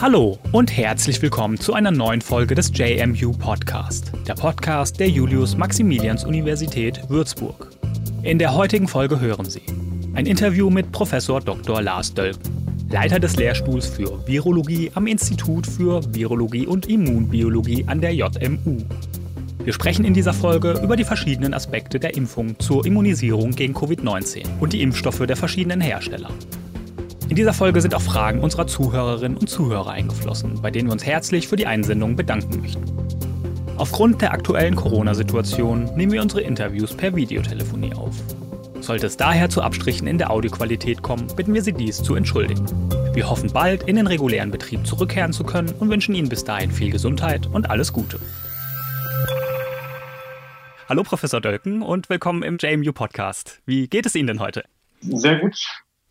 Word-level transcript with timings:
Hallo 0.00 0.40
und 0.50 0.76
herzlich 0.76 1.22
willkommen 1.22 1.60
zu 1.60 1.74
einer 1.74 1.92
neuen 1.92 2.20
Folge 2.20 2.56
des 2.56 2.72
JMU 2.74 3.30
Podcast, 3.30 4.10
der 4.26 4.34
Podcast 4.34 4.98
der 4.98 5.08
Julius-Maximilians-Universität 5.08 7.08
Würzburg. 7.08 7.70
In 8.24 8.40
der 8.40 8.52
heutigen 8.52 8.88
Folge 8.88 9.20
hören 9.20 9.48
Sie 9.48 9.62
ein 10.14 10.26
Interview 10.26 10.70
mit 10.70 10.90
Professor 10.90 11.40
Dr. 11.40 11.80
Lars 11.80 12.12
Dölken, 12.12 12.88
Leiter 12.90 13.20
des 13.20 13.36
Lehrstuhls 13.36 13.86
für 13.86 14.26
Virologie 14.26 14.90
am 14.94 15.06
Institut 15.06 15.68
für 15.68 16.02
Virologie 16.12 16.66
und 16.66 16.86
Immunbiologie 16.86 17.84
an 17.86 18.00
der 18.00 18.12
JMU. 18.12 18.78
Wir 19.64 19.72
sprechen 19.72 20.04
in 20.04 20.12
dieser 20.12 20.32
Folge 20.32 20.80
über 20.82 20.96
die 20.96 21.04
verschiedenen 21.04 21.54
Aspekte 21.54 22.00
der 22.00 22.16
Impfung 22.16 22.58
zur 22.58 22.84
Immunisierung 22.84 23.52
gegen 23.52 23.74
Covid-19 23.74 24.58
und 24.58 24.72
die 24.72 24.82
Impfstoffe 24.82 25.24
der 25.24 25.36
verschiedenen 25.36 25.80
Hersteller. 25.80 26.30
In 27.28 27.36
dieser 27.36 27.52
Folge 27.52 27.80
sind 27.80 27.94
auch 27.94 28.02
Fragen 28.02 28.40
unserer 28.40 28.66
Zuhörerinnen 28.66 29.38
und 29.38 29.48
Zuhörer 29.48 29.92
eingeflossen, 29.92 30.60
bei 30.60 30.72
denen 30.72 30.88
wir 30.88 30.92
uns 30.92 31.06
herzlich 31.06 31.46
für 31.46 31.54
die 31.54 31.68
Einsendung 31.68 32.16
bedanken 32.16 32.60
möchten. 32.60 32.82
Aufgrund 33.76 34.20
der 34.20 34.32
aktuellen 34.32 34.74
Corona-Situation 34.74 35.90
nehmen 35.94 36.10
wir 36.10 36.22
unsere 36.22 36.40
Interviews 36.40 36.92
per 36.92 37.14
Videotelefonie 37.14 37.94
auf. 37.94 38.16
Sollte 38.80 39.06
es 39.06 39.16
daher 39.16 39.48
zu 39.48 39.62
Abstrichen 39.62 40.08
in 40.08 40.18
der 40.18 40.32
Audioqualität 40.32 41.02
kommen, 41.02 41.28
bitten 41.36 41.54
wir 41.54 41.62
Sie 41.62 41.72
dies 41.72 42.02
zu 42.02 42.16
entschuldigen. 42.16 42.66
Wir 43.14 43.30
hoffen 43.30 43.52
bald 43.52 43.84
in 43.84 43.94
den 43.94 44.08
regulären 44.08 44.50
Betrieb 44.50 44.84
zurückkehren 44.84 45.32
zu 45.32 45.44
können 45.44 45.72
und 45.78 45.88
wünschen 45.88 46.16
Ihnen 46.16 46.28
bis 46.28 46.42
dahin 46.42 46.72
viel 46.72 46.90
Gesundheit 46.90 47.46
und 47.46 47.70
alles 47.70 47.92
Gute. 47.92 48.18
Hallo 50.92 51.04
Professor 51.04 51.40
Dölken 51.40 51.80
und 51.80 52.10
willkommen 52.10 52.42
im 52.42 52.58
JMU 52.60 52.92
Podcast. 52.92 53.62
Wie 53.64 53.88
geht 53.88 54.04
es 54.04 54.14
Ihnen 54.14 54.26
denn 54.26 54.40
heute? 54.40 54.62
Sehr 55.00 55.38
gut 55.38 55.56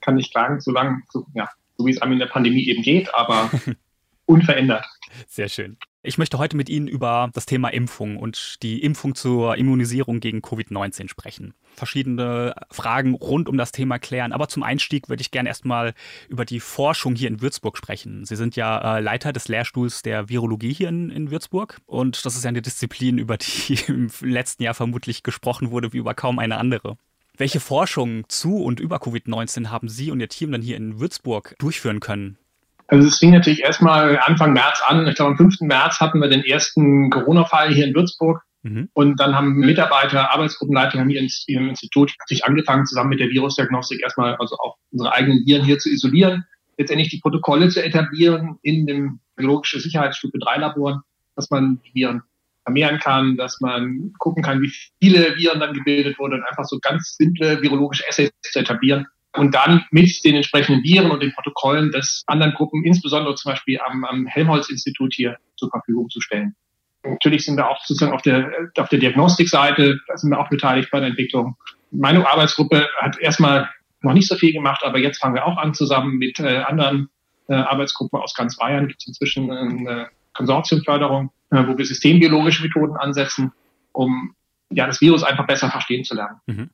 kann 0.01 0.15
nicht 0.15 0.31
klagen, 0.31 0.59
so 0.59 0.71
lange, 0.71 1.03
so, 1.11 1.23
ja, 1.35 1.47
so 1.77 1.85
wie 1.85 1.91
es 1.91 2.01
einem 2.01 2.13
in 2.13 2.17
der 2.17 2.25
Pandemie 2.25 2.67
eben 2.67 2.81
geht, 2.81 3.13
aber 3.13 3.51
unverändert. 4.25 4.83
Sehr 5.27 5.49
schön. 5.49 5.77
Ich 6.01 6.17
möchte 6.17 6.39
heute 6.39 6.57
mit 6.57 6.67
Ihnen 6.67 6.87
über 6.87 7.29
das 7.31 7.45
Thema 7.45 7.69
Impfung 7.69 8.17
und 8.17 8.63
die 8.63 8.81
Impfung 8.81 9.13
zur 9.13 9.55
Immunisierung 9.55 10.19
gegen 10.19 10.39
Covid-19 10.39 11.09
sprechen. 11.09 11.53
Verschiedene 11.81 12.53
Fragen 12.69 13.15
rund 13.15 13.49
um 13.49 13.57
das 13.57 13.71
Thema 13.71 13.97
klären. 13.97 14.33
Aber 14.33 14.47
zum 14.47 14.61
Einstieg 14.61 15.09
würde 15.09 15.21
ich 15.21 15.31
gerne 15.31 15.49
erstmal 15.49 15.95
über 16.29 16.45
die 16.45 16.59
Forschung 16.59 17.15
hier 17.15 17.27
in 17.27 17.41
Würzburg 17.41 17.75
sprechen. 17.75 18.23
Sie 18.23 18.35
sind 18.35 18.55
ja 18.55 18.97
äh, 18.97 19.01
Leiter 19.01 19.33
des 19.33 19.47
Lehrstuhls 19.47 20.03
der 20.03 20.29
Virologie 20.29 20.73
hier 20.73 20.89
in, 20.89 21.09
in 21.09 21.31
Würzburg. 21.31 21.79
Und 21.87 22.23
das 22.23 22.35
ist 22.35 22.43
ja 22.43 22.49
eine 22.49 22.61
Disziplin, 22.61 23.17
über 23.17 23.37
die 23.37 23.79
im 23.87 24.11
letzten 24.21 24.61
Jahr 24.61 24.75
vermutlich 24.75 25.23
gesprochen 25.23 25.71
wurde 25.71 25.91
wie 25.91 25.97
über 25.97 26.13
kaum 26.13 26.37
eine 26.37 26.57
andere. 26.57 26.97
Welche 27.35 27.59
Forschung 27.59 28.29
zu 28.29 28.57
und 28.57 28.79
über 28.79 28.97
Covid-19 28.97 29.71
haben 29.71 29.89
Sie 29.89 30.11
und 30.11 30.19
Ihr 30.19 30.29
Team 30.29 30.51
dann 30.51 30.61
hier 30.61 30.77
in 30.77 30.99
Würzburg 30.99 31.55
durchführen 31.57 31.99
können? 31.99 32.37
Also 32.85 33.07
es 33.07 33.17
fing 33.17 33.31
natürlich 33.31 33.63
erstmal 33.63 34.19
Anfang 34.19 34.53
März 34.53 34.83
an. 34.85 35.07
Ich 35.07 35.15
glaube, 35.15 35.31
am 35.31 35.37
5. 35.37 35.61
März 35.61 35.99
hatten 35.99 36.19
wir 36.19 36.29
den 36.29 36.43
ersten 36.43 37.09
Corona-Fall 37.09 37.73
hier 37.73 37.87
in 37.87 37.95
Würzburg. 37.95 38.43
Mhm. 38.63 38.89
Und 38.93 39.19
dann 39.19 39.35
haben 39.35 39.53
Mitarbeiter, 39.55 40.31
Arbeitsgruppenleiter 40.31 40.99
haben 40.99 41.09
hier 41.09 41.27
im 41.47 41.69
Institut 41.69 42.13
sich 42.27 42.45
angefangen, 42.45 42.85
zusammen 42.85 43.09
mit 43.09 43.19
der 43.19 43.29
Virusdiagnostik 43.29 44.01
erstmal 44.01 44.35
also 44.35 44.55
auch 44.57 44.77
unsere 44.91 45.13
eigenen 45.13 45.45
Viren 45.45 45.65
hier 45.65 45.79
zu 45.79 45.89
isolieren, 45.89 46.45
letztendlich 46.77 47.09
die 47.09 47.19
Protokolle 47.19 47.69
zu 47.69 47.83
etablieren 47.83 48.57
in 48.61 48.85
dem 48.85 49.19
biologische 49.35 49.79
Sicherheitsstufe 49.79 50.37
3 50.37 50.57
Laboren, 50.57 51.01
dass 51.35 51.49
man 51.49 51.81
die 51.85 51.95
Viren 51.95 52.21
vermehren 52.63 52.99
kann, 52.99 53.37
dass 53.37 53.59
man 53.61 54.13
gucken 54.19 54.43
kann, 54.43 54.61
wie 54.61 54.71
viele 55.01 55.35
Viren 55.35 55.59
dann 55.59 55.73
gebildet 55.73 56.19
wurden 56.19 56.35
und 56.35 56.43
einfach 56.43 56.65
so 56.65 56.77
ganz 56.79 57.15
simple 57.17 57.61
virologische 57.61 58.07
Essays 58.07 58.31
zu 58.41 58.59
etablieren 58.59 59.07
und 59.35 59.55
dann 59.55 59.85
mit 59.91 60.23
den 60.23 60.35
entsprechenden 60.35 60.83
Viren 60.83 61.09
und 61.09 61.23
den 61.23 61.33
Protokollen 61.33 61.91
des 61.91 62.23
anderen 62.27 62.53
Gruppen, 62.53 62.83
insbesondere 62.83 63.33
zum 63.35 63.51
Beispiel 63.51 63.79
am, 63.79 64.03
am 64.03 64.27
Helmholtz-Institut 64.27 65.13
hier 65.15 65.37
zur 65.55 65.69
Verfügung 65.69 66.09
zu 66.09 66.21
stellen. 66.21 66.55
Natürlich 67.03 67.45
sind 67.45 67.57
wir 67.57 67.69
auch 67.69 67.83
sozusagen 67.83 68.13
auf 68.13 68.21
der, 68.21 68.51
auf 68.77 68.89
der 68.89 68.99
Diagnostikseite, 68.99 69.99
da 70.07 70.17
sind 70.17 70.29
wir 70.29 70.39
auch 70.39 70.49
beteiligt 70.49 70.91
bei 70.91 70.99
der 70.99 71.09
Entwicklung. 71.09 71.55
Meine 71.91 72.27
Arbeitsgruppe 72.29 72.87
hat 72.99 73.19
erstmal 73.19 73.69
noch 74.01 74.13
nicht 74.13 74.27
so 74.27 74.35
viel 74.35 74.53
gemacht, 74.53 74.83
aber 74.83 74.99
jetzt 74.99 75.19
fangen 75.19 75.35
wir 75.35 75.45
auch 75.45 75.57
an, 75.57 75.73
zusammen 75.73 76.17
mit 76.17 76.39
äh, 76.39 76.57
anderen 76.59 77.09
äh, 77.47 77.55
Arbeitsgruppen 77.55 78.19
aus 78.19 78.33
ganz 78.33 78.57
Bayern 78.57 78.87
gibt 78.87 79.01
es 79.01 79.07
inzwischen 79.07 79.51
eine 79.51 80.09
Konsortiumförderung 80.33 81.31
äh, 81.51 81.67
wo 81.67 81.77
wir 81.77 81.85
systembiologische 81.85 82.63
Methoden 82.63 82.95
ansetzen, 82.95 83.51
um 83.91 84.35
ja, 84.69 84.87
das 84.87 85.01
Virus 85.01 85.23
einfach 85.23 85.45
besser 85.45 85.69
verstehen 85.69 86.03
zu 86.05 86.15
lernen. 86.15 86.39
Mhm. 86.47 86.69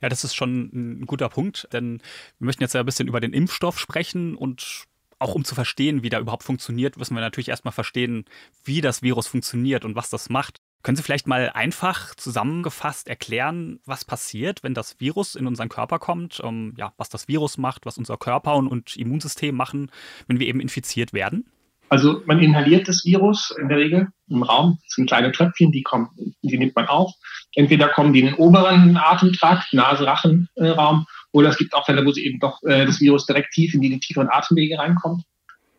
Ja, 0.00 0.08
das 0.08 0.24
ist 0.24 0.34
schon 0.34 0.70
ein 0.72 1.06
guter 1.06 1.28
Punkt, 1.28 1.68
denn 1.72 2.00
wir 2.38 2.46
möchten 2.46 2.62
jetzt 2.62 2.74
ja 2.74 2.80
ein 2.80 2.86
bisschen 2.86 3.08
über 3.08 3.20
den 3.20 3.32
Impfstoff 3.32 3.78
sprechen 3.78 4.34
und 4.34 4.84
auch 5.20 5.34
um 5.34 5.44
zu 5.44 5.54
verstehen, 5.54 6.02
wie 6.02 6.08
der 6.08 6.20
überhaupt 6.20 6.42
funktioniert, 6.42 6.96
müssen 6.96 7.14
wir 7.14 7.20
natürlich 7.20 7.50
erstmal 7.50 7.72
verstehen, 7.72 8.24
wie 8.64 8.80
das 8.80 9.02
Virus 9.02 9.28
funktioniert 9.28 9.84
und 9.84 9.94
was 9.94 10.10
das 10.10 10.30
macht. 10.30 10.56
Können 10.82 10.96
Sie 10.96 11.02
vielleicht 11.02 11.26
mal 11.26 11.50
einfach 11.50 12.14
zusammengefasst 12.14 13.06
erklären, 13.06 13.80
was 13.84 14.06
passiert, 14.06 14.62
wenn 14.62 14.72
das 14.72 14.98
Virus 14.98 15.34
in 15.34 15.46
unseren 15.46 15.68
Körper 15.68 15.98
kommt? 15.98 16.40
Ähm, 16.42 16.74
ja, 16.78 16.94
was 16.96 17.10
das 17.10 17.28
Virus 17.28 17.58
macht, 17.58 17.84
was 17.84 17.98
unser 17.98 18.16
Körper 18.16 18.56
und, 18.56 18.66
und 18.66 18.96
Immunsystem 18.96 19.54
machen, 19.54 19.90
wenn 20.26 20.40
wir 20.40 20.46
eben 20.46 20.60
infiziert 20.60 21.12
werden? 21.12 21.50
Also 21.90 22.22
man 22.24 22.38
inhaliert 22.38 22.88
das 22.88 23.04
Virus 23.04 23.52
in 23.60 23.68
der 23.68 23.78
Regel 23.78 24.08
im 24.28 24.42
Raum. 24.44 24.78
Das 24.84 24.94
sind 24.94 25.08
kleine 25.08 25.32
Tröpfchen, 25.32 25.72
die 25.72 25.82
kommen, 25.82 26.08
die 26.40 26.56
nimmt 26.56 26.76
man 26.76 26.86
auf. 26.86 27.12
Entweder 27.54 27.88
kommen 27.88 28.12
die 28.12 28.20
in 28.20 28.26
den 28.26 28.34
oberen 28.36 28.96
Atemtrakt, 28.96 29.72
Nase-Rachenraum, 29.72 31.06
oder 31.32 31.48
es 31.48 31.58
gibt 31.58 31.74
auch 31.74 31.86
Fälle, 31.86 32.04
wo 32.04 32.12
sie 32.12 32.24
eben 32.24 32.40
doch 32.40 32.62
äh, 32.62 32.86
das 32.86 33.00
Virus 33.00 33.26
direkt 33.26 33.52
tief 33.52 33.74
in 33.74 33.80
die 33.80 33.98
tieferen 34.00 34.28
Atemwege 34.30 34.78
reinkommt. 34.78 35.24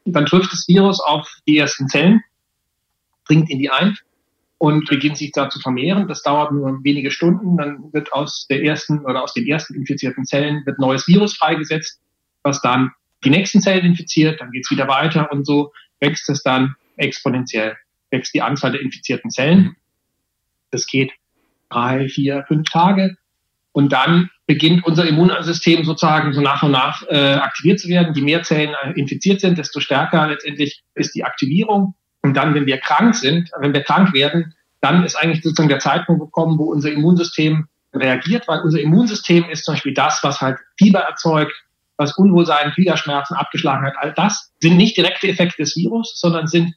Und 0.06 0.14
dann 0.16 0.26
trifft 0.26 0.52
das 0.52 0.68
Virus 0.68 1.00
auf 1.00 1.30
die 1.48 1.58
ersten 1.58 1.88
Zellen, 1.88 2.22
dringt 3.28 3.50
in 3.50 3.60
die 3.60 3.70
ein 3.70 3.98
und 4.58 4.88
beginnt 4.88 5.18
sich 5.18 5.32
da 5.32 5.50
zu 5.50 5.60
vermehren. 5.60 6.08
Das 6.08 6.24
dauert 6.24 6.52
nur 6.52 6.84
wenige 6.84 7.12
Stunden. 7.12 7.58
Dann 7.58 7.92
wird 7.94 8.14
aus 8.14 8.48
der 8.50 8.64
ersten 8.64 9.06
oder 9.06 9.24
aus 9.24 9.34
den 9.34 9.48
ersten 9.48 9.76
infizierten 9.76 10.26
Zellen 10.26 10.66
wird 10.66 10.80
neues 10.80 11.08
Virus 11.08 11.36
freigesetzt, 11.36 12.00
was 12.44 12.62
dann 12.62 12.92
die 13.24 13.30
nächsten 13.30 13.62
Zellen 13.62 13.86
infiziert. 13.86 14.40
Dann 14.40 14.52
geht 14.52 14.66
es 14.66 14.72
wieder 14.72 14.88
weiter 14.88 15.32
und 15.32 15.46
so 15.46 15.72
wächst 16.00 16.30
es 16.30 16.44
dann 16.44 16.76
exponentiell, 16.98 17.78
wächst 18.10 18.34
die 18.34 18.42
Anzahl 18.42 18.72
der 18.72 18.82
infizierten 18.82 19.30
Zellen. 19.30 19.76
Das 20.72 20.88
geht 20.88 21.12
drei, 21.70 22.08
vier, 22.10 22.46
fünf 22.48 22.70
Tage. 22.70 23.18
Und 23.72 23.94
dann 23.94 24.30
beginnt 24.52 24.86
unser 24.86 25.08
Immunsystem 25.08 25.86
sozusagen 25.86 26.34
so 26.34 26.42
nach 26.42 26.62
und 26.62 26.72
nach 26.72 27.04
äh, 27.08 27.36
aktiviert 27.36 27.80
zu 27.80 27.88
werden. 27.88 28.14
Je 28.14 28.22
mehr 28.22 28.44
Zellen 28.44 28.76
äh, 28.84 28.92
infiziert 29.00 29.40
sind, 29.40 29.58
desto 29.58 29.80
stärker 29.80 30.28
letztendlich 30.28 30.84
ist 30.94 31.16
die 31.16 31.24
Aktivierung. 31.24 31.96
Und 32.22 32.36
dann, 32.36 32.54
wenn 32.54 32.66
wir 32.66 32.78
krank 32.78 33.16
sind, 33.16 33.50
wenn 33.60 33.74
wir 33.74 33.82
krank 33.82 34.14
werden, 34.14 34.54
dann 34.82 35.06
ist 35.06 35.16
eigentlich 35.16 35.42
sozusagen 35.42 35.70
der 35.70 35.80
Zeitpunkt 35.80 36.22
gekommen, 36.22 36.58
wo 36.60 36.66
unser 36.66 36.92
Immunsystem 36.92 37.68
reagiert, 37.94 38.46
weil 38.50 38.60
unser 38.60 38.82
Immunsystem 38.82 39.46
ist 39.50 39.64
zum 39.64 39.76
Beispiel 39.76 39.94
das, 39.94 40.20
was 40.22 40.42
halt 40.42 40.58
Fieber 40.78 41.00
erzeugt, 41.00 41.54
was 41.96 42.18
Unwohlsein, 42.18 42.74
Gliederschmerzen, 42.76 43.38
Abgeschlagenheit, 43.38 43.94
all 44.00 44.14
das 44.14 44.52
sind 44.60 44.76
nicht 44.76 44.98
direkte 44.98 45.30
Effekte 45.30 45.64
des 45.64 45.78
Virus, 45.78 46.20
sondern 46.20 46.48
sind 46.48 46.74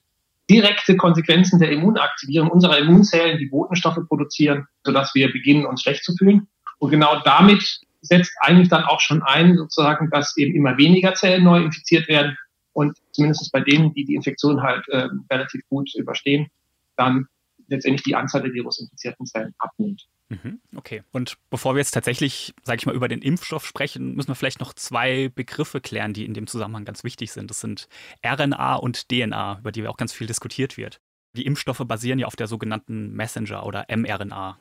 direkte 0.48 0.96
Konsequenzen 0.96 1.58
der 1.58 1.72
Immunaktivierung 1.72 2.50
unserer 2.50 2.78
Immunzellen, 2.78 3.38
die 3.38 3.46
Botenstoffe 3.46 3.98
produzieren, 4.06 4.68
sodass 4.84 5.12
wir 5.14 5.32
beginnen, 5.32 5.66
uns 5.66 5.82
schlecht 5.82 6.04
zu 6.04 6.14
fühlen. 6.16 6.46
Und 6.84 6.90
genau 6.90 7.18
damit 7.24 7.80
setzt 8.02 8.36
eigentlich 8.40 8.68
dann 8.68 8.84
auch 8.84 9.00
schon 9.00 9.22
ein, 9.22 9.56
sozusagen, 9.56 10.10
dass 10.10 10.36
eben 10.36 10.54
immer 10.54 10.76
weniger 10.76 11.14
Zellen 11.14 11.42
neu 11.42 11.62
infiziert 11.62 12.08
werden 12.08 12.36
und 12.74 12.98
zumindest 13.12 13.50
bei 13.52 13.60
denen, 13.60 13.94
die 13.94 14.04
die 14.04 14.14
Infektion 14.14 14.62
halt 14.62 14.86
äh, 14.88 15.08
relativ 15.30 15.62
gut 15.70 15.94
überstehen, 15.94 16.48
dann 16.96 17.26
letztendlich 17.68 18.02
die 18.02 18.14
Anzahl 18.14 18.42
der 18.42 18.52
virusinfizierten 18.52 19.24
Zellen 19.24 19.54
abnimmt. 19.56 20.06
Mhm, 20.28 20.60
okay. 20.76 21.02
Und 21.10 21.38
bevor 21.48 21.74
wir 21.74 21.78
jetzt 21.78 21.92
tatsächlich, 21.92 22.52
sage 22.64 22.80
ich 22.80 22.86
mal, 22.86 22.94
über 22.94 23.08
den 23.08 23.22
Impfstoff 23.22 23.64
sprechen, 23.64 24.14
müssen 24.14 24.28
wir 24.28 24.34
vielleicht 24.34 24.60
noch 24.60 24.74
zwei 24.74 25.30
Begriffe 25.34 25.80
klären, 25.80 26.12
die 26.12 26.26
in 26.26 26.34
dem 26.34 26.46
Zusammenhang 26.46 26.84
ganz 26.84 27.02
wichtig 27.02 27.32
sind. 27.32 27.48
Das 27.48 27.60
sind 27.60 27.88
RNA 28.22 28.74
und 28.74 29.08
DNA, 29.08 29.60
über 29.60 29.72
die 29.72 29.88
auch 29.88 29.96
ganz 29.96 30.12
viel 30.12 30.26
diskutiert 30.26 30.76
wird. 30.76 31.00
Die 31.34 31.46
Impfstoffe 31.46 31.82
basieren 31.86 32.18
ja 32.18 32.26
auf 32.26 32.36
der 32.36 32.46
sogenannten 32.46 33.14
Messenger 33.14 33.64
oder 33.64 33.86
mRNA. 33.88 34.58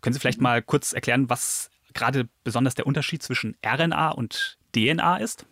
Können 0.00 0.14
Sie 0.14 0.20
vielleicht 0.20 0.40
mal 0.40 0.62
kurz 0.62 0.92
erklären, 0.92 1.28
was 1.28 1.70
gerade 1.94 2.28
besonders 2.44 2.74
der 2.74 2.86
Unterschied 2.86 3.22
zwischen 3.22 3.56
RNA 3.64 4.10
und 4.10 4.58
DNA 4.74 5.16
ist? 5.18 5.46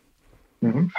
Mhm. 0.60 0.92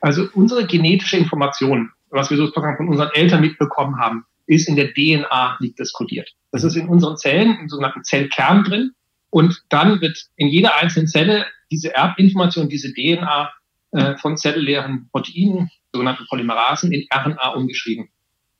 Also 0.00 0.28
unsere 0.34 0.66
genetische 0.66 1.16
Information, 1.16 1.90
was 2.10 2.30
wir 2.30 2.36
sozusagen 2.36 2.76
von 2.76 2.88
unseren 2.88 3.10
Eltern 3.14 3.40
mitbekommen 3.40 3.98
haben, 3.98 4.24
ist 4.46 4.68
in 4.68 4.76
der 4.76 4.92
DNA 4.94 5.58
liegt 5.60 5.78
das 5.78 5.92
kodiert. 5.92 6.30
Das 6.52 6.64
ist 6.64 6.76
in 6.76 6.88
unseren 6.88 7.16
Zellen, 7.16 7.58
im 7.60 7.68
sogenannten 7.68 8.04
Zellkern 8.04 8.64
drin. 8.64 8.92
Und 9.30 9.62
dann 9.68 10.00
wird 10.00 10.26
in 10.36 10.48
jeder 10.48 10.76
einzelnen 10.76 11.06
Zelle 11.06 11.46
diese 11.70 11.94
Erbinformation, 11.94 12.68
diese 12.68 12.94
DNA 12.94 13.52
äh, 13.90 14.16
von 14.16 14.38
zellulären 14.38 15.08
Proteinen, 15.12 15.70
sogenannten 15.92 16.26
Polymerasen, 16.28 16.92
in 16.92 17.06
RNA 17.12 17.48
umgeschrieben. 17.50 18.08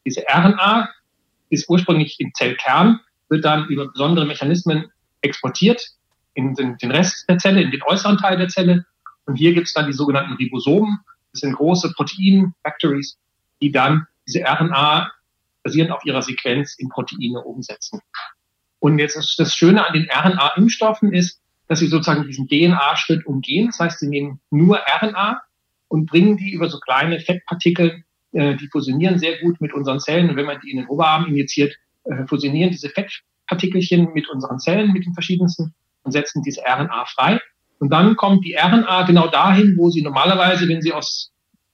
Diese 0.04 0.24
RNA 0.28 0.90
ist 1.48 1.68
ursprünglich 1.70 2.16
im 2.20 2.32
Zellkern 2.34 3.00
wird 3.28 3.44
dann 3.44 3.66
über 3.68 3.88
besondere 3.88 4.26
Mechanismen 4.26 4.90
exportiert 5.20 5.90
in 6.34 6.54
den, 6.54 6.76
den 6.78 6.90
Rest 6.90 7.28
der 7.28 7.38
Zelle, 7.38 7.62
in 7.62 7.70
den 7.70 7.82
äußeren 7.82 8.18
Teil 8.18 8.38
der 8.38 8.48
Zelle. 8.48 8.86
Und 9.26 9.36
hier 9.36 9.52
gibt 9.52 9.66
es 9.66 9.74
dann 9.74 9.86
die 9.86 9.92
sogenannten 9.92 10.34
Ribosomen. 10.34 10.98
Das 11.32 11.40
sind 11.40 11.54
große 11.54 11.92
Protein-Factories, 11.92 13.18
die 13.60 13.72
dann 13.72 14.06
diese 14.26 14.40
RNA 14.40 15.10
basierend 15.62 15.92
auf 15.92 16.04
ihrer 16.04 16.22
Sequenz 16.22 16.76
in 16.78 16.88
Proteine 16.88 17.42
umsetzen. 17.42 18.00
Und 18.78 18.98
jetzt 18.98 19.16
ist 19.16 19.38
das 19.38 19.54
Schöne 19.54 19.86
an 19.86 19.92
den 19.92 20.08
RNA-Impfstoffen 20.08 21.12
ist, 21.12 21.40
dass 21.66 21.80
sie 21.80 21.88
sozusagen 21.88 22.26
diesen 22.26 22.48
DNA-Schritt 22.48 23.26
umgehen. 23.26 23.66
Das 23.66 23.80
heißt, 23.80 23.98
sie 23.98 24.08
nehmen 24.08 24.40
nur 24.50 24.78
RNA 24.78 25.42
und 25.88 26.06
bringen 26.06 26.36
die 26.36 26.52
über 26.52 26.68
so 26.68 26.78
kleine 26.78 27.20
Fettpartikel, 27.20 28.04
äh, 28.32 28.56
die 28.56 28.68
fusionieren 28.68 29.18
sehr 29.18 29.38
gut 29.40 29.60
mit 29.60 29.74
unseren 29.74 30.00
Zellen. 30.00 30.30
Und 30.30 30.36
wenn 30.36 30.46
man 30.46 30.60
die 30.60 30.70
in 30.70 30.78
den 30.78 30.86
Oberarm 30.86 31.26
injiziert, 31.26 31.76
äh, 32.10 32.26
fusionieren 32.26 32.70
diese 32.70 32.88
Fettpartikelchen 32.88 34.12
mit 34.12 34.28
unseren 34.28 34.58
Zellen, 34.58 34.92
mit 34.92 35.04
den 35.04 35.14
verschiedensten 35.14 35.74
und 36.02 36.12
setzen 36.12 36.42
diese 36.42 36.62
RNA 36.62 37.04
frei. 37.06 37.40
Und 37.78 37.92
dann 37.92 38.16
kommt 38.16 38.44
die 38.44 38.54
RNA 38.54 39.02
genau 39.02 39.28
dahin, 39.28 39.76
wo 39.76 39.90
sie 39.90 40.02
normalerweise, 40.02 40.68
wenn 40.68 40.82
sie 40.82 40.92
aus 40.92 41.32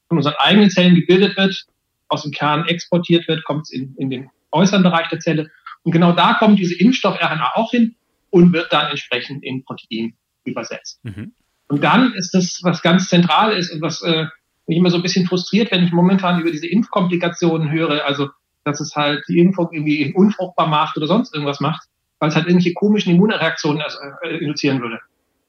von 0.08 0.18
unseren 0.18 0.34
eigenen 0.38 0.70
Zellen 0.70 0.94
gebildet 0.94 1.36
wird, 1.36 1.64
aus 2.08 2.22
dem 2.22 2.32
Kern 2.32 2.66
exportiert 2.66 3.26
wird, 3.26 3.44
kommt 3.44 3.62
es 3.62 3.70
in, 3.70 3.94
in 3.96 4.10
den 4.10 4.30
äußeren 4.52 4.82
Bereich 4.82 5.08
der 5.08 5.20
Zelle. 5.20 5.50
Und 5.82 5.92
genau 5.92 6.12
da 6.12 6.34
kommt 6.34 6.58
diese 6.58 6.78
Impfstoff-RNA 6.78 7.52
auch 7.54 7.70
hin 7.70 7.96
und 8.30 8.52
wird 8.52 8.72
dann 8.72 8.90
entsprechend 8.90 9.42
in 9.42 9.64
Protein 9.64 10.14
übersetzt. 10.44 11.00
Mhm. 11.04 11.32
Und 11.68 11.82
dann 11.82 12.12
ist 12.14 12.34
das, 12.34 12.60
was 12.62 12.82
ganz 12.82 13.08
zentral 13.08 13.52
ist 13.52 13.72
und 13.72 13.80
was 13.80 14.02
äh, 14.02 14.26
mich 14.66 14.78
immer 14.78 14.90
so 14.90 14.96
ein 14.96 15.02
bisschen 15.02 15.26
frustriert, 15.26 15.72
wenn 15.72 15.84
ich 15.84 15.92
momentan 15.92 16.40
über 16.40 16.50
diese 16.50 16.66
Impfkomplikationen 16.66 17.70
höre, 17.70 18.04
also 18.04 18.28
dass 18.64 18.80
es 18.80 18.94
halt 18.96 19.22
die 19.28 19.38
Impfung 19.38 19.68
irgendwie 19.72 20.12
unfruchtbar 20.14 20.66
macht 20.66 20.96
oder 20.96 21.06
sonst 21.06 21.34
irgendwas 21.34 21.60
macht, 21.60 21.88
weil 22.18 22.30
es 22.30 22.34
halt 22.34 22.46
irgendwelche 22.46 22.74
komischen 22.74 23.14
Immunreaktionen 23.14 23.82
äh, 24.22 24.36
induzieren 24.38 24.80
würde. 24.80 24.98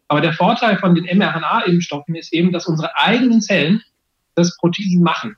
Aber 0.08 0.22
der 0.22 0.34
Vorteil 0.34 0.78
von 0.78 0.94
den 0.94 1.06
mRNA-Impfstoffen 1.06 2.16
ist 2.16 2.34
eben, 2.34 2.52
dass 2.52 2.68
unsere 2.68 2.96
eigenen 2.98 3.42
Zellen 3.42 3.82
das 4.36 4.56
Protein 4.58 5.02
machen. 5.02 5.36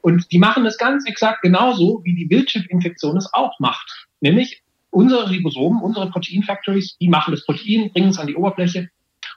Und 0.00 0.30
die 0.30 0.38
machen 0.38 0.64
es 0.66 0.78
ganz 0.78 1.04
exakt 1.06 1.42
genauso, 1.42 2.02
wie 2.04 2.14
die 2.14 2.30
Wildchip-Infektion 2.30 3.16
es 3.16 3.32
auch 3.32 3.58
macht. 3.58 4.06
Nämlich 4.20 4.62
unsere 4.90 5.28
Ribosomen, 5.28 5.82
unsere 5.82 6.08
Protein-Factories, 6.10 6.96
die 6.98 7.08
machen 7.08 7.32
das 7.32 7.44
Protein, 7.44 7.90
bringen 7.92 8.10
es 8.10 8.18
an 8.18 8.28
die 8.28 8.36
Oberfläche. 8.36 8.88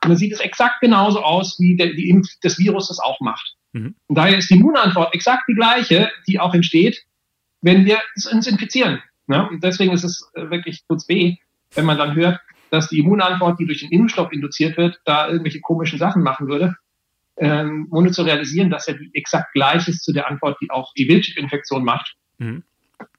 Und 0.04 0.10
dann 0.10 0.18
sieht 0.18 0.32
es 0.32 0.40
exakt 0.40 0.82
genauso 0.82 1.22
aus, 1.22 1.60
wie 1.60 1.76
der, 1.76 1.88
die 1.94 2.10
Impf 2.10 2.28
das 2.42 2.60
Virus 2.60 2.90
das 2.90 3.00
auch 3.00 3.20
macht. 3.20 3.56
Mhm. 3.74 3.96
Und 4.08 4.18
daher 4.18 4.38
ist 4.38 4.50
die 4.50 4.56
Immunantwort 4.56 5.14
exakt 5.14 5.44
die 5.50 5.56
gleiche, 5.56 6.12
die 6.28 6.40
auch 6.40 6.54
entsteht, 6.54 7.04
wenn 7.62 7.86
wir 7.86 8.00
uns 8.32 8.48
infizieren. 8.48 9.02
Ja? 9.28 9.44
Und 9.44 9.64
deswegen 9.64 9.94
ist 9.94 10.04
es 10.04 10.30
äh, 10.34 10.50
wirklich 10.50 10.84
kurz 10.88 11.08
weh, 11.10 11.38
wenn 11.76 11.86
man 11.86 11.98
dann 11.98 12.16
hört, 12.16 12.40
dass 12.72 12.90
die 12.90 13.00
Immunantwort, 13.00 13.60
die 13.60 13.66
durch 13.66 13.82
den 13.82 13.92
Impfstoff 13.92 14.32
induziert 14.32 14.78
wird, 14.78 15.00
da 15.06 15.28
irgendwelche 15.28 15.60
komischen 15.60 16.00
Sachen 16.00 16.24
machen 16.24 16.48
würde 16.48 16.76
ähm, 17.40 17.88
ohne 17.92 18.12
zu 18.12 18.24
realisieren, 18.24 18.70
dass 18.70 18.88
er 18.88 18.96
die 18.96 19.10
exakt 19.14 19.54
gleich 19.54 19.88
ist 19.88 20.04
zu 20.04 20.14
der 20.14 20.28
Antwort, 20.28 20.58
die 20.62 20.70
auch 20.70 20.94
die 20.94 21.08
Wildchip-Infektion 21.08 21.84
macht. 21.84 22.16
Mhm. 22.38 22.64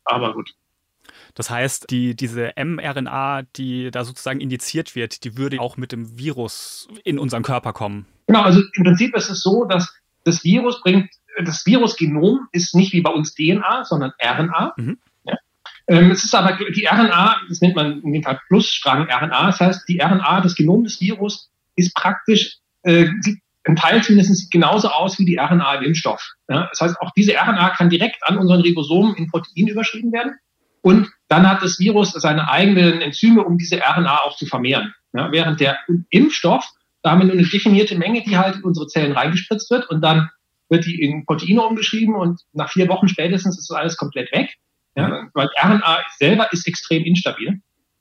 Aber 0.05 0.35
gut. 0.35 0.51
Das 1.35 1.49
heißt, 1.49 1.91
die, 1.91 2.15
diese 2.15 2.53
mRNA, 2.57 3.43
die 3.57 3.91
da 3.91 4.05
sozusagen 4.05 4.41
indiziert 4.41 4.95
wird, 4.95 5.25
die 5.25 5.37
würde 5.37 5.61
auch 5.61 5.77
mit 5.77 5.93
dem 5.93 6.19
Virus 6.19 6.89
in 7.05 7.19
unseren 7.19 7.43
Körper 7.43 7.73
kommen. 7.73 8.07
Genau, 8.27 8.43
also 8.43 8.61
im 8.75 8.85
Prinzip 8.85 9.17
ist 9.17 9.31
es 9.31 9.43
so, 9.43 9.65
dass 9.65 9.93
das 10.25 10.45
Virus 10.45 10.83
bringt, 10.83 11.11
das 11.45 11.67
Virusgenom 11.67 12.49
ist 12.53 12.75
nicht 12.75 12.93
wie 12.93 13.01
bei 13.01 13.11
uns 13.11 13.35
DNA, 13.35 13.85
sondern 13.85 14.13
RNA. 14.23 14.75
Mhm. 14.77 14.99
Ja. 15.25 15.37
Ähm, 15.87 16.11
es 16.11 16.25
ist 16.25 16.35
aber 16.35 16.57
die 16.57 16.87
RNA, 16.87 17.37
das 17.49 17.61
nennt 17.61 17.77
man 17.77 18.03
in 18.03 18.13
dem 18.13 18.23
Fall 18.23 18.41
Plusstrang-RNA, 18.49 19.47
das 19.47 19.61
heißt, 19.61 19.89
die 19.89 20.01
RNA, 20.01 20.41
das 20.41 20.55
Genom 20.55 20.85
des 20.85 21.01
Virus, 21.01 21.51
ist 21.77 21.95
praktisch, 21.95 22.59
äh, 22.83 23.07
sieht 23.21 23.41
ein 23.65 23.77
Teil 23.77 24.03
zumindest 24.03 24.51
genauso 24.51 24.89
aus 24.89 25.19
wie 25.19 25.25
die 25.25 25.37
RNA 25.37 25.77
im 25.77 25.85
Impfstoff. 25.85 26.33
Ja, 26.49 26.69
das 26.71 26.81
heißt, 26.81 27.01
auch 27.01 27.11
diese 27.17 27.33
RNA 27.33 27.71
kann 27.71 27.91
direkt 27.91 28.27
an 28.27 28.39
unseren 28.39 28.63
Ribosomen 28.63 29.15
in 29.17 29.31
Protein 29.31 29.69
überschrieben 29.69 30.13
werden. 30.13 30.35
Und 30.83 31.11
dann 31.29 31.49
hat 31.49 31.63
das 31.63 31.79
Virus 31.79 32.13
seine 32.13 32.51
eigenen 32.51 33.03
Enzyme, 33.03 33.45
um 33.45 33.59
diese 33.59 33.77
RNA 33.77 34.21
auch 34.25 34.37
zu 34.37 34.47
vermehren. 34.47 34.95
Ja, 35.13 35.31
während 35.31 35.61
der 35.61 35.79
Impfstoff, 36.09 36.67
da 37.03 37.11
haben 37.11 37.21
wir 37.21 37.27
nur 37.27 37.35
eine 37.35 37.47
definierte 37.47 37.97
Menge, 37.97 38.23
die 38.23 38.39
halt 38.39 38.57
in 38.57 38.63
unsere 38.63 38.87
Zellen 38.87 39.13
reingespritzt 39.13 39.71
wird 39.71 39.91
und 39.91 40.01
dann 40.01 40.31
wird 40.71 40.87
die 40.87 41.03
in 41.03 41.27
Proteine 41.27 41.63
umgeschrieben 41.63 42.15
und 42.15 42.41
nach 42.53 42.71
vier 42.71 42.89
Wochen 42.89 43.09
spätestens 43.09 43.59
ist 43.59 43.69
das 43.69 43.77
alles 43.77 43.97
komplett 43.97 44.33
weg. 44.33 44.55
Ja, 44.97 45.29
weil 45.35 45.49
RNA 45.63 46.01
selber 46.19 46.53
ist 46.53 46.67
extrem 46.67 47.05
instabil. 47.05 47.61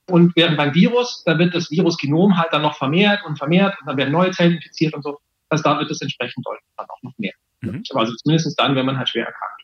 Und 0.09 0.35
während 0.35 0.57
beim 0.57 0.73
Virus, 0.73 1.23
da 1.25 1.37
wird 1.37 1.53
das 1.53 1.69
Virusgenom 1.69 2.35
halt 2.37 2.51
dann 2.51 2.63
noch 2.63 2.75
vermehrt 2.77 3.23
und 3.25 3.37
vermehrt 3.37 3.79
und 3.79 3.87
dann 3.87 3.97
werden 3.97 4.11
neue 4.11 4.31
Zellen 4.31 4.53
infiziert 4.53 4.95
und 4.95 5.03
so. 5.03 5.19
Also 5.49 5.63
da 5.63 5.77
wird 5.79 5.91
es 5.91 6.01
entsprechend 6.01 6.45
deutlich 6.45 6.65
dann 6.77 6.87
auch 6.89 7.03
noch 7.03 7.13
mehr. 7.17 7.33
Mhm. 7.61 7.83
Also 7.93 8.13
zumindest 8.15 8.59
dann, 8.59 8.75
wenn 8.75 8.85
man 8.85 8.97
halt 8.97 9.09
schwer 9.09 9.27
erkrankt. 9.27 9.58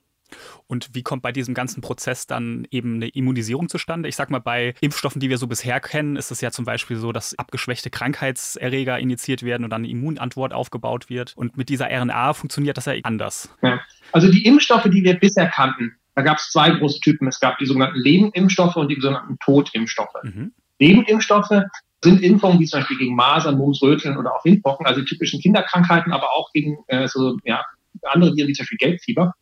Und 0.68 0.90
wie 0.94 1.04
kommt 1.04 1.22
bei 1.22 1.32
diesem 1.32 1.54
ganzen 1.54 1.82
Prozess 1.82 2.28
dann 2.28 2.68
eben 2.72 2.96
eine 2.96 3.08
Immunisierung 3.08 3.70
zustande? 3.70 4.10
Ich 4.10 4.16
sag 4.16 4.30
mal, 4.30 4.40
bei 4.40 4.74
Impfstoffen, 4.82 5.20
die 5.20 5.30
wir 5.30 5.38
so 5.38 5.48
bisher 5.48 5.80
kennen, 5.80 6.16
ist 6.16 6.32
es 6.32 6.42
ja 6.42 6.52
zum 6.52 6.66
Beispiel 6.66 6.98
so, 6.98 7.12
dass 7.12 7.38
abgeschwächte 7.38 7.90
Krankheitserreger 7.90 8.98
injiziert 9.00 9.44
werden 9.44 9.64
und 9.64 9.70
dann 9.70 9.82
eine 9.82 9.90
Immunantwort 9.90 10.54
aufgebaut 10.54 11.10
wird. 11.10 11.34
Und 11.36 11.58
mit 11.58 11.70
dieser 11.70 11.90
RNA 11.90 12.34
funktioniert 12.34 12.78
das 12.78 12.86
ja 12.86 12.94
anders. 13.04 13.54
Ja. 13.62 13.80
Also 14.12 14.32
die 14.32 14.46
Impfstoffe, 14.46 14.86
die 14.86 15.04
wir 15.04 15.20
bisher 15.20 15.48
kannten, 15.48 15.96
da 16.16 16.22
gab 16.22 16.38
es 16.38 16.50
zwei 16.50 16.72
große 16.72 17.00
Typen. 17.02 17.28
Es 17.28 17.40
gab 17.40 17.58
die 17.60 17.66
sogenannten 17.66 18.00
Lebendimpfstoffe 18.00 18.78
und 18.78 18.90
die 18.90 19.00
sogenannten 19.00 19.38
Totimpfstoffe. 19.40 20.24
Mhm. 20.24 20.54
Lebendimpfstoffe 20.80 21.64
sind 22.04 22.22
Impfungen 22.22 22.60
wie 22.60 22.66
zum 22.66 22.80
Beispiel 22.80 22.98
gegen 22.98 23.16
Masern, 23.16 23.58
Mumps, 23.58 23.82
Röteln 23.82 24.18
oder 24.18 24.34
auch 24.34 24.46
Windpocken, 24.46 24.86
also 24.86 25.02
typischen 25.02 25.42
Kinderkrankheiten, 25.42 26.14
aber 26.14 26.32
auch 26.34 26.52
gegen 26.54 26.78
äh, 26.88 27.08
so 27.08 27.38
ja, 27.44 27.64
andere 28.04 28.36
Viren 28.36 28.48
wie 28.48 28.54
zum 28.54 28.64
Beispiel 28.64 28.78
Gelbfieber. 28.78 29.34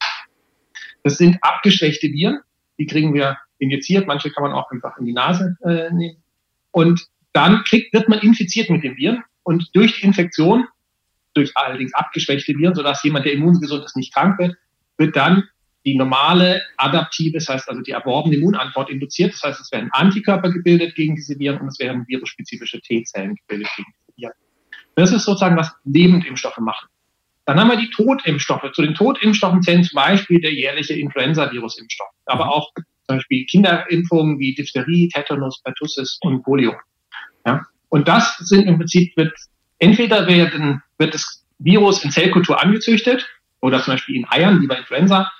Das 1.03 1.17
sind 1.17 1.37
abgeschwächte 1.41 2.07
Viren, 2.07 2.39
die 2.79 2.85
kriegen 2.85 3.13
wir 3.13 3.37
injiziert, 3.59 4.07
manche 4.07 4.31
kann 4.31 4.43
man 4.43 4.53
auch 4.53 4.71
einfach 4.71 4.97
in 4.97 5.05
die 5.05 5.13
Nase 5.13 5.57
äh, 5.63 5.91
nehmen. 5.93 6.23
Und 6.71 7.07
dann 7.33 7.63
kriegt, 7.63 7.93
wird 7.93 8.09
man 8.09 8.19
infiziert 8.19 8.69
mit 8.69 8.83
den 8.83 8.95
Viren 8.97 9.23
und 9.43 9.69
durch 9.73 9.99
die 9.99 10.05
Infektion, 10.05 10.65
durch 11.33 11.51
allerdings 11.55 11.93
abgeschwächte 11.93 12.53
Viren, 12.57 12.75
sodass 12.75 13.03
jemand, 13.03 13.25
der 13.25 13.33
immungesund 13.33 13.83
ist, 13.83 13.97
nicht 13.97 14.13
krank 14.13 14.39
wird, 14.39 14.55
wird 14.97 15.15
dann 15.15 15.43
die 15.85 15.95
normale 15.97 16.61
adaptive, 16.77 17.33
das 17.33 17.49
heißt 17.49 17.69
also 17.69 17.81
die 17.81 17.91
erworbene 17.91 18.37
Immunantwort 18.37 18.89
induziert. 18.89 19.33
Das 19.33 19.43
heißt, 19.43 19.59
es 19.59 19.71
werden 19.71 19.89
Antikörper 19.91 20.49
gebildet 20.49 20.95
gegen 20.95 21.15
diese 21.15 21.37
Viren 21.37 21.59
und 21.59 21.67
es 21.67 21.79
werden 21.79 22.07
virusspezifische 22.07 22.79
T-Zellen 22.79 23.35
gebildet 23.35 23.69
gegen 23.75 23.91
diese 23.91 24.17
Viren. 24.17 24.33
Das 24.95 25.11
ist 25.11 25.25
sozusagen, 25.25 25.57
was 25.57 25.73
Lebendimpfstoffe 25.83 26.59
machen. 26.59 26.87
Dann 27.45 27.59
haben 27.59 27.69
wir 27.69 27.77
die 27.77 27.89
Totimpfstoffe. 27.89 28.71
Zu 28.73 28.81
den 28.81 28.93
Totimpfstoffen 28.93 29.61
zählen 29.61 29.83
zum 29.83 29.95
Beispiel 29.95 30.39
der 30.39 30.53
jährliche 30.53 30.93
Influenza-Virus-Impfstoff, 30.93 32.07
aber 32.25 32.53
auch 32.53 32.71
zum 33.07 33.17
Beispiel 33.17 33.45
Kinderimpfungen 33.45 34.39
wie 34.39 34.55
Diphtherie, 34.55 35.09
Tetanus, 35.09 35.61
Pertussis 35.61 36.17
und 36.21 36.43
Polio. 36.43 36.73
Ja? 37.45 37.61
Und 37.89 38.07
das 38.07 38.37
sind 38.37 38.67
im 38.67 38.77
Prinzip, 38.77 39.15
wird, 39.17 39.33
entweder 39.79 40.27
werden, 40.27 40.81
wird 40.97 41.13
das 41.13 41.43
Virus 41.59 42.03
in 42.03 42.11
Zellkultur 42.11 42.61
angezüchtet 42.61 43.27
oder 43.61 43.81
zum 43.83 43.93
Beispiel 43.93 44.15
in 44.15 44.25
Eiern, 44.29 44.61
wie 44.61 44.67
bei 44.67 44.77
Influenza, 44.77 45.31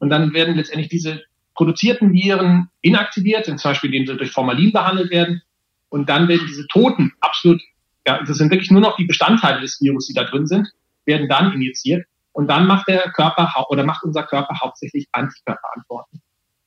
und 0.00 0.08
dann 0.08 0.32
werden 0.32 0.56
letztendlich 0.56 0.88
diese 0.88 1.22
produzierten 1.54 2.12
Viren 2.12 2.70
inaktiviert, 2.80 3.44
zum 3.44 3.58
Beispiel 3.62 3.92
indem 3.94 4.06
sie 4.06 4.16
durch 4.16 4.32
Formalin 4.32 4.72
behandelt 4.72 5.10
werden. 5.10 5.42
Und 5.90 6.08
dann 6.08 6.26
werden 6.26 6.46
diese 6.48 6.66
Toten 6.68 7.12
absolut, 7.20 7.60
ja, 8.06 8.22
das 8.22 8.38
sind 8.38 8.50
wirklich 8.50 8.70
nur 8.70 8.80
noch 8.80 8.96
die 8.96 9.04
Bestandteile 9.04 9.60
des 9.60 9.78
Virus, 9.80 10.06
die 10.06 10.14
da 10.14 10.24
drin 10.24 10.46
sind, 10.46 10.68
werden 11.10 11.28
dann 11.28 11.52
injiziert. 11.52 12.06
Und 12.32 12.48
dann 12.48 12.66
macht 12.66 12.88
der 12.88 13.10
Körper 13.10 13.52
oder 13.68 13.84
macht 13.84 14.04
unser 14.04 14.22
Körper 14.22 14.54
hauptsächlich 14.62 15.06
Antikörperantworten. 15.12 16.22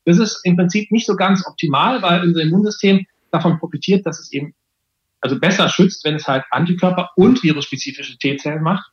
Das 0.06 0.20
ist 0.20 0.42
im 0.44 0.58
Prinzip 0.58 0.92
nicht 0.92 1.06
so 1.06 1.16
ganz 1.16 1.48
optimal, 1.48 2.02
weil 2.02 2.24
unser 2.24 2.42
Immunsystem 2.42 3.06
davon 3.32 3.60
profitiert, 3.60 4.06
dass 4.06 4.20
es 4.20 4.32
eben 4.34 4.54
also 5.22 5.40
besser 5.40 5.70
schützt, 5.70 6.04
wenn 6.04 6.16
es 6.16 6.28
halt 6.28 6.44
Antikörper 6.52 7.12
und 7.16 7.42
virusspezifische 7.42 8.18
T-Zellen 8.18 8.62
macht. 8.62 8.86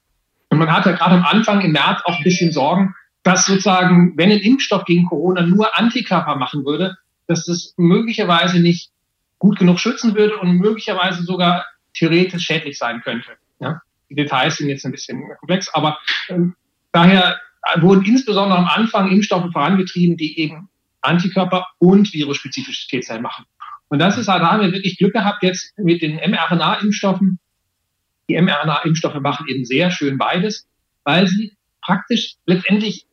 Und 0.49 0.59
man 0.59 0.73
hat 0.73 0.87
ja 0.87 0.93
gerade 0.93 1.17
am 1.17 1.25
Anfang 1.25 1.61
im 1.61 1.73
März 1.73 2.03
auch 2.05 2.17
ein 2.17 2.25
bisschen 2.25 2.53
Sorgen, 2.53 2.95
dass 3.25 3.47
sozusagen, 3.47 4.17
wenn 4.17 4.31
ein 4.31 4.39
Impfstoff 4.39 4.85
gegen 4.85 5.07
Corona 5.07 5.43
nur 5.43 5.77
Antikörper 5.77 6.37
machen 6.37 6.65
würde, 6.65 6.97
dass 7.27 7.47
das 7.47 7.75
möglicherweise 7.77 8.61
nicht 8.61 8.91
gut 9.39 9.59
genug 9.59 9.81
schützen 9.81 10.15
würde 10.15 10.39
und 10.39 10.59
möglicherweise 10.59 11.23
sogar 11.25 11.67
theoretisch 11.95 12.45
schädlich 12.45 12.79
sein 12.79 13.01
könnte. 13.03 13.31
Ja? 13.59 13.81
Die 14.11 14.15
Details 14.17 14.57
sind 14.57 14.69
jetzt 14.69 14.85
ein 14.85 14.93
bisschen 14.93 15.23
komplex, 15.39 15.69
aber 15.73 15.99
ähm, 16.29 16.55
daher 16.93 17.41
wurden 17.77 18.05
insbesondere 18.05 18.59
am 18.59 18.67
Anfang 18.67 19.11
Impfstoffe 19.11 19.51
vorangetrieben, 19.53 20.17
die 20.17 20.39
eben 20.39 20.69
Antikörper 21.01 21.67
und 21.79 22.13
virusspezifische 22.13 22.89
T-Zellen 22.89 23.23
machen. 23.23 23.45
Und 23.89 23.99
das 23.99 24.19
ist, 24.19 24.27
da 24.27 24.39
haben 24.39 24.63
wir 24.63 24.73
wirklich 24.73 24.99
Glück 24.99 25.13
gehabt 25.13 25.43
jetzt 25.43 25.77
mit 25.79 26.03
den 26.03 26.17
mRNA-Impfstoffen. 26.17 27.39
Die 28.29 28.41
mRNA-Impfstoffe 28.41 29.21
machen 29.21 29.47
eben 29.49 29.65
sehr 29.65 29.91
schön 29.91 30.19
beides, 30.19 30.69
weil 31.05 31.27
sie 31.27 31.57
praktisch 31.83 32.35
letztendlich 32.47 33.07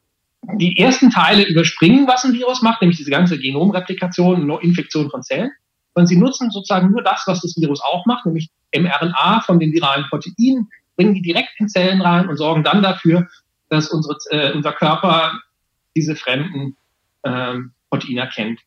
die 0.55 0.77
ersten 0.77 1.09
Teile 1.09 1.43
überspringen, 1.43 2.07
was 2.07 2.23
ein 2.23 2.33
Virus 2.33 2.61
macht, 2.61 2.81
nämlich 2.81 2.97
diese 2.97 3.11
ganze 3.11 3.39
Genomreplikation, 3.39 4.49
Infektion 4.61 5.09
von 5.09 5.23
Zellen. 5.23 5.51
sondern 5.93 6.07
sie 6.07 6.17
nutzen 6.17 6.51
sozusagen 6.51 6.91
nur 6.91 7.03
das, 7.03 7.23
was 7.25 7.41
das 7.41 7.55
Virus 7.57 7.81
auch 7.81 8.05
macht, 8.05 8.25
nämlich 8.25 8.49
mRNA 8.75 9.41
von 9.41 9.59
den 9.59 9.73
viralen 9.73 10.05
Proteinen, 10.09 10.69
bringen 10.97 11.13
die 11.13 11.21
direkt 11.21 11.51
in 11.59 11.69
Zellen 11.69 12.01
rein 12.01 12.27
und 12.27 12.35
sorgen 12.35 12.63
dann 12.63 12.83
dafür, 12.83 13.27
dass 13.69 13.89
unsere, 13.89 14.17
äh, 14.31 14.51
unser 14.51 14.73
Körper 14.73 15.39
diese 15.95 16.15
fremden 16.15 16.75
ähm, 17.23 17.71
Proteine 17.89 18.21
erkennt. 18.21 18.59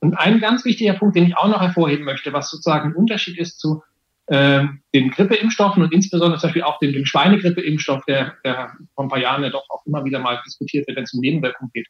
Und 0.00 0.14
ein 0.14 0.40
ganz 0.40 0.64
wichtiger 0.64 0.94
Punkt, 0.94 1.16
den 1.16 1.26
ich 1.26 1.36
auch 1.36 1.48
noch 1.48 1.60
hervorheben 1.60 2.04
möchte, 2.04 2.32
was 2.32 2.50
sozusagen 2.50 2.90
ein 2.90 2.96
Unterschied 2.96 3.38
ist 3.38 3.58
zu 3.58 3.82
ähm, 4.28 4.80
den 4.94 5.10
Grippeimpfstoffen 5.10 5.82
und 5.82 5.92
insbesondere 5.92 6.40
zum 6.40 6.48
Beispiel 6.48 6.62
auch 6.62 6.78
dem, 6.78 6.92
dem 6.92 7.04
Schweinegrippeimpfstoff, 7.04 8.04
der, 8.06 8.34
der 8.44 8.72
vor 8.94 9.04
ein 9.04 9.08
paar 9.08 9.18
Jahren 9.18 9.42
ja 9.42 9.50
doch 9.50 9.64
auch 9.68 9.84
immer 9.86 10.04
wieder 10.04 10.20
mal 10.20 10.40
diskutiert 10.46 10.86
wird, 10.86 10.96
wenn 10.96 11.04
es 11.04 11.12
um 11.12 11.20
Nebenwirkungen 11.20 11.70
geht. 11.72 11.86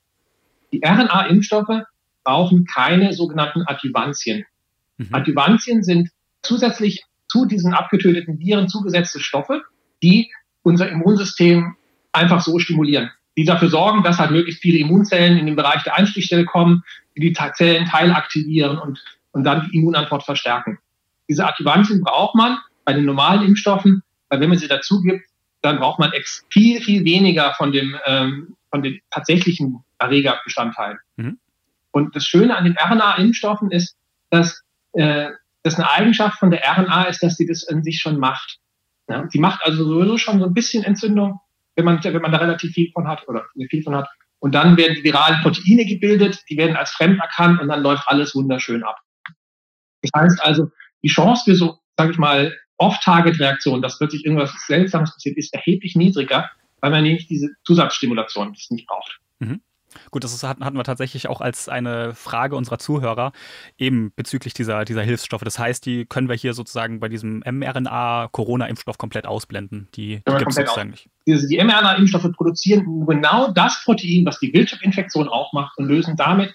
Die 0.73 0.81
RNA-Impfstoffe 0.85 1.85
brauchen 2.25 2.65
keine 2.65 3.13
sogenannten 3.13 3.63
Adjuvantien. 3.67 4.45
Mhm. 4.97 5.09
Adjuvantien 5.13 5.83
sind 5.83 6.11
zusätzlich 6.43 7.05
zu 7.29 7.47
diesen 7.47 7.73
abgetöteten 7.75 8.39
Viren 8.39 8.69
zugesetzte 8.69 9.21
Stoffe, 9.21 9.63
die 10.03 10.31
unser 10.63 10.89
Immunsystem 10.89 11.77
einfach 12.13 12.41
so 12.41 12.59
stimulieren. 12.59 13.11
Die 13.37 13.45
dafür 13.45 13.69
sorgen, 13.69 14.03
dass 14.03 14.19
halt 14.19 14.31
möglichst 14.31 14.61
viele 14.61 14.79
Immunzellen 14.79 15.39
in 15.39 15.47
den 15.47 15.57
Bereich 15.57 15.83
der 15.83 15.97
Einstichstelle 15.97 16.45
kommen, 16.45 16.85
die 17.17 17.21
die 17.21 17.33
Zellen 17.55 17.87
teilaktivieren 17.87 18.79
und, 18.79 19.03
und 19.33 19.45
dann 19.45 19.69
die 19.69 19.79
Immunantwort 19.79 20.25
verstärken. 20.25 20.79
Diese 21.29 21.47
Adjuvantien 21.47 22.03
braucht 22.03 22.35
man 22.35 22.59
bei 22.85 22.93
den 22.93 23.05
normalen 23.05 23.47
Impfstoffen, 23.47 24.03
weil 24.29 24.41
wenn 24.41 24.51
man 24.51 24.59
sie 24.59 24.69
dazu 24.69 25.01
gibt, 25.01 25.27
dann 25.63 25.79
braucht 25.79 25.99
man 25.99 26.13
viel, 26.51 26.81
viel 26.81 27.05
weniger 27.05 27.55
von 27.55 27.73
dem, 27.73 27.97
ähm, 28.05 28.57
von 28.71 28.83
den 28.83 29.01
tatsächlichen 29.11 29.83
Erregerbestandteilen. 29.99 30.99
Mhm. 31.17 31.39
Und 31.93 32.17
das 32.17 32.27
Schöne 32.27 32.57
an 32.57 32.65
den 32.65 32.77
RNA-Impfstoffen 32.77 33.71
ist, 33.71 33.97
dass 34.31 34.63
äh, 34.95 35.29
das 35.63 35.77
eine 35.77 35.91
Eigenschaft 35.91 36.39
von 36.39 36.51
der 36.51 36.63
RNA 36.65 37.05
ist, 37.05 37.23
dass 37.23 37.37
sie 37.37 37.47
das 37.47 37.63
in 37.63 37.83
sich 37.83 38.01
schon 38.01 38.19
macht. 38.19 38.59
Ja, 39.09 39.25
die 39.25 39.39
macht 39.39 39.65
also 39.65 39.85
sowieso 39.85 40.17
schon 40.19 40.39
so 40.39 40.47
ein 40.47 40.55
bisschen 40.55 40.85
Entzündung, 40.85 41.41
wenn 41.77 41.85
man, 41.85 42.03
wenn 42.03 42.23
man 42.23 42.33
da 42.33 42.39
relativ 42.39 42.73
viel 42.73 42.91
von 42.93 43.09
hat 43.09 43.27
oder 43.29 43.45
viel 43.71 43.83
von 43.83 43.95
hat. 43.95 44.09
Und 44.39 44.55
dann 44.55 44.77
werden 44.77 44.97
die 44.97 45.05
viralen 45.05 45.41
Proteine 45.43 45.87
gebildet, 45.87 46.43
die 46.51 46.57
werden 46.57 46.77
als 46.77 46.91
fremd 46.91 47.21
erkannt 47.21 47.61
und 47.61 47.69
dann 47.69 47.83
läuft 47.83 48.09
alles 48.09 48.35
wunderschön 48.35 48.83
ab. 48.83 48.99
Das 50.03 50.11
heißt 50.15 50.43
also, 50.43 50.69
die 51.03 51.09
Chance 51.09 51.45
für 51.45 51.55
so, 51.55 51.79
sage 51.97 52.13
ich 52.13 52.19
mal, 52.19 52.57
Off-Target-Reaktion, 52.79 53.83
dass 53.83 53.99
plötzlich 53.99 54.25
irgendwas 54.25 54.53
Seltsames 54.67 55.13
passiert, 55.13 55.37
ist 55.37 55.55
erheblich 55.55 55.95
niedriger, 55.95 56.51
weil 56.81 56.91
man 56.91 57.05
nämlich 57.05 57.29
diese 57.29 57.51
Zusatzstimulation 57.65 58.57
nicht 58.71 58.87
braucht. 58.89 59.21
Mhm. 59.39 59.61
Gut, 60.11 60.25
das 60.25 60.43
hatten 60.43 60.77
wir 60.77 60.85
tatsächlich 60.85 61.29
auch 61.29 61.41
als 61.41 61.69
eine 61.69 62.15
Frage 62.15 62.57
unserer 62.57 62.79
Zuhörer 62.79 63.33
eben 63.79 64.13
bezüglich 64.15 64.55
dieser, 64.55 64.85
dieser 64.85 65.03
Hilfsstoffe. 65.03 65.43
Das 65.43 65.59
heißt, 65.59 65.85
die 65.87 66.07
können 66.07 66.29
wir 66.29 66.37
hier 66.37 66.55
sozusagen 66.55 67.01
bei 67.01 67.09
diesem 67.09 67.43
mRNA-Corona-Impfstoff 67.45 68.99
komplett 68.99 69.27
ausblenden. 69.27 69.89
Die, 69.95 70.23
die 70.27 70.37
gibt 70.37 70.51
es 70.51 70.57
sozusagen 70.57 70.91
nicht. 70.91 71.09
Diese, 71.27 71.47
die 71.47 71.57
mRNA-Impfstoffe 71.57 72.31
produzieren 72.33 73.07
genau 73.07 73.53
das 73.53 73.83
Protein, 73.85 74.25
was 74.27 74.39
die 74.41 74.53
Wildtyp-Infektion 74.53 75.29
auch 75.29 75.53
macht 75.53 75.77
und 75.79 75.87
lösen 75.87 76.17
damit 76.17 76.55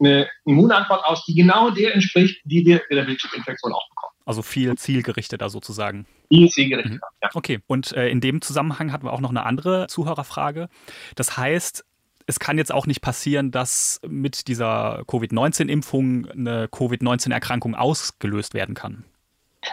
eine 0.00 0.28
Immunantwort 0.44 1.04
aus, 1.04 1.24
die 1.24 1.34
genau 1.34 1.70
der 1.70 1.94
entspricht, 1.94 2.40
die 2.44 2.64
wir 2.66 2.82
in 2.90 2.96
der 2.96 3.06
Wildtyp-Infektion 3.06 3.72
auch 3.72 3.88
bekommen. 3.88 4.14
Also 4.26 4.42
viel 4.42 4.74
zielgerichteter 4.76 5.50
sozusagen. 5.50 6.06
Viel 6.28 6.48
zielgerichteter, 6.48 6.94
mhm. 6.94 7.18
ja. 7.22 7.28
Okay, 7.34 7.60
und 7.66 7.92
äh, 7.92 8.08
in 8.08 8.20
dem 8.20 8.40
Zusammenhang 8.40 8.92
hatten 8.92 9.04
wir 9.04 9.12
auch 9.12 9.20
noch 9.20 9.30
eine 9.30 9.44
andere 9.44 9.86
Zuhörerfrage. 9.88 10.68
Das 11.14 11.36
heißt, 11.36 11.84
es 12.26 12.38
kann 12.38 12.58
jetzt 12.58 12.72
auch 12.72 12.86
nicht 12.86 13.00
passieren, 13.00 13.50
dass 13.50 14.00
mit 14.06 14.48
dieser 14.48 15.02
Covid-19-Impfung 15.06 16.26
eine 16.30 16.68
Covid-19-Erkrankung 16.68 17.74
ausgelöst 17.74 18.54
werden 18.54 18.74
kann. 18.74 19.04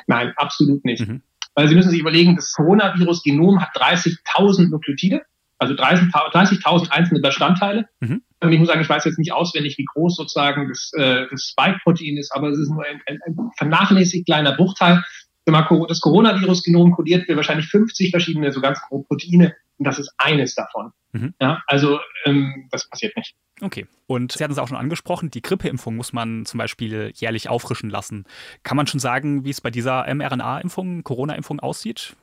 Nein, 0.08 0.34
absolut 0.36 0.84
nicht. 0.86 1.08
Mhm. 1.08 1.22
Weil 1.56 1.68
Sie 1.68 1.76
müssen 1.76 1.90
sich 1.90 2.00
überlegen, 2.00 2.36
das 2.36 2.54
Coronavirus-Genom 2.54 3.62
hat 3.62 3.70
30.000 3.76 4.70
Nukleotide, 4.70 5.22
also 5.58 5.74
30.000 5.74 6.32
30 6.32 6.92
einzelne 6.92 7.20
Bestandteile. 7.22 7.88
Mhm. 8.00 8.22
Und 8.40 8.52
ich 8.52 8.60
muss 8.60 8.68
sagen, 8.68 8.82
ich 8.82 8.90
weiß 8.90 9.06
jetzt 9.06 9.20
nicht 9.20 9.34
auswendig, 9.34 9.78
wie 9.78 9.86
groß 9.86 10.16
sozusagen 10.16 10.68
das, 10.68 10.92
äh, 10.94 11.28
das 11.30 11.44
Spike-Protein 11.44 12.18
ist, 12.18 12.34
aber 12.34 12.50
es 12.50 12.58
ist 12.58 12.70
nur 12.70 12.84
ein, 12.84 13.02
ein, 13.06 13.20
ein 13.26 13.52
vernachlässigt 13.58 14.26
kleiner 14.26 14.56
Bruchteil. 14.56 15.04
Das 15.46 16.02
Coronavirus-Genom 16.02 16.92
kodiert 16.94 17.26
für 17.26 17.36
wahrscheinlich 17.36 17.68
50 17.68 18.12
verschiedene, 18.12 18.52
so 18.52 18.62
ganz 18.62 18.80
grobe 18.82 19.06
Proteine 19.08 19.56
und 19.82 19.86
das 19.86 19.98
ist 19.98 20.14
eines 20.20 20.54
davon. 20.54 20.92
Mhm. 21.12 21.34
Ja, 21.42 21.64
also 21.66 22.00
ähm, 22.26 22.68
das 22.70 22.88
passiert 22.88 23.18
nicht. 23.18 23.34
Okay. 23.62 23.88
Und 24.06 24.34
Sie 24.34 24.44
hatten 24.44 24.54
es 24.54 24.60
auch 24.60 24.68
schon 24.68 24.78
angesprochen, 24.78 25.32
die 25.32 25.42
Grippeimpfung 25.42 25.96
muss 25.96 26.14
man 26.14 26.46
zum 26.46 26.60
Beispiel 26.60 27.12
jährlich 27.16 27.50
auffrischen 27.50 27.90
lassen. 27.90 28.26
Kann 28.62 28.78
man 28.78 28.86
schon 28.86 29.00
sagen, 29.00 29.44
wie 29.44 29.50
es 29.50 29.60
bei 29.60 29.72
dieser 29.72 30.06
mRNA-Impfung, 30.14 31.04
Corona-Impfung 31.04 31.60
aussieht? 31.62 32.16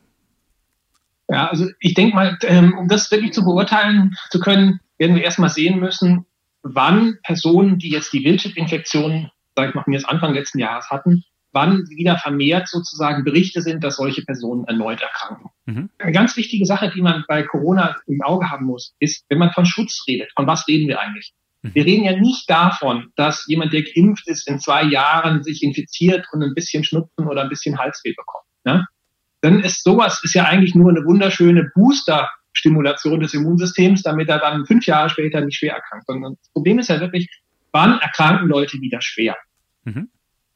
Ja, 1.29 1.49
also 1.49 1.67
ich 1.81 1.95
denke 1.95 2.15
mal, 2.15 2.39
ähm, 2.43 2.79
um 2.79 2.87
das 2.87 3.11
wirklich 3.11 3.33
zu 3.33 3.43
beurteilen 3.43 4.15
zu 4.31 4.39
können, 4.39 4.79
werden 4.99 5.17
wir 5.17 5.25
erstmal 5.25 5.51
sehen 5.51 5.81
müssen, 5.81 6.25
wann 6.63 7.19
Personen, 7.25 7.81
die 7.81 7.91
jetzt 7.91 8.13
die 8.13 8.23
Wildchip-Infektion, 8.23 9.33
sag 9.57 9.71
ich 9.71 9.75
mal, 9.75 9.85
jetzt 9.89 10.09
Anfang 10.09 10.33
letzten 10.33 10.61
Jahres 10.61 10.91
hatten, 10.91 11.25
wann 11.59 11.89
wieder 11.89 12.17
vermehrt 12.19 12.69
sozusagen 12.69 13.25
Berichte 13.25 13.63
sind, 13.63 13.83
dass 13.83 13.97
solche 13.97 14.23
Personen 14.23 14.65
erneut 14.67 15.01
erkranken. 15.01 15.51
Mhm. 15.67 15.91
Eine 15.99 16.13
ganz 16.13 16.37
wichtige 16.37 16.65
Sache, 16.67 16.93
die 16.95 17.03
man 17.03 17.25
bei 17.27 17.43
Corona 17.43 17.97
im 18.07 18.23
Auge 18.23 18.49
haben 18.49 18.67
muss, 18.67 18.95
ist, 19.01 19.25
wenn 19.29 19.39
man 19.39 19.51
von 19.51 19.67
Schutz 19.67 20.05
redet, 20.07 20.31
von 20.37 20.47
was 20.47 20.69
reden 20.69 20.87
wir 20.87 21.01
eigentlich? 21.01 21.35
Mhm. 21.63 21.75
Wir 21.75 21.85
reden 21.85 22.05
ja 22.05 22.17
nicht 22.17 22.49
davon, 22.49 23.11
dass 23.17 23.45
jemand, 23.49 23.73
der 23.73 23.83
geimpft 23.83 24.29
ist, 24.29 24.49
in 24.49 24.61
zwei 24.61 24.85
Jahren 24.85 25.43
sich 25.43 25.65
infiziert 25.65 26.27
und 26.31 26.45
ein 26.45 26.55
bisschen 26.55 26.85
Schnupfen 26.85 27.27
oder 27.27 27.43
ein 27.43 27.49
bisschen 27.49 27.77
Halsweh 27.77 28.15
bekommt. 28.17 28.47
Ne? 28.65 28.87
Dann 29.41 29.59
ist 29.59 29.83
sowas 29.83 30.23
ist 30.23 30.35
ja 30.35 30.45
eigentlich 30.45 30.77
nur 30.77 30.91
eine 30.91 31.05
wunderschöne 31.05 31.73
Booster-Stimulation 31.75 33.19
des 33.19 33.35
Immunsystems, 33.35 34.03
damit 34.03 34.29
er 34.29 34.39
dann 34.39 34.65
fünf 34.65 34.87
Jahre 34.87 35.11
später 35.11 35.41
nicht 35.41 35.59
schwer 35.59 35.75
erkrankt. 35.75 36.07
Sondern 36.07 36.37
das 36.41 36.53
Problem 36.53 36.79
ist 36.79 36.89
ja 36.89 37.01
wirklich, 37.01 37.29
wann 37.73 37.99
erkranken 37.99 38.47
Leute 38.47 38.81
wieder 38.81 39.01
schwer? 39.01 39.37
Mhm. 39.83 40.09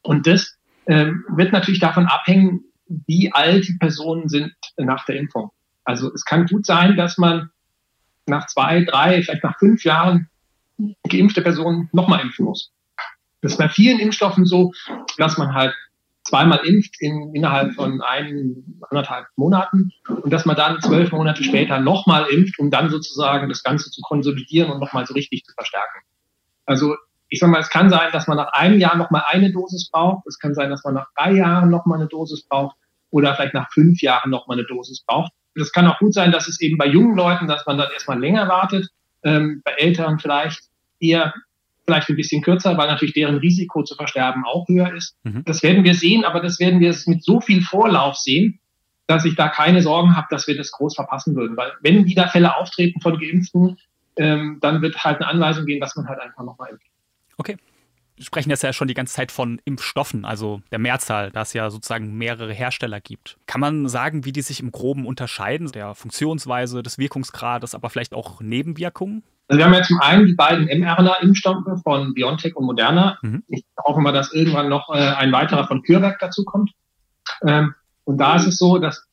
Und 0.03 0.29
das 0.29 0.59
ähm, 0.87 1.25
wird 1.29 1.53
natürlich 1.53 1.81
davon 1.81 2.07
abhängen, 2.07 2.65
wie 3.07 3.33
alt 3.33 3.67
die 3.69 3.77
Personen 3.79 4.29
sind 4.29 4.53
nach 4.77 5.05
der 5.05 5.17
Impfung. 5.17 5.51
Also 5.85 6.13
es 6.13 6.25
kann 6.25 6.47
gut 6.47 6.67
sein, 6.67 6.97
dass 6.97 7.19
man 7.19 7.51
nach 8.27 8.47
zwei, 8.47 8.85
drei, 8.85 9.23
vielleicht 9.23 9.45
nach 9.45 9.59
fünf 9.59 9.85
Jahren 9.85 10.29
geimpfte 11.09 11.43
Personen 11.43 11.89
nochmal 11.93 12.21
impfen 12.21 12.45
muss. 12.45 12.73
Das 13.41 13.53
ist 13.53 13.59
bei 13.59 13.69
vielen 13.69 13.99
Impfstoffen 13.99 14.47
so, 14.47 14.73
dass 15.19 15.39
man 15.39 15.55
halt 15.55 15.75
zweimal 16.25 16.61
impft 16.65 16.95
in, 17.01 17.35
innerhalb 17.35 17.75
von 17.75 18.01
ein, 18.01 18.81
anderthalb 18.89 19.27
Monaten 19.37 19.91
und 20.07 20.33
dass 20.33 20.47
man 20.47 20.57
dann 20.57 20.81
zwölf 20.81 21.11
Monate 21.11 21.43
später 21.43 21.81
nochmal 21.81 22.27
impft, 22.31 22.59
um 22.61 22.71
dann 22.71 22.91
sozusagen 22.91 23.49
das 23.49 23.63
Ganze 23.63 23.91
zu 23.91 24.01
konsolidieren 24.03 24.71
und 24.71 24.79
nochmal 24.79 25.07
so 25.07 25.15
richtig 25.15 25.45
zu 25.45 25.53
verstärken. 25.55 26.01
Also 26.65 26.95
ich 27.33 27.39
sag 27.39 27.49
mal, 27.49 27.61
es 27.61 27.71
kann 27.71 27.89
sein, 27.89 28.13
dass 28.13 28.29
man 28.29 28.37
nach 28.37 28.53
einem 28.53 28.79
Jahr 28.79 28.95
nochmal 28.95 29.23
eine 29.27 29.51
Dosis 29.51 29.89
braucht. 29.91 30.27
Es 30.27 30.39
kann 30.39 30.53
sein, 30.53 30.69
dass 30.69 30.85
man 30.85 30.93
nach 30.93 31.07
drei 31.17 31.33
Jahren 31.33 31.71
nochmal 31.71 31.99
eine 31.99 32.07
Dosis 32.07 32.47
braucht 32.47 32.77
oder 33.09 33.35
vielleicht 33.35 33.55
nach 33.55 33.73
fünf 33.73 34.03
Jahren 34.03 34.31
nochmal 34.31 34.59
eine 34.59 34.67
Dosis 34.67 35.03
braucht. 35.07 35.33
Es 35.55 35.73
kann 35.73 35.87
auch 35.87 35.99
gut 35.99 36.13
sein, 36.13 36.31
dass 36.31 36.47
es 36.47 36.61
eben 36.61 36.77
bei 36.77 36.87
jungen 36.87 37.17
Leuten, 37.17 37.49
dass 37.49 37.65
man 37.65 37.79
dann 37.79 37.91
erstmal 37.91 38.21
länger 38.21 38.49
wartet, 38.49 38.87
ähm, 39.23 39.63
bei 39.65 39.73
Älteren 39.73 40.19
vielleicht 40.19 40.61
eher 41.01 41.33
vielleicht 41.87 42.11
ein 42.11 42.17
bisschen 42.17 42.43
kürzer, 42.43 42.77
weil 42.77 42.89
natürlich 42.89 43.15
deren 43.15 43.39
Risiko 43.39 43.83
zu 43.83 43.95
versterben 43.95 44.45
auch 44.45 44.69
höher 44.69 44.93
ist. 44.93 45.17
Mhm. 45.23 45.43
Das 45.47 45.63
werden 45.63 45.85
wir 45.85 45.95
sehen, 45.95 46.27
aber 46.27 46.41
das 46.41 46.61
werden 46.61 46.81
wir 46.81 46.95
mit 47.07 47.25
so 47.25 47.41
viel 47.41 47.63
Vorlauf 47.63 48.17
sehen, 48.17 48.61
dass 49.07 49.25
ich 49.25 49.37
da 49.37 49.49
keine 49.49 49.81
Sorgen 49.81 50.17
habe, 50.17 50.27
dass 50.29 50.47
wir 50.49 50.57
das 50.57 50.71
groß 50.71 50.97
verpassen 50.97 51.35
würden. 51.35 51.57
Weil 51.57 51.73
wenn 51.81 52.05
wieder 52.05 52.29
Fälle 52.29 52.55
auftreten 52.59 53.01
von 53.01 53.19
Geimpften, 53.19 53.79
ähm, 54.17 54.59
dann 54.61 54.83
wird 54.83 55.03
halt 55.03 55.23
eine 55.23 55.29
Anweisung 55.29 55.65
gehen, 55.65 55.81
dass 55.81 55.97
man 55.97 56.07
halt 56.07 56.21
einfach 56.21 56.45
nochmal 56.45 56.69
impft. 56.73 56.92
Okay. 57.37 57.57
Wir 58.17 58.27
sprechen 58.27 58.51
jetzt 58.51 58.63
ja 58.63 58.73
schon 58.75 58.89
die 58.89 58.95
ganze 58.95 59.15
Zeit 59.15 59.33
von 59.33 59.61
Impfstoffen, 59.65 60.27
also 60.27 60.61
der 60.71 60.79
Mehrzahl, 60.79 61.31
da 61.31 61.43
es 61.43 61.55
ja 61.55 61.71
sozusagen 61.71 62.15
mehrere 62.19 62.53
Hersteller 62.53 63.01
gibt. 63.01 63.39
Kann 63.47 63.61
man 63.61 63.89
sagen, 63.89 64.27
wie 64.27 64.33
die 64.33 64.43
sich 64.43 64.61
im 64.61 64.71
Groben 64.71 65.07
unterscheiden, 65.07 65.73
der 65.73 65.95
Funktionsweise, 65.95 66.83
des 66.83 66.99
Wirkungsgrades, 66.99 67.75
aber 67.75 67.89
vielleicht 67.89 68.15
auch 68.15 68.41
Nebenwirkungen? 68.43 69.23
Also 69.49 69.59
wir 69.59 69.65
haben 69.65 69.75
ja 69.75 69.83
zum 69.83 70.01
einen 70.01 70.27
die 70.27 70.35
beiden 70.35 70.67
mRNA-Impfstoffe 70.67 71.83
von 71.83 72.15
BioNTech 72.15 72.55
und 72.55 72.67
Moderna. 72.67 73.19
Mhm. 73.23 73.43
Ich 73.49 73.65
hoffe 73.83 74.01
mal, 74.01 74.13
dass 74.13 74.33
irgendwann 74.33 74.69
noch 74.69 74.91
äh, 74.91 74.99
ein 74.99 75.33
weiterer 75.33 75.67
von 75.67 75.83
CureVac 75.83 76.19
dazu 76.21 76.45
kommt. 76.45 76.71
Ähm, 77.47 77.75
und 78.05 78.19
da 78.19 78.37
ist 78.37 78.47
es 78.47 78.59
so, 78.59 78.79
dass 78.79 79.07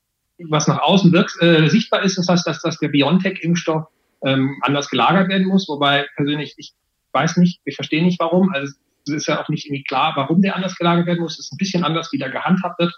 was 0.47 0.67
nach 0.67 0.81
außen 0.81 1.11
wirkt, 1.11 1.41
äh, 1.41 1.67
sichtbar 1.67 2.03
ist, 2.03 2.17
ist 2.17 2.29
das, 2.29 2.43
dass, 2.43 2.61
dass 2.61 2.77
der 2.77 2.89
BioNTech-Impfstoff 2.89 3.87
ähm, 4.23 4.57
anders 4.61 4.89
gelagert 4.89 5.29
werden 5.29 5.47
muss. 5.47 5.67
Wobei 5.67 6.07
persönlich 6.15 6.53
ich 6.57 6.73
weiß 7.13 7.37
nicht, 7.37 7.61
ich 7.65 7.75
verstehe 7.75 8.03
nicht 8.03 8.19
warum. 8.19 8.51
Also 8.53 8.73
es 9.07 9.13
ist 9.13 9.27
ja 9.27 9.41
auch 9.41 9.49
nicht 9.49 9.65
irgendwie 9.65 9.83
klar, 9.83 10.13
warum 10.15 10.41
der 10.41 10.55
anders 10.55 10.75
gelagert 10.75 11.07
werden 11.07 11.21
muss. 11.21 11.33
Es 11.33 11.45
ist 11.45 11.53
ein 11.53 11.57
bisschen 11.57 11.83
anders, 11.83 12.11
wie 12.11 12.17
der 12.17 12.29
gehandhabt 12.29 12.79
wird. 12.79 12.93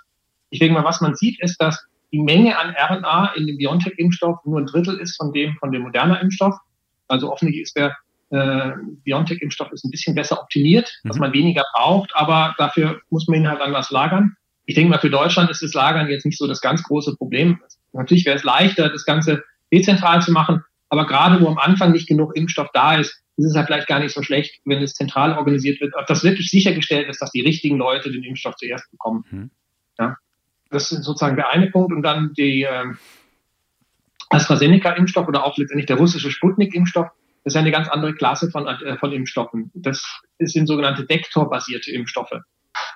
Ich 0.50 0.60
denke 0.60 0.74
mal, 0.74 0.84
was 0.84 1.02
man 1.02 1.16
sieht, 1.16 1.42
ist, 1.42 1.58
dass 1.58 1.88
die 2.12 2.20
Menge 2.20 2.58
an 2.58 2.76
RNA 2.76 3.34
in 3.36 3.48
dem 3.48 3.58
BioNTech-Impfstoff 3.58 4.40
nur 4.46 4.60
ein 4.60 4.66
Drittel 4.66 4.98
ist 4.98 5.16
von 5.16 5.32
dem 5.32 5.56
von 5.58 5.72
dem 5.72 5.84
Moderna-Impfstoff. 5.84 6.56
Also 7.08 7.32
offensichtlich 7.32 7.64
ist 7.64 7.78
der 7.78 7.96
äh, 8.32 8.72
BioNTech-Impfstoff 9.04 9.72
ist 9.72 9.86
ein 9.86 9.92
bisschen 9.92 10.16
besser 10.16 10.42
optimiert, 10.42 10.92
mhm. 11.04 11.10
dass 11.10 11.20
man 11.20 11.34
weniger 11.34 11.64
braucht, 11.74 12.12
aber 12.16 12.56
dafür 12.58 13.02
muss 13.10 13.28
man 13.28 13.42
ihn 13.42 13.50
halt 13.50 13.62
anders 13.62 13.92
lagern. 13.92 14.36
Ich 14.66 14.76
denke 14.76 14.92
mal, 14.92 15.00
für 15.00 15.10
Deutschland 15.10 15.50
ist 15.50 15.64
das 15.64 15.74
Lagern 15.74 16.10
jetzt 16.10 16.26
nicht 16.26 16.38
so 16.38 16.48
das 16.48 16.62
ganz 16.62 16.84
große 16.84 17.16
Problem. 17.18 17.60
Natürlich 17.94 18.26
wäre 18.26 18.38
es 18.38 18.44
leichter, 18.44 18.90
das 18.90 19.06
Ganze 19.06 19.44
dezentral 19.74 20.22
zu 20.22 20.32
machen, 20.32 20.64
aber 20.90 21.08
gerade 21.08 21.42
wo 21.42 21.48
am 21.48 21.58
Anfang 21.58 21.92
nicht 21.92 22.08
genug 22.08 22.36
Impfstoff 22.36 22.70
da 22.74 22.96
ist, 22.96 23.22
ist 23.42 23.52
es 23.52 23.56
ja 23.56 23.66
vielleicht 23.66 23.88
gar 23.88 24.00
nicht 24.00 24.14
so 24.14 24.22
schlecht, 24.22 24.62
wenn 24.66 24.82
es 24.82 24.94
zentral 24.94 25.38
organisiert 25.38 25.82
wird, 25.82 25.94
ob 25.96 26.06
das 26.08 26.24
wirklich 26.24 26.50
sichergestellt 26.50 27.10
ist, 27.10 27.22
dass 27.22 27.32
die 27.32 27.42
richtigen 27.42 27.78
Leute 27.78 28.12
den 28.12 28.24
Impfstoff 28.24 28.56
zuerst 28.56 28.90
bekommen. 28.92 29.26
Mhm. 29.30 29.52
Ja, 30.00 30.18
das 30.70 30.92
ist 30.92 31.04
sozusagen 31.04 31.36
der 31.36 31.52
eine 31.52 31.70
Punkt. 31.72 31.92
Und 31.92 32.04
dann 32.04 32.34
die 32.34 32.64
äh, 32.64 32.86
AstraZeneca-Impfstoff 34.30 35.28
oder 35.28 35.46
auch 35.46 35.58
letztendlich 35.58 35.88
der 35.88 35.98
russische 35.98 36.32
Sputnik-Impfstoff. 36.32 37.08
Das 37.44 37.54
ist 37.54 37.58
eine 37.58 37.72
ganz 37.72 37.90
andere 37.90 38.14
Klasse 38.14 38.50
von, 38.52 38.68
äh, 38.68 38.98
von 38.98 39.12
Impfstoffen. 39.12 39.72
Das 39.74 40.04
sind 40.40 40.68
sogenannte 40.68 41.06
Dektor-basierte 41.06 41.92
Impfstoffe. 41.92 42.40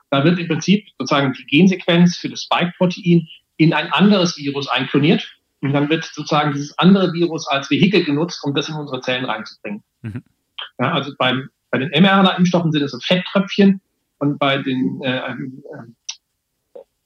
Da 0.09 0.23
wird 0.23 0.39
im 0.39 0.47
Prinzip 0.47 0.87
sozusagen 0.97 1.33
die 1.33 1.45
Gensequenz 1.45 2.17
für 2.17 2.29
das 2.29 2.43
Spike-Protein 2.43 3.27
in 3.57 3.73
ein 3.73 3.91
anderes 3.91 4.37
Virus 4.37 4.67
einkloniert. 4.67 5.35
Und 5.61 5.73
dann 5.73 5.89
wird 5.89 6.05
sozusagen 6.05 6.53
dieses 6.53 6.77
andere 6.77 7.11
Virus 7.13 7.47
als 7.47 7.71
Vehikel 7.71 8.03
genutzt, 8.03 8.41
um 8.43 8.53
das 8.53 8.69
in 8.69 8.75
unsere 8.75 9.01
Zellen 9.01 9.25
reinzubringen. 9.25 9.83
Mhm. 10.03 10.23
Ja, 10.79 10.93
also 10.93 11.11
beim, 11.17 11.49
bei 11.71 11.77
den 11.77 11.89
mRNA-Impfstoffen 11.89 12.71
sind 12.71 12.83
es 12.83 12.91
so 12.91 12.99
Fetttröpfchen 12.99 13.81
und 14.19 14.39
bei 14.39 14.57
den 14.57 15.01
äh, 15.03 15.17
äh, 15.17 15.31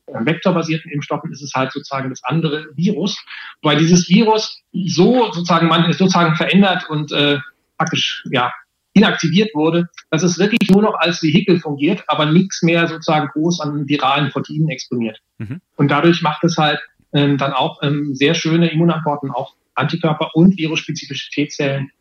äh, 0.07 0.25
vektorbasierten 0.25 0.91
Impfstoffen 0.91 1.31
ist 1.31 1.41
es 1.41 1.53
halt 1.53 1.71
sozusagen 1.71 2.09
das 2.09 2.23
andere 2.23 2.67
Virus, 2.75 3.17
weil 3.61 3.77
dieses 3.77 4.09
Virus 4.09 4.61
so 4.73 5.31
sozusagen 5.31 5.67
man 5.67 5.89
ist 5.89 5.99
sozusagen 5.99 6.35
verändert 6.35 6.89
und 6.89 7.11
äh, 7.11 7.39
praktisch 7.77 8.23
ja 8.31 8.51
inaktiviert 8.93 9.53
wurde, 9.53 9.87
dass 10.09 10.23
es 10.23 10.39
wirklich 10.39 10.69
nur 10.69 10.81
noch 10.81 10.95
als 10.95 11.21
Vehikel 11.21 11.59
fungiert, 11.59 12.03
aber 12.07 12.25
nichts 12.25 12.63
mehr 12.63 12.87
sozusagen 12.87 13.27
groß 13.27 13.61
an 13.61 13.87
viralen 13.87 14.31
Proteinen 14.31 14.69
exponiert. 14.69 15.19
Mhm. 15.37 15.61
Und 15.75 15.89
dadurch 15.89 16.21
macht 16.21 16.43
es 16.43 16.57
halt 16.57 16.79
ähm, 17.13 17.37
dann 17.37 17.53
auch 17.53 17.81
ähm, 17.83 18.15
sehr 18.15 18.33
schöne 18.33 18.71
Immunantworten 18.71 19.31
auf 19.31 19.51
Antikörper 19.75 20.31
und 20.35 20.57
virusspezifische 20.57 21.29
T-Zellen 21.31 21.91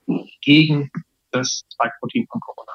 gegen 0.40 0.90
das 1.30 1.64
Spike-Protein 1.72 2.26
von 2.30 2.40
Corona. 2.40 2.72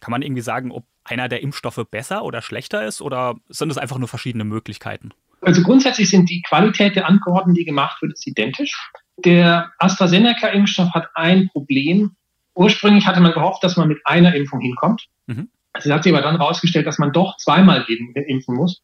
Kann 0.00 0.10
man 0.10 0.22
irgendwie 0.22 0.42
sagen, 0.42 0.72
ob 0.72 0.84
einer 1.04 1.28
der 1.28 1.42
Impfstoffe 1.42 1.84
besser 1.90 2.24
oder 2.24 2.42
schlechter 2.42 2.84
ist 2.84 3.00
oder 3.00 3.36
sind 3.48 3.70
es 3.70 3.78
einfach 3.78 3.98
nur 3.98 4.08
verschiedene 4.08 4.44
Möglichkeiten? 4.44 5.10
Also 5.40 5.62
grundsätzlich 5.62 6.10
sind 6.10 6.28
die 6.30 6.42
Qualität 6.42 6.96
der 6.96 7.06
Antworten, 7.06 7.54
die 7.54 7.64
gemacht 7.64 8.02
wird, 8.02 8.12
ist 8.12 8.26
identisch. 8.26 8.90
Der 9.18 9.70
AstraZeneca-Impfstoff 9.78 10.90
hat 10.92 11.08
ein 11.14 11.48
Problem. 11.48 12.16
Ursprünglich 12.54 13.06
hatte 13.06 13.20
man 13.20 13.32
gehofft, 13.32 13.62
dass 13.62 13.76
man 13.76 13.88
mit 13.88 13.98
einer 14.04 14.34
Impfung 14.34 14.60
hinkommt. 14.60 15.06
Mhm. 15.26 15.48
Es 15.74 15.84
hat 15.90 16.02
sich 16.02 16.12
aber 16.12 16.22
dann 16.22 16.38
herausgestellt, 16.38 16.86
dass 16.86 16.98
man 16.98 17.12
doch 17.12 17.36
zweimal 17.36 17.84
impfen 17.86 18.54
muss. 18.54 18.82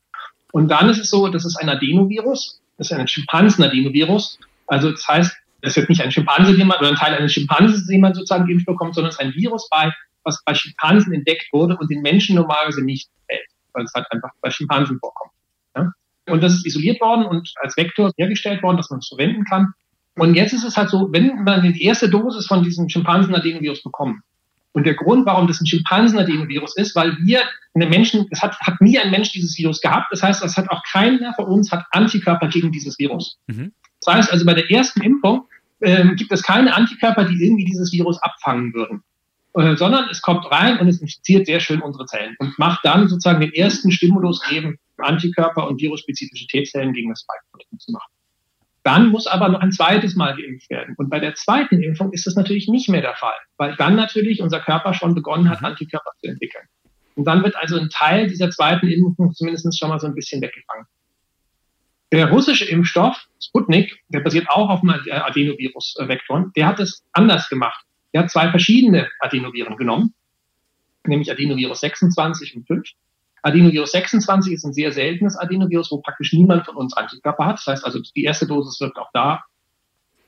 Und 0.52 0.68
dann 0.68 0.90
ist 0.90 0.98
es 0.98 1.08
so, 1.08 1.28
das 1.28 1.44
ist 1.44 1.56
ein 1.56 1.68
Adenovirus, 1.68 2.60
das 2.76 2.90
ist 2.90 2.98
ein 2.98 3.08
Schimpansen-Adenovirus. 3.08 4.38
Also 4.66 4.90
das 4.90 5.06
heißt, 5.08 5.36
das 5.62 5.70
ist 5.70 5.76
jetzt 5.76 5.88
nicht 5.88 6.02
ein 6.02 6.10
Schimpanse, 6.10 6.56
den 6.56 6.66
man, 6.66 6.78
oder 6.78 6.88
ein 6.88 6.96
Teil 6.96 7.14
eines 7.14 7.32
Schimpansen, 7.32 7.86
den 7.88 8.00
man 8.00 8.14
sozusagen 8.14 8.46
geimpft 8.46 8.66
bekommt, 8.66 8.94
sondern 8.94 9.10
es 9.10 9.14
ist 9.16 9.20
ein 9.20 9.34
Virus 9.34 9.68
bei, 9.70 9.92
was 10.24 10.42
bei 10.44 10.54
Schimpansen 10.54 11.12
entdeckt 11.12 11.46
wurde 11.52 11.76
und 11.76 11.90
den 11.90 12.02
Menschen 12.02 12.36
normalerweise 12.36 12.84
nicht 12.84 13.08
fällt, 13.28 13.46
weil 13.72 13.84
es 13.84 13.92
halt 13.94 14.06
einfach 14.10 14.30
bei 14.40 14.50
Schimpansen 14.50 14.98
vorkommt. 14.98 15.32
Ja? 15.76 15.92
Und 16.28 16.42
das 16.42 16.54
ist 16.54 16.66
isoliert 16.66 17.00
worden 17.00 17.24
und 17.26 17.52
als 17.62 17.76
Vektor 17.76 18.12
hergestellt 18.16 18.62
worden, 18.62 18.76
dass 18.76 18.90
man 18.90 18.98
es 18.98 19.08
verwenden 19.08 19.44
kann. 19.44 19.72
Und 20.16 20.34
jetzt 20.34 20.52
ist 20.52 20.64
es 20.64 20.76
halt 20.76 20.90
so, 20.90 21.10
wenn 21.12 21.44
man 21.44 21.62
die 21.62 21.84
erste 21.84 22.10
Dosis 22.10 22.46
von 22.46 22.62
diesem 22.62 22.88
Schimpansen-Adenovirus 22.88 23.82
bekommt, 23.82 24.20
und 24.72 24.86
der 24.86 24.94
Grund, 24.94 25.26
warum 25.26 25.46
das 25.46 25.60
ein 25.60 25.66
Schimpansen-Adenovirus 25.66 26.76
ist, 26.76 26.96
weil 26.96 27.16
wir, 27.18 27.42
eine 27.74 27.86
Menschen, 27.86 28.26
es 28.30 28.42
hat, 28.42 28.58
hat 28.60 28.80
nie 28.80 28.98
ein 28.98 29.10
Mensch 29.10 29.32
dieses 29.32 29.56
Virus 29.58 29.80
gehabt. 29.80 30.06
Das 30.10 30.22
heißt, 30.22 30.42
es 30.42 30.56
hat 30.56 30.70
auch 30.70 30.82
keiner 30.90 31.34
von 31.34 31.46
uns 31.46 31.70
hat 31.70 31.84
Antikörper 31.90 32.48
gegen 32.48 32.72
dieses 32.72 32.98
Virus. 32.98 33.38
Mhm. 33.46 33.72
Das 34.02 34.14
heißt 34.14 34.32
also, 34.32 34.44
bei 34.44 34.54
der 34.54 34.70
ersten 34.70 35.02
Impfung 35.02 35.46
ähm, 35.82 36.16
gibt 36.16 36.32
es 36.32 36.42
keine 36.42 36.74
Antikörper, 36.74 37.24
die 37.24 37.44
irgendwie 37.44 37.64
dieses 37.64 37.92
Virus 37.92 38.20
abfangen 38.22 38.72
würden. 38.74 39.02
Äh, 39.54 39.76
sondern 39.76 40.08
es 40.10 40.22
kommt 40.22 40.50
rein 40.50 40.78
und 40.78 40.88
es 40.88 41.00
infiziert 41.00 41.46
sehr 41.46 41.60
schön 41.60 41.82
unsere 41.82 42.06
Zellen 42.06 42.36
und 42.38 42.58
macht 42.58 42.84
dann 42.84 43.08
sozusagen 43.08 43.40
den 43.40 43.52
ersten 43.52 43.90
Stimulus 43.90 44.40
eben, 44.50 44.78
Antikörper 44.96 45.66
und 45.66 45.80
virusspezifische 45.80 46.46
T-Zellen 46.46 46.92
gegen 46.92 47.10
das 47.10 47.20
Spike-Protein 47.20 47.78
zu 47.78 47.92
machen. 47.92 48.10
Dann 48.84 49.08
muss 49.08 49.26
aber 49.26 49.48
noch 49.48 49.60
ein 49.60 49.72
zweites 49.72 50.16
Mal 50.16 50.36
geimpft 50.36 50.70
werden. 50.70 50.94
Und 50.96 51.10
bei 51.10 51.20
der 51.20 51.34
zweiten 51.34 51.82
Impfung 51.82 52.12
ist 52.12 52.26
das 52.26 52.34
natürlich 52.34 52.68
nicht 52.68 52.88
mehr 52.88 53.00
der 53.00 53.14
Fall, 53.14 53.34
weil 53.56 53.76
dann 53.76 53.94
natürlich 53.94 54.40
unser 54.40 54.60
Körper 54.60 54.94
schon 54.94 55.14
begonnen 55.14 55.50
hat, 55.50 55.62
Antikörper 55.62 56.10
zu 56.20 56.28
entwickeln. 56.28 56.64
Und 57.14 57.26
dann 57.26 57.42
wird 57.42 57.56
also 57.56 57.78
ein 57.78 57.90
Teil 57.90 58.28
dieser 58.28 58.50
zweiten 58.50 58.88
Impfung 58.88 59.32
zumindest 59.34 59.78
schon 59.78 59.90
mal 59.90 60.00
so 60.00 60.06
ein 60.06 60.14
bisschen 60.14 60.40
weggefangen. 60.40 60.86
Der 62.12 62.30
russische 62.30 62.66
Impfstoff, 62.66 63.26
Sputnik, 63.40 64.02
der 64.10 64.20
basiert 64.20 64.50
auch 64.50 64.68
auf 64.68 64.82
einem 64.82 65.00
Adenovirus-Vektoren, 65.10 66.52
der 66.54 66.66
hat 66.66 66.78
es 66.78 67.02
anders 67.12 67.48
gemacht. 67.48 67.86
Der 68.12 68.22
hat 68.22 68.30
zwei 68.30 68.50
verschiedene 68.50 69.08
Adenoviren 69.18 69.78
genommen, 69.78 70.12
nämlich 71.06 71.32
Adenovirus 71.32 71.80
26 71.80 72.56
und 72.56 72.66
5. 72.66 72.86
Adenovirus 73.40 73.92
26 73.92 74.52
ist 74.52 74.64
ein 74.64 74.74
sehr 74.74 74.92
seltenes 74.92 75.38
Adenovirus, 75.38 75.90
wo 75.90 76.02
praktisch 76.02 76.34
niemand 76.34 76.66
von 76.66 76.76
uns 76.76 76.94
Antikörper 76.94 77.46
hat. 77.46 77.56
Das 77.56 77.66
heißt 77.66 77.86
also, 77.86 77.98
die 78.14 78.24
erste 78.24 78.46
Dosis 78.46 78.78
wirkt 78.80 78.98
auch 78.98 79.10
da 79.14 79.42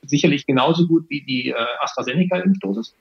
sicherlich 0.07 0.47
genauso 0.47 0.87
gut 0.87 1.05
wie 1.11 1.23
die 1.23 1.51
äh, 1.51 1.55
AstraZeneca-Impfdosis. 1.81 2.95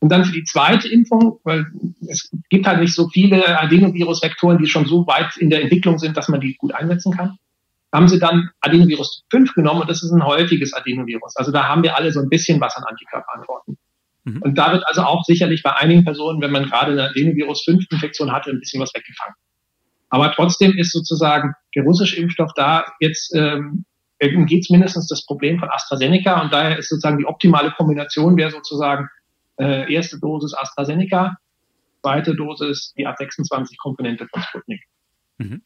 Und 0.00 0.10
dann 0.10 0.24
für 0.24 0.32
die 0.32 0.44
zweite 0.44 0.88
Impfung, 0.88 1.40
weil 1.44 1.66
es 2.08 2.30
gibt 2.48 2.66
halt 2.66 2.80
nicht 2.80 2.94
so 2.94 3.08
viele 3.08 3.60
Adenovirus-Vektoren, 3.60 4.58
die 4.58 4.66
schon 4.66 4.86
so 4.86 5.06
weit 5.06 5.36
in 5.36 5.50
der 5.50 5.62
Entwicklung 5.62 5.98
sind, 5.98 6.16
dass 6.16 6.28
man 6.28 6.40
die 6.40 6.54
gut 6.54 6.74
einsetzen 6.74 7.12
kann 7.12 7.38
haben 7.92 8.08
sie 8.08 8.18
dann 8.18 8.50
Adenovirus 8.60 9.24
5 9.30 9.54
genommen 9.54 9.82
und 9.82 9.90
das 9.90 10.02
ist 10.02 10.10
ein 10.10 10.24
häufiges 10.24 10.72
Adenovirus. 10.72 11.36
Also 11.36 11.52
da 11.52 11.68
haben 11.68 11.82
wir 11.82 11.96
alle 11.96 12.12
so 12.12 12.20
ein 12.20 12.28
bisschen 12.28 12.60
was 12.60 12.76
an 12.76 12.84
Antikörperantworten. 12.84 13.78
Mhm. 14.24 14.42
Und 14.42 14.58
da 14.58 14.72
wird 14.72 14.86
also 14.86 15.02
auch 15.02 15.24
sicherlich 15.24 15.62
bei 15.62 15.74
einigen 15.74 16.04
Personen, 16.04 16.40
wenn 16.40 16.50
man 16.50 16.64
gerade 16.66 16.92
eine 16.92 17.10
Adenovirus 17.10 17.62
5 17.64 17.84
Infektion 17.90 18.32
hatte, 18.32 18.50
ein 18.50 18.60
bisschen 18.60 18.82
was 18.82 18.92
weggefangen. 18.94 19.34
Aber 20.10 20.32
trotzdem 20.32 20.76
ist 20.76 20.92
sozusagen 20.92 21.54
der 21.74 21.84
russische 21.84 22.16
Impfstoff 22.16 22.52
da 22.54 22.86
jetzt 23.00 23.34
ähm, 23.34 23.84
geht 24.18 24.62
es 24.62 24.70
mindestens 24.70 25.08
das 25.08 25.26
Problem 25.26 25.58
von 25.58 25.68
AstraZeneca 25.68 26.40
und 26.40 26.52
daher 26.52 26.78
ist 26.78 26.88
sozusagen 26.88 27.18
die 27.18 27.26
optimale 27.26 27.70
Kombination 27.72 28.36
wäre 28.36 28.50
sozusagen 28.50 29.08
äh, 29.58 29.92
erste 29.92 30.18
Dosis 30.18 30.54
AstraZeneca, 30.54 31.36
zweite 32.02 32.34
Dosis 32.34 32.94
die 32.96 33.06
A26-Komponente 33.06 34.26
von 34.28 34.42
Sputnik. 34.42 34.84
Mhm. 35.38 35.62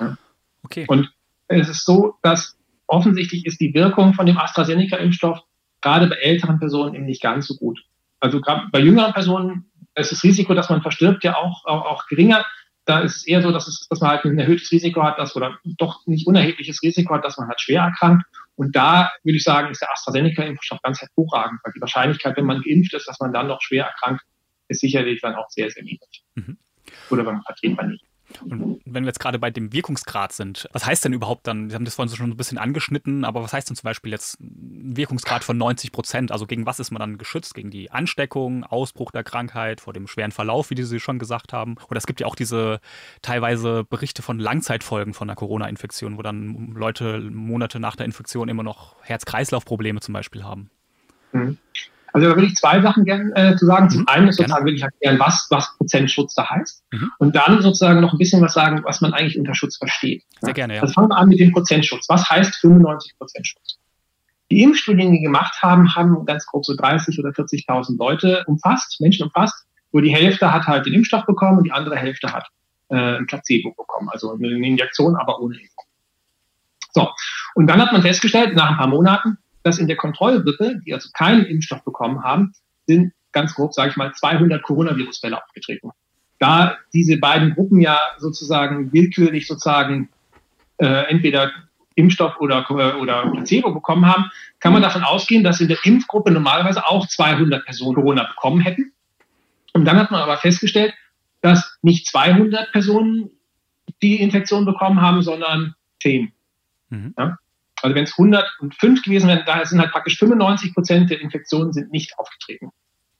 Ja. 0.00 0.16
Okay. 0.64 0.84
Und 0.88 1.12
es 1.60 1.68
ist 1.68 1.84
so, 1.84 2.14
dass 2.22 2.56
offensichtlich 2.86 3.46
ist 3.46 3.60
die 3.60 3.74
Wirkung 3.74 4.14
von 4.14 4.26
dem 4.26 4.38
AstraZeneca-Impfstoff 4.38 5.40
gerade 5.80 6.06
bei 6.06 6.16
älteren 6.16 6.58
Personen 6.58 6.94
eben 6.94 7.06
nicht 7.06 7.22
ganz 7.22 7.46
so 7.46 7.54
gut. 7.56 7.80
Also 8.20 8.40
gerade 8.40 8.68
bei 8.70 8.80
jüngeren 8.80 9.12
Personen 9.12 9.70
ist 9.94 10.12
das 10.12 10.22
Risiko, 10.22 10.54
dass 10.54 10.70
man 10.70 10.82
verstirbt, 10.82 11.24
ja 11.24 11.36
auch, 11.36 11.64
auch, 11.64 11.84
auch 11.84 12.06
geringer. 12.06 12.44
Da 12.84 13.00
ist 13.00 13.16
es 13.16 13.26
eher 13.26 13.42
so, 13.42 13.52
dass, 13.52 13.68
es, 13.68 13.86
dass 13.88 14.00
man 14.00 14.10
halt 14.10 14.24
ein 14.24 14.38
erhöhtes 14.38 14.70
Risiko 14.72 15.02
hat, 15.02 15.18
dass, 15.18 15.36
oder 15.36 15.58
doch 15.78 16.06
nicht 16.06 16.26
unerhebliches 16.26 16.82
Risiko 16.82 17.14
hat, 17.14 17.24
dass 17.24 17.38
man 17.38 17.48
halt 17.48 17.60
schwer 17.60 17.82
erkrankt. 17.82 18.24
Und 18.54 18.74
da 18.76 19.10
würde 19.24 19.36
ich 19.36 19.44
sagen, 19.44 19.70
ist 19.70 19.80
der 19.80 19.90
AstraZeneca-Impfstoff 19.92 20.80
ganz 20.82 21.00
hervorragend, 21.00 21.60
weil 21.64 21.72
die 21.74 21.80
Wahrscheinlichkeit, 21.80 22.36
wenn 22.36 22.44
man 22.44 22.62
geimpft 22.62 22.94
ist, 22.94 23.08
dass 23.08 23.20
man 23.20 23.32
dann 23.32 23.48
noch 23.48 23.60
schwer 23.60 23.86
erkrankt, 23.86 24.22
ist 24.68 24.80
sicherlich 24.80 25.20
dann 25.20 25.34
auch 25.34 25.48
sehr, 25.48 25.70
sehr 25.70 25.82
niedrig. 25.82 26.24
Mhm. 26.34 26.58
Oder 27.10 27.26
wenn 27.26 27.40
man 27.74 27.88
nicht. 27.88 28.04
Und 28.40 28.80
wenn 28.84 29.04
wir 29.04 29.08
jetzt 29.08 29.20
gerade 29.20 29.38
bei 29.38 29.50
dem 29.50 29.72
Wirkungsgrad 29.72 30.32
sind, 30.32 30.68
was 30.72 30.86
heißt 30.86 31.04
denn 31.04 31.12
überhaupt 31.12 31.46
dann, 31.46 31.68
Sie 31.68 31.74
haben 31.74 31.84
das 31.84 31.96
vorhin 31.96 32.14
schon 32.14 32.30
ein 32.30 32.36
bisschen 32.36 32.58
angeschnitten, 32.58 33.24
aber 33.24 33.42
was 33.42 33.52
heißt 33.52 33.68
denn 33.68 33.76
zum 33.76 33.84
Beispiel 33.84 34.12
jetzt 34.12 34.40
ein 34.40 34.96
Wirkungsgrad 34.96 35.44
von 35.44 35.58
90 35.58 35.92
Prozent? 35.92 36.32
Also 36.32 36.46
gegen 36.46 36.64
was 36.64 36.80
ist 36.80 36.90
man 36.90 37.00
dann 37.00 37.18
geschützt? 37.18 37.54
Gegen 37.54 37.70
die 37.70 37.90
Ansteckung, 37.90 38.64
Ausbruch 38.64 39.10
der 39.10 39.24
Krankheit, 39.24 39.80
vor 39.80 39.92
dem 39.92 40.06
schweren 40.06 40.32
Verlauf, 40.32 40.70
wie 40.70 40.82
Sie 40.82 41.00
schon 41.00 41.18
gesagt 41.18 41.52
haben? 41.52 41.76
Oder 41.88 41.98
es 41.98 42.06
gibt 42.06 42.20
ja 42.20 42.26
auch 42.26 42.34
diese 42.34 42.80
teilweise 43.20 43.84
Berichte 43.84 44.22
von 44.22 44.38
Langzeitfolgen 44.38 45.14
von 45.14 45.28
der 45.28 45.36
Corona-Infektion, 45.36 46.18
wo 46.18 46.22
dann 46.22 46.72
Leute 46.74 47.20
Monate 47.20 47.80
nach 47.80 47.96
der 47.96 48.06
Infektion 48.06 48.48
immer 48.48 48.62
noch 48.62 48.96
Herz-Kreislauf-Probleme 49.02 50.00
zum 50.00 50.14
Beispiel 50.14 50.44
haben. 50.44 50.70
Mhm. 51.32 51.58
Also 52.12 52.28
da 52.28 52.34
würde 52.34 52.46
ich 52.46 52.54
zwei 52.56 52.80
Sachen 52.80 53.04
gerne 53.04 53.32
äh, 53.34 53.56
zu 53.56 53.66
sagen. 53.66 53.88
Zum 53.90 54.02
mhm, 54.02 54.08
einen 54.08 54.28
ist 54.28 54.36
sozusagen 54.36 54.64
würde 54.64 54.76
ich 54.76 54.82
erklären, 54.82 55.18
was, 55.18 55.46
was 55.50 55.76
Prozentschutz 55.76 56.34
da 56.34 56.48
heißt. 56.50 56.84
Mhm. 56.92 57.10
Und 57.18 57.36
dann 57.36 57.62
sozusagen 57.62 58.00
noch 58.00 58.12
ein 58.12 58.18
bisschen 58.18 58.42
was 58.42 58.52
sagen, 58.52 58.82
was 58.84 59.00
man 59.00 59.14
eigentlich 59.14 59.38
unter 59.38 59.54
Schutz 59.54 59.76
versteht. 59.78 60.24
Sehr 60.40 60.52
gerne, 60.52 60.76
ja. 60.76 60.82
Also 60.82 60.92
fangen 60.92 61.08
wir 61.08 61.16
an 61.16 61.28
mit 61.28 61.40
dem 61.40 61.52
Prozentschutz. 61.52 62.06
Was 62.08 62.28
heißt 62.28 62.56
95 62.56 63.18
Prozent 63.18 63.46
Schutz? 63.46 63.78
Die 64.50 64.62
Impfstudien, 64.62 65.12
die 65.12 65.20
gemacht 65.20 65.62
haben, 65.62 65.94
haben 65.94 66.26
ganz 66.26 66.44
grob 66.44 66.66
so 66.66 66.76
30 66.76 67.18
oder 67.18 67.30
40.000 67.30 67.96
Leute 67.96 68.44
umfasst, 68.46 69.00
Menschen 69.00 69.24
umfasst, 69.24 69.64
wo 69.92 70.00
die 70.00 70.14
Hälfte 70.14 70.52
hat 70.52 70.66
halt 70.66 70.84
den 70.84 70.92
Impfstoff 70.92 71.24
bekommen 71.24 71.58
und 71.58 71.64
die 71.64 71.72
andere 71.72 71.96
Hälfte 71.96 72.30
hat 72.30 72.46
äh, 72.90 73.16
ein 73.16 73.26
Placebo 73.26 73.72
bekommen, 73.72 74.10
also 74.10 74.34
eine 74.34 74.48
Injektion, 74.48 75.16
aber 75.16 75.40
ohne 75.40 75.54
Impfung. 75.54 75.84
So, 76.92 77.08
und 77.54 77.66
dann 77.66 77.80
hat 77.80 77.92
man 77.92 78.02
festgestellt, 78.02 78.54
nach 78.54 78.72
ein 78.72 78.76
paar 78.76 78.88
Monaten, 78.88 79.38
dass 79.62 79.78
in 79.78 79.86
der 79.86 79.96
Kontrollgruppe, 79.96 80.80
die 80.84 80.94
also 80.94 81.10
keinen 81.12 81.44
Impfstoff 81.44 81.84
bekommen 81.84 82.22
haben, 82.22 82.52
sind 82.86 83.12
ganz 83.32 83.54
grob, 83.54 83.74
sage 83.74 83.90
ich 83.90 83.96
mal, 83.96 84.12
200 84.12 84.62
Coronavirus-Fälle 84.62 85.42
aufgetreten. 85.42 85.90
Da 86.38 86.76
diese 86.92 87.18
beiden 87.18 87.54
Gruppen 87.54 87.80
ja 87.80 87.98
sozusagen 88.18 88.92
willkürlich 88.92 89.46
sozusagen 89.46 90.10
äh, 90.78 91.08
entweder 91.08 91.52
Impfstoff 91.94 92.40
oder, 92.40 92.68
oder 92.70 93.30
Placebo 93.30 93.72
bekommen 93.72 94.06
haben, 94.06 94.30
kann 94.60 94.72
man 94.72 94.82
davon 94.82 95.04
ausgehen, 95.04 95.44
dass 95.44 95.60
in 95.60 95.68
der 95.68 95.78
Impfgruppe 95.84 96.30
normalerweise 96.30 96.86
auch 96.86 97.06
200 97.06 97.64
Personen 97.64 97.94
Corona 97.94 98.24
bekommen 98.24 98.60
hätten. 98.60 98.92
Und 99.72 99.84
dann 99.84 99.98
hat 99.98 100.10
man 100.10 100.20
aber 100.20 100.36
festgestellt, 100.38 100.94
dass 101.40 101.78
nicht 101.82 102.06
200 102.08 102.72
Personen 102.72 103.30
die 104.02 104.20
Infektion 104.20 104.64
bekommen 104.64 105.00
haben, 105.00 105.22
sondern 105.22 105.74
10. 106.02 106.32
Mhm. 106.90 107.14
Ja? 107.18 107.38
Also 107.82 107.94
wenn 107.94 108.04
es 108.04 108.12
105 108.18 109.02
gewesen 109.02 109.28
wären, 109.28 109.42
daher 109.46 109.66
sind 109.66 109.80
halt 109.80 109.92
praktisch 109.92 110.18
95 110.18 110.74
Prozent 110.74 111.10
der 111.10 111.20
Infektionen 111.20 111.72
sind 111.72 111.90
nicht 111.90 112.18
aufgetreten. 112.18 112.70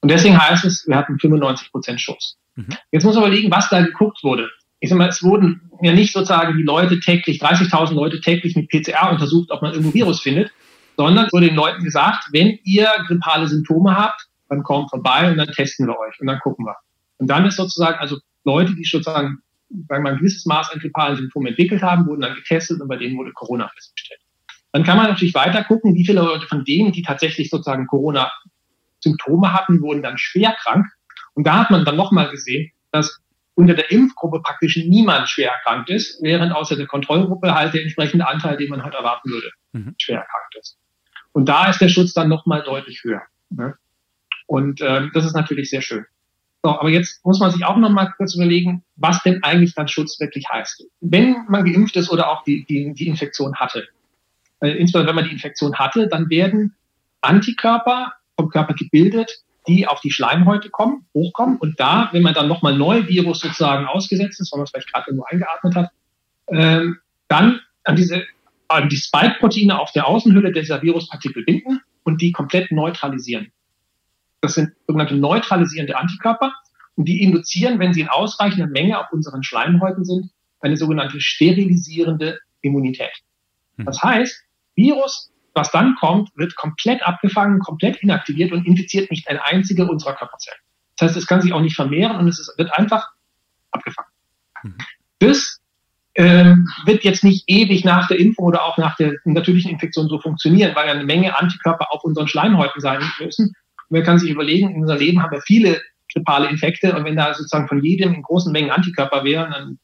Und 0.01 0.11
deswegen 0.11 0.41
heißt 0.41 0.65
es, 0.65 0.87
wir 0.87 0.97
hatten 0.97 1.19
95 1.19 1.71
Prozent 1.71 2.01
Schutz. 2.01 2.37
Mhm. 2.55 2.69
Jetzt 2.91 3.05
muss 3.05 3.15
man 3.15 3.25
überlegen, 3.25 3.51
was 3.51 3.69
da 3.69 3.81
geguckt 3.83 4.23
wurde. 4.23 4.49
Ich 4.81 4.91
sag 4.91 4.99
mal, 4.99 5.09
es 5.09 5.23
wurden 5.23 5.71
ja 5.81 5.93
nicht 5.93 6.13
sozusagen 6.13 6.57
die 6.57 6.65
Leute 6.65 6.99
täglich, 6.99 7.41
30.000 7.41 7.95
Leute 7.95 8.21
täglich 8.21 8.57
mit 8.57 8.69
PCR 8.69 9.11
untersucht, 9.11 9.51
ob 9.51 9.63
man 9.63 9.73
irgendwo 9.73 9.95
Virus 9.95 10.21
findet, 10.21 10.51
sondern 10.97 11.27
es 11.27 11.33
wurde 11.33 11.47
den 11.47 11.55
Leuten 11.55 11.85
gesagt, 11.85 12.25
wenn 12.33 12.59
ihr 12.65 12.89
grippale 13.07 13.47
Symptome 13.47 13.97
habt, 13.97 14.27
dann 14.49 14.65
kommt 14.65 14.91
vorbei 14.91 15.31
und 15.31 15.39
dann 15.39 15.49
testen 15.49 15.87
wir 15.87 15.99
euch 15.99 16.21
und 16.21 16.27
dann 16.27 16.41
gucken 16.41 16.67
wir. 16.67 16.77
Und 17.19 17.29
dann 17.29 17.47
ist 17.47 17.57
sozusagen, 17.57 17.99
also 17.99 18.19
Leute, 18.45 18.75
die 18.75 18.85
sozusagen 18.85 19.39
sagen 19.89 19.89
wir 19.89 20.01
mal, 20.01 20.13
ein 20.13 20.19
gewisses 20.19 20.47
Maß 20.47 20.71
an 20.73 20.81
grippalen 20.81 21.17
Symptomen 21.17 21.49
entwickelt 21.49 21.83
haben, 21.83 22.07
wurden 22.07 22.21
dann 22.21 22.35
getestet 22.35 22.81
und 22.81 22.89
bei 22.89 22.97
denen 22.97 23.17
wurde 23.17 23.33
Corona 23.33 23.69
festgestellt. 23.69 24.21
Dann 24.73 24.85
kann 24.85 24.97
man 24.97 25.09
natürlich 25.09 25.35
weiter 25.35 25.65
gucken, 25.65 25.95
wie 25.95 26.07
viele 26.07 26.23
Leute 26.23 26.47
von 26.47 26.65
denen, 26.65 26.93
die 26.93 27.03
tatsächlich 27.03 27.51
sozusagen 27.51 27.87
Corona-Symptome 27.87 29.53
hatten, 29.53 29.83
wurden 29.83 30.03
dann 30.03 30.19
schwer 30.19 30.57
krank. 30.61 30.87
Und 31.35 31.47
da 31.47 31.59
hat 31.61 31.71
man 31.71 31.85
dann 31.85 31.97
nochmal 31.97 32.31
gesehen, 32.31 32.71
dass 32.91 33.21
unter 33.55 33.75
der 33.75 33.91
Impfgruppe 33.91 34.41
praktisch 34.41 34.77
niemand 34.77 35.29
schwer 35.29 35.53
erkrankt 35.53 35.91
ist, 35.91 36.23
während 36.23 36.55
außer 36.55 36.77
der 36.77 36.87
Kontrollgruppe 36.87 37.55
halt 37.55 37.75
der 37.75 37.83
entsprechende 37.83 38.27
Anteil, 38.27 38.57
den 38.57 38.71
man 38.71 38.83
halt 38.83 38.95
erwarten 38.95 39.31
würde, 39.31 39.51
mhm. 39.73 39.95
schwer 39.99 40.21
erkrankt 40.21 40.57
ist. 40.59 40.79
Und 41.33 41.49
da 41.49 41.69
ist 41.69 41.81
der 41.81 41.89
Schutz 41.89 42.15
dann 42.15 42.29
nochmal 42.29 42.63
deutlich 42.63 43.03
höher. 43.05 43.23
Ne? 43.51 43.75
Und 44.47 44.81
ähm, 44.81 45.11
das 45.15 45.25
ist 45.25 45.35
natürlich 45.35 45.71
sehr 45.71 45.83
schön. 45.83 46.05
So, 46.63 46.71
aber 46.71 46.91
jetzt 46.91 47.25
muss 47.25 47.41
man 47.41 47.51
sich 47.51 47.65
auch 47.65 47.77
nochmal 47.77 48.13
kurz 48.17 48.35
überlegen, 48.37 48.85
was 48.97 49.23
denn 49.23 49.43
eigentlich 49.43 49.75
dann 49.75 49.89
Schutz 49.89 50.21
wirklich 50.21 50.47
heißt. 50.51 50.85
Wenn 51.01 51.45
man 51.49 51.65
geimpft 51.65 51.97
ist 51.97 52.11
oder 52.11 52.31
auch 52.31 52.45
die, 52.45 52.65
die, 52.65 52.93
die 52.95 53.09
Infektion 53.09 53.57
hatte, 53.57 53.89
insbesondere 54.71 55.09
wenn 55.09 55.17
man 55.17 55.25
die 55.25 55.33
Infektion 55.33 55.75
hatte, 55.77 56.09
dann 56.09 56.31
werden 56.31 56.75
Antikörper 57.21 58.13
vom 58.37 58.49
Körper 58.49 58.75
gebildet, 58.75 59.43
die 59.69 59.87
auf 59.87 60.01
die 60.01 60.11
Schleimhäute 60.11 60.71
kommen, 60.71 61.07
hochkommen. 61.15 61.59
Und 61.59 61.79
da, 61.79 62.09
wenn 62.13 62.23
man 62.23 62.35
dann 62.35 62.49
nochmal 62.49 62.77
neu 62.77 63.07
Virus 63.07 63.41
sozusagen 63.41 63.87
ausgesetzt 63.87 64.41
ist, 64.41 64.53
weil 64.53 64.59
man 64.59 64.65
es 64.65 64.71
vielleicht 64.71 64.93
gerade 64.93 65.15
nur 65.15 65.31
eingeatmet 65.31 65.77
hat, 65.77 65.91
ähm, 66.49 66.99
dann 67.29 67.61
an 67.85 67.97
diese 67.97 68.25
an 68.69 68.89
die 68.89 68.97
Spike-Proteine 68.97 69.79
auf 69.79 69.93
der 69.93 70.07
Außenhülle 70.07 70.51
dieser 70.51 70.83
Viruspartikel 70.83 71.45
binden 71.45 71.81
und 72.05 72.23
die 72.23 72.33
komplett 72.33 72.73
neutralisieren. 72.73 73.53
Das 74.41 74.55
sind 74.55 74.73
sogenannte 74.87 75.15
neutralisierende 75.15 75.97
Antikörper 75.97 76.53
und 76.97 77.07
die 77.07 77.23
induzieren, 77.23 77.79
wenn 77.79 77.93
sie 77.93 78.01
in 78.01 78.09
ausreichender 78.09 78.67
Menge 78.67 78.99
auf 78.99 79.13
unseren 79.13 79.43
Schleimhäuten 79.43 80.05
sind, 80.05 80.31
eine 80.61 80.77
sogenannte 80.77 81.21
sterilisierende 81.21 82.39
Immunität. 82.61 83.13
Hm. 83.77 83.85
Das 83.85 84.03
heißt, 84.03 84.43
Virus 84.75 85.33
was 85.55 85.71
dann 85.71 85.97
kommt, 85.97 86.31
wird 86.37 86.57
komplett 86.57 87.03
abgefangen, 87.03 87.61
komplett 87.61 87.97
inaktiviert 88.03 88.53
und 88.53 88.67
infiziert 88.67 89.11
nicht 89.11 89.29
eine 89.29 89.45
einzige 89.45 89.87
unserer 89.87 90.15
Körperzellen. 90.15 90.61
Das 90.97 91.09
heißt, 91.09 91.19
es 91.19 91.27
kann 91.27 91.43
sich 91.43 91.53
auch 91.53 91.61
nicht 91.61 91.77
vermehren 91.77 92.17
und 92.17 92.29
es 92.29 92.39
ist, 92.39 92.57
wird 92.57 92.73
einfach 92.75 93.09
abgefangen. 93.71 94.09
Mhm. 94.63 94.79
Das 95.19 95.61
ähm, 96.15 96.69
wird 96.85 97.05
jetzt 97.05 97.25
nicht 97.25 97.45
ewig 97.47 97.85
nach 97.85 98.09
der 98.09 98.19
Impfung 98.19 98.47
oder 98.47 98.65
auch 98.65 98.77
nach 98.79 98.97
der 98.97 99.15
natürlichen 99.25 99.71
Infektion 99.71 100.09
so 100.09 100.19
funktionieren, 100.19 100.75
weil 100.75 100.87
ja 100.87 100.93
eine 100.93 101.05
Menge 101.05 101.39
Antikörper 101.39 101.93
auf 101.93 102.05
unseren 102.05 102.29
Schleimhäuten 102.29 102.81
sein 102.81 103.03
müssen. 103.21 103.47
Und 103.47 103.97
man 103.97 104.03
kann 104.03 104.19
sich 104.19 104.31
überlegen, 104.31 104.71
in 104.71 104.83
unserem 104.83 105.01
Leben 105.01 105.23
haben 105.23 105.33
wir 105.33 105.43
viele 105.43 105.81
grippale 106.13 106.49
Infekte 106.49 106.95
und 106.95 107.05
wenn 107.05 107.17
da 107.17 107.33
sozusagen 107.33 107.69
von 107.69 107.83
jedem 107.83 108.13
in 108.13 108.23
großen 108.23 108.53
Mengen 108.53 108.71
Antikörper 108.71 109.25
wären, 109.25 109.51
dann 109.51 109.79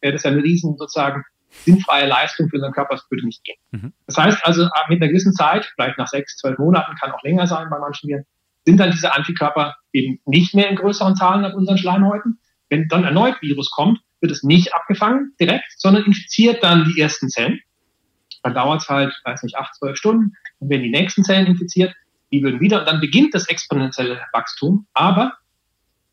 wäre 0.00 0.14
das 0.14 0.24
ja 0.24 0.32
eine 0.32 0.42
riesen 0.42 0.76
sozusagen 0.76 1.24
sinnfreie 1.50 2.06
Leistung 2.06 2.48
für 2.48 2.56
unseren 2.56 2.72
Körper, 2.72 2.94
das 2.94 3.10
würde 3.10 3.26
nicht 3.26 3.44
gehen. 3.44 3.56
Mhm. 3.70 3.92
Das 4.06 4.16
heißt 4.16 4.44
also, 4.44 4.68
mit 4.88 5.02
einer 5.02 5.08
gewissen 5.08 5.32
Zeit, 5.32 5.70
vielleicht 5.74 5.98
nach 5.98 6.08
sechs, 6.08 6.36
zwölf 6.36 6.58
Monaten, 6.58 6.94
kann 6.96 7.12
auch 7.12 7.22
länger 7.22 7.46
sein 7.46 7.68
bei 7.70 7.78
manchen 7.78 8.08
Viren, 8.08 8.24
sind 8.64 8.78
dann 8.78 8.90
diese 8.90 9.14
Antikörper 9.14 9.76
eben 9.92 10.20
nicht 10.26 10.54
mehr 10.54 10.68
in 10.68 10.76
größeren 10.76 11.16
Zahlen 11.16 11.44
auf 11.44 11.54
unseren 11.54 11.78
Schleimhäuten. 11.78 12.38
Wenn 12.68 12.88
dann 12.88 13.04
erneut 13.04 13.40
Virus 13.40 13.70
kommt, 13.70 14.00
wird 14.20 14.32
es 14.32 14.42
nicht 14.42 14.74
abgefangen 14.74 15.34
direkt, 15.40 15.64
sondern 15.76 16.04
infiziert 16.04 16.62
dann 16.62 16.84
die 16.84 17.00
ersten 17.00 17.28
Zellen. 17.28 17.60
Dann 18.42 18.54
dauert 18.54 18.82
es 18.82 18.88
halt, 18.88 19.12
weiß 19.24 19.42
nicht, 19.42 19.56
acht, 19.56 19.74
zwölf 19.74 19.96
Stunden. 19.96 20.34
Dann 20.60 20.68
werden 20.68 20.82
die 20.82 20.90
nächsten 20.90 21.24
Zellen 21.24 21.46
infiziert, 21.46 21.94
die 22.32 22.42
würden 22.42 22.60
wieder, 22.60 22.80
und 22.80 22.86
dann 22.86 23.00
beginnt 23.00 23.34
das 23.34 23.48
exponentielle 23.48 24.20
Wachstum. 24.32 24.86
Aber 24.92 25.32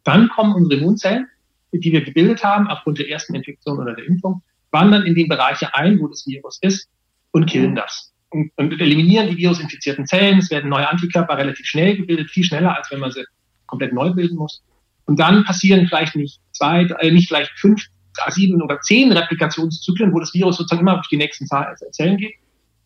dann 0.04 0.30
kommen 0.30 0.56
unsere 0.56 0.80
Immunzellen, 0.80 1.28
die 1.74 1.92
wir 1.92 2.04
gebildet 2.04 2.44
haben 2.44 2.68
aufgrund 2.68 2.98
der 2.98 3.10
ersten 3.10 3.36
Infektion 3.36 3.78
oder 3.78 3.94
der 3.94 4.06
Impfung, 4.06 4.42
wandern 4.78 5.06
in 5.06 5.16
die 5.16 5.26
Bereiche 5.26 5.74
ein, 5.74 6.00
wo 6.00 6.08
das 6.08 6.26
Virus 6.28 6.60
ist 6.62 6.88
und 7.32 7.48
killen 7.48 7.76
das. 7.76 8.14
Und, 8.30 8.52
und 8.58 8.80
eliminieren 8.80 9.30
die 9.30 9.38
virusinfizierten 9.38 10.06
Zellen. 10.06 10.40
Es 10.40 10.52
werden 10.52 10.70
neue 10.70 10.88
Antikörper 10.88 11.38
relativ 11.38 11.66
schnell 11.66 11.98
gebildet, 11.98 12.30
viel 12.30 12.44
schneller, 12.44 12.76
als 12.76 12.92
wenn 12.92 13.00
man 13.00 13.12
sie 13.12 13.24
komplett 13.66 13.94
neu 13.94 14.12
bilden 14.12 14.38
muss. 14.38 14.62
Und 15.06 15.20
dann 15.20 15.44
passieren 15.46 15.88
vielleicht 15.88 16.16
nicht 16.16 16.40
zwei, 16.52 16.84
äh, 17.00 17.12
nicht 17.12 17.28
vielleicht 17.28 17.52
fünf, 17.58 17.82
sieben 18.30 18.62
oder 18.62 18.80
zehn 18.82 19.12
Replikationszyklen, 19.12 20.14
wo 20.14 20.20
das 20.20 20.34
Virus 20.34 20.58
sozusagen 20.58 20.82
immer 20.82 20.96
durch 20.96 21.08
die 21.08 21.18
nächsten 21.18 21.48
Zellen 21.48 22.18
geht, 22.18 22.34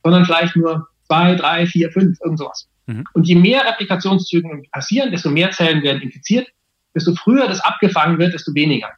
sondern 0.04 0.25
vielleicht 0.25 0.56
nur 0.56 0.88
zwei, 1.08 1.36
drei, 1.36 1.65
vier, 1.65 1.91
fünf, 1.91 2.17
irgend 2.21 2.39
sowas. 2.39 2.67
Mhm. 2.86 3.06
Und 3.13 3.27
je 3.27 3.36
mehr 3.36 3.65
Replikationszyklen 3.65 4.63
passieren, 4.71 5.12
desto 5.12 5.30
mehr 5.30 5.51
Zellen 5.51 5.84
werden 5.84 6.01
infiziert, 6.01 6.47
desto 6.95 7.15
früher 7.15 7.47
das 7.47 7.62
abgefangen 7.62 8.17
wird, 8.19 8.34
desto 8.34 8.54
weniger. 8.54 8.89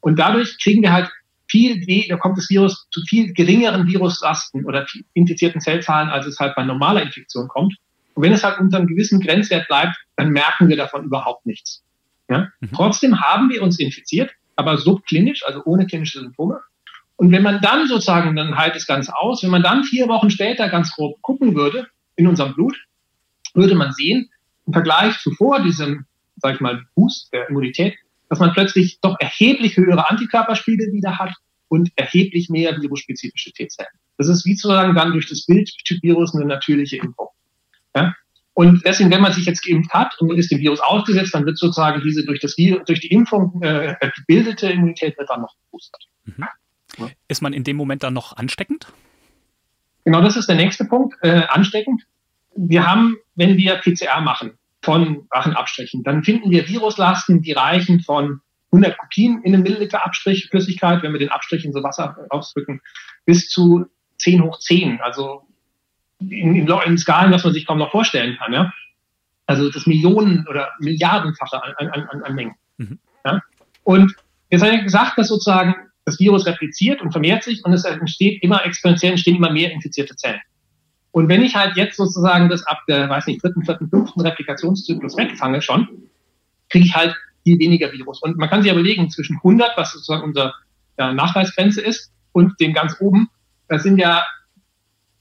Und 0.00 0.18
dadurch 0.18 0.56
kriegen 0.62 0.82
wir 0.82 0.92
halt 0.92 1.10
viel, 1.48 2.06
da 2.08 2.16
kommt 2.16 2.38
das 2.38 2.50
Virus 2.50 2.88
zu 2.90 3.00
viel 3.08 3.32
geringeren 3.32 3.86
Viruslasten 3.86 4.64
oder 4.64 4.86
infizierten 5.14 5.60
Zellzahlen, 5.60 6.08
als 6.08 6.26
es 6.26 6.38
halt 6.38 6.54
bei 6.54 6.64
normaler 6.64 7.02
Infektion 7.02 7.48
kommt. 7.48 7.76
Und 8.14 8.22
wenn 8.22 8.32
es 8.32 8.44
halt 8.44 8.58
unter 8.58 8.78
einem 8.78 8.86
gewissen 8.86 9.20
Grenzwert 9.20 9.68
bleibt, 9.68 9.96
dann 10.16 10.30
merken 10.30 10.68
wir 10.68 10.76
davon 10.76 11.04
überhaupt 11.04 11.46
nichts. 11.46 11.84
Ja? 12.28 12.48
Mhm. 12.60 12.70
Trotzdem 12.74 13.20
haben 13.20 13.50
wir 13.50 13.62
uns 13.62 13.78
infiziert, 13.78 14.32
aber 14.56 14.78
subklinisch, 14.78 15.44
also 15.46 15.62
ohne 15.64 15.86
klinische 15.86 16.20
Symptome. 16.20 16.60
Und 17.16 17.32
wenn 17.32 17.42
man 17.42 17.60
dann 17.60 17.86
sozusagen, 17.86 18.36
dann 18.36 18.56
halt 18.56 18.74
das 18.74 18.86
Ganze 18.86 19.16
aus, 19.16 19.42
wenn 19.42 19.50
man 19.50 19.62
dann 19.62 19.84
vier 19.84 20.08
Wochen 20.08 20.30
später 20.30 20.68
ganz 20.68 20.92
grob 20.94 21.20
gucken 21.22 21.54
würde 21.54 21.86
in 22.16 22.26
unserem 22.26 22.54
Blut, 22.54 22.76
würde 23.54 23.74
man 23.74 23.92
sehen, 23.92 24.30
im 24.66 24.72
Vergleich 24.72 25.18
zu 25.20 25.30
vor 25.32 25.62
diesem, 25.62 26.06
sag 26.36 26.54
ich 26.54 26.60
mal, 26.60 26.84
Boost 26.94 27.32
der 27.32 27.48
Immunität, 27.48 27.96
dass 28.28 28.38
man 28.38 28.52
plötzlich 28.52 29.00
doch 29.00 29.16
erheblich 29.20 29.76
höhere 29.76 30.08
Antikörperspiegel 30.10 30.92
wieder 30.92 31.18
hat 31.18 31.32
und 31.68 31.90
erheblich 31.96 32.48
mehr 32.48 32.80
virusspezifische 32.80 33.52
T-Zellen. 33.52 33.90
Das 34.18 34.28
ist 34.28 34.46
wie 34.46 34.54
sozusagen 34.54 34.94
dann 34.94 35.12
durch 35.12 35.28
das 35.28 35.46
Bildtyp-Virus 35.46 36.34
eine 36.34 36.46
natürliche 36.46 36.96
Impfung. 36.96 37.28
Ja? 37.94 38.14
Und 38.54 38.86
deswegen, 38.86 39.10
wenn 39.10 39.20
man 39.20 39.32
sich 39.32 39.44
jetzt 39.44 39.62
geimpft 39.62 39.92
hat 39.92 40.18
und 40.18 40.34
ist 40.38 40.50
dem 40.50 40.60
Virus 40.60 40.80
ausgesetzt, 40.80 41.34
dann 41.34 41.44
wird 41.44 41.58
sozusagen 41.58 42.00
diese 42.02 42.24
durch, 42.24 42.40
das 42.40 42.56
Virus, 42.56 42.84
durch 42.86 43.00
die 43.00 43.08
Impfung 43.08 43.60
äh, 43.62 43.94
gebildete 44.16 44.70
Immunität 44.70 45.18
wird 45.18 45.28
dann 45.28 45.42
noch 45.42 45.54
geboostert. 45.66 46.06
Mhm. 46.24 46.46
Ja. 46.98 47.08
Ist 47.28 47.42
man 47.42 47.52
in 47.52 47.64
dem 47.64 47.76
Moment 47.76 48.02
dann 48.02 48.14
noch 48.14 48.34
ansteckend? 48.36 48.86
Genau, 50.04 50.22
das 50.22 50.36
ist 50.36 50.48
der 50.48 50.56
nächste 50.56 50.86
Punkt. 50.86 51.16
Äh, 51.20 51.42
ansteckend. 51.48 52.06
Wir 52.54 52.86
haben, 52.86 53.16
wenn 53.34 53.58
wir 53.58 53.74
PCR 53.76 54.22
machen, 54.22 54.52
von 54.86 55.26
Rachenabstrichen. 55.32 56.04
Dann 56.04 56.22
finden 56.22 56.50
wir 56.50 56.68
Viruslasten, 56.68 57.42
die 57.42 57.52
reichen 57.52 58.00
von 58.00 58.40
100 58.70 58.96
Kopien 58.96 59.42
in 59.42 59.52
einem 59.52 59.64
Milliliter 59.64 60.06
Abstrich 60.06 60.46
Flüssigkeit, 60.48 61.02
wenn 61.02 61.12
wir 61.12 61.18
den 61.18 61.30
Abstrich 61.30 61.64
in 61.64 61.72
so 61.72 61.82
Wasser 61.82 62.16
ausdrücken, 62.30 62.80
bis 63.24 63.48
zu 63.48 63.86
10 64.18 64.44
hoch 64.44 64.60
10, 64.60 65.00
also 65.00 65.42
in, 66.20 66.54
in, 66.54 66.68
in 66.68 66.98
Skalen, 66.98 67.32
was 67.32 67.42
man 67.42 67.52
sich 67.52 67.66
kaum 67.66 67.78
noch 67.78 67.90
vorstellen 67.90 68.36
kann. 68.38 68.52
Ja? 68.52 68.72
Also 69.46 69.70
das 69.70 69.86
Millionen- 69.86 70.46
oder 70.48 70.70
Milliardenfache 70.78 71.62
an, 71.62 71.88
an, 71.88 72.08
an, 72.08 72.22
an 72.22 72.34
Mengen. 72.34 72.54
Mhm. 72.76 73.00
Ja? 73.24 73.40
Und 73.82 74.14
jetzt 74.50 74.62
habe 74.62 74.76
ich 74.76 74.84
gesagt, 74.84 75.18
dass 75.18 75.28
sozusagen 75.28 75.74
das 76.04 76.20
Virus 76.20 76.46
repliziert 76.46 77.02
und 77.02 77.10
vermehrt 77.10 77.42
sich 77.42 77.64
und 77.64 77.72
es 77.72 77.84
entsteht 77.84 78.40
immer 78.40 78.64
exponentiell, 78.64 79.12
entstehen 79.12 79.36
immer 79.36 79.50
mehr 79.50 79.72
infizierte 79.72 80.14
Zellen. 80.14 80.40
Und 81.16 81.30
wenn 81.30 81.42
ich 81.42 81.56
halt 81.56 81.76
jetzt 81.76 81.96
sozusagen 81.96 82.50
das 82.50 82.66
ab 82.66 82.80
der, 82.86 83.08
weiß 83.08 83.26
nicht, 83.26 83.42
dritten, 83.42 83.64
vierten, 83.64 83.88
fünften 83.88 84.20
Replikationszyklus 84.20 85.16
wegfange 85.16 85.62
schon, 85.62 85.88
kriege 86.68 86.84
ich 86.84 86.94
halt 86.94 87.16
viel 87.42 87.58
weniger 87.58 87.90
Virus. 87.90 88.20
Und 88.20 88.36
man 88.36 88.50
kann 88.50 88.60
sich 88.60 88.70
überlegen, 88.70 89.08
zwischen 89.08 89.36
100, 89.36 89.78
was 89.78 89.94
sozusagen 89.94 90.24
unsere 90.24 90.52
ja, 90.98 91.14
Nachweisgrenze 91.14 91.80
ist, 91.80 92.12
und 92.32 92.60
dem 92.60 92.74
ganz 92.74 93.00
oben, 93.00 93.30
das 93.66 93.82
sind 93.82 93.96
ja 93.96 94.26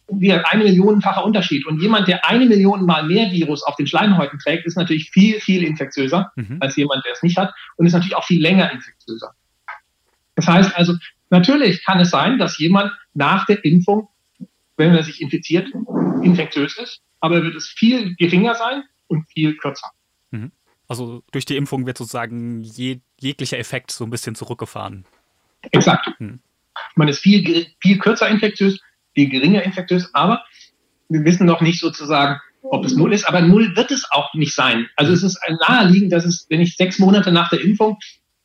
wieder 0.09 0.45
eine 0.51 0.65
Millionenfacher 0.65 1.23
Unterschied. 1.23 1.65
Und 1.65 1.81
jemand, 1.81 2.09
der 2.09 2.27
eine 2.27 2.45
Million 2.45 2.85
mal 2.85 3.03
mehr 3.03 3.31
Virus 3.31 3.63
auf 3.63 3.77
den 3.77 3.87
Schleimhäuten 3.87 4.37
trägt, 4.37 4.65
ist 4.65 4.75
natürlich 4.75 5.11
viel, 5.11 5.39
viel 5.39 5.63
infektiöser 5.63 6.33
mhm. 6.35 6.57
als 6.59 6.75
jemand, 6.75 7.05
der 7.05 7.13
es 7.13 7.23
nicht 7.23 7.37
hat 7.37 7.53
und 7.77 7.85
ist 7.85 7.93
natürlich 7.93 8.17
auch 8.17 8.25
viel 8.25 8.41
länger 8.41 8.69
infektiöser. 8.69 9.31
Das 10.35 10.45
heißt 10.45 10.75
also, 10.75 10.95
natürlich 11.29 11.85
kann 11.85 12.01
es 12.01 12.09
sein, 12.09 12.37
dass 12.37 12.59
jemand 12.59 12.91
nach 13.13 13.45
der 13.45 13.63
Impfung, 13.63 14.09
wenn 14.77 14.93
er 14.93 15.03
sich 15.03 15.21
infiziert, 15.21 15.67
infektiös 16.21 16.77
ist, 16.77 17.01
aber 17.19 17.43
wird 17.43 17.55
es 17.55 17.67
viel 17.67 18.15
geringer 18.15 18.55
sein 18.55 18.83
und 19.07 19.25
viel 19.31 19.55
kürzer. 19.57 19.91
Mhm. 20.31 20.51
Also 20.87 21.23
durch 21.31 21.45
die 21.45 21.55
Impfung 21.55 21.85
wird 21.85 21.97
sozusagen 21.97 22.61
je, 22.61 22.99
jeglicher 23.19 23.57
Effekt 23.57 23.91
so 23.91 24.03
ein 24.03 24.09
bisschen 24.09 24.35
zurückgefahren. 24.35 25.05
Exakt. 25.71 26.09
Mhm. 26.19 26.39
Man 26.95 27.07
ist 27.07 27.19
viel, 27.19 27.67
viel 27.79 27.97
kürzer 27.97 28.29
infektiös, 28.29 28.79
viel 29.13 29.29
geringer 29.29 29.63
infektiös, 29.63 30.13
aber 30.13 30.43
wir 31.09 31.23
wissen 31.23 31.45
noch 31.45 31.61
nicht 31.61 31.79
sozusagen, 31.79 32.39
ob 32.63 32.85
es 32.85 32.95
null 32.95 33.13
ist, 33.13 33.27
aber 33.27 33.41
null 33.41 33.75
wird 33.75 33.91
es 33.91 34.09
auch 34.11 34.33
nicht 34.33 34.53
sein. 34.53 34.87
Also 34.95 35.13
es 35.13 35.23
ist 35.23 35.39
naheliegend, 35.67 36.11
dass 36.11 36.25
es, 36.25 36.47
wenn 36.49 36.61
ich 36.61 36.75
sechs 36.75 36.99
Monate 36.99 37.31
nach 37.31 37.49
der 37.49 37.61
Impfung, 37.61 37.97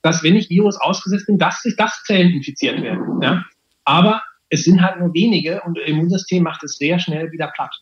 dass 0.02 0.22
wenn 0.22 0.36
ich 0.36 0.50
Virus 0.50 0.76
ausgesetzt 0.76 1.26
bin, 1.26 1.38
dass 1.38 1.62
sich 1.62 1.76
das 1.76 2.02
Zellen 2.04 2.32
infiziert 2.32 2.80
werden. 2.82 3.20
Ja? 3.22 3.44
Aber 3.84 4.22
es 4.50 4.64
sind 4.64 4.82
halt 4.82 4.98
nur 5.00 5.14
wenige 5.14 5.62
und 5.62 5.78
das 5.78 5.86
Immunsystem 5.86 6.42
macht 6.42 6.62
es 6.62 6.76
sehr 6.76 6.98
schnell 6.98 7.32
wieder 7.32 7.48
platt. 7.48 7.74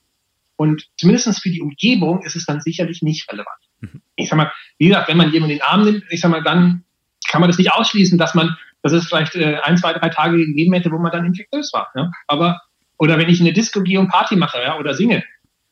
Und 0.57 0.89
zumindest 0.97 1.43
für 1.43 1.51
die 1.51 1.61
Umgebung 1.61 2.23
ist 2.23 2.37
es 2.37 2.45
dann 2.45 2.61
sicherlich 2.61 3.03
nicht 3.03 3.31
relevant. 3.31 3.59
Mhm. 3.81 4.03
Ich 4.17 4.29
sag 4.29 4.37
mal, 4.37 4.53
wie 4.79 4.89
gesagt, 4.89 5.09
wenn 5.09 5.17
man 5.17 5.33
jemanden 5.33 5.53
in 5.53 5.59
den 5.59 5.67
Arm 5.67 5.85
nimmt, 5.85 6.05
ich 6.11 6.21
sag 6.21 6.31
mal, 6.31 6.43
dann 6.43 6.85
kann 7.31 7.41
man 7.41 7.49
das 7.49 7.59
nicht 7.59 7.73
ausschließen, 7.73 8.19
dass 8.19 8.35
man, 8.35 8.57
dass 8.83 8.93
es 8.93 9.07
vielleicht 9.07 9.35
äh, 9.37 9.59
ein, 9.63 9.77
zwei, 9.77 9.93
drei 9.93 10.09
Tage 10.09 10.37
gegeben 10.37 10.73
hätte, 10.75 10.91
wo 10.91 10.99
man 10.99 11.13
dann 11.13 11.25
infektiös 11.25 11.73
war. 11.73 11.91
Ja? 11.95 12.11
Aber 12.27 12.61
oder 12.99 13.17
wenn 13.19 13.29
ich 13.29 13.41
eine 13.41 13.53
Disco 13.53 13.83
gehe 13.83 14.01
und 14.01 14.09
Party 14.09 14.37
mache 14.37 14.59
ja, 14.61 14.77
oder 14.79 14.95
singe, 14.95 15.25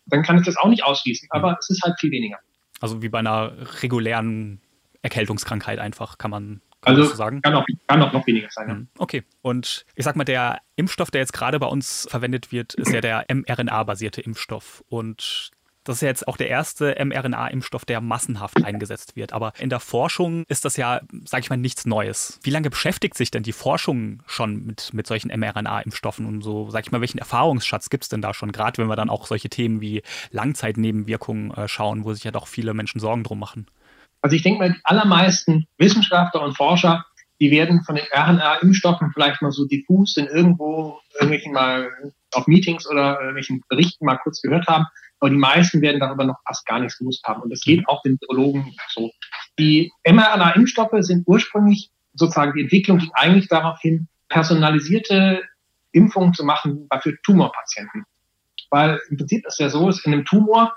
dann 0.06 0.22
kann 0.22 0.38
ich 0.38 0.44
das 0.44 0.56
auch 0.56 0.68
nicht 0.68 0.85
ausschließen. 0.85 1.28
Aber 1.30 1.50
mhm. 1.50 1.56
es 1.59 1.70
ist 1.70 1.82
halt 1.82 1.98
viel 1.98 2.12
weniger. 2.12 2.38
Also 2.80 3.02
wie 3.02 3.09
bei 3.09 3.18
einer 3.18 3.52
regulären 3.82 4.61
Erkältungskrankheit 5.02 5.78
einfach, 5.78 6.18
kann 6.18 6.30
man, 6.30 6.61
also 6.87 7.05
so 7.05 7.14
sagen? 7.14 7.42
Kann 7.42 7.55
auch, 7.55 7.64
kann 7.87 8.03
auch 8.03 8.12
noch 8.12 8.27
weniger 8.27 8.49
sein. 8.51 8.68
Ja. 8.68 8.75
Mhm. 8.75 8.88
Okay. 8.99 9.25
Und 9.42 9.85
ich 9.94 10.05
sag 10.05 10.16
mal, 10.16 10.25
der 10.25 10.61
Impfstoff, 10.77 11.11
der 11.11 11.20
jetzt 11.20 11.33
gerade 11.33 11.59
bei 11.59 11.66
uns 11.66 12.07
verwendet 12.11 12.53
wird, 12.53 12.75
ist 12.75 12.92
ja 12.92 13.01
der 13.01 13.25
mRNA-basierte 13.29 14.20
Impfstoff. 14.20 14.85
Und 14.88 15.51
das 15.87 15.96
ist 15.96 16.03
ja 16.03 16.09
jetzt 16.09 16.27
auch 16.27 16.37
der 16.37 16.49
erste 16.49 16.96
mRNA-Impfstoff, 16.99 17.85
der 17.85 18.01
massenhaft 18.01 18.64
eingesetzt 18.64 19.14
wird. 19.14 19.33
Aber 19.33 19.53
in 19.59 19.70
der 19.70 19.79
Forschung 19.79 20.44
ist 20.49 20.64
das 20.64 20.77
ja, 20.77 21.01
sage 21.25 21.42
ich 21.42 21.51
mal, 21.51 21.57
nichts 21.57 21.87
Neues. 21.87 22.40
Wie 22.42 22.51
lange 22.51 22.70
beschäftigt 22.70 23.16
sich 23.16 23.31
denn 23.31 23.44
die 23.44 23.53
Forschung 23.53 24.22
schon 24.27 24.66
mit, 24.66 24.92
mit 24.92 25.07
solchen 25.07 25.29
mRNA-Impfstoffen 25.29 26.27
und 26.27 26.42
so, 26.42 26.70
sage 26.70 26.87
ich 26.87 26.92
mal, 26.92 27.01
welchen 27.01 27.18
Erfahrungsschatz 27.18 27.88
gibt 27.88 28.03
es 28.03 28.09
denn 28.09 28.20
da 28.20 28.35
schon? 28.35 28.51
Gerade 28.51 28.79
wenn 28.79 28.88
wir 28.88 28.96
dann 28.96 29.11
auch 29.11 29.27
solche 29.27 29.49
Themen 29.49 29.81
wie 29.81 30.03
Langzeitnebenwirkungen 30.31 31.53
äh, 31.53 31.68
schauen, 31.68 32.05
wo 32.05 32.12
sich 32.12 32.25
ja 32.25 32.33
doch 32.33 32.49
viele 32.49 32.75
Menschen 32.75 33.01
Sorgen 33.01 33.22
drum 33.22 33.38
machen. 33.38 33.66
Also 34.26 34.34
ich 34.34 34.42
denke 34.42 34.58
mal, 34.58 34.72
die 34.72 34.80
allermeisten 34.82 35.68
Wissenschaftler 35.78 36.42
und 36.42 36.56
Forscher, 36.56 37.04
die 37.38 37.52
werden 37.52 37.84
von 37.84 37.94
den 37.94 38.06
RNA-Impfstoffen 38.12 39.12
vielleicht 39.12 39.40
mal 39.40 39.52
so 39.52 39.66
diffus 39.68 40.16
in 40.16 40.26
irgendwo 40.26 40.98
irgendwelchen 41.14 41.52
mal 41.52 41.88
auf 42.32 42.48
Meetings 42.48 42.90
oder 42.90 43.20
irgendwelchen 43.20 43.62
Berichten 43.68 44.04
mal 44.04 44.16
kurz 44.16 44.42
gehört 44.42 44.66
haben. 44.66 44.84
Aber 45.20 45.30
die 45.30 45.36
meisten 45.36 45.80
werden 45.80 46.00
darüber 46.00 46.24
noch 46.24 46.40
fast 46.44 46.66
gar 46.66 46.80
nichts 46.80 46.98
gewusst 46.98 47.22
haben. 47.24 47.40
Und 47.40 47.50
das 47.50 47.60
geht 47.60 47.88
auch 47.88 48.02
den 48.02 48.18
Virologen 48.20 48.74
so. 48.88 49.12
Die 49.60 49.92
mRNA-Impfstoffe 50.04 51.04
sind 51.04 51.22
ursprünglich 51.28 51.92
sozusagen 52.14 52.52
die 52.56 52.62
Entwicklung 52.62 52.98
ging 52.98 53.12
eigentlich 53.14 53.46
darauf 53.46 53.78
hin, 53.80 54.08
personalisierte 54.28 55.44
Impfungen 55.92 56.34
zu 56.34 56.44
machen 56.44 56.88
für 57.00 57.14
Tumorpatienten. 57.22 58.06
Weil 58.70 58.98
im 59.08 59.18
Prinzip 59.18 59.46
ist 59.46 59.60
ja 59.60 59.68
so, 59.68 59.88
ist 59.88 60.04
in 60.04 60.14
einem 60.14 60.24
Tumor, 60.24 60.76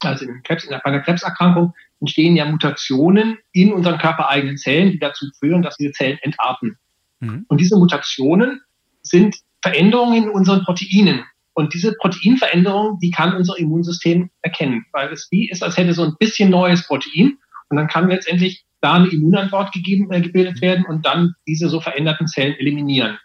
also 0.00 0.24
in 0.24 0.42
Krebs, 0.42 0.64
in 0.64 0.74
einer 0.74 1.00
Krebserkrankung, 1.00 1.74
entstehen 2.00 2.36
ja 2.36 2.44
Mutationen 2.44 3.38
in 3.52 3.72
unseren 3.72 3.98
körpereigenen 3.98 4.56
Zellen, 4.56 4.92
die 4.92 4.98
dazu 4.98 5.26
führen, 5.38 5.62
dass 5.62 5.76
diese 5.76 5.92
Zellen 5.92 6.18
entarten. 6.22 6.78
Mhm. 7.20 7.46
Und 7.48 7.60
diese 7.60 7.76
Mutationen 7.76 8.60
sind 9.02 9.36
Veränderungen 9.62 10.24
in 10.24 10.28
unseren 10.28 10.62
Proteinen. 10.62 11.24
Und 11.54 11.74
diese 11.74 11.92
Proteinveränderung, 11.94 13.00
die 13.00 13.10
kann 13.10 13.34
unser 13.34 13.58
Immunsystem 13.58 14.30
erkennen, 14.42 14.86
weil 14.92 15.12
es 15.12 15.26
wie 15.32 15.50
ist, 15.50 15.64
als 15.64 15.76
hätte 15.76 15.92
so 15.92 16.04
ein 16.04 16.14
bisschen 16.18 16.50
neues 16.50 16.86
Protein 16.86 17.38
und 17.68 17.76
dann 17.76 17.88
kann 17.88 18.08
letztendlich 18.08 18.64
da 18.80 18.94
eine 18.94 19.08
Immunantwort 19.08 19.72
gegeben, 19.72 20.12
äh, 20.12 20.20
gebildet 20.20 20.60
werden 20.62 20.84
und 20.86 21.04
dann 21.04 21.34
diese 21.48 21.68
so 21.68 21.80
veränderten 21.80 22.28
Zellen 22.28 22.54
eliminieren. 22.54 23.18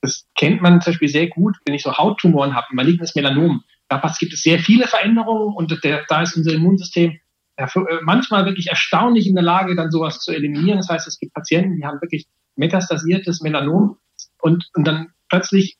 Das 0.00 0.28
kennt 0.36 0.62
man 0.62 0.80
zum 0.80 0.92
Beispiel 0.92 1.08
sehr 1.08 1.26
gut, 1.26 1.56
wenn 1.66 1.74
ich 1.74 1.82
so 1.82 1.98
Hauttumoren 1.98 2.54
habe, 2.54 2.68
malignes 2.70 3.16
Melanom. 3.16 3.64
Da 3.88 4.02
gibt 4.18 4.34
es 4.34 4.42
sehr 4.42 4.58
viele 4.58 4.86
Veränderungen 4.86 5.54
und 5.54 5.82
der, 5.82 6.04
da 6.08 6.22
ist 6.22 6.36
unser 6.36 6.52
Immunsystem 6.52 7.18
äh, 7.56 7.66
manchmal 8.02 8.44
wirklich 8.44 8.68
erstaunlich 8.68 9.26
in 9.26 9.34
der 9.34 9.44
Lage, 9.44 9.74
dann 9.74 9.90
sowas 9.90 10.20
zu 10.20 10.32
eliminieren. 10.32 10.78
Das 10.78 10.88
heißt, 10.88 11.08
es 11.08 11.18
gibt 11.18 11.34
Patienten, 11.34 11.76
die 11.76 11.84
haben 11.84 12.00
wirklich 12.00 12.26
metastasiertes 12.56 13.40
Melanom 13.40 13.96
und, 14.40 14.68
und 14.74 14.86
dann 14.86 15.12
plötzlich 15.28 15.76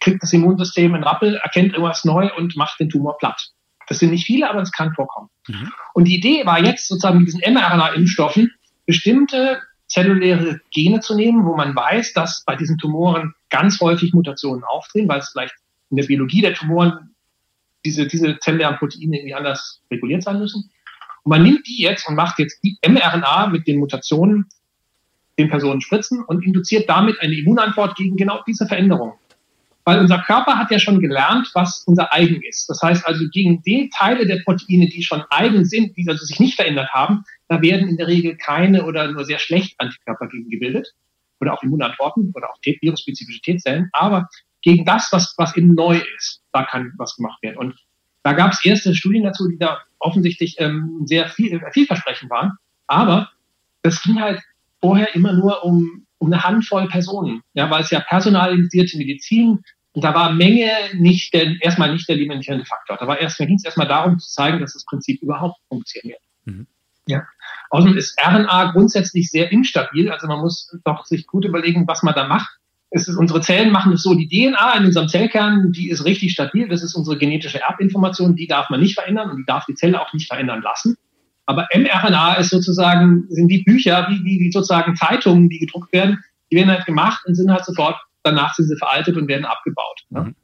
kriegt 0.00 0.22
das 0.22 0.32
Immunsystem 0.32 0.94
einen 0.94 1.04
Rappel, 1.04 1.36
erkennt 1.36 1.72
irgendwas 1.72 2.04
neu 2.04 2.28
und 2.36 2.56
macht 2.56 2.80
den 2.80 2.90
Tumor 2.90 3.16
platt. 3.18 3.52
Das 3.88 4.00
sind 4.00 4.10
nicht 4.10 4.26
viele, 4.26 4.50
aber 4.50 4.60
es 4.62 4.72
kann 4.72 4.94
vorkommen. 4.94 5.28
Mhm. 5.48 5.72
Und 5.94 6.04
die 6.06 6.16
Idee 6.16 6.44
war 6.44 6.58
jetzt 6.58 6.88
sozusagen 6.88 7.18
mit 7.18 7.28
diesen 7.28 7.40
mRNA-Impfstoffen 7.40 8.50
bestimmte 8.86 9.60
zelluläre 9.86 10.60
Gene 10.70 11.00
zu 11.00 11.14
nehmen, 11.14 11.44
wo 11.44 11.54
man 11.54 11.76
weiß, 11.76 12.14
dass 12.14 12.44
bei 12.44 12.56
diesen 12.56 12.78
Tumoren 12.78 13.34
ganz 13.50 13.80
häufig 13.80 14.12
Mutationen 14.14 14.64
auftreten, 14.64 15.08
weil 15.08 15.20
es 15.20 15.30
vielleicht 15.30 15.54
in 15.90 15.98
der 15.98 16.06
Biologie 16.06 16.40
der 16.40 16.54
Tumoren 16.54 17.11
diese, 17.84 18.06
diese 18.06 18.38
zellulären 18.38 18.76
Proteine 18.76 19.18
irgendwie 19.18 19.34
anders 19.34 19.82
reguliert 19.90 20.22
sein 20.22 20.38
müssen. 20.38 20.70
Und 21.24 21.30
man 21.30 21.42
nimmt 21.42 21.66
die 21.66 21.80
jetzt 21.80 22.08
und 22.08 22.14
macht 22.14 22.38
jetzt 22.38 22.62
die 22.62 22.78
mRNA 22.86 23.48
mit 23.48 23.66
den 23.66 23.78
Mutationen 23.78 24.46
den 25.38 25.48
Personen 25.48 25.80
spritzen 25.80 26.22
und 26.24 26.44
induziert 26.44 26.88
damit 26.88 27.20
eine 27.20 27.34
Immunantwort 27.34 27.96
gegen 27.96 28.16
genau 28.16 28.40
diese 28.46 28.66
Veränderung. 28.66 29.14
Weil 29.84 29.98
unser 29.98 30.18
Körper 30.18 30.58
hat 30.58 30.70
ja 30.70 30.78
schon 30.78 31.00
gelernt, 31.00 31.50
was 31.54 31.82
unser 31.86 32.12
eigen 32.12 32.40
ist. 32.42 32.68
Das 32.68 32.80
heißt 32.82 33.04
also, 33.06 33.24
gegen 33.32 33.62
die 33.62 33.90
Teile 33.96 34.26
der 34.26 34.40
Proteine, 34.44 34.88
die 34.88 35.02
schon 35.02 35.24
eigen 35.30 35.64
sind, 35.64 35.96
die 35.96 36.08
also 36.08 36.24
sich 36.24 36.38
nicht 36.38 36.54
verändert 36.54 36.90
haben, 36.90 37.24
da 37.48 37.60
werden 37.62 37.88
in 37.88 37.96
der 37.96 38.06
Regel 38.06 38.36
keine 38.36 38.84
oder 38.84 39.10
nur 39.10 39.24
sehr 39.24 39.40
schlecht 39.40 39.74
Antikörper 39.78 40.28
gegen 40.28 40.48
gebildet. 40.50 40.94
Oder 41.40 41.54
auch 41.54 41.62
Immunantworten 41.64 42.30
oder 42.34 42.50
auch 42.50 42.58
virusspezifische 42.62 43.40
T-Zellen. 43.40 43.88
Aber 43.92 44.28
gegen 44.62 44.84
das, 44.84 45.08
was, 45.12 45.34
was 45.36 45.56
eben 45.56 45.74
neu 45.74 46.00
ist, 46.16 46.42
da 46.52 46.64
kann 46.64 46.92
was 46.96 47.16
gemacht 47.16 47.42
werden. 47.42 47.58
Und 47.58 47.74
da 48.22 48.32
gab 48.32 48.52
es 48.52 48.64
erste 48.64 48.94
Studien 48.94 49.24
dazu, 49.24 49.48
die 49.48 49.58
da 49.58 49.80
offensichtlich 49.98 50.56
ähm, 50.58 51.02
sehr 51.04 51.28
viel, 51.28 51.60
vielversprechend 51.72 52.30
waren. 52.30 52.52
Aber 52.86 53.30
das 53.82 54.02
ging 54.02 54.20
halt 54.20 54.40
vorher 54.80 55.14
immer 55.14 55.32
nur 55.32 55.64
um 55.64 56.06
um 56.22 56.32
eine 56.32 56.44
Handvoll 56.44 56.86
Personen, 56.86 57.42
ja, 57.52 57.68
weil 57.68 57.82
es 57.82 57.90
ja 57.90 57.98
personalisierte 57.98 58.96
Medizin 58.96 59.58
und 59.92 60.04
da 60.04 60.14
war 60.14 60.32
Menge 60.32 60.70
nicht 60.94 61.34
der, 61.34 61.60
erstmal 61.60 61.92
nicht 61.92 62.08
der 62.08 62.14
limitierende 62.14 62.64
Faktor. 62.64 62.96
Da 62.96 63.08
war 63.08 63.18
erstmal 63.20 63.48
ging 63.48 63.56
es 63.56 63.64
erstmal 63.64 63.88
darum 63.88 64.20
zu 64.20 64.30
zeigen, 64.30 64.60
dass 64.60 64.74
das 64.74 64.84
Prinzip 64.84 65.20
überhaupt 65.20 65.58
funktioniert. 65.68 66.20
Mhm. 66.44 66.68
Ja. 67.06 67.26
Außerdem 67.70 67.98
ist 67.98 68.16
RNA 68.24 68.70
grundsätzlich 68.70 69.30
sehr 69.30 69.50
instabil, 69.50 70.12
also 70.12 70.28
man 70.28 70.38
muss 70.38 70.74
doch 70.84 71.04
sich 71.06 71.26
gut 71.26 71.44
überlegen, 71.44 71.88
was 71.88 72.04
man 72.04 72.14
da 72.14 72.28
macht. 72.28 72.56
Es 72.94 73.08
ist, 73.08 73.16
unsere 73.16 73.40
Zellen 73.40 73.72
machen 73.72 73.92
es 73.94 74.02
so, 74.02 74.14
die 74.14 74.28
DNA 74.28 74.76
in 74.76 74.84
unserem 74.84 75.08
Zellkern, 75.08 75.72
die 75.72 75.88
ist 75.88 76.04
richtig 76.04 76.32
stabil, 76.32 76.68
das 76.68 76.82
ist 76.82 76.94
unsere 76.94 77.16
genetische 77.16 77.60
Erbinformation, 77.62 78.36
die 78.36 78.46
darf 78.46 78.68
man 78.68 78.80
nicht 78.80 78.94
verändern 78.94 79.30
und 79.30 79.38
die 79.38 79.46
darf 79.46 79.64
die 79.64 79.74
Zelle 79.74 80.00
auch 80.00 80.12
nicht 80.12 80.28
verändern 80.28 80.60
lassen. 80.60 80.96
Aber 81.46 81.66
mRNA 81.74 82.34
ist 82.34 82.50
sozusagen, 82.50 83.24
sind 83.30 83.48
die 83.48 83.62
Bücher, 83.62 84.06
wie, 84.10 84.22
wie, 84.24 84.40
wie 84.40 84.52
sozusagen 84.52 84.94
Zeitungen, 84.94 85.48
die 85.48 85.58
gedruckt 85.58 85.92
werden, 85.92 86.22
die 86.50 86.56
werden 86.56 86.70
halt 86.70 86.84
gemacht 86.84 87.24
und 87.26 87.34
sind 87.34 87.50
halt 87.50 87.64
sofort, 87.64 87.96
danach 88.22 88.54
sind 88.54 88.68
sie 88.68 88.76
veraltet 88.76 89.16
und 89.16 89.26
werden 89.26 89.46
abgebaut. 89.46 90.02
Ne? 90.10 90.20
Mhm. 90.20 90.36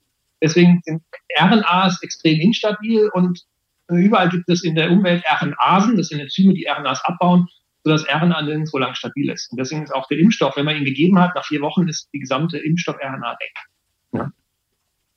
Deswegen 0.43 0.81
sind 0.85 1.03
RNAs 1.39 2.03
extrem 2.03 2.41
instabil 2.41 3.11
und 3.13 3.43
überall 3.91 4.29
gibt 4.29 4.49
es 4.49 4.65
in 4.65 4.75
der 4.75 4.91
Umwelt 4.91 5.23
RNAsen, 5.29 5.97
das 5.97 6.09
sind 6.09 6.21
Enzyme, 6.21 6.55
die 6.55 6.67
RNAs 6.67 7.05
abbauen, 7.05 7.49
sodass 7.89 8.07
RNA 8.09 8.43
nirgendwo 8.43 8.79
lang 8.79 8.95
stabil 8.95 9.31
ist. 9.31 9.51
Und 9.51 9.59
deswegen 9.59 9.83
ist 9.83 9.95
auch 9.95 10.07
der 10.09 10.19
Impfstoff, 10.19 10.57
wenn 10.57 10.65
man 10.65 10.77
ihn 10.77 10.85
gegeben 10.85 11.19
hat, 11.19 11.35
nach 11.35 11.47
vier 11.47 11.61
Wochen 11.61 11.89
ist 11.89 12.09
die 12.13 12.19
gesamte 12.19 12.59
Impfstoff-RNA 12.59 13.37
weg. 13.41 13.55
Ja. 14.13 14.31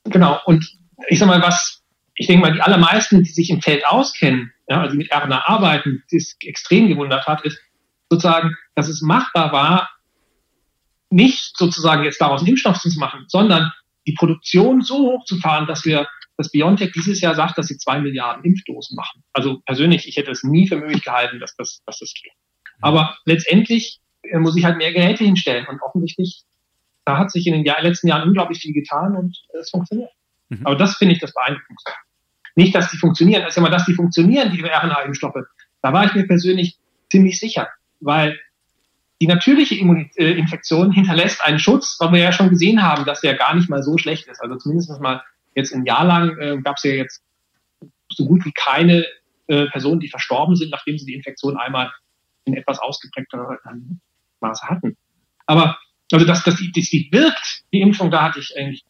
Genau. 0.05 0.39
Und 0.45 0.65
ich 1.09 1.19
sag 1.19 1.27
mal, 1.27 1.41
was, 1.41 1.83
ich 2.15 2.27
denke 2.27 2.47
mal, 2.47 2.53
die 2.53 2.61
allermeisten, 2.61 3.23
die 3.23 3.29
sich 3.29 3.49
im 3.49 3.61
Feld 3.61 3.85
auskennen, 3.85 4.51
ja, 4.67 4.81
also 4.81 4.95
mit 4.95 5.13
RNA 5.13 5.47
arbeiten, 5.47 6.03
die 6.11 6.17
es 6.17 6.37
extrem 6.41 6.87
gewundert 6.87 7.27
hat, 7.27 7.43
ist 7.45 7.59
sozusagen, 8.09 8.55
dass 8.75 8.87
es 8.87 9.01
machbar 9.01 9.51
war, 9.51 9.89
nicht 11.09 11.57
sozusagen 11.57 12.03
jetzt 12.03 12.21
daraus 12.21 12.41
einen 12.41 12.49
Impfstoff 12.49 12.79
zu 12.79 12.89
machen, 12.97 13.25
sondern 13.27 13.71
die 14.07 14.13
Produktion 14.13 14.81
so 14.81 14.97
hoch 15.11 15.25
zu 15.25 15.37
fahren, 15.37 15.67
dass 15.67 15.85
wir, 15.85 16.07
dass 16.37 16.51
BioNTech 16.51 16.91
dieses 16.93 17.21
Jahr 17.21 17.35
sagt, 17.35 17.57
dass 17.57 17.67
sie 17.67 17.77
zwei 17.77 17.99
Milliarden 17.99 18.43
Impfdosen 18.43 18.95
machen. 18.95 19.23
Also 19.33 19.59
persönlich, 19.65 20.07
ich 20.07 20.17
hätte 20.17 20.31
es 20.31 20.43
nie 20.43 20.67
für 20.67 20.77
möglich 20.77 21.03
gehalten, 21.03 21.39
dass 21.39 21.55
das, 21.55 21.81
dass 21.85 21.99
das 21.99 22.13
geht. 22.13 22.31
Aber 22.81 23.17
letztendlich 23.25 23.99
äh, 24.23 24.37
muss 24.39 24.55
ich 24.57 24.65
halt 24.65 24.77
mehr 24.77 24.93
Geräte 24.93 25.23
hinstellen 25.23 25.67
und 25.67 25.81
offensichtlich 25.81 26.43
da 27.05 27.17
hat 27.17 27.31
sich 27.31 27.47
in 27.47 27.53
den 27.53 27.65
Jahr, 27.65 27.81
letzten 27.81 28.07
Jahren 28.07 28.27
unglaublich 28.27 28.59
viel 28.59 28.73
getan 28.73 29.15
und 29.15 29.37
es 29.59 29.69
funktioniert. 29.69 30.11
Mhm. 30.49 30.65
Aber 30.65 30.75
das 30.75 30.97
finde 30.97 31.15
ich 31.15 31.19
das 31.19 31.33
Beeindruckendste. 31.33 31.91
Nicht, 32.55 32.75
dass 32.75 32.91
die 32.91 32.97
funktionieren, 32.97 33.43
also 33.43 33.59
immer, 33.59 33.69
dass 33.69 33.85
die 33.85 33.93
funktionieren, 33.93 34.51
die 34.51 34.61
RNA-Impfstoffe. 34.61 35.45
Da 35.81 35.93
war 35.93 36.05
ich 36.05 36.13
mir 36.13 36.27
persönlich 36.27 36.77
ziemlich 37.09 37.39
sicher, 37.39 37.69
weil 38.01 38.39
die 39.21 39.27
natürliche 39.27 39.75
äh, 39.75 40.31
Infektion 40.31 40.91
hinterlässt 40.91 41.43
einen 41.43 41.59
Schutz, 41.59 41.97
weil 41.99 42.11
wir 42.11 42.19
ja 42.19 42.31
schon 42.31 42.49
gesehen 42.49 42.81
haben, 42.81 43.05
dass 43.05 43.21
der 43.21 43.35
gar 43.35 43.55
nicht 43.55 43.69
mal 43.69 43.83
so 43.83 43.97
schlecht 43.97 44.27
ist. 44.27 44.41
Also 44.41 44.55
zumindest 44.57 44.99
mal 44.99 45.23
jetzt 45.55 45.73
ein 45.73 45.85
Jahr 45.85 46.05
lang 46.05 46.37
äh, 46.39 46.57
gab 46.61 46.77
es 46.77 46.83
ja 46.83 46.91
jetzt 46.91 47.23
so 48.09 48.25
gut 48.25 48.43
wie 48.45 48.51
keine 48.51 49.05
äh, 49.47 49.67
Personen, 49.67 49.99
die 49.99 50.09
verstorben 50.09 50.55
sind, 50.55 50.71
nachdem 50.71 50.97
sie 50.97 51.05
die 51.05 51.13
Infektion 51.13 51.57
einmal 51.57 51.91
in 52.45 52.55
etwas 52.55 52.79
ausgeprägter 52.79 53.57
Maße 54.39 54.67
hatten. 54.67 54.97
Aber 55.45 55.77
also 56.11 56.25
dass, 56.25 56.43
dass, 56.43 56.55
die, 56.57 56.71
dass 56.71 56.89
die 56.89 57.09
wirkt, 57.11 57.63
die 57.71 57.81
Impfung, 57.81 58.11
da 58.11 58.23
hatte 58.23 58.39
ich 58.39 58.55
eigentlich 58.57 58.83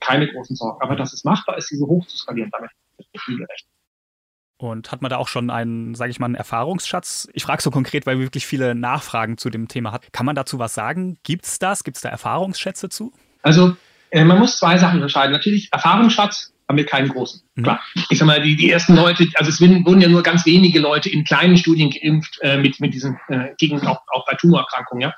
keine 0.00 0.30
großen 0.30 0.56
Sorgen. 0.56 0.80
Aber 0.82 0.96
dass 0.96 1.12
es 1.12 1.24
machbar 1.24 1.58
ist, 1.58 1.70
diese 1.70 1.86
hoch 1.86 2.06
zu 2.06 2.16
skalieren, 2.16 2.50
damit 2.52 2.70
ist 2.98 3.12
nicht 3.12 3.24
viel 3.24 3.38
gerechnet. 3.38 3.70
Und 4.56 4.92
hat 4.92 5.02
man 5.02 5.10
da 5.10 5.16
auch 5.16 5.28
schon 5.28 5.50
einen, 5.50 5.94
sage 5.94 6.10
ich 6.10 6.20
mal, 6.20 6.26
einen 6.26 6.36
Erfahrungsschatz? 6.36 7.28
Ich 7.32 7.42
frage 7.42 7.60
so 7.60 7.70
konkret, 7.70 8.06
weil 8.06 8.18
wir 8.18 8.26
wirklich 8.26 8.46
viele 8.46 8.74
Nachfragen 8.74 9.36
zu 9.36 9.50
dem 9.50 9.66
Thema 9.66 9.90
hat. 9.90 10.12
Kann 10.12 10.26
man 10.26 10.36
dazu 10.36 10.58
was 10.58 10.74
sagen? 10.74 11.18
Gibt 11.24 11.44
es 11.44 11.58
das? 11.58 11.82
Gibt 11.82 11.96
es 11.96 12.02
da 12.02 12.08
Erfahrungsschätze 12.08 12.88
zu? 12.88 13.12
Also 13.42 13.76
äh, 14.10 14.24
man 14.24 14.38
muss 14.38 14.56
zwei 14.56 14.78
Sachen 14.78 14.96
unterscheiden. 14.96 15.32
Natürlich, 15.32 15.70
Erfahrungsschatz 15.72 16.53
haben 16.74 16.78
wir 16.78 16.86
keinen 16.86 17.08
großen. 17.08 17.42
Mhm. 17.54 17.62
Klar. 17.62 17.80
Ich 18.10 18.18
sag 18.18 18.26
mal, 18.26 18.42
die, 18.42 18.56
die 18.56 18.70
ersten 18.70 18.96
Leute, 18.96 19.26
also 19.34 19.48
es 19.48 19.60
wurden 19.60 20.00
ja 20.00 20.08
nur 20.08 20.22
ganz 20.22 20.44
wenige 20.44 20.80
Leute 20.80 21.08
in 21.08 21.24
kleinen 21.24 21.56
Studien 21.56 21.90
geimpft 21.90 22.38
äh, 22.42 22.56
mit, 22.58 22.80
mit 22.80 22.92
diesen, 22.94 23.18
äh, 23.28 23.54
gegen 23.58 23.80
auch, 23.86 24.00
auch 24.08 24.26
bei 24.26 24.34
Tumorerkrankungen, 24.34 25.02
ja. 25.02 25.14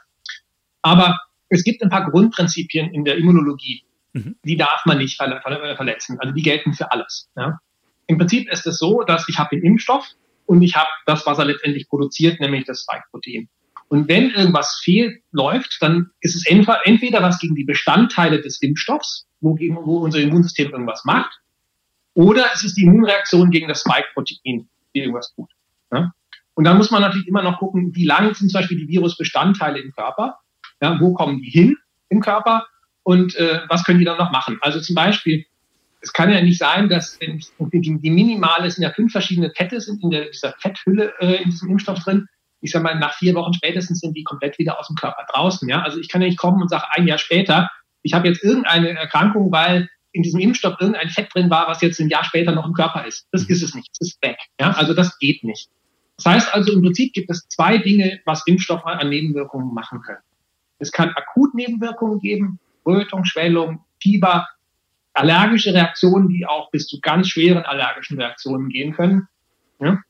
Aber 0.82 1.18
es 1.48 1.64
gibt 1.64 1.82
ein 1.82 1.90
paar 1.90 2.10
Grundprinzipien 2.10 2.92
in 2.92 3.04
der 3.04 3.16
Immunologie, 3.16 3.84
mhm. 4.12 4.36
die 4.44 4.56
darf 4.56 4.84
man 4.84 4.98
nicht 4.98 5.16
verletzen. 5.16 6.18
Also 6.20 6.34
die 6.34 6.42
gelten 6.42 6.74
für 6.74 6.92
alles. 6.92 7.30
Ja. 7.36 7.58
Im 8.06 8.18
Prinzip 8.18 8.50
ist 8.52 8.66
es 8.66 8.78
so, 8.78 9.02
dass 9.02 9.28
ich 9.28 9.38
habe 9.38 9.56
den 9.56 9.64
Impfstoff 9.64 10.06
und 10.44 10.62
ich 10.62 10.76
habe 10.76 10.88
das, 11.06 11.26
was 11.26 11.38
er 11.38 11.46
letztendlich 11.46 11.88
produziert, 11.88 12.40
nämlich 12.40 12.64
das 12.64 12.82
Spike-Protein. 12.82 13.48
Und 13.88 14.08
wenn 14.08 14.30
irgendwas 14.30 14.80
fehlt, 14.82 15.22
läuft, 15.32 15.78
dann 15.80 16.10
ist 16.20 16.34
es 16.34 16.44
entweder 16.46 17.22
was 17.22 17.38
gegen 17.38 17.54
die 17.54 17.64
Bestandteile 17.64 18.40
des 18.40 18.60
Impfstoffs, 18.60 19.26
wo, 19.40 19.56
wo 19.56 19.98
unser 19.98 20.18
Immunsystem 20.20 20.70
irgendwas 20.70 21.04
macht, 21.04 21.40
oder 22.16 22.46
es 22.54 22.64
ist 22.64 22.76
die 22.76 22.84
Immunreaktion 22.84 23.50
gegen 23.50 23.68
das 23.68 23.80
Spike-Protein, 23.80 24.68
die 24.94 24.98
irgendwas 24.98 25.34
tut. 25.34 25.50
Ja? 25.92 26.12
Und 26.54 26.64
dann 26.64 26.78
muss 26.78 26.90
man 26.90 27.02
natürlich 27.02 27.28
immer 27.28 27.42
noch 27.42 27.58
gucken, 27.58 27.94
wie 27.94 28.06
lang 28.06 28.34
sind 28.34 28.50
zum 28.50 28.60
Beispiel 28.60 28.78
die 28.78 28.88
Virusbestandteile 28.88 29.78
im 29.78 29.92
Körper, 29.92 30.38
ja, 30.80 30.98
wo 30.98 31.12
kommen 31.12 31.42
die 31.42 31.50
hin 31.50 31.76
im 32.08 32.20
Körper 32.20 32.66
und 33.02 33.36
äh, 33.36 33.60
was 33.68 33.84
können 33.84 33.98
die 33.98 34.06
dann 34.06 34.16
noch 34.16 34.30
machen. 34.30 34.58
Also 34.62 34.80
zum 34.80 34.94
Beispiel, 34.94 35.44
es 36.00 36.14
kann 36.14 36.32
ja 36.32 36.40
nicht 36.40 36.58
sein, 36.58 36.88
dass 36.88 37.18
die, 37.18 37.80
die 37.80 38.10
minimale, 38.10 38.70
sind 38.70 38.82
ja 38.82 38.90
fünf 38.90 39.12
verschiedene 39.12 39.50
Fette 39.50 39.82
sind 39.82 40.02
in 40.02 40.10
der, 40.10 40.30
dieser 40.30 40.54
Fetthülle 40.58 41.12
äh, 41.20 41.42
in 41.42 41.50
diesem 41.50 41.70
Impfstoff 41.70 42.02
drin. 42.02 42.26
Ich 42.62 42.70
sag 42.70 42.82
mal, 42.82 42.98
nach 42.98 43.14
vier 43.14 43.34
Wochen 43.34 43.52
spätestens 43.52 44.00
sind 44.00 44.16
die 44.16 44.24
komplett 44.24 44.58
wieder 44.58 44.80
aus 44.80 44.86
dem 44.86 44.96
Körper 44.96 45.26
draußen. 45.30 45.68
Ja? 45.68 45.82
Also 45.82 45.98
ich 46.00 46.08
kann 46.08 46.22
ja 46.22 46.28
nicht 46.28 46.38
kommen 46.38 46.62
und 46.62 46.70
sagen, 46.70 46.84
ein 46.92 47.06
Jahr 47.06 47.18
später, 47.18 47.70
ich 48.00 48.14
habe 48.14 48.28
jetzt 48.28 48.42
irgendeine 48.42 48.90
Erkrankung, 48.90 49.52
weil 49.52 49.90
in 50.16 50.22
diesem 50.22 50.40
Impfstoff 50.40 50.76
irgendein 50.80 51.10
Fett 51.10 51.32
drin 51.34 51.50
war, 51.50 51.68
was 51.68 51.82
jetzt 51.82 52.00
ein 52.00 52.08
Jahr 52.08 52.24
später 52.24 52.52
noch 52.52 52.66
im 52.66 52.72
Körper 52.72 53.06
ist. 53.06 53.28
Das 53.32 53.44
ist 53.44 53.62
es 53.62 53.74
nicht. 53.74 53.90
Das 53.98 54.08
ist 54.08 54.22
weg. 54.22 54.38
Ja? 54.58 54.70
Also 54.72 54.94
das 54.94 55.18
geht 55.18 55.44
nicht. 55.44 55.68
Das 56.16 56.26
heißt 56.26 56.54
also, 56.54 56.72
im 56.72 56.82
Prinzip 56.82 57.12
gibt 57.12 57.30
es 57.30 57.46
zwei 57.48 57.76
Dinge, 57.76 58.20
was 58.24 58.46
Impfstoffe 58.46 58.86
an 58.86 59.08
Nebenwirkungen 59.10 59.74
machen 59.74 60.00
können. 60.00 60.22
Es 60.78 60.90
kann 60.90 61.10
akut 61.10 61.54
Nebenwirkungen 61.54 62.20
geben, 62.20 62.58
Rötung, 62.86 63.24
Schwellung, 63.24 63.84
Fieber, 64.02 64.46
allergische 65.12 65.74
Reaktionen, 65.74 66.28
die 66.28 66.46
auch 66.46 66.70
bis 66.70 66.86
zu 66.86 67.00
ganz 67.00 67.28
schweren 67.28 67.64
allergischen 67.64 68.18
Reaktionen 68.18 68.70
gehen 68.70 68.94
können. 68.94 69.28
Ja? 69.80 70.00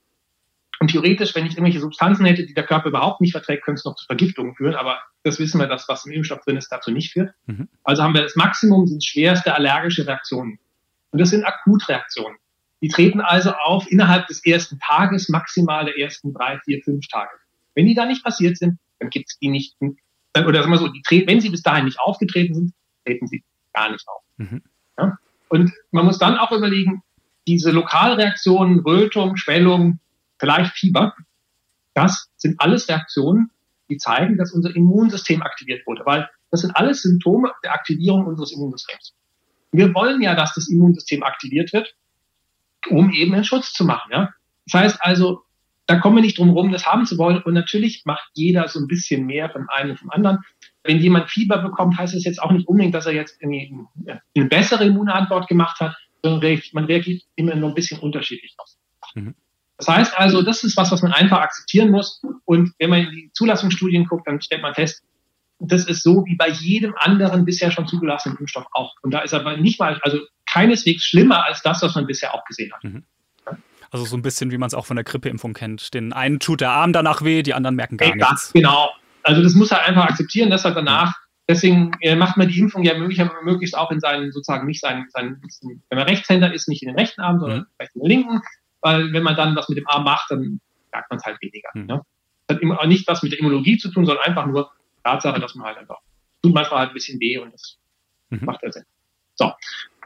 Und 0.79 0.91
theoretisch, 0.91 1.35
wenn 1.35 1.47
ich 1.47 1.53
irgendwelche 1.53 1.81
Substanzen 1.81 2.27
hätte, 2.27 2.45
die 2.45 2.55
der 2.55 2.65
Körper 2.65 2.89
überhaupt 2.89 3.21
nicht 3.21 3.33
verträgt, 3.33 3.65
könnte 3.65 3.79
es 3.79 3.85
noch 3.85 3.97
zu 3.97 4.07
Vergiftungen 4.07 4.55
führen. 4.55 4.75
Aber 4.75 5.01
das 5.23 5.39
wissen 5.39 5.59
wir, 5.59 5.67
dass 5.67 5.89
was 5.89 6.05
im 6.05 6.13
Impfstoff 6.13 6.41
drin 6.45 6.57
ist, 6.57 6.71
dazu 6.71 6.91
nicht 6.91 7.13
führt. 7.13 7.33
Mhm. 7.47 7.69
Also 7.83 8.03
haben 8.03 8.15
wir 8.15 8.23
das 8.23 8.37
Maximum, 8.37 8.87
sind 8.87 9.05
schwerste 9.05 9.55
allergische 9.55 10.07
Reaktionen. 10.07 10.59
Und 11.11 11.21
das 11.21 11.31
sind 11.31 11.45
Akutreaktionen. 11.45 12.37
Die 12.83 12.89
treten 12.89 13.21
also 13.21 13.53
auf 13.53 13.91
innerhalb 13.91 14.27
des 14.27 14.45
ersten 14.45 14.79
Tages, 14.79 15.29
maximal 15.29 15.87
der 15.87 15.99
ersten 15.99 16.35
drei, 16.35 16.61
vier, 16.65 16.83
fünf 16.85 17.09
Tage. 17.09 17.31
Wenn 17.75 17.87
die 17.87 17.95
da 17.95 18.05
nicht 18.05 18.23
passiert 18.23 18.59
sind, 18.59 18.79
dann 18.99 19.11
gibt 19.11 19.31
es 19.31 19.39
die 19.39 19.49
nicht. 19.49 19.77
Oder 19.81 20.61
sagen 20.61 20.73
wir 20.73 20.79
so, 20.79 20.89
die, 20.89 21.25
wenn 21.27 21.41
sie 21.41 21.49
bis 21.49 21.63
dahin 21.63 21.87
nicht 21.87 21.99
aufgetreten 21.99 22.55
sind, 22.55 22.75
treten 23.05 23.27
sie 23.29 23.43
gar 23.73 23.91
nicht 23.91 24.07
auf. 24.07 24.23
Mhm. 24.37 24.63
Ja? 24.99 25.19
Und 25.49 25.73
man 25.91 26.05
muss 26.05 26.19
dann 26.19 26.37
auch 26.37 26.53
überlegen, 26.53 27.03
diese 27.47 27.71
Lokalreaktionen, 27.71 28.81
Rötung, 28.81 29.37
Schwellung, 29.37 30.01
vielleicht 30.39 30.73
Fieber, 30.73 31.15
das 31.95 32.29
sind 32.37 32.61
alles 32.61 32.89
Reaktionen, 32.89 33.51
die 33.89 33.97
zeigen, 33.97 34.37
dass 34.37 34.53
unser 34.53 34.75
Immunsystem 34.75 35.43
aktiviert 35.43 35.87
wurde, 35.87 36.05
weil 36.05 36.29
das 36.51 36.61
sind 36.61 36.77
alles 36.77 37.03
Symptome 37.03 37.53
der 37.65 37.73
Aktivierung 37.73 38.27
unseres 38.27 38.53
Immunsystems. 38.53 39.15
Wir 39.73 39.95
wollen 39.95 40.23
ja, 40.23 40.35
dass 40.35 40.55
das 40.55 40.69
Immunsystem 40.69 41.23
aktiviert 41.23 41.73
wird, 41.73 41.95
um 42.89 43.11
eben 43.13 43.35
einen 43.35 43.45
Schutz 43.45 43.73
zu 43.73 43.85
machen. 43.85 44.11
Ja? 44.13 44.33
Das 44.67 44.81
heißt 44.81 44.99
also, 45.01 45.43
da 45.87 45.99
kommen 45.99 46.17
wir 46.17 46.23
nicht 46.23 46.39
drum 46.39 46.49
herum, 46.49 46.73
das 46.73 46.87
haben 46.87 47.07
zu 47.07 47.17
wollen. 47.19 47.43
Und 47.43 47.55
natürlich 47.55 48.03
macht 48.05 48.29
jeder 48.35 48.69
so 48.69 48.81
ein 48.81 48.89
bisschen 48.89 49.25
mehr 49.25 49.51
vom 49.51 49.69
einen 49.69 49.91
und 49.91 49.99
vom 49.99 50.11
anderen. 50.11 50.39
Wenn 50.83 50.99
jemand 50.99 51.31
Fieber 51.31 51.59
bekommt, 51.59 51.97
heißt 51.97 52.15
das 52.15 52.25
jetzt 52.25 52.43
auch 52.43 52.51
nicht 52.51 52.67
unbedingt, 52.67 52.95
dass 52.95 53.07
er 53.07 53.13
jetzt 53.13 53.41
eine, 53.43 53.87
bessere 54.49 54.85
Immunantwort 54.85 55.49
gemacht 55.49 55.81
hat, 55.81 55.97
sondern 56.23 56.61
man 56.73 56.85
reagiert 56.85 57.23
immer 57.37 57.55
nur 57.55 57.71
ein 57.71 57.75
bisschen 57.75 58.01
unterschiedlich 58.01 58.55
aus. 58.59 58.79
Mhm. 59.15 59.35
Das 59.79 59.89
heißt 59.89 60.19
also, 60.19 60.43
das 60.43 60.65
ist 60.65 60.77
was, 60.77 60.91
was 60.91 61.03
man 61.03 61.13
einfach 61.13 61.41
akzeptieren 61.41 61.91
muss. 61.91 62.23
Und 62.45 62.73
wenn 62.79 62.91
man 62.91 63.01
in 63.01 63.11
die 63.11 63.31
Zulassungsstudien 63.35 64.07
guckt, 64.07 64.27
dann 64.27 64.41
stellt 64.41 64.63
man 64.63 64.75
fest, 64.75 65.03
das 65.59 65.87
ist 65.87 66.03
so 66.03 66.25
wie 66.27 66.37
bei 66.37 66.49
jedem 66.49 66.95
anderen 66.97 67.45
bisher 67.45 67.71
schon 67.71 67.87
zugelassenen 67.87 68.39
Impfstoff 68.39 68.67
auch. 68.73 68.95
Und 69.03 69.13
da 69.13 69.21
ist 69.21 69.35
aber 69.35 69.57
nicht 69.57 69.79
mal, 69.79 69.99
also 70.03 70.19
keineswegs 70.51 71.05
schlimmer 71.05 71.45
als 71.45 71.63
das, 71.63 71.83
was 71.83 71.95
man 71.95 72.07
bisher 72.07 72.35
auch 72.35 72.45
gesehen 72.45 72.73
hat. 72.73 72.85
Mhm. 72.85 73.05
Also 73.91 74.05
so 74.05 74.17
ein 74.17 74.23
bisschen, 74.23 74.51
wie 74.51 74.59
man 74.59 74.67
es 74.67 74.75
auch 74.75 74.87
von 74.87 74.97
der 74.97 75.05
Grippeimpfung 75.05 75.55
kennt. 75.55 75.95
Den 75.95 76.13
einen 76.13 76.41
tut 76.41 76.61
der 76.61 76.71
Arm 76.71 76.93
danach 76.93 77.23
weh, 77.23 77.43
die 77.43 77.55
anderen 77.55 77.77
merken 77.77 77.97
gar 77.97 78.09
ja, 78.09 78.15
nichts. 78.17 78.53
Genau. 78.53 78.91
Also 79.23 79.43
das 79.43 79.55
muss 79.55 79.71
er 79.71 79.85
einfach 79.85 80.05
akzeptieren, 80.05 80.51
dass 80.51 80.65
er 80.65 80.73
danach, 80.73 81.15
deswegen 81.49 81.93
äh, 82.01 82.17
macht 82.17 82.37
man 82.37 82.49
die 82.49 82.59
Impfung 82.59 82.83
ja 82.83 82.95
möglichst 82.97 83.77
auch 83.77 83.91
in 83.91 84.01
seinen, 84.01 84.33
sozusagen 84.33 84.67
nicht 84.67 84.81
seinen, 84.81 85.09
seinen 85.11 85.41
wenn 85.63 85.99
man 85.99 86.07
Rechtshänder 86.07 86.53
ist, 86.53 86.69
nicht 86.69 86.83
in 86.83 86.89
den 86.89 86.99
rechten 86.99 87.21
Arm, 87.21 87.39
sondern 87.39 87.61
mhm. 87.61 87.67
vielleicht 87.77 87.95
in 87.95 88.03
den 88.03 88.09
linken 88.09 88.43
weil 88.81 89.13
wenn 89.13 89.23
man 89.23 89.37
dann 89.37 89.57
was 89.57 89.69
mit 89.69 89.79
dem 89.79 89.89
Arm 89.89 90.05
macht, 90.05 90.31
dann 90.31 90.61
merkt 90.93 91.11
man 91.11 91.19
es 91.19 91.25
halt 91.25 91.41
weniger. 91.41 91.69
Mhm. 91.75 91.87
Ne? 91.87 92.03
Das 92.47 92.57
hat 92.57 92.63
immer 92.63 92.87
nicht 92.87 93.09
was 93.09 93.23
mit 93.23 93.33
der 93.33 93.41
Immunologie 93.41 93.79
zu 93.79 93.91
tun, 93.91 94.07
sondern 94.07 94.25
einfach 94.25 94.47
nur 94.47 94.71
Tatsache, 95.05 95.41
dass 95.41 95.55
man 95.55 95.67
halt 95.67 95.79
einfach 95.79 95.99
tut 96.47 96.55
manchmal 96.55 96.81
halt 96.81 96.91
ein 96.91 96.95
bisschen 96.95 97.21
weh 97.21 97.39
und 97.39 97.53
das 97.53 97.79
mhm. 98.31 98.45
macht 98.45 98.63
ja 98.63 98.73
Sinn. 98.73 98.85
So. 99.35 99.53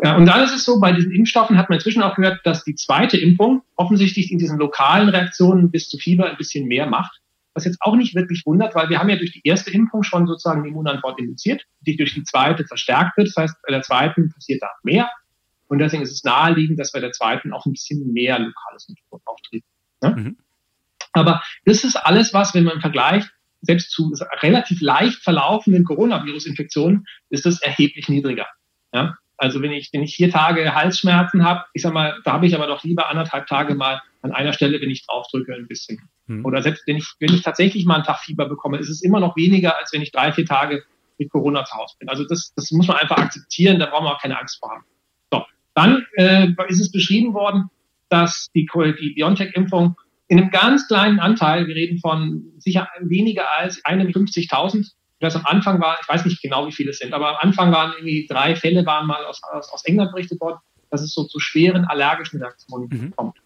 Ja, 0.03 0.17
und 0.17 0.27
dann 0.27 0.43
ist 0.43 0.55
es 0.55 0.65
so, 0.65 0.81
bei 0.81 0.93
diesen 0.93 1.13
Impfstoffen 1.13 1.57
hat 1.57 1.69
man 1.69 1.79
inzwischen 1.79 2.03
auch 2.03 2.17
gehört, 2.17 2.41
dass 2.45 2.65
die 2.65 2.75
zweite 2.75 3.17
Impfung 3.17 3.63
offensichtlich 3.77 4.33
in 4.33 4.39
diesen 4.39 4.59
lokalen 4.59 5.09
Reaktionen 5.09 5.71
bis 5.71 5.89
zu 5.89 5.99
Fieber 5.99 6.29
ein 6.29 6.37
bisschen 6.37 6.67
mehr 6.67 6.87
macht. 6.87 7.21
Was 7.55 7.65
jetzt 7.65 7.79
auch 7.81 7.97
nicht 7.97 8.15
wirklich 8.15 8.45
wundert, 8.47 8.75
weil 8.75 8.89
wir 8.89 8.99
haben 8.99 9.09
ja 9.09 9.17
durch 9.17 9.33
die 9.33 9.43
erste 9.45 9.71
Impfung 9.71 10.03
schon 10.03 10.27
sozusagen 10.27 10.63
die 10.63 10.71
Immunantwort 10.71 11.19
induziert, 11.21 11.65
die 11.81 11.97
durch 11.97 12.15
die 12.15 12.25
zweite 12.25 12.65
verstärkt 12.65 13.17
wird. 13.17 13.29
Das 13.29 13.37
heißt, 13.37 13.57
bei 13.67 13.73
der 13.73 13.83
zweiten 13.83 14.33
passiert 14.33 14.63
da 14.63 14.71
mehr. 14.83 15.11
Und 15.71 15.79
deswegen 15.79 16.03
ist 16.03 16.11
es 16.11 16.25
naheliegend, 16.25 16.81
dass 16.81 16.91
bei 16.91 16.99
der 16.99 17.13
zweiten 17.13 17.53
auch 17.53 17.65
ein 17.65 17.73
bisschen 17.73 18.13
mehr 18.13 18.41
lokales 18.41 18.87
Symptom 18.87 19.21
auftritt. 19.25 19.63
Ne? 20.03 20.11
Mhm. 20.11 20.37
Aber 21.13 21.43
das 21.65 21.85
ist 21.85 21.95
alles 21.95 22.35
was, 22.35 22.55
wenn 22.55 22.65
man 22.65 22.75
im 22.75 22.81
Vergleich 22.81 23.25
selbst 23.63 23.93
zu 23.93 24.13
relativ 24.43 24.81
leicht 24.81 25.23
verlaufenden 25.23 25.85
Coronavirus-Infektionen, 25.85 27.07
ist 27.29 27.47
das 27.47 27.63
erheblich 27.63 28.09
niedriger. 28.09 28.47
Ja? 28.93 29.17
Also 29.37 29.63
wenn 29.63 29.71
ich, 29.71 29.91
wenn 29.93 30.03
ich 30.03 30.17
vier 30.17 30.31
Tage 30.31 30.75
Halsschmerzen 30.75 31.45
habe, 31.45 31.65
ich 31.73 31.83
sag 31.83 31.93
mal, 31.93 32.19
da 32.25 32.33
habe 32.33 32.47
ich 32.47 32.55
aber 32.57 32.67
doch 32.67 32.83
lieber 32.83 33.09
anderthalb 33.09 33.47
Tage 33.47 33.77
mal 33.77 34.03
an 34.23 34.33
einer 34.33 34.53
Stelle, 34.53 34.81
wenn 34.81 34.91
ich 34.91 35.07
draufdrücke, 35.07 35.55
ein 35.55 35.69
bisschen. 35.69 36.11
Mhm. 36.27 36.45
Oder 36.45 36.63
selbst 36.63 36.85
wenn 36.89 36.97
ich, 36.97 37.15
wenn 37.21 37.33
ich 37.33 37.43
tatsächlich 37.43 37.85
mal 37.85 37.95
einen 37.95 38.05
Tag 38.05 38.19
Fieber 38.19 38.49
bekomme, 38.49 38.79
ist 38.79 38.91
es 38.91 39.03
immer 39.03 39.21
noch 39.21 39.37
weniger, 39.37 39.79
als 39.79 39.93
wenn 39.93 40.03
ich 40.03 40.11
drei, 40.11 40.33
vier 40.33 40.47
Tage 40.47 40.83
mit 41.17 41.31
Corona 41.31 41.65
zu 41.65 41.77
Hause 41.77 41.95
bin. 42.01 42.09
Also 42.09 42.25
das, 42.25 42.53
das 42.57 42.73
muss 42.73 42.89
man 42.89 42.97
einfach 42.97 43.19
akzeptieren, 43.19 43.79
da 43.79 43.87
brauchen 43.87 44.07
wir 44.07 44.17
auch 44.17 44.21
keine 44.21 44.37
Angst 44.37 44.59
vor 44.59 44.71
haben. 44.71 44.85
Dann 45.75 46.07
äh, 46.15 46.49
ist 46.69 46.81
es 46.81 46.93
beschrieben 46.93 47.35
worden, 47.35 47.71
dass 48.09 48.49
die, 48.55 48.69
die 49.01 49.15
BioNTech-Impfung 49.15 49.97
in 50.29 50.39
einem 50.39 50.51
ganz 50.51 50.87
kleinen 50.87 51.19
Anteil, 51.19 51.67
wir 51.67 51.75
reden 51.75 51.99
von 51.99 52.53
sicher 52.59 52.89
weniger 53.01 53.53
als 53.53 53.85
51.000, 53.85 54.93
das 55.21 55.37
am 55.37 55.45
Anfang 55.45 55.81
war, 55.81 55.99
ich 56.01 56.09
weiß 56.09 56.25
nicht 56.25 56.41
genau, 56.41 56.67
wie 56.67 56.73
viele 56.73 56.91
es 56.91 56.99
sind, 56.99 57.13
aber 57.13 57.31
am 57.31 57.49
Anfang 57.49 57.73
waren 57.73 57.93
irgendwie 57.93 58.27
drei 58.29 58.57
Fälle, 58.57 58.87
waren 58.87 59.07
mal 59.07 59.25
aus, 59.25 59.41
aus, 59.43 59.73
aus 59.73 59.85
England 59.85 60.13
berichtet 60.13 60.41
worden, 60.41 60.59
dass 60.91 61.03
es 61.03 61.13
so 61.13 61.25
zu 61.25 61.41
schweren 61.41 61.85
allergischen 61.85 62.41
Reaktionen 62.41 62.89
mhm. 62.91 63.17
kommt. 63.17 63.39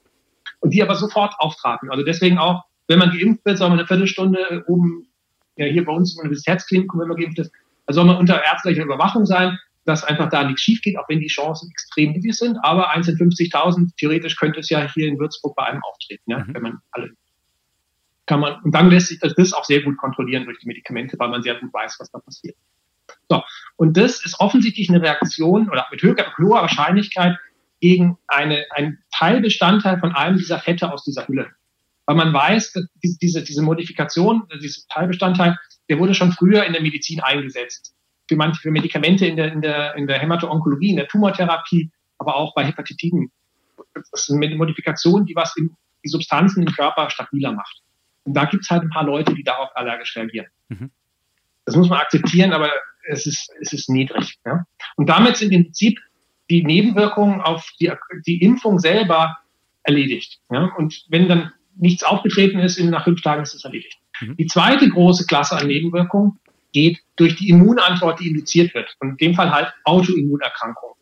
Und 0.61 0.73
die 0.73 0.83
aber 0.83 0.95
sofort 0.95 1.35
auftraten. 1.39 1.91
Also 1.91 2.05
deswegen 2.05 2.39
auch, 2.39 2.65
wenn 2.87 2.99
man 2.99 3.11
geimpft 3.11 3.45
wird, 3.45 3.59
soll 3.59 3.71
man 3.71 3.79
eine 3.79 3.89
Viertelstunde 3.89 4.65
oben, 4.67 5.09
ja 5.57 5.67
hier 5.67 5.85
bei 5.85 5.93
uns 5.93 6.15
im 6.15 6.21
Universitätsklinikum, 6.21 7.01
wenn 7.01 7.09
man 7.09 7.17
geimpft 7.17 7.39
ist, 7.39 7.53
soll 7.89 8.05
man 8.05 8.17
unter 8.17 8.43
ärztlicher 8.43 8.85
Überwachung 8.85 9.27
sein, 9.27 9.59
dass 9.85 10.05
einfach 10.05 10.29
da 10.31 10.45
nichts 10.45 10.63
schief 10.63 10.81
geht, 10.83 10.99
auch 10.99 11.09
wenn 11.09 11.21
die 11.21 11.29
Chancen 11.29 11.71
extrem 11.71 12.13
niedrig 12.13 12.35
sind. 12.35 12.59
Aber 12.63 12.91
1 12.91 13.09
in 13.09 13.17
50.000, 13.17 13.97
theoretisch 13.97 14.37
könnte 14.37 14.61
es 14.61 14.71
ja 14.71 14.91
hier 14.93 15.09
in 15.09 15.19
Würzburg 15.19 15.55
bei 15.57 15.65
einem 15.65 15.83
auftreten, 15.83 16.31
ja, 16.31 16.39
mhm. 16.39 16.55
wenn 16.55 16.63
man 16.63 16.79
alle 16.93 17.11
kann 18.27 18.41
man, 18.41 18.61
und 18.63 18.75
dann 18.75 18.91
lässt 18.91 19.09
sich 19.09 19.21
das 19.21 19.53
auch 19.53 19.65
sehr 19.65 19.83
gut 19.83 19.97
kontrollieren 19.97 20.45
durch 20.45 20.59
die 20.59 20.67
Medikamente, 20.67 21.19
weil 21.19 21.29
man 21.29 21.43
sehr 21.43 21.57
gut 21.57 21.73
weiß, 21.73 21.97
was 21.99 22.11
da 22.11 22.19
passiert. 22.19 22.57
So. 23.29 23.43
Und 23.77 23.97
das 23.97 24.25
ist 24.25 24.41
offensichtlich 24.41 24.89
eine 24.89 25.03
Reaktion 25.03 25.69
oder 25.69 25.87
mit 25.91 26.03
höherer, 26.03 26.33
hoher 26.39 26.63
Wahrscheinlichkeit 26.63 27.37
gegen 27.81 28.17
eine, 28.29 28.65
einen 28.71 28.99
Teilbestandteil 29.13 29.99
von 30.01 30.13
einem 30.13 30.39
dieser 30.39 30.59
Fette 30.59 30.91
aus 30.91 31.05
dieser 31.05 31.29
Hülle. 31.29 31.51
Weil 32.07 32.17
man 32.17 32.33
weiß, 32.33 32.73
dass 32.73 32.85
diese, 33.03 33.43
diese 33.43 33.63
Modifikation, 33.63 34.47
dieser 34.63 34.83
Teilbestandteil, 34.89 35.59
der 35.89 35.99
wurde 35.99 36.15
schon 36.15 36.33
früher 36.33 36.65
in 36.65 36.73
der 36.73 36.83
Medizin 36.83 37.21
eingesetzt. 37.21 37.94
Für 38.29 38.37
manche, 38.37 38.71
Medikamente 38.71 39.27
in 39.27 39.37
der, 39.37 39.53
in 39.53 39.61
der, 39.61 39.95
in 39.97 40.07
der 40.07 40.19
Hämato-Onkologie, 40.19 40.91
in 40.91 40.97
der 40.97 41.09
Tumortherapie, 41.09 41.91
aber 42.19 42.37
auch 42.37 42.55
bei 42.55 42.65
Hepatitiden. 42.65 43.31
Das 43.95 44.29
ist 44.29 44.31
eine 44.31 44.55
Modifikation, 44.57 45.27
die 45.27 45.35
was 45.35 45.57
in, 45.57 45.77
die 46.05 46.09
Substanzen 46.09 46.67
im 46.67 46.73
Körper 46.73 47.11
stabiler 47.11 47.53
macht. 47.53 47.83
Und 48.25 48.35
da 48.35 48.47
gibt 48.47 48.65
es 48.65 48.71
halt 48.71 48.83
ein 48.83 48.91
paar 48.91 49.05
Leute, 49.05 49.35
die 49.35 49.43
darauf 49.43 49.71
allergisch 49.75 50.17
reagieren. 50.17 50.47
Mhm. 50.69 50.91
Das 51.67 51.77
muss 51.77 51.89
man 51.89 52.01
akzeptieren, 52.01 52.53
aber 52.53 52.71
es 53.07 53.27
ist, 53.27 53.51
es 53.61 53.73
ist 53.73 53.89
niedrig. 53.89 54.39
Ja? 54.45 54.65
Und 54.97 55.09
damit 55.09 55.37
sind 55.37 55.53
im 55.53 55.65
Prinzip 55.65 55.99
die 56.51 56.65
Nebenwirkungen 56.65 57.41
auf 57.41 57.69
die, 57.81 57.91
die 58.27 58.43
Impfung 58.43 58.79
selber 58.79 59.39
erledigt. 59.83 60.41
Ja? 60.51 60.71
Und 60.77 61.05
wenn 61.09 61.29
dann 61.29 61.53
nichts 61.77 62.03
aufgetreten 62.03 62.59
ist, 62.59 62.79
nach 62.81 63.05
fünf 63.05 63.23
Tagen 63.23 63.43
ist 63.43 63.55
es 63.55 63.65
erledigt. 63.65 63.99
Mhm. 64.21 64.37
Die 64.37 64.47
zweite 64.47 64.89
große 64.89 65.27
Klasse 65.27 65.57
an 65.57 65.67
Nebenwirkungen 65.67 66.39
geht 66.75 66.99
durch 67.17 67.37
die 67.37 67.49
Immunantwort, 67.49 68.21
die 68.21 68.29
induziert 68.29 68.75
wird. 68.75 68.95
Und 69.01 69.11
in 69.11 69.17
dem 69.17 69.35
Fall 69.35 69.51
halt 69.51 69.73
Autoimmunerkrankungen. 69.85 70.97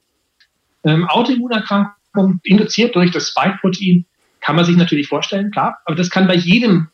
Ähm, 0.85 1.09
Autoimmunerkrankungen 1.09 2.41
induziert 2.45 2.95
durch 2.95 3.11
das 3.11 3.29
Spike-Protein 3.29 4.05
kann 4.41 4.57
man 4.57 4.65
sich 4.65 4.77
natürlich 4.77 5.09
vorstellen, 5.09 5.51
klar, 5.51 5.79
aber 5.85 5.97
das 5.97 6.11
kann 6.11 6.27
bei 6.27 6.35
jedem 6.35 6.89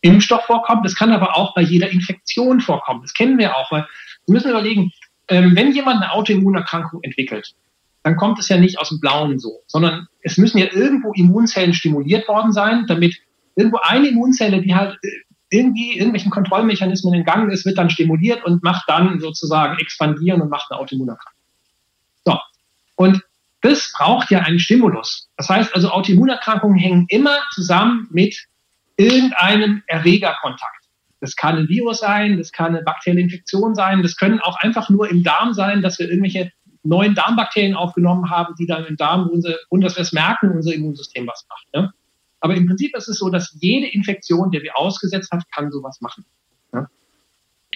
Impfstoff 0.00 0.44
vorkommen, 0.44 0.82
das 0.82 0.94
kann 0.94 1.12
aber 1.12 1.36
auch 1.36 1.54
bei 1.54 1.62
jeder 1.62 1.90
Infektion 1.90 2.60
vorkommen. 2.60 3.02
Das 3.02 3.12
kennen 3.12 3.38
wir 3.38 3.56
auch, 3.56 3.70
weil 3.72 3.86
wir 4.26 4.32
müssen 4.32 4.50
überlegen, 4.50 4.92
ähm, 5.28 5.56
wenn 5.56 5.72
jemand 5.72 6.02
eine 6.02 6.12
Autoimmunerkrankung 6.12 7.00
entwickelt, 7.02 7.54
dann 8.04 8.16
kommt 8.16 8.38
es 8.38 8.48
ja 8.48 8.56
nicht 8.56 8.78
aus 8.78 8.90
dem 8.90 9.00
Blauen 9.00 9.40
so, 9.40 9.62
sondern 9.66 10.06
es 10.22 10.38
müssen 10.38 10.58
ja 10.58 10.66
irgendwo 10.72 11.12
Immunzellen 11.12 11.74
stimuliert 11.74 12.28
worden 12.28 12.52
sein, 12.52 12.86
damit 12.86 13.16
irgendwo 13.56 13.78
eine 13.82 14.08
Immunzelle, 14.08 14.62
die 14.62 14.76
halt 14.76 14.96
äh, 15.02 15.08
irgendwie 15.50 15.96
irgendwelchen 15.96 16.30
Kontrollmechanismen 16.30 17.14
in 17.14 17.24
Gang 17.24 17.52
ist, 17.52 17.64
wird 17.64 17.78
dann 17.78 17.90
stimuliert 17.90 18.44
und 18.44 18.62
macht 18.62 18.88
dann 18.88 19.20
sozusagen 19.20 19.78
expandieren 19.78 20.40
und 20.40 20.50
macht 20.50 20.70
eine 20.70 20.80
Autoimmunerkrankung. 20.80 21.42
So. 22.24 22.38
Und 22.96 23.22
das 23.60 23.92
braucht 23.96 24.30
ja 24.30 24.40
einen 24.40 24.58
Stimulus. 24.58 25.28
Das 25.36 25.48
heißt 25.48 25.74
also, 25.74 25.90
Autoimmunerkrankungen 25.90 26.78
hängen 26.78 27.06
immer 27.08 27.38
zusammen 27.52 28.08
mit 28.10 28.46
irgendeinem 28.96 29.82
Erregerkontakt. 29.86 30.86
Das 31.20 31.34
kann 31.36 31.56
ein 31.56 31.68
Virus 31.68 31.98
sein, 31.98 32.36
das 32.38 32.52
kann 32.52 32.74
eine 32.74 32.82
bakterielle 32.82 33.28
sein, 33.74 34.02
das 34.02 34.16
können 34.16 34.40
auch 34.40 34.56
einfach 34.58 34.90
nur 34.90 35.08
im 35.08 35.22
Darm 35.22 35.54
sein, 35.54 35.82
dass 35.82 35.98
wir 35.98 36.08
irgendwelche 36.08 36.52
neuen 36.82 37.14
Darmbakterien 37.14 37.74
aufgenommen 37.74 38.30
haben, 38.30 38.54
die 38.58 38.66
dann 38.66 38.84
im 38.84 38.96
Darm, 38.96 39.28
und 39.68 39.80
dass 39.80 39.96
wir 39.96 40.02
es 40.02 40.12
merken, 40.12 40.52
unser 40.52 40.72
Immunsystem 40.74 41.26
was 41.26 41.46
macht. 41.48 41.66
Ne? 41.74 41.92
Aber 42.46 42.54
im 42.54 42.68
Prinzip 42.68 42.96
ist 42.96 43.08
es 43.08 43.18
so, 43.18 43.28
dass 43.28 43.56
jede 43.60 43.88
Infektion, 43.88 44.52
der 44.52 44.62
wir 44.62 44.78
ausgesetzt 44.78 45.32
hat, 45.32 45.42
kann 45.52 45.72
sowas 45.72 46.00
machen. 46.00 46.24
Ne? 46.72 46.88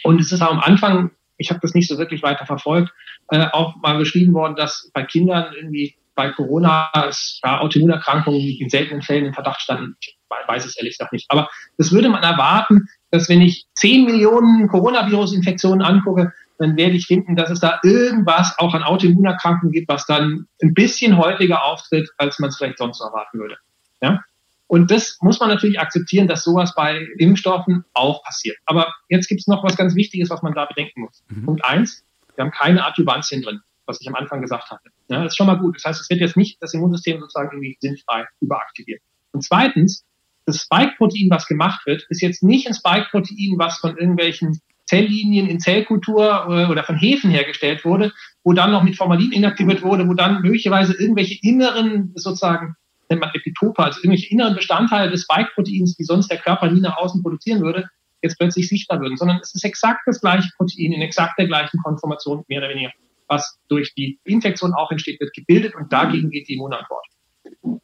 Und 0.04 0.20
es 0.20 0.30
ist 0.30 0.40
auch 0.42 0.52
am 0.52 0.60
Anfang, 0.60 1.10
ich 1.38 1.50
habe 1.50 1.58
das 1.60 1.74
nicht 1.74 1.88
so 1.88 1.98
wirklich 1.98 2.22
weiter 2.22 2.46
verfolgt, 2.46 2.92
äh, 3.30 3.48
auch 3.50 3.74
mal 3.82 3.98
beschrieben 3.98 4.32
worden, 4.32 4.54
dass 4.54 4.88
bei 4.94 5.02
Kindern 5.02 5.52
irgendwie 5.56 5.96
bei 6.14 6.30
Corona 6.30 6.88
es 7.08 7.40
ja, 7.44 7.58
Autoimmunerkrankungen 7.58 8.40
in 8.40 8.70
seltenen 8.70 9.02
Fällen 9.02 9.24
in 9.24 9.34
Verdacht 9.34 9.60
standen. 9.60 9.96
Ich 9.98 10.16
weiß 10.46 10.64
es 10.64 10.76
ehrlich 10.76 10.96
gesagt 10.96 11.12
nicht. 11.12 11.26
Aber 11.30 11.50
das 11.78 11.90
würde 11.90 12.10
man 12.10 12.22
erwarten, 12.22 12.86
dass 13.10 13.28
wenn 13.28 13.40
ich 13.40 13.66
10 13.74 14.04
Millionen 14.04 14.68
Coronavirus-Infektionen 14.68 15.82
angucke, 15.82 16.32
dann 16.58 16.76
werde 16.76 16.94
ich 16.94 17.06
finden, 17.06 17.34
dass 17.34 17.50
es 17.50 17.58
da 17.58 17.80
irgendwas 17.82 18.56
auch 18.58 18.72
an 18.74 18.84
Autoimmunerkrankungen 18.84 19.72
gibt, 19.72 19.88
was 19.88 20.06
dann 20.06 20.46
ein 20.62 20.74
bisschen 20.74 21.16
häufiger 21.16 21.64
auftritt, 21.64 22.08
als 22.18 22.38
man 22.38 22.50
es 22.50 22.58
vielleicht 22.58 22.78
sonst 22.78 23.00
erwarten 23.00 23.40
würde. 23.40 23.56
Ja? 24.00 24.22
Und 24.70 24.92
das 24.92 25.18
muss 25.20 25.40
man 25.40 25.48
natürlich 25.48 25.80
akzeptieren, 25.80 26.28
dass 26.28 26.44
sowas 26.44 26.76
bei 26.76 27.04
Impfstoffen 27.18 27.84
auch 27.92 28.22
passiert. 28.22 28.56
Aber 28.66 28.94
jetzt 29.08 29.26
gibt 29.26 29.40
es 29.40 29.48
noch 29.48 29.64
was 29.64 29.76
ganz 29.76 29.96
Wichtiges, 29.96 30.30
was 30.30 30.42
man 30.42 30.54
da 30.54 30.64
bedenken 30.64 31.00
muss. 31.00 31.24
Mhm. 31.28 31.44
Punkt 31.44 31.64
eins, 31.64 32.04
wir 32.36 32.44
haben 32.44 32.52
keine 32.52 32.86
Adjuvantien 32.86 33.42
drin, 33.42 33.62
was 33.86 34.00
ich 34.00 34.06
am 34.06 34.14
Anfang 34.14 34.40
gesagt 34.42 34.70
hatte. 34.70 34.90
Ja, 35.08 35.24
das 35.24 35.32
ist 35.32 35.36
schon 35.36 35.48
mal 35.48 35.58
gut. 35.58 35.74
Das 35.74 35.86
heißt, 35.86 36.00
es 36.00 36.08
wird 36.08 36.20
jetzt 36.20 36.36
nicht 36.36 36.62
das 36.62 36.72
Immunsystem 36.72 37.18
sozusagen 37.18 37.48
irgendwie 37.50 37.78
sinnfrei 37.80 38.26
überaktiviert. 38.40 39.02
Und 39.32 39.42
zweitens, 39.42 40.04
das 40.46 40.58
Spike-Protein, 40.58 41.30
was 41.30 41.48
gemacht 41.48 41.84
wird, 41.86 42.06
ist 42.08 42.22
jetzt 42.22 42.44
nicht 42.44 42.68
ein 42.68 42.74
Spike-Protein, 42.74 43.56
was 43.58 43.78
von 43.78 43.96
irgendwelchen 43.96 44.60
Zelllinien 44.84 45.48
in 45.48 45.58
Zellkultur 45.58 46.46
äh, 46.48 46.70
oder 46.70 46.84
von 46.84 46.96
Hefen 46.96 47.30
hergestellt 47.32 47.84
wurde, 47.84 48.12
wo 48.44 48.52
dann 48.52 48.70
noch 48.70 48.84
mit 48.84 48.96
Formalin 48.96 49.32
inaktiviert 49.32 49.82
wurde, 49.82 50.06
wo 50.06 50.14
dann 50.14 50.42
möglicherweise 50.42 50.94
irgendwelche 50.94 51.38
inneren, 51.42 52.12
sozusagen, 52.14 52.76
nennt 53.10 53.20
man 53.20 53.30
Epitope, 53.34 53.82
also 53.82 53.98
irgendwelche 54.00 54.30
inneren 54.30 54.54
Bestandteile 54.54 55.10
des 55.10 55.22
Spike-Proteins, 55.22 55.96
die 55.96 56.04
sonst 56.04 56.30
der 56.30 56.38
Körper 56.38 56.70
nie 56.70 56.80
nach 56.80 56.96
außen 56.96 57.22
produzieren 57.22 57.60
würde, 57.60 57.88
jetzt 58.22 58.38
plötzlich 58.38 58.68
sichtbar 58.68 59.00
würden, 59.00 59.16
sondern 59.16 59.38
es 59.42 59.54
ist 59.54 59.64
exakt 59.64 60.00
das 60.06 60.20
gleiche 60.20 60.48
Protein 60.56 60.92
in 60.92 61.02
exakt 61.02 61.38
der 61.38 61.46
gleichen 61.46 61.78
Konformation, 61.82 62.44
mehr 62.48 62.60
oder 62.60 62.70
weniger, 62.70 62.90
was 63.28 63.58
durch 63.68 63.94
die 63.94 64.18
Infektion 64.24 64.74
auch 64.74 64.90
entsteht, 64.90 65.20
wird 65.20 65.32
gebildet 65.34 65.74
und 65.74 65.92
dagegen 65.92 66.30
geht 66.30 66.48
die 66.48 66.54
Immunantwort. 66.54 67.06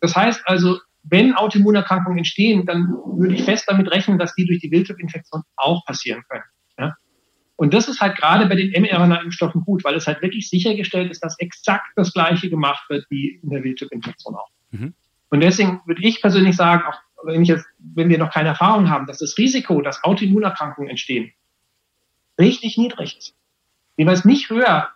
Das 0.01 0.15
heißt 0.15 0.43
also, 0.47 0.79
wenn 1.05 1.35
Autoimmunerkrankungen 1.35 2.19
entstehen, 2.19 2.67
dann 2.67 2.89
würde 3.17 3.35
ich 3.35 3.45
fest 3.45 3.65
damit 3.69 3.91
rechnen, 3.91 4.19
dass 4.19 4.35
die 4.35 4.45
durch 4.45 4.61
die 4.61 4.71
Wildtyp-Infektion 4.71 5.43
auch 5.57 5.85
passieren 5.85 6.23
können. 6.29 6.43
Ja? 6.79 6.97
Und 7.55 7.73
das 7.73 7.89
ist 7.89 8.01
halt 8.01 8.17
gerade 8.17 8.47
bei 8.47 8.57
den 8.57 8.71
mRNA-Impfstoffen 8.73 9.63
gut, 9.63 9.85
weil 9.85 9.95
es 9.95 10.07
halt 10.07 10.21
wirklich 10.21 10.51
sichergestellt 10.51 11.11
ist, 11.11 11.23
dass 11.23 11.39
exakt 11.39 11.87
das 11.95 12.13
Gleiche 12.13 12.51
gemacht 12.51 12.91
wird 12.91 13.07
wie 13.09 13.41
in 13.43 13.51
der 13.51 13.63
Wildtyp-Infektion 13.63 14.35
auch. 14.35 14.51
Mhm. 14.73 14.95
Und 15.31 15.41
deswegen 15.41 15.83
würde 15.87 16.03
ich 16.03 16.21
persönlich 16.21 16.57
sagen, 16.57 16.83
auch 16.87 16.99
wenn, 17.25 17.45
jetzt, 17.45 17.67
wenn 17.79 18.09
wir 18.09 18.19
noch 18.19 18.33
keine 18.33 18.51
Erfahrung 18.51 18.89
haben, 18.89 19.07
dass 19.07 19.19
das 19.19 19.37
Risiko, 19.39 19.81
dass 19.81 20.05
Autoimmunerkrankungen 20.05 20.91
entstehen, 20.91 21.33
richtig 22.39 22.77
niedrig 22.77 23.17
ist. 23.19 23.35
Jeweils 23.97 24.25
nicht 24.25 24.51
höher 24.51 24.91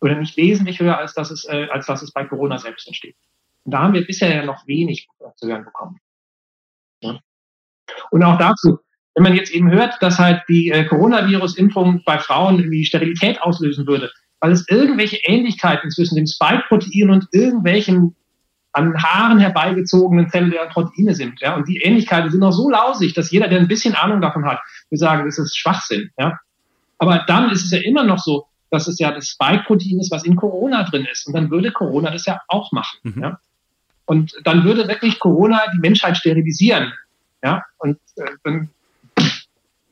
oder 0.00 0.14
nicht 0.14 0.36
wesentlich 0.36 0.80
höher, 0.80 0.98
als 0.98 1.14
dass 1.14 1.30
es, 1.30 1.44
äh, 1.46 1.68
als 1.70 1.86
dass 1.86 2.02
es 2.02 2.12
bei 2.12 2.24
Corona 2.24 2.58
selbst 2.58 2.86
entsteht. 2.86 3.16
Und 3.64 3.72
da 3.72 3.80
haben 3.82 3.94
wir 3.94 4.06
bisher 4.06 4.34
ja 4.34 4.44
noch 4.44 4.66
wenig 4.66 5.08
zu 5.36 5.48
hören 5.48 5.64
bekommen. 5.64 5.98
Ja. 7.00 7.18
Und 8.10 8.22
auch 8.22 8.38
dazu, 8.38 8.78
wenn 9.14 9.22
man 9.22 9.34
jetzt 9.34 9.50
eben 9.50 9.70
hört, 9.70 10.00
dass 10.00 10.18
halt 10.18 10.42
die 10.48 10.70
äh, 10.70 10.84
Coronavirus-Impfung 10.84 12.02
bei 12.04 12.18
Frauen 12.18 12.58
irgendwie 12.58 12.84
Sterilität 12.84 13.40
auslösen 13.40 13.86
würde, 13.86 14.12
weil 14.40 14.52
es 14.52 14.68
irgendwelche 14.68 15.16
Ähnlichkeiten 15.24 15.90
zwischen 15.90 16.16
dem 16.16 16.26
Spike-Protein 16.26 17.10
und 17.10 17.26
irgendwelchen 17.32 18.14
an 18.76 19.02
Haaren 19.02 19.38
herbeigezogenen 19.38 20.28
zellulären 20.28 20.68
Proteine 20.68 21.14
sind. 21.14 21.40
Ja? 21.40 21.56
Und 21.56 21.66
die 21.66 21.78
Ähnlichkeiten 21.78 22.30
sind 22.30 22.40
noch 22.40 22.52
so 22.52 22.68
lausig, 22.68 23.14
dass 23.14 23.30
jeder, 23.30 23.48
der 23.48 23.58
ein 23.58 23.68
bisschen 23.68 23.94
Ahnung 23.94 24.20
davon 24.20 24.44
hat, 24.44 24.60
wir 24.90 24.98
sagen, 24.98 25.24
das 25.24 25.38
ist 25.38 25.56
Schwachsinn. 25.56 26.10
Ja? 26.18 26.38
Aber 26.98 27.24
dann 27.26 27.50
ist 27.50 27.64
es 27.64 27.70
ja 27.70 27.78
immer 27.78 28.04
noch 28.04 28.18
so, 28.18 28.46
dass 28.70 28.86
es 28.86 28.98
ja 28.98 29.12
das 29.12 29.28
Spike-Protein 29.28 29.98
ist, 29.98 30.10
was 30.10 30.24
in 30.24 30.36
Corona 30.36 30.82
drin 30.82 31.06
ist. 31.10 31.26
Und 31.26 31.32
dann 31.32 31.50
würde 31.50 31.72
Corona 31.72 32.10
das 32.10 32.26
ja 32.26 32.40
auch 32.48 32.70
machen. 32.72 32.98
Mhm. 33.02 33.22
Ja? 33.22 33.38
Und 34.04 34.34
dann 34.44 34.64
würde 34.64 34.86
wirklich 34.88 35.18
Corona 35.18 35.62
die 35.74 35.78
Menschheit 35.78 36.16
sterilisieren. 36.16 36.92
Ja, 37.42 37.64
und 37.78 37.98
äh, 38.16 38.24
dann, 38.44 38.68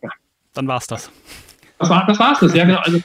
ja. 0.03 0.11
Dann 0.55 0.69
war's 0.69 0.87
das. 0.87 1.11
Das 1.79 1.89
war 1.91 2.07
das 2.07 2.19
war's 2.19 2.41
das, 2.41 2.55
ja 2.55 2.65
genau. 2.65 2.81
Also 2.81 3.01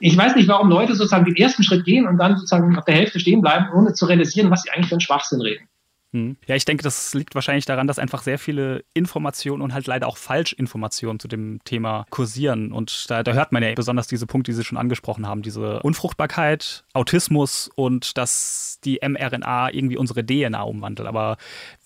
ich 0.00 0.16
weiß 0.16 0.36
nicht, 0.36 0.48
warum 0.48 0.68
Leute 0.68 0.94
sozusagen 0.94 1.24
den 1.24 1.36
ersten 1.36 1.62
Schritt 1.62 1.84
gehen 1.84 2.06
und 2.06 2.18
dann 2.18 2.36
sozusagen 2.36 2.76
auf 2.76 2.84
der 2.84 2.94
Hälfte 2.94 3.20
stehen 3.20 3.40
bleiben, 3.40 3.66
ohne 3.74 3.92
zu 3.92 4.06
realisieren, 4.06 4.50
was 4.50 4.62
sie 4.62 4.70
eigentlich 4.70 4.88
für 4.88 4.94
einen 4.94 5.00
Schwachsinn 5.00 5.40
reden. 5.40 5.68
Hm. 6.12 6.38
Ja, 6.46 6.56
ich 6.56 6.64
denke, 6.64 6.82
das 6.82 7.12
liegt 7.12 7.34
wahrscheinlich 7.34 7.66
daran, 7.66 7.86
dass 7.86 7.98
einfach 7.98 8.22
sehr 8.22 8.38
viele 8.38 8.82
Informationen 8.94 9.60
und 9.60 9.74
halt 9.74 9.86
leider 9.86 10.06
auch 10.06 10.16
Falschinformationen 10.16 11.20
zu 11.20 11.28
dem 11.28 11.60
Thema 11.64 12.06
kursieren. 12.08 12.72
Und 12.72 13.10
da, 13.10 13.22
da, 13.22 13.34
hört 13.34 13.52
man 13.52 13.62
ja 13.62 13.74
besonders 13.74 14.06
diese 14.06 14.26
Punkte, 14.26 14.50
die 14.50 14.56
Sie 14.56 14.64
schon 14.64 14.78
angesprochen 14.78 15.26
haben, 15.26 15.42
diese 15.42 15.80
Unfruchtbarkeit, 15.80 16.84
Autismus 16.94 17.70
und 17.74 18.16
dass 18.16 18.80
die 18.84 19.00
mRNA 19.06 19.70
irgendwie 19.74 19.98
unsere 19.98 20.24
DNA 20.24 20.62
umwandelt. 20.62 21.06
Aber 21.06 21.36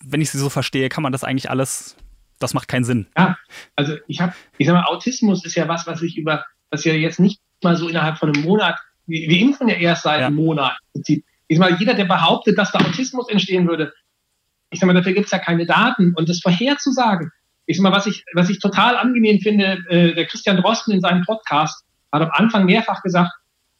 wenn 0.04 0.20
ich 0.20 0.30
Sie 0.30 0.38
so 0.38 0.50
verstehe, 0.50 0.88
kann 0.88 1.02
man 1.02 1.10
das 1.10 1.24
eigentlich 1.24 1.50
alles, 1.50 1.96
das 2.38 2.54
macht 2.54 2.68
keinen 2.68 2.84
Sinn. 2.84 3.08
Ja, 3.18 3.36
also 3.74 3.96
ich 4.06 4.20
habe, 4.20 4.34
ich 4.56 4.68
sag 4.68 4.74
mal, 4.74 4.84
Autismus 4.84 5.44
ist 5.44 5.56
ja 5.56 5.66
was, 5.66 5.88
was 5.88 6.00
ich 6.00 6.16
über, 6.16 6.44
was 6.70 6.84
ja 6.84 6.92
jetzt 6.92 7.18
nicht 7.18 7.40
mal 7.64 7.76
so 7.76 7.88
innerhalb 7.88 8.18
von 8.18 8.34
einem 8.34 8.44
Monat, 8.44 8.78
wir, 9.06 9.28
wir 9.28 9.38
impfen 9.38 9.68
ja 9.68 9.76
erst 9.76 10.04
seit 10.04 10.20
ja. 10.20 10.26
einem 10.26 10.36
Monat 10.36 10.76
im 10.80 10.92
Prinzip. 10.92 11.24
Ich 11.48 11.58
sag 11.58 11.70
mal, 11.70 11.78
jeder, 11.78 11.94
der 11.94 12.04
behauptet, 12.04 12.56
dass 12.58 12.72
da 12.72 12.78
Autismus 12.78 13.28
entstehen 13.28 13.68
würde, 13.68 13.92
ich 14.70 14.80
sag 14.80 14.86
mal, 14.86 14.94
dafür 14.94 15.12
gibt 15.12 15.26
es 15.26 15.32
ja 15.32 15.38
keine 15.38 15.66
Daten 15.66 16.14
und 16.16 16.28
das 16.28 16.40
vorherzusagen. 16.40 17.30
Ich 17.66 17.76
sag 17.76 17.82
mal, 17.82 17.92
was 17.92 18.06
ich, 18.06 18.24
was 18.34 18.48
ich 18.48 18.58
total 18.58 18.96
angenehm 18.96 19.40
finde, 19.40 19.78
äh, 19.88 20.14
der 20.14 20.26
Christian 20.26 20.56
Drosten 20.56 20.94
in 20.94 21.00
seinem 21.00 21.24
Podcast, 21.24 21.84
hat 22.10 22.22
am 22.22 22.30
Anfang 22.32 22.66
mehrfach 22.66 23.02
gesagt, 23.02 23.32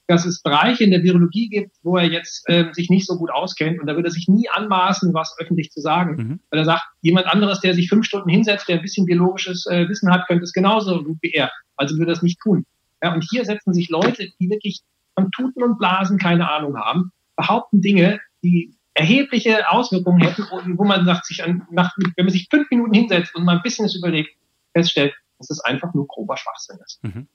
dass 0.07 0.26
es 0.26 0.43
Bereiche 0.43 0.85
in 0.85 0.91
der 0.91 1.03
Virologie 1.03 1.49
gibt, 1.49 1.76
wo 1.83 1.97
er 1.97 2.05
jetzt 2.05 2.49
äh, 2.49 2.66
sich 2.72 2.91
nicht 2.91 3.07
so 3.07 3.16
gut 3.16 3.30
auskennt 3.30 3.80
und 3.80 3.87
da 3.87 3.95
würde 3.95 4.09
er 4.09 4.12
sich 4.12 4.28
nie 4.28 4.49
anmaßen, 4.51 5.14
was 5.14 5.35
öffentlich 5.39 5.70
zu 5.70 5.80
sagen. 5.80 6.16
Mhm. 6.16 6.41
Weil 6.51 6.61
er 6.61 6.64
sagt, 6.64 6.83
jemand 7.01 7.26
anderes, 7.26 7.61
der 7.61 7.74
sich 7.74 7.89
fünf 7.89 8.05
Stunden 8.05 8.28
hinsetzt, 8.28 8.68
der 8.68 8.76
ein 8.76 8.83
bisschen 8.83 9.07
biologisches 9.07 9.66
äh, 9.66 9.89
Wissen 9.89 10.11
hat, 10.11 10.26
könnte 10.26 10.45
es 10.45 10.53
genauso 10.53 11.03
gut 11.03 11.18
wie 11.22 11.33
er. 11.33 11.51
Also 11.76 11.97
würde 11.97 12.12
er 12.12 12.16
es 12.16 12.22
nicht 12.22 12.41
tun. 12.41 12.66
Ja, 13.03 13.13
und 13.13 13.25
hier 13.29 13.45
setzen 13.45 13.75
sich 13.75 13.89
Leute, 13.89 14.31
die 14.39 14.49
wirklich 14.49 14.83
von 15.15 15.31
Tuten 15.33 15.63
und 15.63 15.79
Blasen 15.79 16.19
keine 16.19 16.51
Ahnung 16.51 16.79
haben, 16.79 17.13
behaupten 17.37 17.83
Dinge, 17.83 18.21
die 18.43 18.75
erhebliche 18.95 19.69
Auswirkungen 19.71 20.21
hätten, 20.21 20.45
wo 20.77 20.85
man 20.85 21.05
sagt, 21.05 21.27
sich 21.27 21.43
an, 21.43 21.67
nach, 21.71 21.95
wenn 22.17 22.27
man 22.27 22.33
sich 22.33 22.49
fünf 22.51 22.71
Minuten 22.71 22.95
hinsetzt 22.95 23.35
und 23.35 23.45
mal 23.45 23.57
ein 23.57 23.63
bisschen 23.63 23.87
es 23.87 23.97
überlegt, 23.97 24.37
feststellt, 24.75 25.15
dass 25.39 25.51
es 25.51 25.61
einfach 25.61 25.93
nur 25.95 26.07
grober 26.07 26.37
Schwachsinn 26.37 26.79
ist. 26.85 27.03
Mhm. 27.03 27.27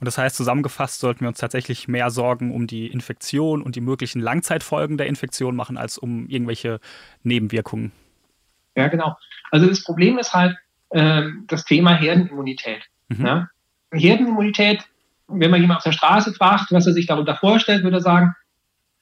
Und 0.00 0.06
das 0.06 0.16
heißt, 0.16 0.34
zusammengefasst 0.34 1.00
sollten 1.00 1.20
wir 1.20 1.28
uns 1.28 1.38
tatsächlich 1.38 1.86
mehr 1.86 2.10
Sorgen 2.10 2.54
um 2.54 2.66
die 2.66 2.86
Infektion 2.86 3.62
und 3.62 3.76
die 3.76 3.82
möglichen 3.82 4.20
Langzeitfolgen 4.20 4.96
der 4.96 5.06
Infektion 5.06 5.54
machen, 5.54 5.76
als 5.76 5.98
um 5.98 6.26
irgendwelche 6.26 6.80
Nebenwirkungen. 7.22 7.92
Ja, 8.76 8.88
genau. 8.88 9.16
Also 9.50 9.66
das 9.66 9.84
Problem 9.84 10.18
ist 10.18 10.32
halt 10.32 10.56
äh, 10.88 11.28
das 11.46 11.66
Thema 11.66 11.94
Herdenimmunität. 11.94 12.82
Mhm. 13.08 13.26
Ja? 13.26 13.48
Herdenimmunität, 13.92 14.84
wenn 15.28 15.50
man 15.50 15.60
jemand 15.60 15.78
auf 15.78 15.84
der 15.84 15.92
Straße 15.92 16.32
fragt, 16.32 16.72
was 16.72 16.86
er 16.86 16.92
sich 16.92 17.06
darunter 17.06 17.36
vorstellt, 17.36 17.82
würde 17.82 17.98
er 17.98 18.02
sagen, 18.02 18.34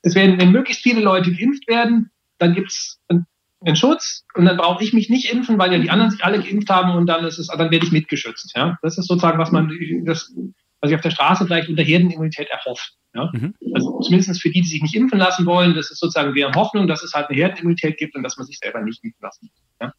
es 0.03 0.15
werden, 0.15 0.39
wenn 0.41 0.53
möglichst 0.53 0.83
viele 0.83 1.01
Leute 1.01 1.33
geimpft 1.33 1.67
werden, 1.69 2.11
dann 2.39 2.55
gibt 2.55 2.71
es 2.71 3.01
einen 3.09 3.77
Schutz 3.77 4.25
und 4.35 4.45
dann 4.45 4.57
brauche 4.57 4.85
ich 4.85 4.93
mich 4.93 5.11
nicht 5.11 5.33
impfen, 5.33 5.59
weil 5.59 5.73
ja 5.73 5.79
die 5.79 5.91
anderen 5.91 6.11
sich 6.11 6.25
alle 6.25 6.41
geimpft 6.41 6.71
haben 6.71 6.93
und 6.93 7.07
dann 7.07 7.25
ist 7.25 7.39
es, 7.39 7.49
dann 7.49 7.71
werde 7.71 7.85
ich 7.85 7.93
mitgeschützt. 7.93 8.53
Ja? 8.57 8.79
Das 8.83 8.99
ist 8.99 9.09
sozusagen, 9.09 9.39
was 9.39 9.51
man, 9.51 9.71
das, 10.05 10.33
was 10.81 10.89
sich 10.89 10.95
auf 10.95 11.03
der 11.03 11.11
Straße 11.11 11.45
vielleicht 11.45 11.69
unter 11.69 11.83
Herdenimmunität 11.83 12.49
erhofft. 12.51 12.95
Ja? 13.15 13.31
Mhm. 13.33 13.55
Also 13.75 13.99
zumindest 14.01 14.41
für 14.41 14.51
die, 14.51 14.61
die 14.61 14.69
sich 14.69 14.83
nicht 14.83 14.95
impfen 14.95 15.19
lassen 15.19 15.45
wollen, 15.47 15.75
das 15.75 15.91
ist 15.91 15.99
sozusagen 15.99 16.35
deren 16.35 16.55
Hoffnung, 16.55 16.87
dass 16.87 17.03
es 17.03 17.15
halt 17.15 17.29
eine 17.29 17.39
Herdenimmunität 17.39 17.97
gibt 17.97 18.15
und 18.15 18.23
dass 18.23 18.37
man 18.37 18.47
sich 18.47 18.59
selber 18.59 18.81
nicht 18.83 19.03
impfen 19.03 19.23
lassen 19.23 19.51
muss. 19.51 19.63
Ja? 19.81 19.93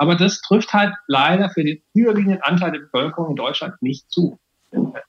Aber 0.00 0.14
das 0.14 0.40
trifft 0.40 0.72
halt 0.72 0.94
leider 1.08 1.50
für 1.50 1.62
den 1.62 1.82
überwiegenden 1.92 2.40
Anteil 2.40 2.72
der 2.72 2.78
Bevölkerung 2.78 3.32
in 3.32 3.36
Deutschland 3.36 3.74
nicht 3.82 4.10
zu. 4.10 4.40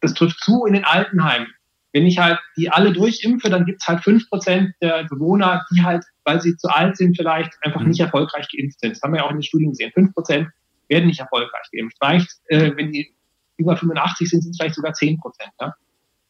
Das 0.01 0.13
trifft 0.13 0.41
zu 0.41 0.65
in 0.65 0.73
den 0.73 0.83
Altenheimen. 0.83 1.47
Wenn 1.93 2.05
ich 2.05 2.19
halt 2.19 2.39
die 2.57 2.69
alle 2.69 2.91
durchimpfe, 2.91 3.49
dann 3.49 3.63
gibt 3.63 3.81
es 3.81 3.87
halt 3.87 4.03
fünf 4.03 4.29
Prozent 4.29 4.73
der 4.81 5.05
Bewohner, 5.05 5.65
die 5.71 5.81
halt, 5.81 6.03
weil 6.25 6.41
sie 6.41 6.57
zu 6.57 6.67
alt 6.67 6.97
sind, 6.97 7.15
vielleicht 7.15 7.53
einfach 7.61 7.79
mhm. 7.79 7.87
nicht 7.87 8.01
erfolgreich 8.01 8.49
geimpft 8.49 8.81
sind. 8.81 8.91
Das 8.91 9.01
haben 9.01 9.13
wir 9.13 9.19
ja 9.19 9.23
auch 9.23 9.29
in 9.29 9.37
den 9.37 9.43
Studien 9.43 9.69
gesehen. 9.69 9.93
Fünf 9.93 10.13
Prozent 10.13 10.49
werden 10.89 11.05
nicht 11.05 11.21
erfolgreich 11.21 11.69
geimpft. 11.71 11.95
Vielleicht, 11.97 12.29
äh, 12.47 12.75
wenn 12.75 12.91
die 12.91 13.15
über 13.55 13.77
85 13.77 14.29
sind, 14.29 14.41
sind 14.41 14.51
es 14.51 14.57
vielleicht 14.57 14.75
sogar 14.75 14.91
10 14.91 15.19
Prozent. 15.19 15.51
Ja? 15.61 15.73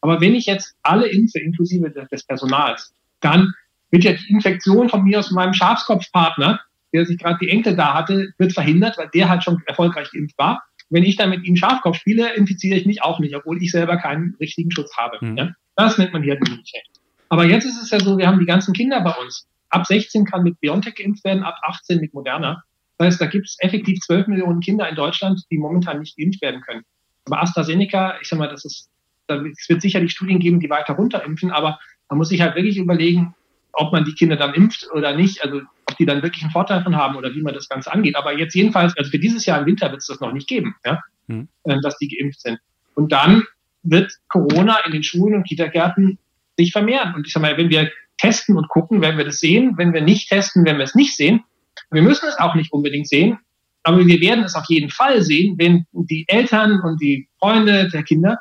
Aber 0.02 0.20
wenn 0.20 0.36
ich 0.36 0.46
jetzt 0.46 0.76
alle 0.82 1.08
impfe, 1.08 1.40
inklusive 1.40 1.90
des 1.90 2.24
Personals, 2.24 2.94
dann 3.18 3.52
wird 3.90 4.04
ja 4.04 4.12
die 4.12 4.32
Infektion 4.32 4.88
von 4.88 5.02
mir 5.02 5.18
aus 5.18 5.32
meinem 5.32 5.52
Schafskopfpartner, 5.52 6.60
der 6.92 7.06
sich 7.06 7.18
gerade 7.18 7.38
die 7.40 7.48
Enkel 7.48 7.76
da 7.76 7.94
hatte, 7.94 8.32
wird 8.38 8.52
verhindert, 8.52 8.98
weil 8.98 9.10
der 9.12 9.28
halt 9.28 9.44
schon 9.44 9.62
erfolgreich 9.66 10.10
geimpft 10.10 10.38
war. 10.38 10.62
Wenn 10.90 11.04
ich 11.04 11.16
dann 11.16 11.30
mit 11.30 11.44
ihm 11.44 11.56
Schafkopf 11.56 11.96
spiele, 11.96 12.34
infiziere 12.34 12.78
ich 12.78 12.86
mich 12.86 13.02
auch 13.02 13.18
nicht, 13.18 13.34
obwohl 13.34 13.62
ich 13.62 13.70
selber 13.70 13.96
keinen 13.96 14.36
richtigen 14.40 14.70
Schutz 14.70 14.96
habe. 14.96 15.18
Mhm. 15.24 15.36
Ja? 15.36 15.50
Das 15.76 15.98
nennt 15.98 16.12
man 16.12 16.22
hier 16.22 16.34
Immunität. 16.34 16.82
Aber 17.28 17.46
jetzt 17.46 17.64
ist 17.64 17.82
es 17.82 17.90
ja 17.90 17.98
so, 17.98 18.18
wir 18.18 18.26
haben 18.26 18.40
die 18.40 18.46
ganzen 18.46 18.74
Kinder 18.74 19.00
bei 19.00 19.12
uns. 19.12 19.46
Ab 19.70 19.86
16 19.86 20.26
kann 20.26 20.42
mit 20.42 20.60
BioNTech 20.60 20.96
geimpft 20.96 21.24
werden, 21.24 21.44
ab 21.44 21.58
18 21.62 21.98
mit 21.98 22.12
Moderna. 22.12 22.62
Das 22.98 23.06
heißt, 23.06 23.20
da 23.22 23.26
gibt 23.26 23.48
es 23.48 23.56
effektiv 23.60 24.00
12 24.00 24.26
Millionen 24.26 24.60
Kinder 24.60 24.86
in 24.86 24.94
Deutschland, 24.94 25.40
die 25.50 25.56
momentan 25.56 26.00
nicht 26.00 26.18
geimpft 26.18 26.42
werden 26.42 26.60
können. 26.60 26.82
Aber 27.24 27.40
AstraZeneca, 27.40 28.18
ich 28.20 28.28
sag 28.28 28.38
mal, 28.38 28.48
das 28.48 28.66
ist, 28.66 28.90
es 29.28 29.68
wird 29.68 29.80
sicherlich 29.80 30.12
Studien 30.12 30.40
geben, 30.40 30.60
die 30.60 30.68
weiter 30.68 30.94
runterimpfen, 30.94 31.50
aber 31.50 31.78
man 32.10 32.18
muss 32.18 32.28
sich 32.28 32.42
halt 32.42 32.54
wirklich 32.54 32.76
überlegen, 32.76 33.34
ob 33.72 33.92
man 33.92 34.04
die 34.04 34.14
Kinder 34.14 34.36
dann 34.36 34.52
impft 34.52 34.88
oder 34.92 35.16
nicht, 35.16 35.42
also 35.42 35.62
ob 35.92 35.98
die 35.98 36.06
dann 36.06 36.22
wirklich 36.22 36.42
einen 36.42 36.52
Vorteil 36.52 36.78
davon 36.78 36.96
haben 36.96 37.16
oder 37.16 37.34
wie 37.34 37.42
man 37.42 37.54
das 37.54 37.68
Ganze 37.68 37.92
angeht. 37.92 38.16
Aber 38.16 38.36
jetzt 38.36 38.54
jedenfalls, 38.54 38.96
also 38.96 39.10
für 39.10 39.18
dieses 39.18 39.46
Jahr 39.46 39.60
im 39.60 39.66
Winter 39.66 39.90
wird 39.90 40.00
es 40.00 40.06
das 40.06 40.20
noch 40.20 40.32
nicht 40.32 40.48
geben, 40.48 40.74
ja, 40.84 41.00
mhm. 41.26 41.48
dass 41.64 41.98
die 41.98 42.08
geimpft 42.08 42.40
sind. 42.40 42.58
Und 42.94 43.12
dann 43.12 43.44
wird 43.82 44.12
Corona 44.28 44.78
in 44.86 44.92
den 44.92 45.02
Schulen 45.02 45.34
und 45.34 45.44
Kindergärten 45.44 46.18
sich 46.58 46.72
vermehren. 46.72 47.14
Und 47.14 47.26
ich 47.26 47.32
sag 47.32 47.42
mal, 47.42 47.56
wenn 47.56 47.70
wir 47.70 47.90
testen 48.18 48.56
und 48.56 48.68
gucken, 48.68 49.00
werden 49.00 49.18
wir 49.18 49.24
das 49.24 49.40
sehen. 49.40 49.74
Wenn 49.76 49.92
wir 49.92 50.02
nicht 50.02 50.28
testen, 50.28 50.64
werden 50.64 50.78
wir 50.78 50.84
es 50.84 50.94
nicht 50.94 51.16
sehen. 51.16 51.42
Wir 51.90 52.02
müssen 52.02 52.28
es 52.28 52.38
auch 52.38 52.54
nicht 52.54 52.72
unbedingt 52.72 53.08
sehen. 53.08 53.38
Aber 53.82 54.06
wir 54.06 54.20
werden 54.20 54.44
es 54.44 54.54
auf 54.54 54.66
jeden 54.68 54.90
Fall 54.90 55.22
sehen, 55.22 55.56
wenn 55.58 55.86
die 55.92 56.24
Eltern 56.28 56.80
und 56.80 57.00
die 57.00 57.28
Freunde 57.40 57.88
der 57.88 58.04
Kinder, 58.04 58.38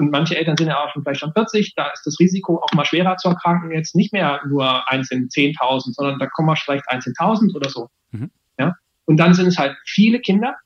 und 0.00 0.10
manche 0.10 0.34
Eltern 0.34 0.56
sind 0.56 0.68
ja 0.68 0.82
auch 0.82 0.90
schon 0.90 1.02
vielleicht 1.02 1.20
schon 1.20 1.34
40, 1.34 1.74
da 1.76 1.88
ist 1.88 2.06
das 2.06 2.18
Risiko 2.18 2.62
auch 2.62 2.72
mal 2.72 2.86
schwerer 2.86 3.18
zu 3.18 3.28
erkranken, 3.28 3.70
jetzt 3.70 3.94
nicht 3.94 4.14
mehr 4.14 4.40
nur 4.48 4.90
eins 4.90 5.10
in 5.10 5.28
10.000, 5.28 5.92
sondern 5.92 6.18
da 6.18 6.26
kommen 6.26 6.48
wir 6.48 6.56
vielleicht 6.56 6.88
eins 6.88 7.06
in 7.06 7.12
1.000 7.12 7.54
oder 7.54 7.68
so. 7.68 7.90
Mhm. 8.10 8.30
Ja? 8.58 8.76
Und 9.04 9.18
dann 9.18 9.34
sind 9.34 9.48
es 9.48 9.58
halt 9.58 9.76
viele 9.84 10.20
Kinder, 10.20 10.56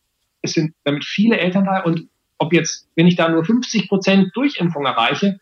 es 0.42 0.52
sind 0.52 0.72
damit 0.84 1.04
viele 1.04 1.36
Eltern 1.36 1.64
da 1.64 1.80
und 1.80 2.08
ob 2.38 2.52
jetzt, 2.52 2.88
wenn 2.94 3.08
ich 3.08 3.16
da 3.16 3.28
nur 3.28 3.44
50 3.44 3.88
Prozent 3.88 4.30
Durchimpfung 4.34 4.86
erreiche, 4.86 5.40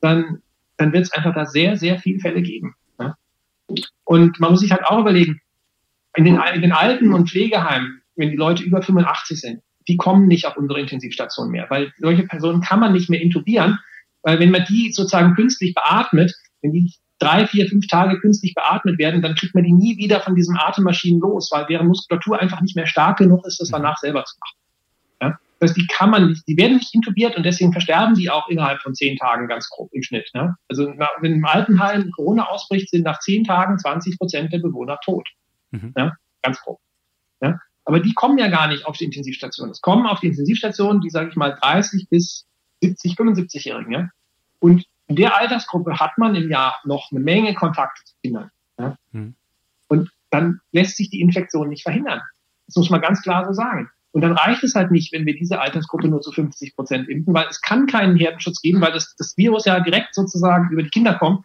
dann, 0.00 0.40
dann 0.78 0.94
wird 0.94 1.04
es 1.04 1.12
einfach 1.12 1.34
da 1.34 1.44
sehr, 1.44 1.76
sehr 1.76 1.98
viele 1.98 2.20
Fälle 2.20 2.40
geben. 2.40 2.74
Ja? 2.98 3.14
Und 4.04 4.40
man 4.40 4.52
muss 4.52 4.60
sich 4.60 4.70
halt 4.70 4.86
auch 4.86 5.00
überlegen, 5.00 5.42
in 6.16 6.24
den, 6.24 6.40
in 6.54 6.62
den 6.62 6.72
Alten- 6.72 7.12
und 7.12 7.28
Pflegeheimen, 7.28 8.00
wenn 8.16 8.30
die 8.30 8.36
Leute 8.36 8.62
über 8.62 8.80
85 8.80 9.38
sind, 9.38 9.62
die 9.88 9.96
kommen 9.96 10.26
nicht 10.26 10.46
auf 10.46 10.56
unsere 10.56 10.80
Intensivstation 10.80 11.50
mehr, 11.50 11.66
weil 11.68 11.92
solche 11.98 12.24
Personen 12.24 12.60
kann 12.60 12.80
man 12.80 12.92
nicht 12.92 13.10
mehr 13.10 13.20
intubieren, 13.20 13.78
weil 14.22 14.40
wenn 14.40 14.50
man 14.50 14.64
die 14.68 14.92
sozusagen 14.92 15.34
künstlich 15.34 15.74
beatmet, 15.74 16.34
wenn 16.62 16.72
die 16.72 16.92
drei, 17.18 17.46
vier, 17.46 17.68
fünf 17.68 17.86
Tage 17.86 18.18
künstlich 18.18 18.54
beatmet 18.54 18.98
werden, 18.98 19.22
dann 19.22 19.34
kriegt 19.34 19.54
man 19.54 19.64
die 19.64 19.72
nie 19.72 19.96
wieder 19.96 20.20
von 20.20 20.34
diesen 20.34 20.56
Atemmaschinen 20.58 21.20
los, 21.20 21.50
weil 21.52 21.66
deren 21.66 21.86
Muskulatur 21.86 22.38
einfach 22.40 22.60
nicht 22.60 22.76
mehr 22.76 22.86
stark 22.86 23.18
genug 23.18 23.46
ist, 23.46 23.60
das 23.60 23.68
danach 23.68 23.98
selber 23.98 24.24
zu 24.24 24.36
machen. 24.40 24.56
Ja? 25.22 25.38
Das 25.58 25.70
heißt, 25.70 25.80
die 25.80 25.86
kann 25.86 26.10
man 26.10 26.28
nicht, 26.28 26.46
die 26.48 26.56
werden 26.56 26.76
nicht 26.76 26.94
intubiert 26.94 27.36
und 27.36 27.44
deswegen 27.44 27.72
versterben 27.72 28.14
die 28.14 28.30
auch 28.30 28.48
innerhalb 28.48 28.80
von 28.80 28.94
zehn 28.94 29.16
Tagen 29.16 29.46
ganz 29.48 29.68
grob 29.70 29.90
im 29.92 30.02
Schnitt. 30.02 30.28
Ne? 30.34 30.56
Also 30.68 30.92
wenn 31.20 31.34
im 31.34 31.44
Altenheim 31.44 32.10
Corona 32.10 32.46
ausbricht, 32.48 32.90
sind 32.90 33.04
nach 33.04 33.20
zehn 33.20 33.44
Tagen 33.44 33.78
20 33.78 34.18
Prozent 34.18 34.52
der 34.52 34.58
Bewohner 34.58 34.98
tot. 35.04 35.28
Mhm. 35.70 35.92
Ja? 35.96 36.12
Ganz 36.42 36.60
grob. 36.60 36.80
Ja? 37.40 37.58
Aber 37.84 38.00
die 38.00 38.14
kommen 38.14 38.38
ja 38.38 38.48
gar 38.48 38.68
nicht 38.68 38.86
auf 38.86 38.96
die 38.96 39.04
Intensivstation. 39.04 39.70
Es 39.70 39.80
kommen 39.80 40.06
auf 40.06 40.20
die 40.20 40.28
Intensivstation 40.28 41.00
die, 41.00 41.10
sage 41.10 41.28
ich 41.30 41.36
mal, 41.36 41.56
30 41.60 42.08
bis 42.08 42.46
70, 42.82 43.14
75-Jährigen. 43.14 43.92
Ja? 43.92 44.08
Und 44.58 44.84
in 45.06 45.16
der 45.16 45.36
Altersgruppe 45.38 45.98
hat 45.98 46.16
man 46.16 46.34
im 46.34 46.50
Jahr 46.50 46.78
noch 46.84 47.10
eine 47.10 47.20
Menge 47.20 47.54
Kontakte 47.54 48.02
zu 48.04 48.14
Kindern. 48.22 48.50
Ja? 48.78 48.96
Mhm. 49.12 49.34
Und 49.88 50.10
dann 50.30 50.60
lässt 50.72 50.96
sich 50.96 51.10
die 51.10 51.20
Infektion 51.20 51.68
nicht 51.68 51.82
verhindern. 51.82 52.22
Das 52.66 52.76
muss 52.76 52.90
man 52.90 53.02
ganz 53.02 53.22
klar 53.22 53.44
so 53.46 53.52
sagen. 53.52 53.90
Und 54.12 54.22
dann 54.22 54.32
reicht 54.32 54.62
es 54.62 54.74
halt 54.74 54.90
nicht, 54.90 55.12
wenn 55.12 55.26
wir 55.26 55.34
diese 55.34 55.60
Altersgruppe 55.60 56.08
nur 56.08 56.20
zu 56.20 56.30
50 56.30 56.76
Prozent 56.76 57.08
impfen, 57.08 57.34
weil 57.34 57.48
es 57.48 57.60
kann 57.60 57.86
keinen 57.86 58.16
Herdenschutz 58.16 58.62
geben, 58.62 58.80
weil 58.80 58.92
das, 58.92 59.16
das 59.16 59.36
Virus 59.36 59.64
ja 59.64 59.80
direkt 59.80 60.14
sozusagen 60.14 60.70
über 60.70 60.84
die 60.84 60.90
Kinder 60.90 61.14
kommt 61.14 61.44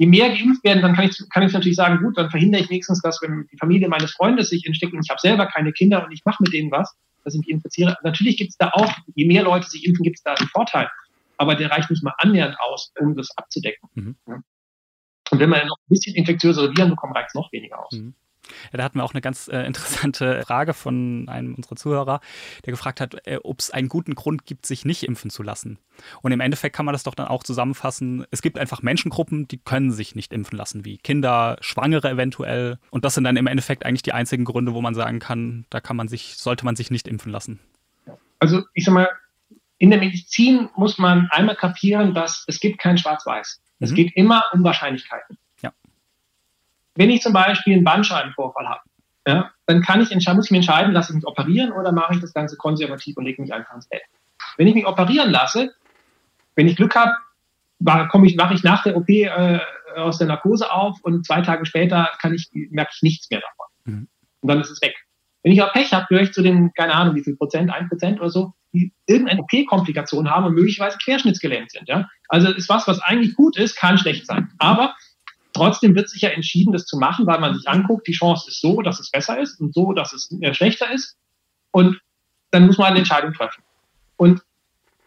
je 0.00 0.06
mehr 0.06 0.30
geimpft 0.30 0.64
werden, 0.64 0.80
dann 0.80 0.94
kann 0.94 1.04
ich, 1.04 1.22
kann 1.28 1.42
ich 1.42 1.52
natürlich 1.52 1.76
sagen, 1.76 2.02
gut, 2.02 2.16
dann 2.16 2.30
verhindere 2.30 2.62
ich 2.62 2.70
wenigstens, 2.70 3.02
dass 3.02 3.20
wenn 3.20 3.46
die 3.52 3.58
Familie 3.58 3.86
meines 3.86 4.12
Freundes 4.12 4.48
sich 4.48 4.64
insteckt 4.64 4.94
und 4.94 5.04
ich 5.04 5.10
habe 5.10 5.20
selber 5.20 5.46
keine 5.46 5.72
Kinder 5.72 6.02
und 6.02 6.10
ich 6.10 6.24
mache 6.24 6.42
mit 6.42 6.54
denen 6.54 6.70
was, 6.70 6.96
dass 7.22 7.34
ich 7.34 7.40
mich 7.40 7.50
infiziere. 7.50 7.98
Natürlich 8.02 8.38
gibt 8.38 8.50
es 8.50 8.56
da 8.56 8.70
auch, 8.72 8.90
je 9.14 9.26
mehr 9.26 9.42
Leute 9.42 9.68
sich 9.68 9.84
impfen, 9.84 10.02
gibt 10.02 10.16
es 10.16 10.22
da 10.22 10.32
einen 10.32 10.48
Vorteil. 10.48 10.88
Aber 11.36 11.54
der 11.54 11.70
reicht 11.70 11.90
nicht 11.90 12.02
mal 12.02 12.14
annähernd 12.16 12.56
aus, 12.60 12.92
um 12.98 13.14
das 13.14 13.28
abzudecken. 13.36 13.90
Mhm. 13.92 14.16
Und 14.26 15.38
wenn 15.38 15.50
man 15.50 15.66
noch 15.66 15.76
ein 15.76 15.90
bisschen 15.90 16.16
infektiöse 16.16 16.74
Viren 16.74 16.88
bekommt, 16.88 17.14
reicht 17.14 17.28
es 17.28 17.34
noch 17.34 17.52
weniger 17.52 17.84
aus. 17.84 17.92
Mhm. 17.92 18.14
Ja, 18.72 18.78
da 18.78 18.84
hatten 18.84 18.98
wir 18.98 19.04
auch 19.04 19.14
eine 19.14 19.20
ganz 19.20 19.48
äh, 19.48 19.62
interessante 19.62 20.42
Frage 20.46 20.74
von 20.74 21.28
einem 21.28 21.54
unserer 21.54 21.76
Zuhörer, 21.76 22.20
der 22.64 22.72
gefragt 22.72 23.00
hat, 23.00 23.26
äh, 23.26 23.38
ob 23.42 23.60
es 23.60 23.70
einen 23.70 23.88
guten 23.88 24.14
Grund 24.14 24.46
gibt, 24.46 24.66
sich 24.66 24.84
nicht 24.84 25.02
impfen 25.02 25.30
zu 25.30 25.42
lassen. 25.42 25.78
Und 26.22 26.32
im 26.32 26.40
Endeffekt 26.40 26.74
kann 26.74 26.86
man 26.86 26.92
das 26.92 27.02
doch 27.02 27.14
dann 27.14 27.28
auch 27.28 27.42
zusammenfassen. 27.42 28.24
Es 28.30 28.42
gibt 28.42 28.58
einfach 28.58 28.82
Menschengruppen, 28.82 29.48
die 29.48 29.58
können 29.58 29.92
sich 29.92 30.14
nicht 30.14 30.32
impfen 30.32 30.56
lassen, 30.56 30.84
wie 30.84 30.98
Kinder, 30.98 31.56
Schwangere 31.60 32.10
eventuell. 32.10 32.78
Und 32.90 33.04
das 33.04 33.14
sind 33.14 33.24
dann 33.24 33.36
im 33.36 33.46
Endeffekt 33.46 33.84
eigentlich 33.84 34.02
die 34.02 34.12
einzigen 34.12 34.44
Gründe, 34.44 34.74
wo 34.74 34.80
man 34.80 34.94
sagen 34.94 35.18
kann, 35.18 35.66
da 35.70 35.80
kann 35.80 35.96
man 35.96 36.08
sich, 36.08 36.36
sollte 36.36 36.64
man 36.64 36.76
sich 36.76 36.90
nicht 36.90 37.08
impfen 37.08 37.32
lassen. 37.32 37.60
Also 38.38 38.62
ich 38.74 38.84
sag 38.84 38.94
mal, 38.94 39.08
in 39.78 39.90
der 39.90 39.98
Medizin 39.98 40.68
muss 40.76 40.98
man 40.98 41.28
einmal 41.30 41.56
kapieren, 41.56 42.14
dass 42.14 42.44
es 42.46 42.60
gibt 42.60 42.78
kein 42.78 42.98
Schwarz-Weiß. 42.98 43.62
Es 43.80 43.90
mhm. 43.90 43.94
geht 43.94 44.16
immer 44.16 44.44
um 44.52 44.62
Wahrscheinlichkeiten. 44.62 45.38
Wenn 46.94 47.10
ich 47.10 47.22
zum 47.22 47.32
Beispiel 47.32 47.74
einen 47.74 47.84
Bandscheibenvorfall 47.84 48.68
habe, 48.68 48.80
ja, 49.26 49.50
dann 49.66 49.82
kann 49.82 50.00
ich 50.00 50.10
muss 50.10 50.46
ich 50.46 50.50
mich 50.50 50.58
entscheiden, 50.58 50.92
lasse 50.92 51.12
ich 51.12 51.16
mich 51.16 51.26
operieren 51.26 51.72
oder 51.72 51.92
mache 51.92 52.14
ich 52.14 52.20
das 52.20 52.32
Ganze 52.32 52.56
konservativ 52.56 53.16
und 53.16 53.24
lege 53.24 53.40
mich 53.42 53.52
einfach 53.52 53.74
ins 53.74 53.88
Bett. 53.88 54.02
Wenn 54.56 54.66
ich 54.66 54.74
mich 54.74 54.86
operieren 54.86 55.30
lasse, 55.30 55.72
wenn 56.56 56.68
ich 56.68 56.76
Glück 56.76 56.94
habe, 56.96 57.12
komme 58.08 58.26
ich, 58.26 58.36
wache 58.36 58.54
ich 58.54 58.62
nach 58.62 58.82
der 58.82 58.96
OP 58.96 59.08
äh, 59.08 59.60
aus 59.96 60.18
der 60.18 60.26
Narkose 60.26 60.70
auf 60.70 60.98
und 61.02 61.26
zwei 61.26 61.42
Tage 61.42 61.64
später 61.66 62.10
kann 62.20 62.34
ich, 62.34 62.48
merke 62.52 62.92
ich 62.94 63.02
nichts 63.02 63.30
mehr 63.30 63.40
davon. 63.40 63.66
Mhm. 63.84 64.08
Und 64.40 64.48
dann 64.48 64.60
ist 64.60 64.70
es 64.70 64.82
weg. 64.82 64.94
Wenn 65.42 65.52
ich 65.52 65.62
auch 65.62 65.72
Pech 65.72 65.92
habe, 65.92 66.06
gehöre 66.08 66.24
ich 66.24 66.32
zu 66.32 66.42
den, 66.42 66.72
keine 66.74 66.94
Ahnung, 66.94 67.14
wie 67.14 67.24
viel 67.24 67.36
Prozent, 67.36 67.72
ein 67.72 67.88
Prozent 67.88 68.20
oder 68.20 68.30
so, 68.30 68.52
die 68.72 68.92
irgendeine 69.06 69.42
P-Komplikation 69.44 70.30
haben 70.30 70.46
und 70.46 70.54
möglicherweise 70.54 70.98
querschnittsgelähmt 70.98 71.70
sind. 71.70 71.88
Ja? 71.88 72.08
Also 72.28 72.50
ist 72.50 72.68
was, 72.68 72.86
was 72.86 73.00
eigentlich 73.00 73.34
gut 73.34 73.56
ist, 73.56 73.76
kann 73.76 73.98
schlecht 73.98 74.26
sein. 74.26 74.52
Aber 74.58 74.94
trotzdem 75.52 75.94
wird 75.94 76.08
sich 76.08 76.22
ja 76.22 76.30
entschieden, 76.30 76.72
das 76.72 76.86
zu 76.86 76.98
machen, 76.98 77.26
weil 77.26 77.40
man 77.40 77.54
sich 77.54 77.68
anguckt, 77.68 78.06
die 78.06 78.12
Chance 78.12 78.48
ist 78.48 78.60
so, 78.60 78.82
dass 78.82 79.00
es 79.00 79.10
besser 79.10 79.38
ist 79.38 79.60
und 79.60 79.74
so, 79.74 79.92
dass 79.92 80.12
es 80.12 80.30
äh, 80.40 80.54
schlechter 80.54 80.92
ist. 80.92 81.16
Und 81.70 82.00
dann 82.50 82.66
muss 82.66 82.78
man 82.78 82.88
eine 82.88 82.98
Entscheidung 82.98 83.32
treffen. 83.32 83.62
Und 84.16 84.42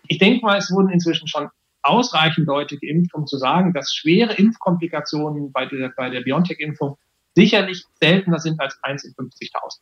ich 0.07 0.17
denke 0.17 0.45
mal, 0.45 0.57
es 0.57 0.71
wurden 0.71 0.89
inzwischen 0.89 1.27
schon 1.27 1.49
ausreichend 1.81 2.47
Leute 2.47 2.77
geimpft, 2.77 3.13
um 3.13 3.27
zu 3.27 3.37
sagen, 3.37 3.73
dass 3.73 3.93
schwere 3.93 4.33
Impfkomplikationen 4.33 5.51
bei 5.51 5.65
der, 5.65 5.89
bei 5.95 6.09
der 6.09 6.21
BioNTech-Impfung 6.21 6.97
sicherlich 7.35 7.85
seltener 7.99 8.39
sind 8.39 8.59
als 8.59 8.77
1 8.83 9.03
in 9.03 9.13
50.000. 9.13 9.79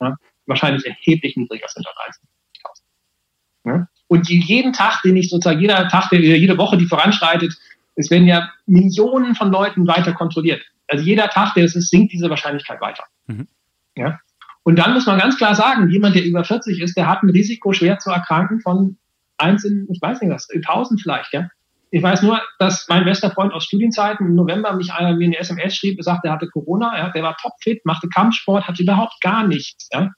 Ja? 0.00 0.16
Wahrscheinlich 0.46 0.86
erheblich 0.86 1.36
niedriger 1.36 1.68
sind 1.68 1.86
als 1.86 1.96
1 2.06 2.20
in 2.22 3.70
50.000. 3.70 3.78
Ja? 3.78 3.88
Und 4.08 4.28
jeden 4.28 4.72
Tag, 4.72 5.02
den 5.02 5.16
ich 5.16 5.30
sozusagen, 5.30 5.60
jeder 5.60 5.88
Tag, 5.88 6.12
jede 6.12 6.58
Woche, 6.58 6.76
die 6.76 6.86
voranschreitet, 6.86 7.56
es 7.94 8.10
werden 8.10 8.26
ja 8.26 8.50
Millionen 8.66 9.34
von 9.34 9.50
Leuten 9.50 9.86
weiter 9.86 10.12
kontrolliert. 10.12 10.62
Also 10.88 11.04
jeder 11.04 11.28
Tag, 11.28 11.54
der 11.54 11.64
es 11.64 11.76
ist, 11.76 11.90
sinkt 11.90 12.12
diese 12.12 12.30
Wahrscheinlichkeit 12.30 12.80
weiter. 12.80 13.04
Mhm. 13.26 13.48
Ja? 13.96 14.18
Und 14.64 14.78
dann 14.78 14.94
muss 14.94 15.06
man 15.06 15.18
ganz 15.18 15.36
klar 15.36 15.54
sagen, 15.54 15.90
jemand, 15.90 16.14
der 16.14 16.24
über 16.24 16.44
40 16.44 16.80
ist, 16.80 16.96
der 16.96 17.08
hat 17.08 17.22
ein 17.22 17.30
Risiko, 17.30 17.72
schwer 17.72 17.98
zu 17.98 18.10
erkranken 18.10 18.60
von 18.60 18.96
eins 19.38 19.64
in, 19.64 19.88
ich 19.90 20.00
weiß 20.00 20.20
nicht 20.20 20.30
was, 20.30 20.48
in 20.50 20.64
1000 20.64 21.00
vielleicht, 21.00 21.32
ja. 21.32 21.48
Ich 21.94 22.02
weiß 22.02 22.22
nur, 22.22 22.40
dass 22.58 22.86
mein 22.88 23.04
bester 23.04 23.30
Freund 23.30 23.52
aus 23.52 23.64
Studienzeiten 23.64 24.26
im 24.26 24.34
November 24.34 24.72
mich 24.74 24.92
einer 24.92 25.14
mir 25.14 25.26
eine 25.26 25.38
SMS 25.38 25.76
schrieb, 25.76 25.98
er 25.98 26.04
sagte, 26.04 26.28
er 26.28 26.34
hatte 26.34 26.48
Corona, 26.48 26.96
ja, 26.96 27.10
der 27.10 27.22
war 27.22 27.36
topfit, 27.36 27.84
machte 27.84 28.08
Kampfsport, 28.08 28.66
hatte 28.66 28.82
überhaupt 28.82 29.20
gar 29.20 29.46
nichts, 29.46 29.88
ja. 29.92 30.10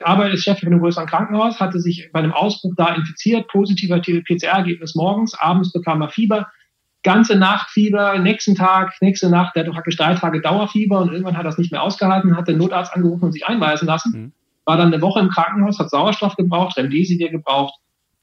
Aber 0.00 0.30
ist 0.30 0.42
Chef 0.42 0.58
von 0.58 0.68
einem 0.68 0.80
größeren 0.80 1.06
Krankenhaus, 1.06 1.60
hatte 1.60 1.78
sich 1.78 2.10
bei 2.12 2.18
einem 2.18 2.32
Ausbruch 2.32 2.74
da 2.76 2.94
infiziert, 2.94 3.48
positiver 3.48 4.00
PCR-Ergebnis 4.00 4.94
morgens, 4.94 5.34
abends 5.34 5.72
bekam 5.72 6.02
er 6.02 6.10
Fieber, 6.10 6.48
ganze 7.02 7.36
Nacht 7.36 7.70
Fieber, 7.70 8.18
nächsten 8.18 8.54
Tag, 8.54 8.94
nächste 9.00 9.28
Nacht, 9.30 9.56
der 9.56 9.64
hat 9.64 9.72
praktisch 9.72 9.96
drei 9.96 10.14
Tage 10.14 10.40
Dauerfieber 10.40 11.00
und 11.00 11.12
irgendwann 11.12 11.36
hat 11.36 11.44
er 11.44 11.50
es 11.50 11.58
nicht 11.58 11.72
mehr 11.72 11.82
ausgehalten, 11.82 12.36
hat 12.36 12.48
den 12.48 12.58
Notarzt 12.58 12.94
angerufen 12.94 13.24
und 13.24 13.32
sich 13.32 13.46
einweisen 13.46 13.86
lassen, 13.86 14.12
mhm. 14.12 14.32
war 14.64 14.76
dann 14.76 14.92
eine 14.92 15.02
Woche 15.02 15.20
im 15.20 15.28
Krankenhaus, 15.30 15.78
hat 15.78 15.90
Sauerstoff 15.90 16.36
gebraucht, 16.36 16.76
Remdesivir 16.76 17.30
gebraucht, 17.30 17.74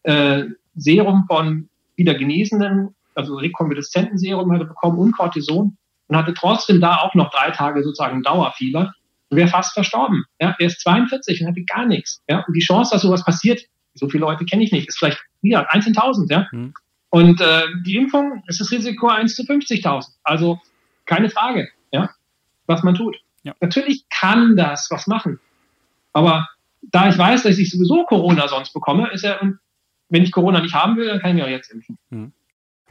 äh, 0.03 0.45
Serum 0.75 1.25
von 1.27 1.69
wieder 1.95 2.15
Genesenen, 2.15 2.95
also 3.15 3.35
Rekonvaleszentenserum 3.35 4.51
hatte 4.53 4.65
bekommen 4.65 4.97
und 4.97 5.17
Cortison 5.17 5.77
und 6.07 6.15
hatte 6.15 6.33
trotzdem 6.33 6.79
da 6.79 6.97
auch 6.97 7.13
noch 7.15 7.29
drei 7.31 7.51
Tage 7.51 7.83
sozusagen 7.83 8.23
Dauerfieber 8.23 8.93
und 9.29 9.37
wäre 9.37 9.49
fast 9.49 9.73
verstorben. 9.73 10.23
Ja, 10.39 10.55
er 10.57 10.67
ist 10.67 10.79
42 10.81 11.41
und 11.41 11.47
hatte 11.47 11.63
gar 11.63 11.85
nichts. 11.85 12.21
Ja, 12.29 12.43
und 12.47 12.53
die 12.53 12.61
Chance, 12.61 12.91
dass 12.93 13.01
sowas 13.01 13.25
passiert, 13.25 13.61
so 13.93 14.07
viele 14.07 14.21
Leute 14.21 14.45
kenne 14.45 14.63
ich 14.63 14.71
nicht, 14.71 14.87
ist 14.87 14.97
vielleicht 14.97 15.19
ja, 15.41 15.65
1 15.69 15.87
in 15.87 15.95
1000. 15.95 16.31
Ja. 16.31 16.47
Mhm. 16.51 16.73
Und 17.09 17.41
äh, 17.41 17.63
die 17.85 17.97
Impfung 17.97 18.43
ist 18.47 18.59
das 18.59 18.71
Risiko 18.71 19.07
1 19.07 19.35
zu 19.35 19.43
50.000. 19.43 20.05
Also 20.23 20.59
keine 21.05 21.29
Frage, 21.29 21.69
ja, 21.91 22.11
was 22.67 22.83
man 22.83 22.95
tut. 22.95 23.17
Ja. 23.43 23.55
Natürlich 23.61 24.05
kann 24.09 24.55
das 24.55 24.89
was 24.91 25.07
machen. 25.07 25.39
Aber 26.13 26.47
da 26.81 27.09
ich 27.09 27.17
weiß, 27.17 27.43
dass 27.43 27.57
ich 27.57 27.71
sowieso 27.71 28.05
Corona 28.05 28.47
sonst 28.47 28.73
bekomme, 28.73 29.09
ist 29.11 29.23
er, 29.23 29.41
und 29.41 29.59
wenn 30.09 30.23
ich 30.23 30.31
Corona 30.31 30.61
nicht 30.61 30.75
haben 30.75 30.97
will, 30.97 31.07
dann 31.07 31.19
kann 31.19 31.31
ich 31.31 31.35
mir 31.35 31.45
auch 31.45 31.49
jetzt 31.49 31.71
impfen. 31.71 31.97
Mhm. 32.09 32.33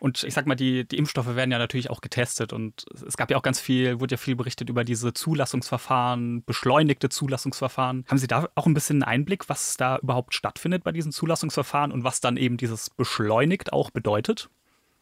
Und 0.01 0.23
ich 0.25 0.35
sag 0.35 0.47
mal, 0.47 0.55
die, 0.55 0.87
die 0.87 0.97
Impfstoffe 0.97 1.35
werden 1.35 1.51
ja 1.51 1.59
natürlich 1.59 1.91
auch 1.91 2.01
getestet 2.01 2.53
und 2.53 2.85
es 3.07 3.17
gab 3.17 3.31
ja 3.31 3.37
auch 3.37 3.43
ganz 3.43 3.61
viel, 3.61 4.01
wurde 4.01 4.15
ja 4.15 4.17
viel 4.17 4.37
berichtet 4.37 4.69
über 4.69 4.85
diese 4.85 5.13
Zulassungsverfahren, 5.13 6.45
beschleunigte 6.45 7.09
Zulassungsverfahren. 7.09 8.05
Haben 8.09 8.19
Sie 8.19 8.27
da 8.27 8.49
auch 8.55 8.67
ein 8.67 8.75
bisschen 8.75 9.03
einen 9.03 9.21
Einblick, 9.21 9.49
was 9.49 9.77
da 9.77 9.99
überhaupt 9.99 10.35
stattfindet 10.35 10.85
bei 10.85 10.93
diesen 10.93 11.13
Zulassungsverfahren 11.13 11.93
und 11.93 12.05
was 12.05 12.21
dann 12.21 12.37
eben 12.37 12.57
dieses 12.57 12.91
beschleunigt 12.91 13.73
auch 13.73 13.91
bedeutet? 13.91 14.49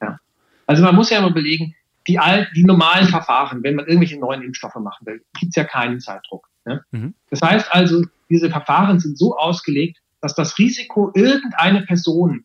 Ja. 0.00 0.18
Also 0.66 0.82
man 0.82 0.94
muss 0.94 1.10
ja 1.10 1.18
immer 1.18 1.32
belegen, 1.32 1.74
die, 2.08 2.18
die 2.54 2.64
normalen 2.64 3.08
Verfahren, 3.08 3.62
wenn 3.62 3.74
man 3.74 3.86
irgendwelche 3.86 4.18
neuen 4.18 4.42
Impfstoffe 4.42 4.76
machen 4.76 5.06
will, 5.06 5.24
gibt 5.38 5.50
es 5.50 5.56
ja 5.56 5.64
keinen 5.64 6.00
Zeitdruck. 6.00 6.48
Ne? 6.64 6.84
Mhm. 6.90 7.14
Das 7.30 7.42
heißt 7.42 7.72
also, 7.72 8.04
diese 8.30 8.50
Verfahren 8.50 8.98
sind 9.00 9.18
so 9.18 9.36
ausgelegt, 9.36 9.98
dass 10.20 10.34
das 10.34 10.58
Risiko, 10.58 11.12
irgendeine 11.14 11.82
Person 11.82 12.44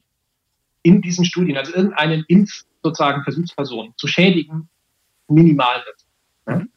in 0.83 1.01
diesen 1.01 1.25
Studien, 1.25 1.57
also 1.57 1.73
irgendeinen 1.73 2.25
Impf 2.27 2.63
sozusagen 2.83 3.23
Versuchsperson 3.23 3.93
zu 3.97 4.07
schädigen, 4.07 4.69
minimal 5.27 5.83
wird. 5.85 6.69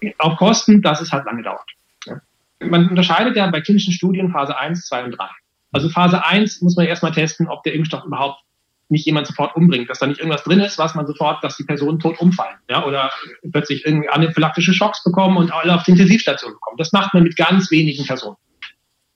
Ja. 0.00 0.12
Auf 0.18 0.36
Kosten, 0.36 0.82
dass 0.82 1.00
es 1.00 1.12
halt 1.12 1.24
lange 1.24 1.42
dauert. 1.42 1.68
Ja. 2.06 2.20
Man 2.60 2.88
unterscheidet 2.88 3.36
ja 3.36 3.50
bei 3.50 3.60
klinischen 3.60 3.92
Studien 3.92 4.30
Phase 4.30 4.56
1, 4.56 4.86
2 4.86 5.04
und 5.04 5.10
3. 5.12 5.28
Also 5.72 5.88
Phase 5.88 6.24
1 6.24 6.62
muss 6.62 6.76
man 6.76 6.86
erstmal 6.86 7.12
testen, 7.12 7.48
ob 7.48 7.62
der 7.64 7.74
Impfstoff 7.74 8.04
überhaupt 8.04 8.40
nicht 8.88 9.06
jemand 9.06 9.26
sofort 9.26 9.56
umbringt, 9.56 9.88
dass 9.90 9.98
da 9.98 10.06
nicht 10.06 10.20
irgendwas 10.20 10.44
drin 10.44 10.60
ist, 10.60 10.78
was 10.78 10.94
man 10.94 11.06
sofort, 11.06 11.42
dass 11.42 11.56
die 11.56 11.64
Personen 11.64 11.98
tot 11.98 12.20
umfallen, 12.20 12.58
ja, 12.68 12.84
oder 12.84 13.10
plötzlich 13.50 13.84
irgendwie 13.84 14.08
anaphylaktische 14.08 14.74
Schocks 14.74 15.02
bekommen 15.02 15.38
und 15.38 15.52
alle 15.52 15.74
auf 15.74 15.82
die 15.84 15.92
Intensivstation 15.92 16.52
bekommen. 16.52 16.76
Das 16.76 16.92
macht 16.92 17.14
man 17.14 17.22
mit 17.22 17.36
ganz 17.36 17.70
wenigen 17.70 18.04
Personen. 18.04 18.36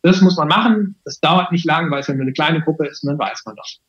Das 0.02 0.20
muss 0.20 0.36
man 0.36 0.48
machen. 0.48 0.96
Das 1.04 1.20
dauert 1.20 1.52
nicht 1.52 1.64
lang, 1.64 1.90
weil 1.90 2.00
es 2.00 2.06
ja 2.06 2.14
nur 2.14 2.22
eine 2.22 2.32
kleine 2.32 2.62
Gruppe 2.62 2.86
ist 2.86 3.02
und 3.02 3.10
dann 3.10 3.18
weiß 3.18 3.42
man 3.44 3.56
das. 3.56 3.80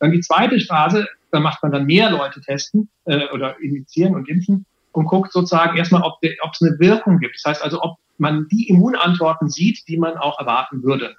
Dann 0.00 0.12
die 0.12 0.20
zweite 0.20 0.58
Phase, 0.60 1.06
da 1.30 1.38
macht 1.38 1.62
man 1.62 1.70
dann 1.70 1.86
mehr 1.86 2.10
Leute 2.10 2.40
testen 2.40 2.88
äh, 3.04 3.28
oder 3.28 3.60
injizieren 3.60 4.14
und 4.14 4.28
impfen 4.28 4.66
und 4.92 5.06
guckt 5.06 5.32
sozusagen 5.32 5.76
erstmal, 5.76 6.02
ob 6.02 6.18
es 6.22 6.62
eine 6.62 6.78
Wirkung 6.80 7.18
gibt. 7.18 7.36
Das 7.36 7.44
heißt 7.44 7.62
also, 7.62 7.82
ob 7.82 7.98
man 8.18 8.48
die 8.48 8.68
Immunantworten 8.68 9.48
sieht, 9.48 9.86
die 9.88 9.96
man 9.96 10.16
auch 10.16 10.38
erwarten 10.40 10.82
würde. 10.82 11.16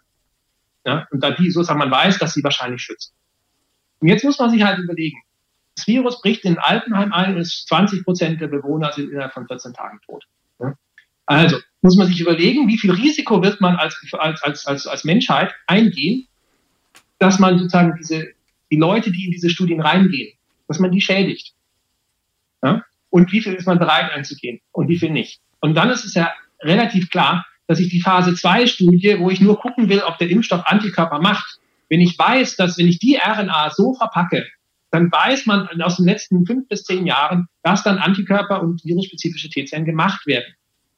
Ja? 0.86 1.08
Und 1.12 1.24
da 1.24 1.32
die 1.32 1.50
sozusagen 1.50 1.80
man 1.80 1.92
weiß, 1.92 2.20
dass 2.20 2.34
sie 2.34 2.44
wahrscheinlich 2.44 2.82
schützen. 2.82 3.14
Und 4.00 4.08
jetzt 4.08 4.24
muss 4.24 4.40
man 4.40 4.50
sich 4.50 4.64
halt 4.64 4.80
überlegen, 4.80 5.22
das 5.76 5.88
Virus 5.88 6.22
bricht 6.22 6.44
in 6.44 6.58
Altenheim 6.58 7.14
ein 7.14 7.38
und 7.38 7.46
20 7.46 8.04
Prozent 8.04 8.42
der 8.42 8.48
Bewohner 8.48 8.92
sind 8.92 9.10
innerhalb 9.10 9.34
von 9.34 9.48
14 9.48 9.74
Tagen 9.74 10.00
tot. 10.06 10.26
Ja? 10.60 10.74
Also 11.26 11.60
muss 11.82 11.96
man 11.96 12.08
sich 12.08 12.20
überlegen, 12.20 12.68
wie 12.68 12.78
viel 12.78 12.92
Risiko 12.92 13.42
wird 13.42 13.62
man 13.62 13.76
als, 13.76 14.00
als, 14.18 14.66
als, 14.66 14.88
als 14.88 15.04
Menschheit 15.04 15.54
eingehen, 15.68 16.28
dass 17.20 17.40
man 17.40 17.58
sozusagen 17.58 17.96
diese 17.98 18.34
die 18.72 18.78
Leute, 18.78 19.12
die 19.12 19.26
in 19.26 19.32
diese 19.32 19.50
Studien 19.50 19.82
reingehen, 19.82 20.34
dass 20.68 20.80
man 20.80 20.92
die 20.92 21.02
schädigt. 21.02 21.54
Ja? 22.64 22.84
Und 23.10 23.32
wie 23.32 23.42
viel 23.42 23.54
ist 23.54 23.68
man 23.68 23.80
bereit 23.80 24.12
einzugehen 24.12 24.62
und 24.72 24.88
wie 24.88 24.98
viel 24.98 25.12
nicht. 25.12 25.42
Und 25.60 25.76
dann 25.76 25.90
ist 25.90 26.06
es 26.06 26.14
ja 26.14 26.34
relativ 26.62 27.10
klar, 27.10 27.46
dass 27.68 27.80
ich 27.80 27.90
die 27.90 28.02
Phase 28.02 28.34
2 28.34 28.68
Studie, 28.68 29.18
wo 29.20 29.30
ich 29.30 29.42
nur 29.42 29.60
gucken 29.60 29.90
will, 29.90 30.02
ob 30.02 30.18
der 30.18 30.30
Impfstoff 30.30 30.66
Antikörper 30.66 31.20
macht, 31.20 31.60
wenn 31.90 32.02
ich 32.02 32.18
weiß, 32.18 32.56
dass 32.56 32.78
wenn 32.78 32.88
ich 32.88 33.00
die 33.00 33.18
RNA 33.18 33.72
so 33.72 33.94
verpacke, 33.94 34.48
dann 34.92 35.12
weiß 35.12 35.46
man 35.46 35.68
aus 35.82 35.98
den 35.98 36.06
letzten 36.06 36.46
fünf 36.46 36.68
bis 36.68 36.84
zehn 36.84 37.06
Jahren, 37.06 37.48
dass 37.64 37.84
dann 37.84 37.98
Antikörper 37.98 38.62
und 38.62 38.84
virusspezifische 38.84 39.50
T-Zellen 39.50 39.86
gemacht 39.86 40.26
werden. 40.28 40.54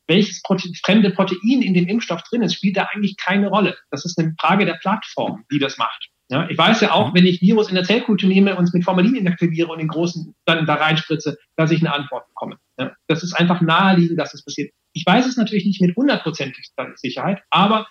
Welches 0.08 0.42
Prote 0.42 0.70
fremde 0.84 1.12
Protein 1.12 1.62
in 1.62 1.74
dem 1.74 1.88
Impfstoff 1.88 2.24
drin 2.24 2.42
ist, 2.42 2.56
spielt 2.56 2.78
da 2.78 2.90
eigentlich 2.94 3.18
keine 3.18 3.48
Rolle. 3.48 3.78
Das 3.90 4.06
ist 4.06 4.20
eine 4.20 4.36
Frage 4.40 4.66
der 4.66 4.74
Plattform, 4.74 5.46
die 5.52 5.60
das 5.60 5.78
macht. 5.78 6.10
Ja, 6.34 6.50
ich 6.50 6.58
weiß 6.58 6.82
ja 6.82 6.94
auch, 6.94 7.14
wenn 7.14 7.28
ich 7.28 7.42
Virus 7.42 7.70
in 7.70 7.76
der 7.76 7.84
Zellkultur 7.84 8.28
nehme 8.28 8.56
und 8.56 8.64
es 8.64 8.74
mit 8.74 8.84
Formalin 8.84 9.14
inaktiviere 9.14 9.68
und 9.68 9.78
den 9.78 9.88
großen 9.88 10.34
dann 10.46 10.66
da 10.66 10.74
reinspritze, 10.74 11.38
dass 11.58 11.70
ich 11.70 11.82
eine 11.82 11.94
Antwort 11.94 12.28
bekomme. 12.30 12.58
Ja, 12.80 12.92
das 13.06 13.22
ist 13.22 13.34
einfach 13.34 13.62
naheliegend, 13.62 14.20
dass 14.20 14.32
das 14.32 14.44
passiert. 14.44 14.74
Ich 14.94 15.06
weiß 15.06 15.28
es 15.28 15.38
natürlich 15.38 15.64
nicht 15.64 15.80
mit 15.80 15.96
hundertprozentiger 15.96 16.64
Sicherheit, 16.96 17.44
aber 17.52 17.86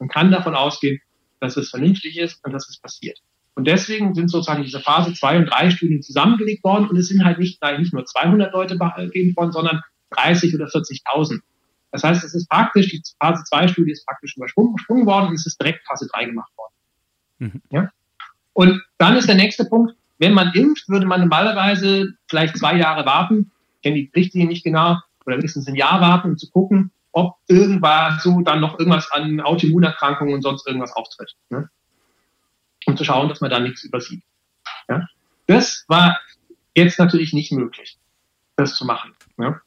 man 0.00 0.08
kann 0.08 0.32
davon 0.32 0.56
ausgehen, 0.56 0.98
dass 1.38 1.56
es 1.56 1.70
vernünftig 1.70 2.18
ist 2.18 2.44
und 2.44 2.52
dass 2.52 2.68
es 2.68 2.80
passiert. 2.80 3.20
Und 3.54 3.68
deswegen 3.68 4.12
sind 4.16 4.28
sozusagen 4.28 4.64
diese 4.64 4.80
Phase 4.80 5.14
2 5.14 5.38
und 5.38 5.46
3 5.46 5.70
Studien 5.70 6.02
zusammengelegt 6.02 6.64
worden 6.64 6.88
und 6.88 6.96
es 6.96 7.06
sind 7.06 7.24
halt 7.24 7.38
nicht, 7.38 7.62
nicht 7.78 7.92
nur 7.92 8.04
200 8.04 8.52
Leute 8.52 8.76
gegeben 8.76 9.36
worden, 9.36 9.52
sondern 9.52 9.82
30 10.10 10.52
oder 10.56 10.66
40.000. 10.66 11.38
Das 11.92 12.02
heißt, 12.02 12.24
es 12.24 12.34
ist 12.34 12.48
praktisch, 12.48 12.88
die 12.88 13.00
Phase 13.20 13.44
2 13.44 13.68
Studie 13.68 13.92
ist 13.92 14.04
praktisch 14.04 14.36
übersprungen 14.36 15.06
worden 15.06 15.28
und 15.28 15.34
es 15.34 15.46
ist 15.46 15.60
direkt 15.60 15.86
Phase 15.86 16.08
3 16.12 16.24
gemacht 16.24 16.50
worden. 16.56 16.73
Mhm. 17.38 17.62
Ja? 17.70 17.90
Und 18.52 18.82
dann 18.98 19.16
ist 19.16 19.28
der 19.28 19.34
nächste 19.34 19.64
Punkt, 19.64 19.94
wenn 20.18 20.34
man 20.34 20.52
impft, 20.54 20.88
würde 20.88 21.06
man 21.06 21.20
normalerweise 21.20 22.14
vielleicht 22.28 22.56
zwei 22.56 22.76
Jahre 22.76 23.04
warten, 23.04 23.50
ich 23.76 23.82
kenne 23.82 23.96
die 23.96 24.10
Richtlinie 24.14 24.48
nicht 24.48 24.64
genau, 24.64 24.98
oder 25.26 25.36
wenigstens 25.38 25.66
ein 25.66 25.74
Jahr 25.74 26.00
warten, 26.00 26.30
um 26.30 26.38
zu 26.38 26.50
gucken, 26.50 26.90
ob 27.12 27.36
irgendwas 27.48 28.22
so 28.22 28.40
dann 28.40 28.60
noch 28.60 28.78
irgendwas 28.78 29.10
an 29.12 29.40
Autoimmunerkrankungen 29.40 30.34
und 30.34 30.42
sonst 30.42 30.66
irgendwas 30.66 30.92
auftritt. 30.92 31.34
Ne? 31.50 31.68
Um 32.86 32.96
zu 32.96 33.04
schauen, 33.04 33.28
dass 33.28 33.40
man 33.40 33.50
da 33.50 33.60
nichts 33.60 33.84
übersieht. 33.84 34.22
Ja? 34.88 35.06
Das 35.46 35.84
war 35.88 36.18
jetzt 36.74 36.98
natürlich 36.98 37.32
nicht 37.32 37.52
möglich, 37.52 37.98
das 38.56 38.74
zu 38.74 38.84
machen. 38.84 39.12
Ja? 39.38 39.60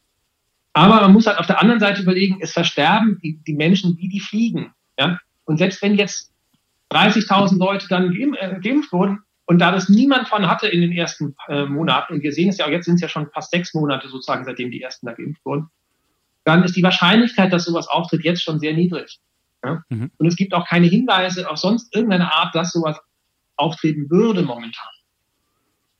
Aber 0.74 1.02
man 1.02 1.14
muss 1.14 1.26
halt 1.26 1.40
auf 1.40 1.48
der 1.48 1.62
anderen 1.62 1.80
Seite 1.80 2.02
überlegen, 2.02 2.40
es 2.42 2.52
versterben 2.54 3.20
die, 3.24 3.38
die 3.38 3.54
Menschen, 3.54 3.98
wie 3.98 4.10
die 4.10 4.20
fliegen. 4.20 4.74
Ja? 5.00 5.20
Und 5.46 5.58
selbst 5.58 5.82
wenn 5.82 5.96
jetzt 5.96 6.32
30.000 6.92 7.58
Leute 7.58 7.88
dann 7.88 8.12
äh, 8.14 8.60
geimpft 8.62 8.92
wurden. 8.92 9.20
Und 9.46 9.60
da 9.60 9.72
das 9.72 9.88
niemand 9.88 10.28
von 10.28 10.48
hatte 10.48 10.68
in 10.68 10.82
den 10.82 10.92
ersten 10.92 11.36
äh, 11.48 11.66
Monaten, 11.66 12.16
und 12.16 12.24
wir 12.24 12.34
sehen 12.34 12.50
es 12.50 12.58
ja 12.58 12.66
auch 12.66 12.70
jetzt 12.70 12.86
sind 12.86 12.96
es 12.96 13.02
ja 13.02 13.08
schon 13.08 13.30
fast 13.32 13.52
sechs 13.52 13.74
Monate 13.74 14.10
sozusagen, 14.10 14.44
seitdem 14.44 14.72
die 14.72 14.82
ersten 14.82 15.06
da 15.06 15.14
geimpft 15.14 15.44
wurden, 15.46 15.70
dann 16.44 16.64
ist 16.64 16.76
die 16.76 16.84
Wahrscheinlichkeit, 16.84 17.52
dass 17.54 17.66
sowas 17.66 17.88
auftritt, 17.88 18.24
jetzt 18.24 18.44
schon 18.44 18.60
sehr 18.60 18.74
niedrig. 18.74 19.20
Ja? 19.64 19.84
Mhm. 19.90 20.12
Und 20.18 20.28
es 20.28 20.36
gibt 20.36 20.54
auch 20.54 20.68
keine 20.68 20.88
Hinweise 20.88 21.50
auf 21.50 21.58
sonst 21.58 21.96
irgendeine 21.96 22.34
Art, 22.34 22.56
dass 22.56 22.72
sowas 22.72 23.00
auftreten 23.56 24.10
würde 24.10 24.44
momentan. 24.44 24.90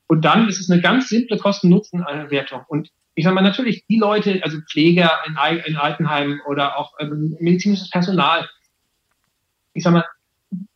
Und 0.08 0.24
dann 0.24 0.48
ist 0.48 0.60
es 0.60 0.70
eine 0.70 0.82
ganz 0.82 1.10
simple 1.10 1.38
Kosten-Nutzen-Wertung. 1.38 2.64
Und 2.68 2.90
ich 3.16 3.24
sage 3.24 3.36
mal, 3.36 3.42
natürlich 3.42 3.86
die 3.88 3.98
Leute, 3.98 4.42
also 4.44 4.60
Pfleger 4.70 5.12
in, 5.26 5.36
in 5.66 5.76
Altenheimen 5.76 6.40
oder 6.48 6.78
auch 6.78 6.94
ähm, 7.00 7.36
medizinisches 7.40 7.90
Personal, 7.90 8.48
ich 9.74 9.84
sage 9.84 9.98
mal, 9.98 10.06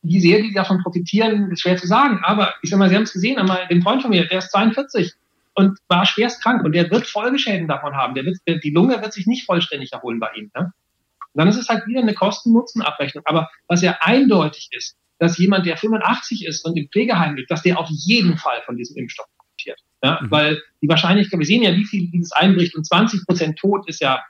wie 0.01 0.19
sehr 0.19 0.41
die 0.41 0.53
davon 0.53 0.81
profitieren, 0.81 1.51
ist 1.51 1.61
schwer 1.61 1.77
zu 1.77 1.87
sagen. 1.87 2.19
Aber 2.23 2.53
ich 2.61 2.69
sage 2.69 2.79
mal, 2.79 2.89
Sie 2.89 2.95
haben 2.95 3.03
es 3.03 3.13
gesehen, 3.13 3.37
einmal 3.37 3.67
den 3.67 3.81
Freund 3.81 4.01
von 4.01 4.11
mir, 4.11 4.27
der 4.27 4.39
ist 4.39 4.51
42 4.51 5.13
und 5.53 5.77
war 5.87 6.05
schwerst 6.05 6.41
krank 6.41 6.63
und 6.63 6.73
der 6.73 6.89
wird 6.91 7.07
Folgeschäden 7.07 7.67
davon 7.67 7.95
haben. 7.95 8.15
Der 8.15 8.25
wird, 8.25 8.37
die 8.47 8.71
Lunge 8.71 9.01
wird 9.01 9.13
sich 9.13 9.27
nicht 9.27 9.45
vollständig 9.45 9.93
erholen 9.93 10.19
bei 10.19 10.29
ihm. 10.35 10.51
Ne? 10.55 10.73
Und 11.33 11.39
dann 11.39 11.47
ist 11.47 11.57
es 11.57 11.69
halt 11.69 11.87
wieder 11.87 12.01
eine 12.01 12.13
Kosten-Nutzen-Abrechnung. 12.13 13.23
Aber 13.25 13.49
was 13.67 13.81
ja 13.81 13.97
eindeutig 14.01 14.69
ist, 14.71 14.97
dass 15.19 15.37
jemand, 15.37 15.65
der 15.65 15.77
85 15.77 16.45
ist 16.45 16.65
und 16.65 16.75
im 16.77 16.89
Pflegeheim 16.89 17.35
liegt, 17.35 17.51
dass 17.51 17.61
der 17.61 17.79
auf 17.79 17.87
jeden 17.89 18.37
Fall 18.37 18.61
von 18.65 18.75
diesem 18.75 18.97
Impfstoff 18.97 19.27
profitiert. 19.37 19.79
Ja? 20.03 20.19
Mhm. 20.21 20.31
Weil 20.31 20.61
die 20.81 20.89
Wahrscheinlichkeit, 20.89 21.39
wir 21.39 21.45
sehen 21.45 21.63
ja, 21.63 21.75
wie 21.75 21.85
viel 21.85 22.09
dieses 22.09 22.31
einbricht 22.31 22.75
und 22.75 22.85
20 22.85 23.25
Prozent 23.25 23.59
tot 23.59 23.87
ist 23.87 24.01
ja 24.01 24.21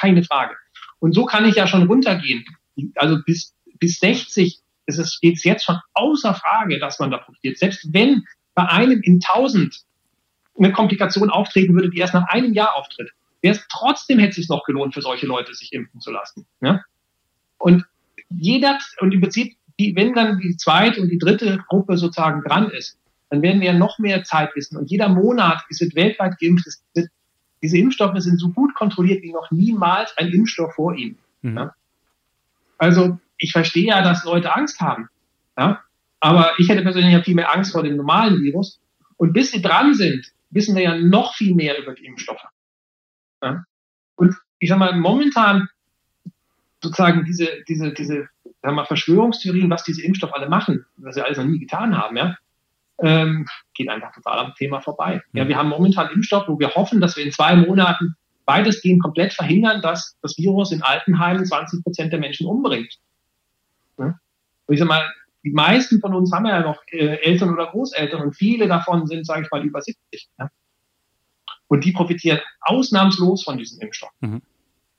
keine 0.00 0.22
Frage. 0.22 0.54
Und 1.00 1.14
so 1.14 1.24
kann 1.24 1.44
ich 1.44 1.56
ja 1.56 1.66
schon 1.66 1.86
runtergehen. 1.86 2.44
Also 2.94 3.18
bis, 3.24 3.54
bis 3.78 3.98
60 3.98 4.60
ist 4.86 4.98
es, 4.98 5.20
geht 5.20 5.36
es 5.36 5.44
jetzt 5.44 5.64
schon 5.64 5.78
außer 5.94 6.34
Frage, 6.34 6.78
dass 6.78 6.98
man 6.98 7.10
da 7.10 7.18
profitiert. 7.18 7.58
Selbst 7.58 7.92
wenn 7.92 8.24
bei 8.54 8.66
einem 8.68 9.00
in 9.02 9.14
1000 9.14 9.82
eine 10.58 10.72
Komplikation 10.72 11.30
auftreten 11.30 11.74
würde, 11.74 11.90
die 11.90 11.98
erst 11.98 12.14
nach 12.14 12.28
einem 12.28 12.54
Jahr 12.54 12.76
auftritt, 12.76 13.10
wäre 13.42 13.54
es 13.54 13.66
trotzdem 13.68 14.18
hätte 14.18 14.30
es 14.30 14.36
sich 14.36 14.48
noch 14.48 14.64
gelohnt 14.64 14.94
für 14.94 15.02
solche 15.02 15.26
Leute, 15.26 15.54
sich 15.54 15.72
impfen 15.72 16.00
zu 16.00 16.10
lassen. 16.10 16.46
Ja? 16.60 16.82
Und 17.58 17.84
jeder, 18.30 18.78
und 19.00 19.12
im 19.12 19.20
Prinzip, 19.20 19.56
die, 19.78 19.94
wenn 19.94 20.14
dann 20.14 20.38
die 20.38 20.56
zweite 20.56 21.02
und 21.02 21.10
die 21.10 21.18
dritte 21.18 21.58
Gruppe 21.68 21.98
sozusagen 21.98 22.42
dran 22.42 22.70
ist, 22.70 22.98
dann 23.28 23.42
werden 23.42 23.60
wir 23.60 23.74
noch 23.74 23.98
mehr 23.98 24.24
Zeit 24.24 24.54
wissen. 24.54 24.76
Und 24.78 24.90
jeder 24.90 25.08
Monat, 25.08 25.64
es 25.68 25.80
wird 25.80 25.94
weltweit 25.94 26.38
geimpft, 26.38 26.66
es 26.66 26.82
diese 27.62 27.78
Impfstoffe 27.78 28.18
sind 28.18 28.38
so 28.38 28.50
gut 28.50 28.74
kontrolliert 28.74 29.22
wie 29.22 29.32
noch 29.32 29.50
niemals 29.50 30.16
ein 30.18 30.28
Impfstoff 30.28 30.74
vor 30.74 30.94
ihnen. 30.94 31.18
Mhm. 31.42 31.56
Ja? 31.56 31.74
Also 32.78 33.18
ich 33.38 33.52
verstehe 33.52 33.88
ja, 33.88 34.02
dass 34.02 34.24
Leute 34.24 34.54
Angst 34.54 34.80
haben. 34.80 35.08
Ja? 35.58 35.82
Aber 36.20 36.52
ich 36.58 36.68
hätte 36.68 36.82
persönlich 36.82 37.12
ja 37.12 37.22
viel 37.22 37.34
mehr 37.34 37.54
Angst 37.54 37.72
vor 37.72 37.82
dem 37.82 37.96
normalen 37.96 38.42
Virus. 38.42 38.80
Und 39.16 39.32
bis 39.32 39.50
sie 39.50 39.62
dran 39.62 39.94
sind, 39.94 40.32
wissen 40.50 40.74
wir 40.74 40.82
ja 40.82 40.96
noch 40.96 41.34
viel 41.34 41.54
mehr 41.54 41.78
über 41.78 41.94
die 41.94 42.06
Impfstoffe. 42.06 42.46
Ja? 43.42 43.64
Und 44.16 44.34
ich 44.58 44.68
sag 44.68 44.78
mal, 44.78 44.96
momentan 44.96 45.68
sozusagen 46.82 47.24
diese, 47.24 47.48
diese, 47.68 47.92
diese 47.92 48.28
sag 48.62 48.74
mal, 48.74 48.86
Verschwörungstheorien, 48.86 49.70
was 49.70 49.84
diese 49.84 50.02
Impfstoffe 50.02 50.34
alle 50.34 50.48
machen, 50.48 50.84
was 50.96 51.14
sie 51.14 51.22
alles 51.22 51.38
noch 51.38 51.44
nie 51.44 51.58
getan 51.58 51.96
haben, 51.96 52.16
ja, 52.16 52.36
ähm, 53.02 53.46
geht 53.74 53.88
einfach 53.88 54.12
total 54.14 54.38
am 54.38 54.54
Thema 54.54 54.80
vorbei. 54.80 55.22
Ja, 55.32 55.46
wir 55.48 55.56
haben 55.56 55.68
momentan 55.68 56.10
Impfstoff, 56.12 56.48
wo 56.48 56.58
wir 56.58 56.74
hoffen, 56.74 57.00
dass 57.00 57.16
wir 57.16 57.24
in 57.24 57.32
zwei 57.32 57.54
Monaten 57.54 58.16
weitestgehend 58.46 59.02
komplett 59.02 59.34
verhindern, 59.34 59.82
dass 59.82 60.16
das 60.22 60.38
Virus 60.38 60.72
in 60.72 60.82
Altenheimen 60.82 61.44
20 61.44 61.82
Prozent 61.82 62.12
der 62.12 62.20
Menschen 62.20 62.46
umbringt. 62.46 62.98
Und 64.66 64.74
ich 64.74 64.80
sag 64.80 64.88
mal, 64.88 65.12
die 65.44 65.52
meisten 65.52 66.00
von 66.00 66.14
uns 66.14 66.32
haben 66.32 66.46
ja 66.46 66.60
noch 66.60 66.82
äh, 66.88 67.22
Eltern 67.22 67.52
oder 67.52 67.66
Großeltern 67.66 68.20
und 68.20 68.34
viele 68.34 68.66
davon 68.66 69.06
sind, 69.06 69.24
sage 69.24 69.42
ich 69.42 69.50
mal, 69.50 69.64
über 69.64 69.80
70. 69.80 70.28
Ja? 70.38 70.50
Und 71.68 71.84
die 71.84 71.92
profitieren 71.92 72.40
ausnahmslos 72.60 73.44
von 73.44 73.56
diesem 73.56 73.80
Impfstoff 73.80 74.10
mhm. 74.20 74.42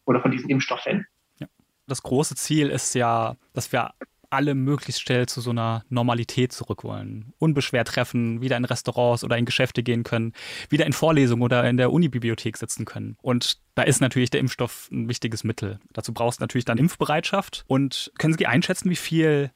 oder 0.05 0.21
von 0.21 0.31
diesen 0.31 0.49
Impfstoffen. 0.49 1.05
Ja. 1.39 1.47
Das 1.85 2.01
große 2.01 2.35
Ziel 2.35 2.69
ist 2.69 2.93
ja, 2.95 3.35
dass 3.53 3.71
wir 3.71 3.91
alle 4.29 4.55
möglichst 4.55 5.01
schnell 5.01 5.27
zu 5.27 5.41
so 5.41 5.51
einer 5.51 5.83
Normalität 5.89 6.51
zurück 6.51 6.83
wollen. 6.83 7.33
Unbeschwert 7.37 7.87
treffen, 7.87 8.41
wieder 8.41 8.57
in 8.57 8.65
Restaurants 8.65 9.23
oder 9.23 9.37
in 9.37 9.45
Geschäfte 9.45 9.83
gehen 9.83 10.03
können, 10.03 10.33
wieder 10.69 10.85
in 10.85 10.93
Vorlesungen 10.93 11.43
oder 11.43 11.67
in 11.69 11.77
der 11.77 11.91
Unibibliothek 11.91 12.57
sitzen 12.57 12.85
können. 12.85 13.17
Und 13.21 13.59
da 13.75 13.83
ist 13.83 14.01
natürlich 14.01 14.29
der 14.29 14.39
Impfstoff 14.39 14.89
ein 14.91 15.07
wichtiges 15.07 15.43
Mittel. 15.43 15.79
Dazu 15.93 16.13
brauchst 16.13 16.39
du 16.39 16.43
natürlich 16.43 16.65
dann 16.65 16.77
Impfbereitschaft. 16.77 17.63
Und 17.67 18.11
können 18.17 18.35
Sie 18.37 18.45
einschätzen, 18.45 18.89
wie 18.89 18.95
viel 18.95 19.51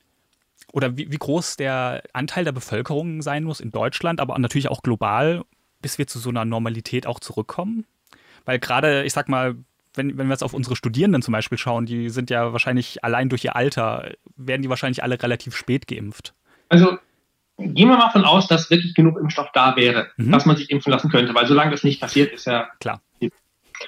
oder 0.71 0.95
wie, 0.95 1.11
wie 1.11 1.17
groß 1.17 1.57
der 1.57 2.03
Anteil 2.13 2.45
der 2.45 2.51
Bevölkerung 2.51 3.21
sein 3.21 3.43
muss 3.43 3.59
in 3.59 3.71
Deutschland, 3.71 4.21
aber 4.21 4.37
natürlich 4.39 4.69
auch 4.69 4.83
global, 4.83 5.43
bis 5.81 5.97
wir 5.97 6.07
zu 6.07 6.19
so 6.19 6.29
einer 6.29 6.45
Normalität 6.45 7.07
auch 7.07 7.19
zurückkommen? 7.19 7.85
Weil 8.45 8.59
gerade, 8.59 9.03
ich 9.03 9.13
sag 9.13 9.27
mal, 9.27 9.55
wenn, 9.93 10.17
wenn 10.17 10.27
wir 10.27 10.33
jetzt 10.33 10.43
auf 10.43 10.53
unsere 10.53 10.75
Studierenden 10.75 11.21
zum 11.21 11.31
Beispiel 11.33 11.57
schauen, 11.57 11.85
die 11.85 12.09
sind 12.09 12.29
ja 12.29 12.53
wahrscheinlich 12.53 13.03
allein 13.03 13.29
durch 13.29 13.43
ihr 13.43 13.55
Alter, 13.55 14.11
werden 14.35 14.61
die 14.61 14.69
wahrscheinlich 14.69 15.03
alle 15.03 15.21
relativ 15.21 15.55
spät 15.55 15.87
geimpft. 15.87 16.33
Also 16.69 16.97
gehen 17.57 17.89
wir 17.89 17.97
mal 17.97 18.05
davon 18.05 18.25
aus, 18.25 18.47
dass 18.47 18.69
wirklich 18.69 18.95
genug 18.95 19.19
Impfstoff 19.19 19.49
da 19.53 19.75
wäre, 19.75 20.09
mhm. 20.17 20.31
dass 20.31 20.45
man 20.45 20.55
sich 20.55 20.69
impfen 20.69 20.91
lassen 20.91 21.09
könnte, 21.09 21.35
weil 21.35 21.47
solange 21.47 21.71
das 21.71 21.83
nicht 21.83 22.01
passiert, 22.01 22.31
ist 22.33 22.45
ja 22.45 22.69
klar. 22.79 23.01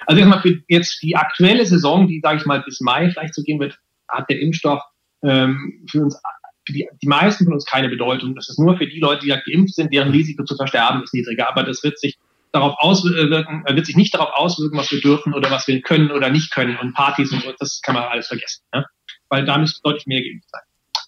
Also 0.08 0.20
erstmal 0.20 0.42
für 0.42 0.60
jetzt 0.68 1.02
die 1.04 1.16
aktuelle 1.16 1.66
Saison, 1.66 2.08
die 2.08 2.20
sage 2.20 2.38
ich 2.38 2.46
mal 2.46 2.62
bis 2.64 2.82
Mai 2.82 3.12
vielleicht 3.12 3.36
so 3.36 3.44
gehen 3.44 3.60
wird, 3.60 3.80
hat 4.08 4.30
der 4.30 4.40
Impfstoff 4.40 4.82
ähm, 5.24 5.86
für 5.90 6.02
uns 6.02 6.20
für 6.66 6.74
die, 6.74 6.88
die 7.02 7.08
meisten 7.08 7.44
von 7.44 7.54
uns 7.54 7.66
keine 7.66 7.90
Bedeutung. 7.90 8.36
Das 8.36 8.50
ist 8.50 8.60
nur 8.60 8.78
für 8.78 8.88
die 8.88 9.00
Leute, 9.00 9.22
die 9.22 9.28
ja 9.28 9.40
geimpft 9.40 9.76
sind, 9.76 9.94
deren 9.94 10.12
Risiko 10.12 10.44
zu 10.44 10.56
versterben 10.56 11.04
ist 11.04 11.14
niedriger. 11.14 11.50
Aber 11.50 11.64
das 11.64 11.84
wird 11.84 12.00
sich 12.00 12.18
darauf 12.54 12.76
auswirken, 12.78 13.66
wird 13.68 13.86
sich 13.86 13.98
nicht 13.98 14.14
darauf 14.14 14.30
auswirken, 14.36 14.78
was 14.78 14.92
wir 14.92 15.02
dürfen 15.02 15.34
oder 15.34 15.50
was 15.52 15.68
wir 15.68 15.82
können 15.82 16.12
oder 16.12 16.30
nicht 16.30 16.54
können 16.54 16.78
und 16.78 16.94
Partys 16.94 17.32
und 17.32 17.42
so, 17.42 17.52
das 17.60 17.82
kann 17.82 17.96
man 17.96 18.04
alles 18.04 18.28
vergessen, 18.28 18.64
ne? 18.74 18.86
weil 19.28 19.44
da 19.44 19.58
müsste 19.58 19.82
deutlich 19.84 20.06
mehr 20.06 20.22
geimpft 20.22 20.50
sein. 20.50 20.62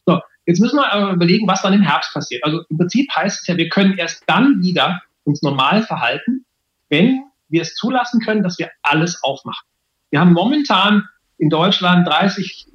So, 0.07 0.21
jetzt 0.47 0.59
müssen 0.59 0.77
wir 0.77 0.91
aber 0.91 1.13
überlegen, 1.13 1.47
was 1.47 1.61
dann 1.61 1.73
im 1.73 1.83
Herbst 1.83 2.13
passiert. 2.13 2.43
Also 2.43 2.63
im 2.67 2.77
Prinzip 2.77 3.09
heißt 3.15 3.41
es 3.41 3.47
ja, 3.47 3.57
wir 3.57 3.69
können 3.69 3.97
erst 3.97 4.23
dann 4.25 4.61
wieder 4.61 5.01
uns 5.23 5.43
normal 5.43 5.83
verhalten, 5.83 6.45
wenn 6.89 7.23
wir 7.47 7.61
es 7.61 7.75
zulassen 7.75 8.21
können, 8.21 8.41
dass 8.41 8.57
wir 8.57 8.71
alles 8.81 9.23
aufmachen. 9.23 9.67
Wir 10.09 10.19
haben 10.19 10.33
momentan 10.33 11.07
in 11.37 11.49
Deutschland 11.49 12.07
30 12.07 12.69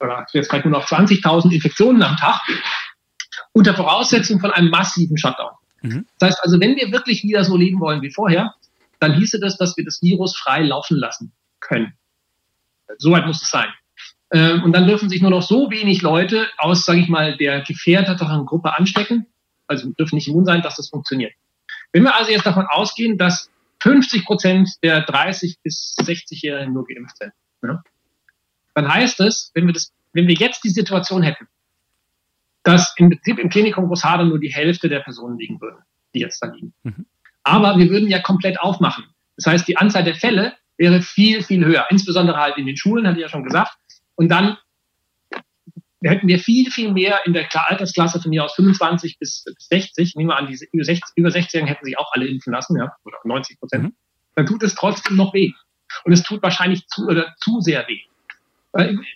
oder 0.00 0.26
jetzt 0.32 0.48
vielleicht 0.48 0.64
nur 0.64 0.78
noch 0.78 0.86
20.000 0.86 1.52
Infektionen 1.52 2.02
am 2.02 2.16
Tag 2.16 2.40
unter 3.52 3.74
Voraussetzung 3.74 4.40
von 4.40 4.50
einem 4.50 4.70
massiven 4.70 5.16
Shutdown. 5.16 5.52
Mhm. 5.84 6.06
Das 6.18 6.30
heißt 6.30 6.42
also, 6.42 6.60
wenn 6.60 6.76
wir 6.76 6.90
wirklich 6.92 7.22
wieder 7.22 7.44
so 7.44 7.56
leben 7.56 7.78
wollen 7.78 8.00
wie 8.00 8.10
vorher, 8.10 8.54
dann 9.00 9.14
hieße 9.14 9.38
das, 9.38 9.58
dass 9.58 9.76
wir 9.76 9.84
das 9.84 10.00
Virus 10.00 10.36
frei 10.36 10.62
laufen 10.62 10.96
lassen 10.96 11.32
können. 11.60 11.92
Soweit 12.98 13.26
muss 13.26 13.42
es 13.42 13.50
sein. 13.50 13.68
Ähm, 14.32 14.62
und 14.62 14.72
dann 14.72 14.86
dürfen 14.86 15.10
sich 15.10 15.20
nur 15.20 15.30
noch 15.30 15.42
so 15.42 15.70
wenig 15.70 16.00
Leute 16.00 16.48
aus, 16.56 16.84
sage 16.84 17.00
ich 17.00 17.08
mal, 17.08 17.36
der 17.36 17.60
gefährdeteren 17.60 18.46
Gruppe 18.46 18.76
anstecken, 18.76 19.26
also 19.66 19.90
dürfen 19.92 20.16
nicht 20.16 20.28
immun 20.28 20.46
sein, 20.46 20.62
dass 20.62 20.76
das 20.76 20.88
funktioniert. 20.88 21.34
Wenn 21.92 22.02
wir 22.02 22.16
also 22.16 22.30
jetzt 22.30 22.46
davon 22.46 22.66
ausgehen, 22.66 23.18
dass 23.18 23.50
50 23.80 24.24
Prozent 24.24 24.70
der 24.82 25.02
30 25.02 25.58
bis 25.62 25.94
60-Jährigen 26.00 26.72
nur 26.72 26.86
geimpft 26.86 27.18
sind, 27.18 27.32
ja, 27.62 27.82
dann 28.74 28.92
heißt 28.92 29.20
es, 29.20 29.50
wenn 29.54 29.66
wir 29.66 29.74
das, 29.74 29.92
wenn 30.14 30.26
wir 30.26 30.34
jetzt 30.34 30.64
die 30.64 30.70
Situation 30.70 31.22
hätten, 31.22 31.46
dass 32.64 32.94
im 32.96 33.10
Prinzip 33.10 33.38
im 33.38 33.50
Klinikum 33.50 33.86
Großhadern 33.86 34.28
nur 34.28 34.40
die 34.40 34.52
Hälfte 34.52 34.88
der 34.88 35.00
Personen 35.00 35.38
liegen 35.38 35.60
würden, 35.60 35.78
die 36.14 36.20
jetzt 36.20 36.40
da 36.42 36.48
liegen. 36.48 36.74
Mhm. 36.82 37.06
Aber 37.42 37.78
wir 37.78 37.90
würden 37.90 38.08
ja 38.08 38.20
komplett 38.20 38.58
aufmachen. 38.58 39.04
Das 39.36 39.46
heißt, 39.46 39.68
die 39.68 39.76
Anzahl 39.76 40.02
der 40.02 40.14
Fälle 40.14 40.54
wäre 40.78 41.02
viel, 41.02 41.42
viel 41.42 41.64
höher. 41.64 41.86
Insbesondere 41.90 42.38
halt 42.38 42.56
in 42.56 42.66
den 42.66 42.76
Schulen, 42.76 43.06
hatte 43.06 43.18
ich 43.18 43.22
ja 43.22 43.28
schon 43.28 43.44
gesagt. 43.44 43.76
Und 44.16 44.30
dann 44.30 44.56
hätten 46.02 46.26
wir 46.26 46.38
viel, 46.38 46.70
viel 46.70 46.92
mehr 46.92 47.20
in 47.26 47.32
der 47.34 47.46
Altersklasse 47.52 48.20
von 48.20 48.30
mir 48.30 48.44
aus 48.44 48.54
25 48.54 49.18
bis 49.18 49.44
60. 49.58 50.14
Nehmen 50.16 50.30
wir 50.30 50.36
an, 50.36 50.46
diese 50.46 50.66
über 50.72 50.84
60, 50.84 51.16
über 51.16 51.30
60 51.30 51.66
hätten 51.66 51.84
sich 51.84 51.98
auch 51.98 52.12
alle 52.12 52.26
impfen 52.26 52.52
lassen, 52.52 52.78
ja, 52.78 52.94
oder 53.04 53.18
90 53.24 53.58
Prozent. 53.58 53.84
Mhm. 53.84 53.94
Dann 54.36 54.46
tut 54.46 54.62
es 54.62 54.74
trotzdem 54.74 55.16
noch 55.16 55.34
weh. 55.34 55.52
Und 56.04 56.12
es 56.12 56.22
tut 56.22 56.42
wahrscheinlich 56.42 56.86
zu, 56.88 57.06
oder 57.06 57.34
zu 57.38 57.60
sehr 57.60 57.86
weh 57.88 58.00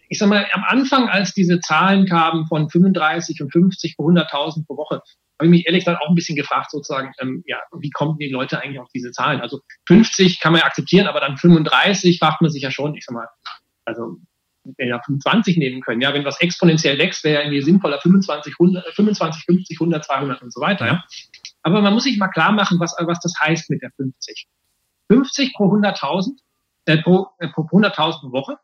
ich 0.09 0.19
sag 0.19 0.29
mal, 0.29 0.47
am 0.53 0.65
Anfang, 0.65 1.09
als 1.09 1.35
diese 1.35 1.61
Zahlen 1.61 2.07
kamen 2.07 2.47
von 2.47 2.71
35 2.71 3.43
und 3.43 3.51
50 3.53 3.97
pro 3.97 4.09
100.000 4.09 4.67
pro 4.67 4.77
Woche, 4.77 5.03
habe 5.39 5.47
ich 5.47 5.51
mich 5.51 5.67
ehrlich 5.67 5.85
gesagt 5.85 6.03
auch 6.03 6.09
ein 6.09 6.15
bisschen 6.15 6.37
gefragt, 6.37 6.71
sozusagen, 6.71 7.13
ähm, 7.21 7.43
ja, 7.47 7.59
wie 7.79 7.91
kommen 7.91 8.19
die 8.19 8.29
Leute 8.29 8.61
eigentlich 8.61 8.81
auf 8.81 8.89
diese 8.95 9.13
Zahlen? 9.13 9.41
Also 9.41 9.61
50 9.87 10.41
kann 10.41 10.53
man 10.53 10.61
ja 10.61 10.67
akzeptieren, 10.67 11.07
aber 11.07 11.21
dann 11.21 11.37
35 11.37 12.19
fragt 12.19 12.41
man 12.41 12.51
sich 12.51 12.63
ja 12.63 12.71
schon, 12.71 12.95
ich 12.95 13.05
sag 13.05 13.15
mal, 13.15 13.29
also 13.85 14.19
ja 14.79 15.01
25 15.03 15.57
nehmen 15.57 15.81
können. 15.81 16.01
Ja, 16.01 16.13
wenn 16.13 16.25
was 16.25 16.41
exponentiell 16.41 16.99
wächst, 16.99 17.25
wäre 17.25 17.37
ja 17.37 17.41
irgendwie 17.43 17.63
sinnvoller 17.63 18.01
25, 18.01 18.55
100, 18.59 18.95
25, 18.95 19.45
50, 19.45 19.81
100, 19.81 20.05
200 20.05 20.43
und 20.43 20.53
so 20.53 20.61
weiter. 20.61 20.87
Ja. 20.87 21.05
Aber 21.63 21.81
man 21.81 21.95
muss 21.95 22.05
sich 22.05 22.19
mal 22.19 22.29
klar 22.29 22.53
machen, 22.53 22.79
was, 22.79 22.95
was 22.99 23.21
das 23.21 23.35
heißt 23.41 23.71
mit 23.71 23.83
der 23.83 23.91
50. 23.97 24.47
50 25.11 25.55
pro 25.55 25.73
100.000, 25.73 26.33
äh, 26.85 26.99
pro, 26.99 27.29
äh, 27.39 27.49
pro 27.49 27.63
100.000 27.63 28.21
pro 28.21 28.33
Woche 28.33 28.57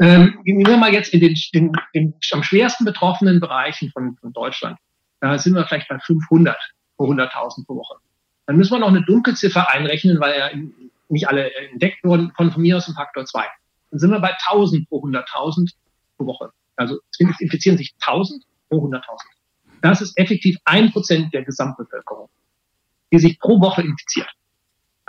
ähm, 0.00 0.40
gehen 0.44 0.66
wir 0.66 0.76
mal 0.76 0.92
jetzt 0.92 1.12
in 1.12 1.20
den, 1.20 1.34
den, 1.54 1.72
den 1.94 2.14
am 2.32 2.42
schwersten 2.42 2.84
betroffenen 2.84 3.38
Bereichen 3.38 3.90
von, 3.90 4.16
von 4.16 4.32
Deutschland. 4.32 4.78
Da 5.20 5.38
sind 5.38 5.54
wir 5.54 5.66
vielleicht 5.66 5.88
bei 5.88 5.98
500 5.98 6.56
pro 6.96 7.12
100.000 7.12 7.66
pro 7.66 7.76
Woche. 7.76 7.96
Dann 8.46 8.56
müssen 8.56 8.72
wir 8.72 8.78
noch 8.78 8.88
eine 8.88 9.02
Dunkelziffer 9.02 9.72
einrechnen, 9.72 10.18
weil 10.18 10.38
ja 10.38 10.50
nicht 11.08 11.28
alle 11.28 11.54
entdeckt 11.70 12.02
wurden, 12.02 12.32
von, 12.36 12.50
von 12.50 12.62
mir 12.62 12.78
aus 12.78 12.88
ein 12.88 12.94
Faktor 12.94 13.26
2. 13.26 13.44
Dann 13.90 14.00
sind 14.00 14.10
wir 14.10 14.20
bei 14.20 14.34
1000 14.48 14.88
pro 14.88 15.04
100.000 15.04 15.70
pro 16.16 16.26
Woche. 16.26 16.50
Also 16.76 16.98
infizieren 17.18 17.76
sich 17.76 17.94
1000 18.00 18.42
pro 18.68 18.86
100.000. 18.86 19.02
Das 19.82 20.00
ist 20.00 20.16
effektiv 20.18 20.56
ein 20.64 20.90
Prozent 20.92 21.32
der 21.34 21.44
Gesamtbevölkerung, 21.44 22.28
die 23.12 23.18
sich 23.18 23.38
pro 23.38 23.60
Woche 23.60 23.82
infiziert. 23.82 24.30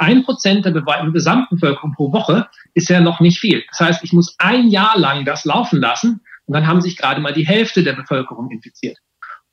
Ein 0.02 0.24
Prozent 0.24 0.66
der 0.66 0.72
Gesamtbevölkerung 0.72 1.94
pro 1.94 2.12
Woche 2.12 2.50
ist 2.74 2.90
ja 2.90 3.02
noch 3.02 3.20
nicht 3.20 3.40
viel. 3.40 3.64
Das 3.70 3.82
heißt, 3.82 4.04
ich 4.04 4.14
muss 4.14 4.34
ein 4.40 4.70
Jahr 4.70 4.98
lang 4.98 5.26
das 5.26 5.46
laufen 5.46 5.80
lassen 5.80 6.22
und 6.48 6.56
dann 6.56 6.66
haben 6.66 6.82
sich 6.82 6.98
gerade 6.98 7.22
mal 7.22 7.34
die 7.34 7.46
Hälfte 7.46 7.84
der 7.84 7.94
Bevölkerung 7.94 8.50
infiziert. 8.50 8.98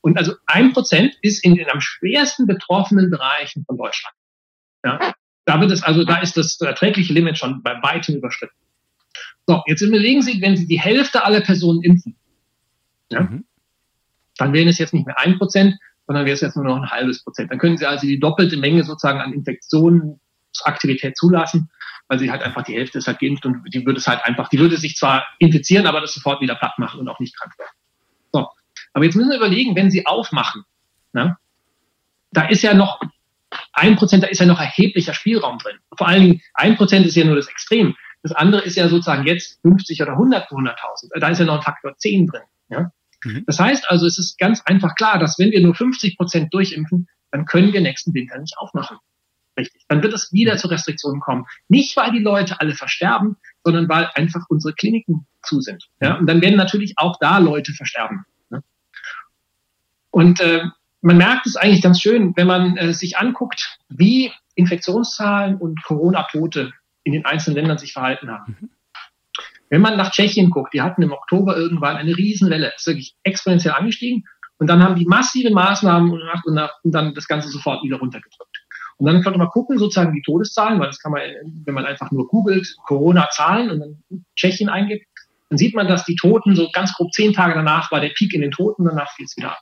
Und 0.01 0.17
also 0.17 0.33
ein 0.47 0.73
Prozent 0.73 1.19
ist 1.21 1.45
in 1.45 1.57
den 1.57 1.69
am 1.69 1.83
schwersten 1.83 2.47
betroffenen 2.47 3.11
Bereichen 3.11 3.67
von 3.67 3.77
Deutschland. 3.77 4.15
Ja, 4.83 5.13
da 5.45 5.61
wird 5.61 5.71
es 5.71 5.83
also, 5.83 6.05
da 6.05 6.17
ist 6.17 6.39
das 6.39 6.59
erträgliche 6.63 7.13
Limit 7.13 7.37
schon 7.37 7.63
bei 7.63 7.75
weitem 7.83 8.17
überschritten. 8.17 8.57
So, 9.47 9.63
jetzt 9.67 9.83
überlegen 9.83 10.23
Sie, 10.23 10.41
wenn 10.41 10.57
Sie 10.57 10.67
die 10.67 10.81
Hälfte 10.81 11.27
aller 11.27 11.43
Personen 11.43 11.83
impfen, 11.83 12.17
ja, 13.11 13.21
mhm. 13.21 13.45
dann 14.39 14.55
wären 14.55 14.69
es 14.69 14.79
jetzt 14.79 14.95
nicht 14.95 15.05
mehr 15.05 15.19
ein 15.19 15.37
Prozent, 15.37 15.77
sondern 16.07 16.25
wäre 16.25 16.33
es 16.33 16.41
jetzt 16.41 16.57
nur 16.57 16.65
noch 16.65 16.77
ein 16.77 16.91
halbes 16.91 17.23
Prozent. 17.23 17.51
Dann 17.51 17.59
können 17.59 17.77
Sie 17.77 17.85
also 17.85 18.07
die 18.07 18.19
doppelte 18.19 18.57
Menge 18.57 18.83
sozusagen 18.85 19.21
an 19.21 19.35
Infektionsaktivität 20.59 21.17
zulassen, 21.17 21.71
weil 22.09 22.19
sie 22.19 22.31
halt 22.31 22.43
einfach 22.43 22.63
die 22.63 22.75
Hälfte 22.75 22.99
ist 22.99 23.07
halt 23.07 23.19
geimpft 23.19 23.47
und 23.47 23.63
die 23.73 23.85
würde 23.85 23.99
es 23.99 24.07
halt 24.07 24.25
einfach, 24.25 24.49
die 24.49 24.59
würde 24.59 24.77
sich 24.77 24.97
zwar 24.97 25.27
infizieren, 25.39 25.87
aber 25.87 26.01
das 26.01 26.15
sofort 26.15 26.41
wieder 26.41 26.55
platt 26.55 26.79
machen 26.79 27.01
und 27.01 27.09
auch 27.09 27.21
nicht 27.21 27.37
krank 27.37 27.59
werden. 27.59 27.73
So. 28.33 28.49
Aber 28.93 29.05
jetzt 29.05 29.15
müssen 29.15 29.31
wir 29.31 29.37
überlegen, 29.37 29.77
wenn 29.77 29.91
Sie 29.91 30.07
aufmachen, 30.07 30.65
ne, 31.13 31.37
da 32.33 32.47
ist 32.47 32.63
ja 32.63 32.75
noch 32.75 33.01
ein 33.73 33.97
Prozent, 33.97 34.23
da 34.23 34.29
ist 34.29 34.41
ja 34.41 34.47
noch 34.47 34.61
erheblicher 34.61 35.15
Spielraum 35.15 35.59
drin. 35.59 35.77
Vor 35.97 36.09
allen 36.09 36.23
Dingen 36.23 36.43
ein 36.55 36.77
Prozent 36.77 37.07
ist 37.07 37.17
ja 37.17 37.25
nur 37.25 37.37
das 37.37 37.49
Extrem. 37.49 37.95
Das 38.23 38.33
andere 38.33 38.63
ist 38.63 38.77
ja 38.77 38.89
sozusagen 38.89 39.27
jetzt 39.27 39.61
50 39.63 40.03
oder 40.03 40.13
100 40.13 40.51
100.000. 40.51 41.21
Da 41.21 41.29
ist 41.29 41.39
ja 41.39 41.45
noch 41.45 41.57
ein 41.57 41.63
Faktor 41.63 41.97
10 41.97 42.27
drin. 42.27 42.43
Ja? 42.69 42.91
Mhm. 43.25 43.45
Das 43.47 43.59
heißt 43.59 43.89
also, 43.91 44.07
es 44.07 44.19
ist 44.19 44.39
ganz 44.39 44.61
einfach 44.63 44.95
klar, 44.97 45.19
dass 45.19 45.39
wenn 45.39 45.53
wir 45.53 45.61
nur 45.61 45.75
50 45.75 46.17
Prozent 46.17 46.53
durchimpfen, 46.53 47.09
dann 47.31 47.47
können 47.47 47.73
wir 47.73 47.81
nächsten 47.81 48.13
Winter 48.13 48.39
nicht 48.39 48.59
aufmachen. 48.59 48.99
Richtig. 49.59 49.83
Dann 49.89 50.03
wird 50.03 50.15
es 50.15 50.33
wieder 50.33 50.57
zu 50.57 50.69
Restriktionen 50.69 51.21
kommen. 51.21 51.45
Nicht, 51.69 51.97
weil 51.97 52.13
die 52.13 52.21
Leute 52.21 52.61
alle 52.61 52.75
versterben, 52.75 53.37
sondern 53.65 53.89
weil 53.89 54.09
einfach 54.15 54.45
unsere 54.49 54.73
Kliniken 54.73 55.27
zu 55.43 55.61
sind. 55.61 55.89
Ja? 56.01 56.15
Und 56.15 56.27
dann 56.29 56.41
werden 56.41 56.57
natürlich 56.57 56.95
auch 56.97 57.17
da 57.21 57.39
Leute 57.39 57.73
versterben. 57.73 58.25
Ne? 58.51 58.63
Und 60.11 60.41
äh, 60.41 60.63
man 61.01 61.17
merkt 61.17 61.47
es 61.47 61.57
eigentlich 61.57 61.83
ganz 61.83 62.01
schön, 62.01 62.35
wenn 62.37 62.47
man 62.47 62.77
äh, 62.77 62.95
sich 62.95 63.19
anguckt, 63.19 63.79
wie 63.89 64.33
Infektionszahlen 64.55 65.57
und 65.57 65.83
Corona-Tote 65.83 66.73
in 67.03 67.13
den 67.13 67.25
einzelnen 67.25 67.57
Ländern 67.57 67.79
sich 67.79 67.93
verhalten 67.93 68.31
haben. 68.31 68.57
Mhm. 68.61 68.71
Wenn 69.71 69.81
man 69.83 69.97
nach 69.97 70.13
Tschechien 70.13 70.51
guckt, 70.51 70.73
die 70.73 70.83
hatten 70.83 71.03
im 71.03 71.13
Oktober 71.13 71.57
irgendwann 71.57 71.97
eine 71.97 72.17
Riesenwelle, 72.17 72.73
ist 72.75 72.87
wirklich 72.87 73.17
exponentiell 73.23 73.75
angestiegen 73.75 74.25
und 74.59 74.69
dann 74.69 74.83
haben 74.83 74.97
die 74.97 75.05
massive 75.05 75.51
Maßnahmen 75.51 76.11
gemacht 76.11 76.47
und, 76.47 76.55
nach, 76.55 76.73
und 76.83 76.93
dann 76.93 77.15
das 77.15 77.29
Ganze 77.29 77.49
sofort 77.49 77.83
wieder 77.83 77.99
runtergedrückt. 77.99 78.58
Und 78.99 79.07
dann 79.07 79.23
könnte 79.23 79.39
man 79.39 79.49
gucken, 79.49 79.79
sozusagen 79.79 80.13
die 80.13 80.23
Todeszahlen, 80.23 80.81
weil 80.81 80.89
das 80.89 80.99
kann 80.99 81.13
man, 81.13 81.23
wenn 81.65 81.75
man 81.75 81.87
einfach 81.87 82.11
nur 82.11 82.27
googelt, 82.27 82.77
Corona-Zahlen 82.85 83.71
und 83.71 83.81
dann 83.81 84.25
Tschechien 84.35 84.69
eingibt, 84.69 85.07
dann 85.49 85.59
sieht 85.59 85.75
man, 85.75 85.87
dass 85.87 86.05
die 86.05 86.17
Toten 86.17 86.57
so 86.57 86.69
ganz 86.73 86.93
grob 86.95 87.13
zehn 87.13 87.33
Tage 87.33 87.55
danach 87.55 87.91
war 87.91 88.01
der 88.01 88.11
Peak 88.11 88.35
in 88.35 88.43
den 88.43 88.51
Toten, 88.51 88.85
danach 88.85 89.11
fiel 89.13 89.25
es 89.25 89.37
wieder 89.37 89.53
ab. 89.53 89.61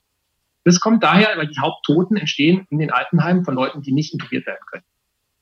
Das 0.65 0.81
kommt 0.81 1.05
daher, 1.05 1.37
weil 1.37 1.47
die 1.47 1.61
Haupttoten 1.61 2.17
entstehen 2.17 2.67
in 2.71 2.79
den 2.79 2.91
Altenheimen 2.91 3.45
von 3.45 3.55
Leuten, 3.55 3.83
die 3.83 3.93
nicht 3.93 4.13
intubiert 4.13 4.47
werden 4.47 4.65
können. 4.69 4.83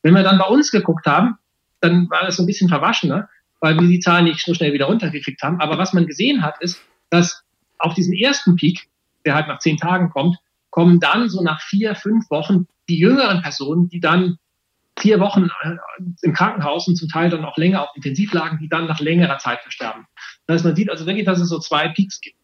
Wenn 0.02 0.14
wir 0.14 0.22
dann 0.22 0.38
bei 0.38 0.46
uns 0.46 0.70
geguckt 0.70 1.06
haben, 1.06 1.38
dann 1.80 2.10
war 2.10 2.26
das 2.26 2.36
so 2.36 2.42
ein 2.42 2.46
bisschen 2.46 2.68
verwaschener, 2.68 3.28
weil 3.60 3.78
wir 3.78 3.88
die 3.88 4.00
Zahlen 4.00 4.24
nicht 4.24 4.44
so 4.44 4.52
schnell 4.52 4.74
wieder 4.74 4.86
runtergekriegt 4.86 5.42
haben. 5.42 5.60
Aber 5.60 5.78
was 5.78 5.94
man 5.94 6.06
gesehen 6.06 6.42
hat, 6.42 6.60
ist, 6.60 6.82
dass 7.08 7.42
auf 7.78 7.94
diesen 7.94 8.12
ersten 8.12 8.56
Peak, 8.56 8.88
der 9.24 9.34
halt 9.34 9.48
nach 9.48 9.60
zehn 9.60 9.78
Tagen 9.78 10.10
kommt, 10.10 10.36
kommen 10.68 11.00
dann 11.00 11.30
so 11.30 11.42
nach 11.42 11.62
vier, 11.62 11.94
fünf 11.94 12.28
Wochen 12.30 12.66
die 12.88 12.98
jüngeren 12.98 13.42
Personen, 13.42 13.88
die 13.88 14.00
dann 14.00 14.38
vier 14.98 15.20
Wochen 15.20 15.48
äh, 15.62 15.76
im 16.22 16.32
Krankenhaus 16.32 16.86
und 16.86 16.96
zum 16.96 17.08
Teil 17.08 17.30
dann 17.30 17.44
auch 17.44 17.56
länger 17.56 17.82
auf 17.82 17.96
Intensivlagen, 17.96 18.58
die 18.58 18.68
dann 18.68 18.86
nach 18.86 19.00
längerer 19.00 19.38
Zeit 19.38 19.60
versterben. 19.60 20.06
Das 20.46 20.56
heißt, 20.56 20.64
man 20.64 20.76
sieht 20.76 20.90
also 20.90 21.06
wirklich, 21.06 21.26
dass 21.26 21.40
es 21.40 21.48
so 21.48 21.58
zwei 21.58 21.88
Peaks 21.88 22.20
gibt. 22.20 22.36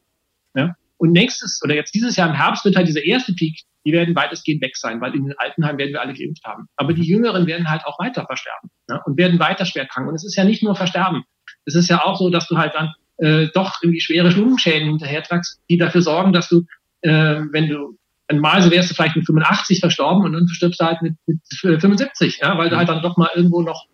Ja? 0.55 0.75
Und 0.97 1.13
nächstes 1.13 1.61
oder 1.63 1.75
jetzt 1.75 1.95
dieses 1.95 2.17
Jahr 2.17 2.29
im 2.29 2.35
Herbst 2.35 2.65
wird 2.65 2.77
halt 2.77 2.89
dieser 2.89 3.05
erste 3.05 3.33
Peak, 3.33 3.61
die 3.85 3.93
werden 3.93 4.15
weitestgehend 4.15 4.61
weg 4.63 4.77
sein, 4.77 5.01
weil 5.01 5.15
in 5.15 5.25
den 5.25 5.39
Altenheimen 5.39 5.79
werden 5.79 5.93
wir 5.93 6.01
alle 6.01 6.13
geimpft 6.13 6.45
haben. 6.45 6.69
Aber 6.77 6.93
die 6.93 7.05
Jüngeren 7.05 7.47
werden 7.47 7.71
halt 7.71 7.87
auch 7.87 7.99
weiter 7.99 8.27
versterben 8.27 8.71
ne? 8.89 9.01
und 9.07 9.17
werden 9.17 9.39
weiter 9.39 9.65
schwer 9.65 9.87
krank. 9.87 10.09
Und 10.09 10.15
es 10.15 10.25
ist 10.25 10.37
ja 10.37 10.45
nicht 10.45 10.63
nur 10.63 10.77
Versterben. 10.77 11.25
Es 11.65 11.75
ist 11.75 11.89
ja 11.89 12.05
auch 12.05 12.19
so, 12.19 12.31
dass 12.31 12.49
du 12.49 12.59
halt 12.59 12.75
dann 12.75 12.93
äh, 13.19 13.49
doch 13.55 13.77
irgendwie 13.83 14.01
schwere 14.01 14.31
Lungenschäden 14.31 14.89
hinterhertragst, 14.89 15.61
die 15.71 15.79
dafür 15.79 16.03
sorgen, 16.03 16.33
dass 16.33 16.49
du, 16.49 16.67
äh, 17.03 17.41
wenn 17.51 17.69
du 17.69 17.97
so 18.39 18.71
wärst 18.71 18.91
du 18.91 18.95
vielleicht 18.95 19.17
mit 19.17 19.27
85 19.27 19.81
verstorben 19.81 20.25
und 20.25 20.33
dann 20.33 20.49
stirbst 20.49 20.81
du 20.81 20.85
halt 20.85 21.03
mit, 21.03 21.15
mit 21.27 21.41
75, 21.53 22.39
ja, 22.41 22.57
weil 22.57 22.71
du 22.71 22.77
halt 22.77 22.89
dann 22.89 23.03
doch 23.03 23.17
mal 23.17 23.31
irgendwo 23.35 23.63
noch 23.63 23.87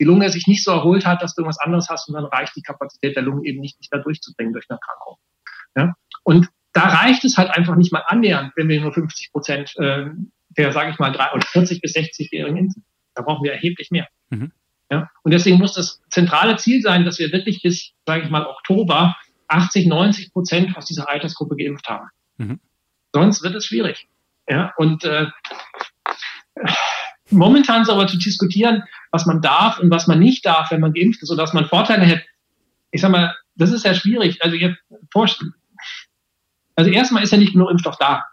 die 0.00 0.04
Lunge 0.04 0.30
sich 0.30 0.46
nicht 0.46 0.64
so 0.64 0.72
erholt 0.72 1.06
hat, 1.06 1.22
dass 1.22 1.34
du 1.34 1.42
irgendwas 1.42 1.60
anderes 1.60 1.88
hast 1.88 2.08
und 2.08 2.14
dann 2.14 2.24
reicht 2.24 2.56
die 2.56 2.62
Kapazität 2.62 3.14
der 3.14 3.22
Lunge 3.22 3.46
eben 3.46 3.60
nicht, 3.60 3.78
dich 3.78 3.88
da 3.90 3.98
durchzubringen 3.98 4.52
durch 4.52 4.66
eine 4.68 4.78
Erkrankung. 4.78 5.16
Ja? 5.76 5.94
Und 6.24 6.48
da 6.72 6.88
reicht 6.88 7.24
es 7.24 7.36
halt 7.36 7.50
einfach 7.50 7.76
nicht 7.76 7.92
mal 7.92 8.02
annähernd, 8.06 8.52
wenn 8.56 8.68
wir 8.68 8.80
nur 8.80 8.92
50 8.92 9.30
Prozent 9.30 9.74
äh, 9.76 10.06
der, 10.56 10.72
sage 10.72 10.90
ich 10.90 10.98
mal, 10.98 11.12
drei 11.12 11.32
oder 11.32 11.46
40 11.46 11.80
bis 11.80 11.94
60-Jährigen 11.94 12.56
impfen. 12.56 12.84
Da 13.14 13.22
brauchen 13.22 13.44
wir 13.44 13.52
erheblich 13.52 13.90
mehr. 13.90 14.08
Mhm. 14.30 14.52
Ja? 14.90 15.10
Und 15.22 15.32
deswegen 15.32 15.58
muss 15.58 15.74
das 15.74 16.02
zentrale 16.10 16.56
Ziel 16.56 16.82
sein, 16.82 17.04
dass 17.04 17.18
wir 17.18 17.30
wirklich 17.30 17.62
bis, 17.62 17.92
sage 18.06 18.24
ich 18.24 18.30
mal, 18.30 18.46
Oktober 18.46 19.16
80, 19.48 19.86
90 19.86 20.32
Prozent 20.32 20.76
aus 20.76 20.86
dieser 20.86 21.08
Altersgruppe 21.08 21.56
geimpft 21.56 21.88
haben. 21.88 22.08
Mhm. 22.38 22.60
Sonst 23.12 23.42
wird 23.42 23.54
es 23.54 23.66
schwierig. 23.66 24.08
Ja? 24.48 24.72
Und 24.76 25.04
äh, 25.04 25.26
momentan 27.30 27.82
ist 27.82 27.90
aber 27.90 28.06
zu 28.06 28.18
diskutieren, 28.18 28.84
was 29.10 29.26
man 29.26 29.40
darf 29.40 29.78
und 29.78 29.90
was 29.90 30.06
man 30.06 30.18
nicht 30.18 30.44
darf, 30.46 30.70
wenn 30.70 30.80
man 30.80 30.92
geimpft 30.92 31.22
ist, 31.22 31.28
sodass 31.28 31.52
man 31.52 31.66
Vorteile 31.66 32.04
hätte. 32.04 32.24
Ich 32.90 33.00
sag 33.00 33.10
mal, 33.10 33.34
das 33.54 33.70
ist 33.70 33.84
ja 33.84 33.94
schwierig. 33.94 34.42
Also 34.42 34.56
jetzt 34.56 34.78
also 36.74 36.90
erstmal 36.90 37.22
ist 37.22 37.32
ja 37.32 37.38
nicht 37.38 37.52
genug 37.52 37.70
Impfstoff 37.70 37.98
da. 37.98 38.24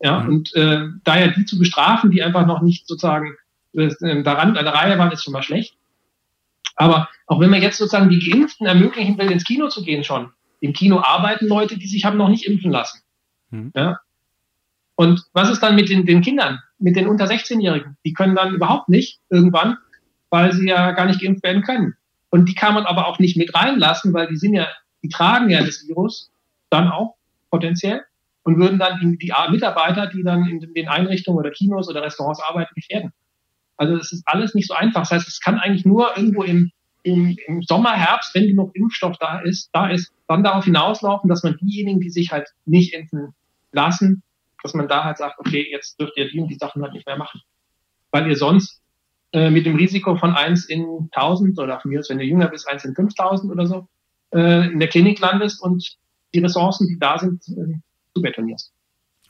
Ja, 0.00 0.20
mhm. 0.20 0.28
und 0.28 0.54
äh, 0.54 0.86
daher 1.02 1.28
die 1.28 1.44
zu 1.44 1.58
bestrafen, 1.58 2.10
die 2.10 2.22
einfach 2.22 2.46
noch 2.46 2.62
nicht 2.62 2.86
sozusagen 2.86 3.36
äh, 3.72 4.22
daran 4.22 4.56
an 4.56 4.64
der 4.64 4.74
Reihe 4.74 4.98
waren, 4.98 5.10
ist 5.10 5.24
schon 5.24 5.32
mal 5.32 5.42
schlecht. 5.42 5.76
Aber 6.76 7.08
auch 7.26 7.40
wenn 7.40 7.50
man 7.50 7.60
jetzt 7.60 7.78
sozusagen 7.78 8.08
die 8.08 8.20
Geimpften 8.20 8.66
ermöglichen 8.66 9.18
will, 9.18 9.30
ins 9.30 9.44
Kino 9.44 9.68
zu 9.68 9.82
gehen 9.82 10.04
schon, 10.04 10.30
im 10.60 10.72
Kino 10.72 11.00
arbeiten 11.00 11.48
Leute, 11.48 11.76
die 11.76 11.88
sich 11.88 12.04
haben 12.04 12.16
noch 12.16 12.28
nicht 12.28 12.46
impfen 12.46 12.70
lassen. 12.70 13.02
Mhm. 13.50 13.72
Ja? 13.74 13.98
Und 14.98 15.26
was 15.32 15.48
ist 15.48 15.62
dann 15.62 15.76
mit 15.76 15.90
den, 15.90 16.06
den 16.06 16.22
Kindern, 16.22 16.58
mit 16.80 16.96
den 16.96 17.06
unter 17.06 17.26
16-Jährigen? 17.26 17.96
Die 18.04 18.12
können 18.12 18.34
dann 18.34 18.52
überhaupt 18.52 18.88
nicht 18.88 19.20
irgendwann, 19.30 19.76
weil 20.28 20.52
sie 20.52 20.66
ja 20.66 20.90
gar 20.90 21.06
nicht 21.06 21.20
geimpft 21.20 21.44
werden 21.44 21.62
können. 21.62 21.94
Und 22.30 22.48
die 22.48 22.54
kann 22.56 22.74
man 22.74 22.84
aber 22.84 23.06
auch 23.06 23.20
nicht 23.20 23.36
mit 23.36 23.54
reinlassen, 23.54 24.12
weil 24.12 24.26
die 24.26 24.36
sind 24.36 24.54
ja, 24.54 24.66
die 25.04 25.08
tragen 25.08 25.50
ja 25.50 25.62
das 25.62 25.86
Virus 25.86 26.32
dann 26.68 26.90
auch 26.90 27.14
potenziell 27.48 28.02
und 28.42 28.58
würden 28.58 28.80
dann 28.80 28.98
die, 28.98 29.16
die 29.18 29.32
Mitarbeiter, 29.50 30.08
die 30.08 30.24
dann 30.24 30.48
in 30.48 30.74
den 30.74 30.88
Einrichtungen 30.88 31.38
oder 31.38 31.52
Kinos 31.52 31.88
oder 31.88 32.02
Restaurants 32.02 32.42
arbeiten, 32.42 32.74
gefährden. 32.74 33.12
Also 33.76 33.94
es 33.94 34.10
ist 34.10 34.26
alles 34.26 34.56
nicht 34.56 34.66
so 34.66 34.74
einfach. 34.74 35.02
Das 35.02 35.12
heißt, 35.12 35.28
es 35.28 35.38
kann 35.38 35.60
eigentlich 35.60 35.86
nur 35.86 36.16
irgendwo 36.16 36.42
im, 36.42 36.72
im, 37.04 37.38
im 37.46 37.62
Sommer, 37.62 37.92
Herbst, 37.92 38.34
wenn 38.34 38.48
genug 38.48 38.74
Impfstoff 38.74 39.16
da 39.18 39.38
ist, 39.38 39.70
da 39.72 39.90
ist, 39.90 40.12
dann 40.26 40.42
darauf 40.42 40.64
hinauslaufen, 40.64 41.28
dass 41.30 41.44
man 41.44 41.56
diejenigen, 41.58 42.00
die 42.00 42.10
sich 42.10 42.32
halt 42.32 42.48
nicht 42.66 42.94
impfen 42.94 43.32
lassen, 43.70 44.24
dass 44.62 44.74
man 44.74 44.88
da 44.88 45.04
halt 45.04 45.18
sagt, 45.18 45.38
okay, 45.38 45.66
jetzt 45.70 46.00
dürft 46.00 46.16
ihr 46.16 46.30
die 46.30 46.40
und 46.40 46.48
die 46.48 46.56
Sachen 46.56 46.82
halt 46.82 46.92
nicht 46.92 47.06
mehr 47.06 47.16
machen. 47.16 47.40
Weil 48.10 48.28
ihr 48.28 48.36
sonst 48.36 48.82
äh, 49.32 49.50
mit 49.50 49.66
dem 49.66 49.76
Risiko 49.76 50.16
von 50.16 50.34
eins 50.34 50.64
in 50.64 51.08
1000 51.12 51.58
oder 51.58 51.80
von 51.80 51.90
mir 51.90 52.00
aus, 52.00 52.10
wenn 52.10 52.18
du 52.18 52.24
jünger 52.24 52.48
bist, 52.48 52.68
eins 52.68 52.84
in 52.84 52.94
5000 52.94 53.52
oder 53.52 53.66
so, 53.66 53.88
äh, 54.34 54.70
in 54.70 54.80
der 54.80 54.88
Klinik 54.88 55.20
landest 55.20 55.62
und 55.62 55.96
die 56.34 56.40
Ressourcen, 56.40 56.88
die 56.88 56.98
da 56.98 57.18
sind, 57.18 57.46
äh, 57.48 57.78
zu 58.14 58.22
betonierst. 58.22 58.72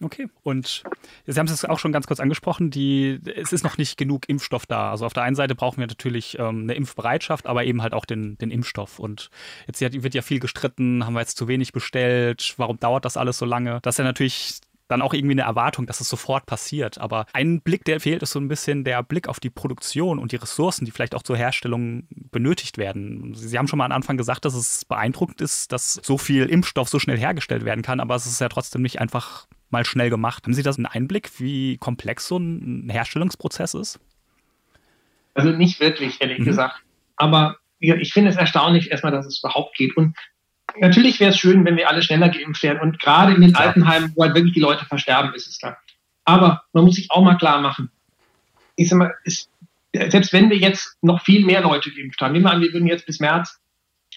Okay, 0.01 0.29
und 0.45 0.85
Sie 1.27 1.39
haben 1.39 1.47
es 1.47 1.65
auch 1.65 1.81
schon 1.81 1.91
ganz 1.91 2.07
kurz 2.07 2.21
angesprochen, 2.21 2.71
die, 2.71 3.19
es 3.35 3.53
ist 3.53 3.65
noch 3.65 3.79
nicht 3.79 3.99
genug 3.99 4.29
Impfstoff 4.29 4.65
da. 4.65 4.93
Also 4.93 5.05
auf 5.05 5.13
der 5.13 5.25
einen 5.25 5.35
Seite 5.35 5.57
brauchen 5.57 5.79
wir 5.79 5.89
natürlich 5.89 6.39
ähm, 6.39 6.63
eine 6.63 6.75
Impfbereitschaft, 6.75 7.49
aber 7.49 7.65
eben 7.65 7.83
halt 7.83 7.95
auch 7.95 8.05
den, 8.05 8.39
den 8.39 8.53
Impfstoff. 8.53 9.01
Und 9.01 9.31
jetzt 9.67 9.81
wird 9.81 10.15
ja 10.15 10.23
viel 10.23 10.39
gestritten, 10.39 11.05
haben 11.05 11.15
wir 11.15 11.21
jetzt 11.21 11.37
zu 11.37 11.49
wenig 11.49 11.73
bestellt, 11.73 12.55
warum 12.59 12.79
dauert 12.79 13.05
das 13.05 13.17
alles 13.17 13.39
so 13.39 13.45
lange? 13.45 13.81
Das 13.83 13.97
ist 13.97 13.99
ja 13.99 14.05
natürlich 14.05 14.61
dann 14.89 15.03
auch 15.03 15.15
irgendwie 15.15 15.35
eine 15.35 15.43
Erwartung, 15.43 15.87
dass 15.87 16.01
es 16.01 16.09
sofort 16.09 16.47
passiert. 16.47 16.99
Aber 16.99 17.27
ein 17.33 17.61
Blick, 17.61 17.85
der 17.85 18.01
fehlt, 18.01 18.23
ist 18.23 18.33
so 18.33 18.41
ein 18.41 18.49
bisschen 18.49 18.85
der 18.85 19.03
Blick 19.03 19.29
auf 19.29 19.39
die 19.39 19.51
Produktion 19.51 20.19
und 20.19 20.33
die 20.33 20.37
Ressourcen, 20.37 20.85
die 20.85 20.91
vielleicht 20.91 21.15
auch 21.15 21.23
zur 21.23 21.37
Herstellung 21.37 22.05
benötigt 22.11 22.79
werden. 22.79 23.35
Sie 23.35 23.57
haben 23.59 23.69
schon 23.69 23.79
mal 23.79 23.85
am 23.85 23.93
Anfang 23.93 24.17
gesagt, 24.17 24.45
dass 24.45 24.55
es 24.55 24.85
beeindruckend 24.85 25.41
ist, 25.41 25.73
dass 25.73 26.01
so 26.03 26.19
viel 26.19 26.47
Impfstoff 26.47 26.89
so 26.89 26.99
schnell 26.99 27.19
hergestellt 27.19 27.65
werden 27.65 27.83
kann, 27.83 28.01
aber 28.01 28.15
es 28.15 28.27
ist 28.27 28.41
ja 28.41 28.49
trotzdem 28.49 28.83
nicht 28.83 29.01
einfach 29.01 29.47
mal 29.71 29.85
schnell 29.85 30.11
gemacht. 30.11 30.45
Haben 30.45 30.55
Sie 30.55 30.63
da 30.63 30.71
einen 30.71 30.87
Einblick, 30.87 31.39
wie 31.39 31.77
komplex 31.77 32.27
so 32.27 32.39
ein 32.39 32.89
Herstellungsprozess 32.89 33.75
ist? 33.75 34.01
Also 35.35 35.51
nicht 35.51 35.81
wirklich, 35.81 36.21
ehrlich 36.21 36.39
mhm. 36.39 36.45
gesagt. 36.45 36.83
Aber 37.17 37.57
ich 37.79 38.13
finde 38.13 38.31
es 38.31 38.37
erstaunlich 38.37 38.91
erstmal, 38.91 39.13
dass 39.13 39.27
es 39.27 39.41
überhaupt 39.41 39.77
geht. 39.77 39.97
Und 39.97 40.17
natürlich 40.81 41.21
wäre 41.21 41.31
es 41.31 41.39
schön, 41.39 41.65
wenn 41.65 41.77
wir 41.77 41.89
alle 41.89 42.03
schneller 42.03 42.29
geimpft 42.29 42.63
werden. 42.63 42.81
Und 42.81 42.99
gerade 43.01 43.35
in 43.35 43.41
den 43.41 43.51
ja. 43.51 43.59
Altenheimen, 43.59 44.13
wo 44.15 44.23
halt 44.23 44.35
wirklich 44.35 44.55
die 44.55 44.61
Leute 44.61 44.85
versterben, 44.85 45.35
ist 45.35 45.47
es 45.47 45.59
klar. 45.59 45.79
Aber 46.25 46.63
man 46.73 46.85
muss 46.85 46.97
sich 46.97 47.11
auch 47.11 47.23
mal 47.23 47.37
klar 47.37 47.61
machen, 47.61 47.91
ich 48.77 48.89
sag 48.89 48.99
mal, 48.99 49.15
ist, 49.25 49.51
selbst 49.93 50.33
wenn 50.33 50.51
wir 50.51 50.59
jetzt 50.59 50.97
noch 51.03 51.23
viel 51.23 51.45
mehr 51.45 51.63
Leute 51.63 51.91
geimpft 51.91 52.21
haben, 52.21 52.33
nehmen 52.33 52.45
wir 52.45 52.53
an, 52.53 52.61
wir 52.61 52.73
würden 52.73 52.87
jetzt 52.87 53.07
bis 53.07 53.21
März 53.21 53.59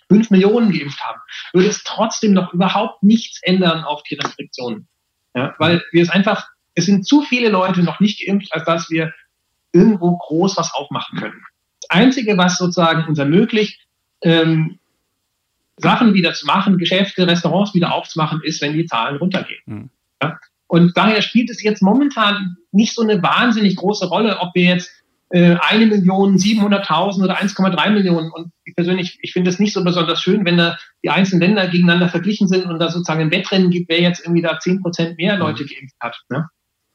fünf 0.07 0.29
Millionen 0.29 0.71
geimpft 0.71 1.01
haben, 1.01 1.19
würde 1.53 1.69
es 1.69 1.83
trotzdem 1.83 2.33
noch 2.33 2.53
überhaupt 2.53 3.01
nichts 3.01 3.39
ändern 3.43 3.83
auf 3.83 4.03
die 4.03 4.15
Restriktionen. 4.15 4.87
Ja, 5.33 5.55
weil 5.57 5.81
wir 5.91 6.03
es 6.03 6.09
einfach, 6.09 6.49
es 6.75 6.85
sind 6.85 7.07
zu 7.07 7.21
viele 7.21 7.49
Leute 7.49 7.81
noch 7.81 8.01
nicht 8.01 8.25
geimpft, 8.25 8.53
als 8.53 8.65
dass 8.65 8.89
wir 8.89 9.13
irgendwo 9.71 10.17
groß 10.17 10.57
was 10.57 10.73
aufmachen 10.73 11.17
können. 11.17 11.41
Das 11.81 11.89
Einzige, 11.89 12.37
was 12.37 12.57
sozusagen 12.57 13.07
uns 13.07 13.17
ermöglicht, 13.17 13.79
ähm, 14.21 14.79
Sachen 15.81 16.13
wieder 16.13 16.33
zu 16.33 16.45
machen, 16.45 16.77
Geschäfte, 16.77 17.27
Restaurants 17.27 17.73
wieder 17.73 17.93
aufzumachen, 17.93 18.41
ist, 18.43 18.61
wenn 18.61 18.73
die 18.73 18.85
Zahlen 18.85 19.17
runtergehen. 19.17 19.61
Mhm. 19.65 19.89
Ja? 20.21 20.39
Und 20.67 20.95
daher 20.95 21.21
spielt 21.21 21.49
es 21.49 21.61
jetzt 21.61 21.81
momentan 21.81 22.57
nicht 22.71 22.95
so 22.95 23.01
eine 23.01 23.21
wahnsinnig 23.21 23.75
große 23.75 24.07
Rolle, 24.07 24.39
ob 24.39 24.55
wir 24.55 24.63
jetzt 24.63 24.91
äh, 25.31 25.57
eine 25.59 25.85
Million, 25.85 26.37
700.000 26.37 27.23
oder 27.23 27.39
1,3 27.39 27.89
Millionen. 27.89 28.31
Und 28.31 28.51
ich 28.63 28.75
persönlich, 28.75 29.17
ich 29.21 29.33
finde 29.33 29.49
es 29.49 29.59
nicht 29.59 29.73
so 29.73 29.83
besonders 29.83 30.21
schön, 30.21 30.45
wenn 30.45 30.57
da 30.57 30.77
die 31.03 31.09
einzelnen 31.09 31.41
Länder 31.41 31.67
gegeneinander 31.67 32.09
verglichen 32.09 32.47
sind 32.47 32.65
und 32.65 32.79
da 32.79 32.89
sozusagen 32.89 33.21
ein 33.21 33.31
Wettrennen 33.31 33.69
gibt, 33.69 33.89
wer 33.89 34.01
jetzt 34.01 34.21
irgendwie 34.21 34.41
da 34.41 34.59
10 34.59 34.81
Prozent 34.81 35.17
mehr 35.17 35.37
Leute 35.37 35.65
geimpft 35.65 35.95
hat. 35.99 36.17
Ne? 36.29 36.47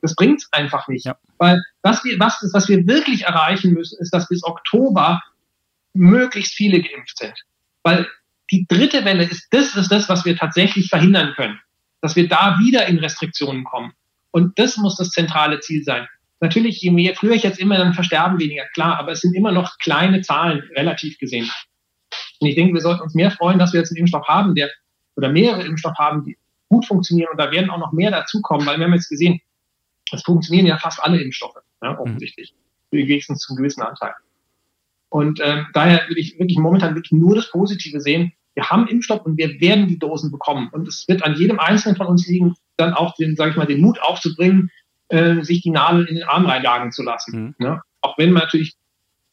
Das 0.02 0.14
bringt 0.14 0.42
es 0.42 0.48
einfach 0.52 0.86
nicht. 0.88 1.06
Ja. 1.06 1.16
Weil 1.38 1.62
was 1.82 2.04
wir, 2.04 2.18
was, 2.18 2.46
was 2.52 2.68
wir 2.68 2.86
wirklich 2.86 3.24
erreichen 3.24 3.72
müssen, 3.72 3.98
ist, 4.00 4.10
dass 4.12 4.28
bis 4.28 4.44
Oktober 4.44 5.20
möglichst 5.94 6.54
viele 6.54 6.80
geimpft 6.80 7.18
sind. 7.18 7.34
Weil 7.82 8.06
die 8.50 8.66
dritte 8.68 9.04
Welle 9.04 9.24
ist 9.24 9.48
das, 9.50 9.74
ist 9.74 9.90
das, 9.90 10.08
was 10.08 10.24
wir 10.24 10.36
tatsächlich 10.36 10.88
verhindern 10.88 11.34
können. 11.34 11.60
Dass 12.00 12.16
wir 12.16 12.28
da 12.28 12.58
wieder 12.60 12.86
in 12.86 12.98
Restriktionen 12.98 13.64
kommen. 13.64 13.92
Und 14.30 14.58
das 14.58 14.76
muss 14.76 14.96
das 14.96 15.10
zentrale 15.10 15.60
Ziel 15.60 15.82
sein. 15.82 16.06
Natürlich, 16.40 16.80
je 16.82 16.90
mehr, 16.90 17.14
früher 17.14 17.32
ich 17.32 17.42
jetzt 17.42 17.58
immer, 17.58 17.78
dann 17.78 17.94
versterben 17.94 18.38
weniger, 18.38 18.64
klar, 18.74 18.98
aber 18.98 19.12
es 19.12 19.22
sind 19.22 19.34
immer 19.34 19.52
noch 19.52 19.78
kleine 19.78 20.20
Zahlen, 20.20 20.62
relativ 20.76 21.18
gesehen. 21.18 21.50
Und 22.40 22.48
ich 22.48 22.54
denke, 22.54 22.74
wir 22.74 22.82
sollten 22.82 23.02
uns 23.02 23.14
mehr 23.14 23.30
freuen, 23.30 23.58
dass 23.58 23.72
wir 23.72 23.80
jetzt 23.80 23.90
einen 23.90 24.00
Impfstoff 24.00 24.28
haben, 24.28 24.54
der, 24.54 24.70
oder 25.16 25.30
mehrere 25.30 25.62
Impfstoffe 25.62 25.96
haben, 25.98 26.24
die 26.24 26.36
gut 26.68 26.84
funktionieren 26.84 27.30
und 27.30 27.38
da 27.38 27.50
werden 27.50 27.70
auch 27.70 27.78
noch 27.78 27.92
mehr 27.92 28.10
dazukommen, 28.10 28.66
weil 28.66 28.78
wir 28.78 28.84
haben 28.84 28.94
jetzt 28.94 29.08
gesehen, 29.08 29.40
es 30.12 30.22
funktionieren 30.22 30.66
ja 30.66 30.78
fast 30.78 31.02
alle 31.02 31.20
Impfstoffe, 31.20 31.56
ja, 31.82 31.92
mhm. 31.92 31.98
offensichtlich. 31.98 32.54
Mhm. 32.90 32.98
Wenigstens 32.98 33.40
zum 33.40 33.56
gewissen 33.56 33.82
Anteil. 33.82 34.14
Und 35.16 35.40
ähm, 35.42 35.66
daher 35.72 36.06
will 36.10 36.18
ich 36.18 36.38
wirklich 36.38 36.58
momentan 36.58 36.94
wirklich 36.94 37.12
nur 37.12 37.34
das 37.34 37.50
Positive 37.50 38.02
sehen. 38.02 38.34
Wir 38.52 38.68
haben 38.68 38.86
Impfstoff 38.86 39.24
und 39.24 39.38
wir 39.38 39.58
werden 39.62 39.88
die 39.88 39.98
Dosen 39.98 40.30
bekommen. 40.30 40.68
Und 40.72 40.86
es 40.86 41.08
wird 41.08 41.24
an 41.24 41.36
jedem 41.36 41.58
Einzelnen 41.58 41.96
von 41.96 42.06
uns 42.06 42.26
liegen, 42.26 42.54
dann 42.76 42.92
auch 42.92 43.14
den, 43.14 43.34
sage 43.34 43.52
ich 43.52 43.56
mal, 43.56 43.64
den 43.64 43.80
Mut 43.80 43.98
aufzubringen, 44.02 44.70
äh, 45.08 45.42
sich 45.42 45.62
die 45.62 45.70
Nadel 45.70 46.04
in 46.04 46.16
den 46.16 46.24
Arm 46.24 46.44
reinjagen 46.44 46.92
zu 46.92 47.02
lassen. 47.02 47.40
Mhm. 47.40 47.54
Ne? 47.56 47.80
Auch 48.02 48.18
wenn 48.18 48.30
man 48.30 48.42
natürlich 48.42 48.76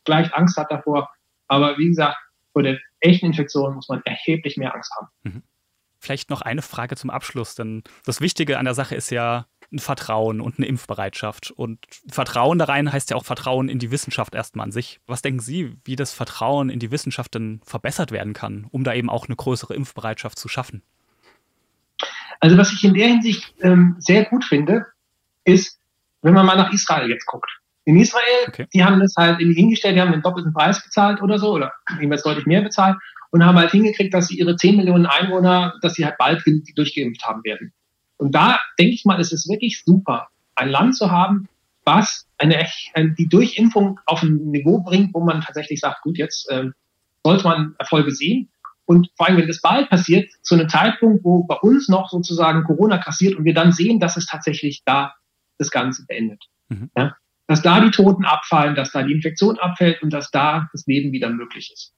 gleich 0.05 0.33
Angst 0.33 0.55
hat 0.55 0.71
davor. 0.71 1.09
Aber 1.49 1.77
wie 1.77 1.89
gesagt, 1.89 2.15
vor 2.53 2.63
der 2.63 2.79
echten 3.01 3.25
Infektion 3.25 3.75
muss 3.75 3.89
man 3.89 4.01
erheblich 4.05 4.55
mehr 4.55 4.73
Angst 4.73 4.93
haben. 4.95 5.07
Mhm. 5.23 5.43
Vielleicht 5.99 6.29
noch 6.29 6.43
eine 6.43 6.61
Frage 6.61 6.95
zum 6.95 7.09
Abschluss, 7.09 7.55
denn 7.55 7.83
das 8.05 8.21
Wichtige 8.21 8.57
an 8.57 8.63
der 8.63 8.73
Sache 8.73 8.95
ist 8.95 9.09
ja 9.09 9.47
ein 9.73 9.79
Vertrauen 9.79 10.39
und 10.39 10.57
eine 10.57 10.67
Impfbereitschaft. 10.67 11.51
Und 11.51 11.79
Vertrauen 12.07 12.59
da 12.59 12.65
rein 12.65 12.91
heißt 12.91 13.09
ja 13.09 13.17
auch 13.17 13.25
Vertrauen 13.25 13.69
in 13.69 13.79
die 13.79 13.91
Wissenschaft 13.91 14.35
erstmal 14.35 14.65
an 14.65 14.71
sich. 14.71 14.99
Was 15.07 15.21
denken 15.21 15.39
Sie, 15.39 15.75
wie 15.83 15.95
das 15.95 16.13
Vertrauen 16.13 16.69
in 16.69 16.79
die 16.79 16.91
Wissenschaft 16.91 17.35
denn 17.35 17.61
verbessert 17.65 18.11
werden 18.11 18.33
kann, 18.33 18.67
um 18.71 18.83
da 18.83 18.93
eben 18.93 19.09
auch 19.09 19.27
eine 19.27 19.35
größere 19.35 19.73
Impfbereitschaft 19.73 20.37
zu 20.37 20.47
schaffen? 20.47 20.83
Also 22.39 22.57
was 22.57 22.73
ich 22.73 22.83
in 22.83 22.93
der 22.93 23.07
Hinsicht 23.07 23.53
ähm, 23.61 23.95
sehr 23.99 24.25
gut 24.25 24.45
finde, 24.45 24.85
ist, 25.45 25.79
wenn 26.21 26.33
man 26.33 26.45
mal 26.45 26.57
nach 26.57 26.71
Israel 26.73 27.09
jetzt 27.09 27.25
guckt. 27.25 27.49
In 27.85 27.99
Israel, 27.99 28.47
okay. 28.47 28.67
die 28.73 28.83
haben 28.83 28.99
das 28.99 29.15
halt 29.17 29.39
hingestellt, 29.39 29.97
die 29.97 30.01
haben 30.01 30.11
den 30.11 30.21
doppelten 30.21 30.53
Preis 30.53 30.81
bezahlt 30.81 31.21
oder 31.21 31.37
so, 31.37 31.51
oder 31.51 31.73
jedenfalls 31.99 32.23
deutlich 32.23 32.45
mehr 32.45 32.61
bezahlt 32.61 32.97
und 33.31 33.43
haben 33.43 33.57
halt 33.57 33.71
hingekriegt, 33.71 34.13
dass 34.13 34.27
sie 34.27 34.37
ihre 34.37 34.55
10 34.55 34.77
Millionen 34.77 35.05
Einwohner, 35.05 35.73
dass 35.81 35.95
sie 35.95 36.05
halt 36.05 36.17
bald 36.17 36.43
durchgeimpft 36.75 37.25
haben 37.25 37.43
werden. 37.43 37.73
Und 38.17 38.33
da 38.33 38.59
denke 38.79 38.93
ich 38.93 39.05
mal, 39.05 39.19
ist 39.19 39.33
es 39.33 39.47
wirklich 39.47 39.83
super, 39.83 40.27
ein 40.55 40.69
Land 40.69 40.95
zu 40.95 41.11
haben, 41.11 41.47
was 41.85 42.27
eine, 42.37 42.65
die 43.17 43.27
Durchimpfung 43.27 43.99
auf 44.05 44.23
ein 44.23 44.37
Niveau 44.51 44.79
bringt, 44.79 45.13
wo 45.13 45.23
man 45.23 45.41
tatsächlich 45.41 45.79
sagt, 45.79 46.01
gut, 46.01 46.17
jetzt 46.17 46.49
äh, 46.49 46.69
sollte 47.23 47.43
man 47.43 47.75
Erfolge 47.77 48.11
sehen. 48.11 48.49
Und 48.85 49.09
vor 49.15 49.27
allem, 49.27 49.37
wenn 49.37 49.47
das 49.47 49.61
bald 49.61 49.89
passiert, 49.89 50.29
zu 50.41 50.55
einem 50.55 50.69
Zeitpunkt, 50.69 51.23
wo 51.23 51.43
bei 51.43 51.55
uns 51.55 51.87
noch 51.87 52.09
sozusagen 52.09 52.63
Corona 52.63 52.97
kassiert 52.97 53.35
und 53.35 53.45
wir 53.45 53.53
dann 53.53 53.71
sehen, 53.71 53.99
dass 53.99 54.17
es 54.17 54.25
tatsächlich 54.25 54.83
da 54.85 55.13
das 55.57 55.71
Ganze 55.71 56.05
beendet. 56.05 56.43
Mhm. 56.69 56.89
Ja? 56.97 57.15
Dass 57.47 57.61
da 57.61 57.79
die 57.79 57.91
Toten 57.91 58.25
abfallen, 58.25 58.75
dass 58.75 58.91
da 58.91 59.03
die 59.03 59.13
Infektion 59.13 59.57
abfällt 59.57 60.01
und 60.01 60.11
dass 60.11 60.31
da 60.31 60.69
das 60.71 60.85
Leben 60.85 61.11
wieder 61.11 61.29
möglich 61.29 61.71
ist. 61.73 61.93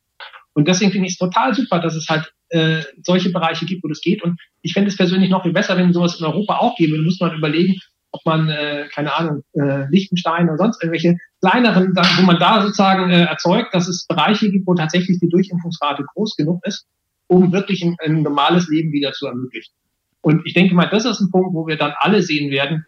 Und 0.53 0.67
deswegen 0.67 0.91
finde 0.91 1.07
ich 1.07 1.13
es 1.13 1.19
total 1.19 1.53
super, 1.53 1.79
dass 1.79 1.95
es 1.95 2.07
halt 2.07 2.33
äh, 2.49 2.83
solche 3.03 3.31
Bereiche 3.31 3.65
gibt, 3.65 3.83
wo 3.83 3.87
das 3.87 4.01
geht. 4.01 4.23
Und 4.23 4.39
ich 4.61 4.73
fände 4.73 4.89
es 4.89 4.97
persönlich 4.97 5.29
noch 5.29 5.43
viel 5.43 5.53
besser, 5.53 5.77
wenn 5.77 5.93
sowas 5.93 6.19
in 6.19 6.25
Europa 6.25 6.57
auch 6.57 6.75
gäbe. 6.75 6.97
Da 6.97 7.03
muss 7.03 7.19
man 7.19 7.35
überlegen, 7.35 7.79
ob 8.11 8.25
man, 8.25 8.49
äh, 8.49 8.87
keine 8.93 9.15
Ahnung, 9.15 9.43
äh, 9.53 9.87
Liechtenstein 9.89 10.47
oder 10.47 10.57
sonst 10.57 10.81
irgendwelche 10.81 11.17
kleineren, 11.41 11.93
wo 11.95 12.21
man 12.23 12.39
da 12.39 12.61
sozusagen 12.61 13.09
äh, 13.11 13.25
erzeugt, 13.25 13.73
dass 13.73 13.87
es 13.87 14.05
Bereiche 14.07 14.49
gibt, 14.49 14.67
wo 14.67 14.73
tatsächlich 14.73 15.19
die 15.19 15.29
Durchimpfungsrate 15.29 16.03
groß 16.13 16.35
genug 16.37 16.65
ist, 16.65 16.87
um 17.27 17.51
wirklich 17.51 17.83
ein, 17.83 17.95
ein 17.99 18.21
normales 18.21 18.67
Leben 18.69 18.91
wieder 18.91 19.11
zu 19.11 19.27
ermöglichen. 19.27 19.73
Und 20.21 20.45
ich 20.45 20.53
denke 20.53 20.73
mal, 20.75 20.87
das 20.87 21.05
ist 21.05 21.19
ein 21.19 21.29
Punkt, 21.29 21.53
wo 21.53 21.67
wir 21.67 21.77
dann 21.77 21.93
alle 21.97 22.21
sehen 22.21 22.51
werden, 22.51 22.85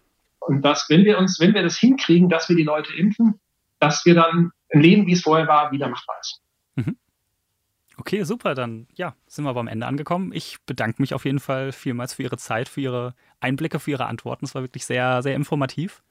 und 0.47 0.61
dass, 0.61 0.85
wenn 0.89 1.03
wir 1.03 1.17
uns, 1.17 1.39
wenn 1.39 1.53
wir 1.53 1.61
das 1.61 1.77
hinkriegen, 1.77 2.29
dass 2.29 2.47
wir 2.47 2.55
die 2.55 2.63
Leute 2.63 2.93
impfen, 2.93 3.39
dass 3.79 4.05
wir 4.05 4.15
dann 4.15 4.51
ein 4.73 4.81
Leben, 4.81 5.05
wie 5.05 5.11
es 5.11 5.21
vorher 5.21 5.47
war, 5.47 5.71
wieder 5.71 5.89
machbar 5.89 6.15
ist. 6.21 6.41
Mhm. 6.75 6.97
Okay, 8.07 8.23
super. 8.23 8.55
Dann 8.55 8.87
ja, 8.95 9.15
sind 9.27 9.43
wir 9.43 9.53
beim 9.53 9.67
Ende 9.67 9.85
angekommen. 9.85 10.31
Ich 10.33 10.59
bedanke 10.65 11.01
mich 11.01 11.13
auf 11.13 11.25
jeden 11.25 11.41
Fall 11.41 11.73
vielmals 11.73 12.13
für 12.13 12.23
Ihre 12.23 12.37
Zeit, 12.37 12.69
für 12.69 12.79
Ihre 12.79 13.13
Einblicke, 13.41 13.81
für 13.81 13.91
Ihre 13.91 14.05
Antworten. 14.05 14.45
Es 14.45 14.55
war 14.55 14.61
wirklich 14.61 14.85
sehr, 14.85 15.21
sehr 15.21 15.35
informativ. 15.35 16.03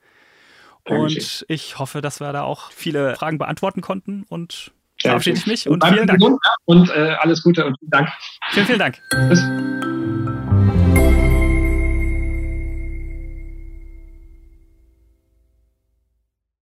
Und 0.84 1.47
ich 1.49 1.78
hoffe, 1.78 2.03
dass 2.03 2.20
wir 2.20 2.30
da 2.34 2.42
auch 2.42 2.70
viele 2.70 3.16
Fragen 3.16 3.38
beantworten 3.38 3.80
konnten. 3.80 4.26
Und 4.28 4.72
verabschiede 5.01 5.38
ich 5.38 5.47
mich 5.47 5.68
und 5.70 5.82
vielen 5.86 6.07
Dank. 6.07 6.20
Und 6.66 6.90
äh, 6.90 7.16
alles 7.18 7.42
Gute 7.42 7.64
und 7.64 7.78
vielen 7.78 7.90
Dank. 7.90 8.11
Vielen, 8.51 8.66
vielen 8.66 8.78
Dank. 8.78 9.01
Bis. 9.30 9.86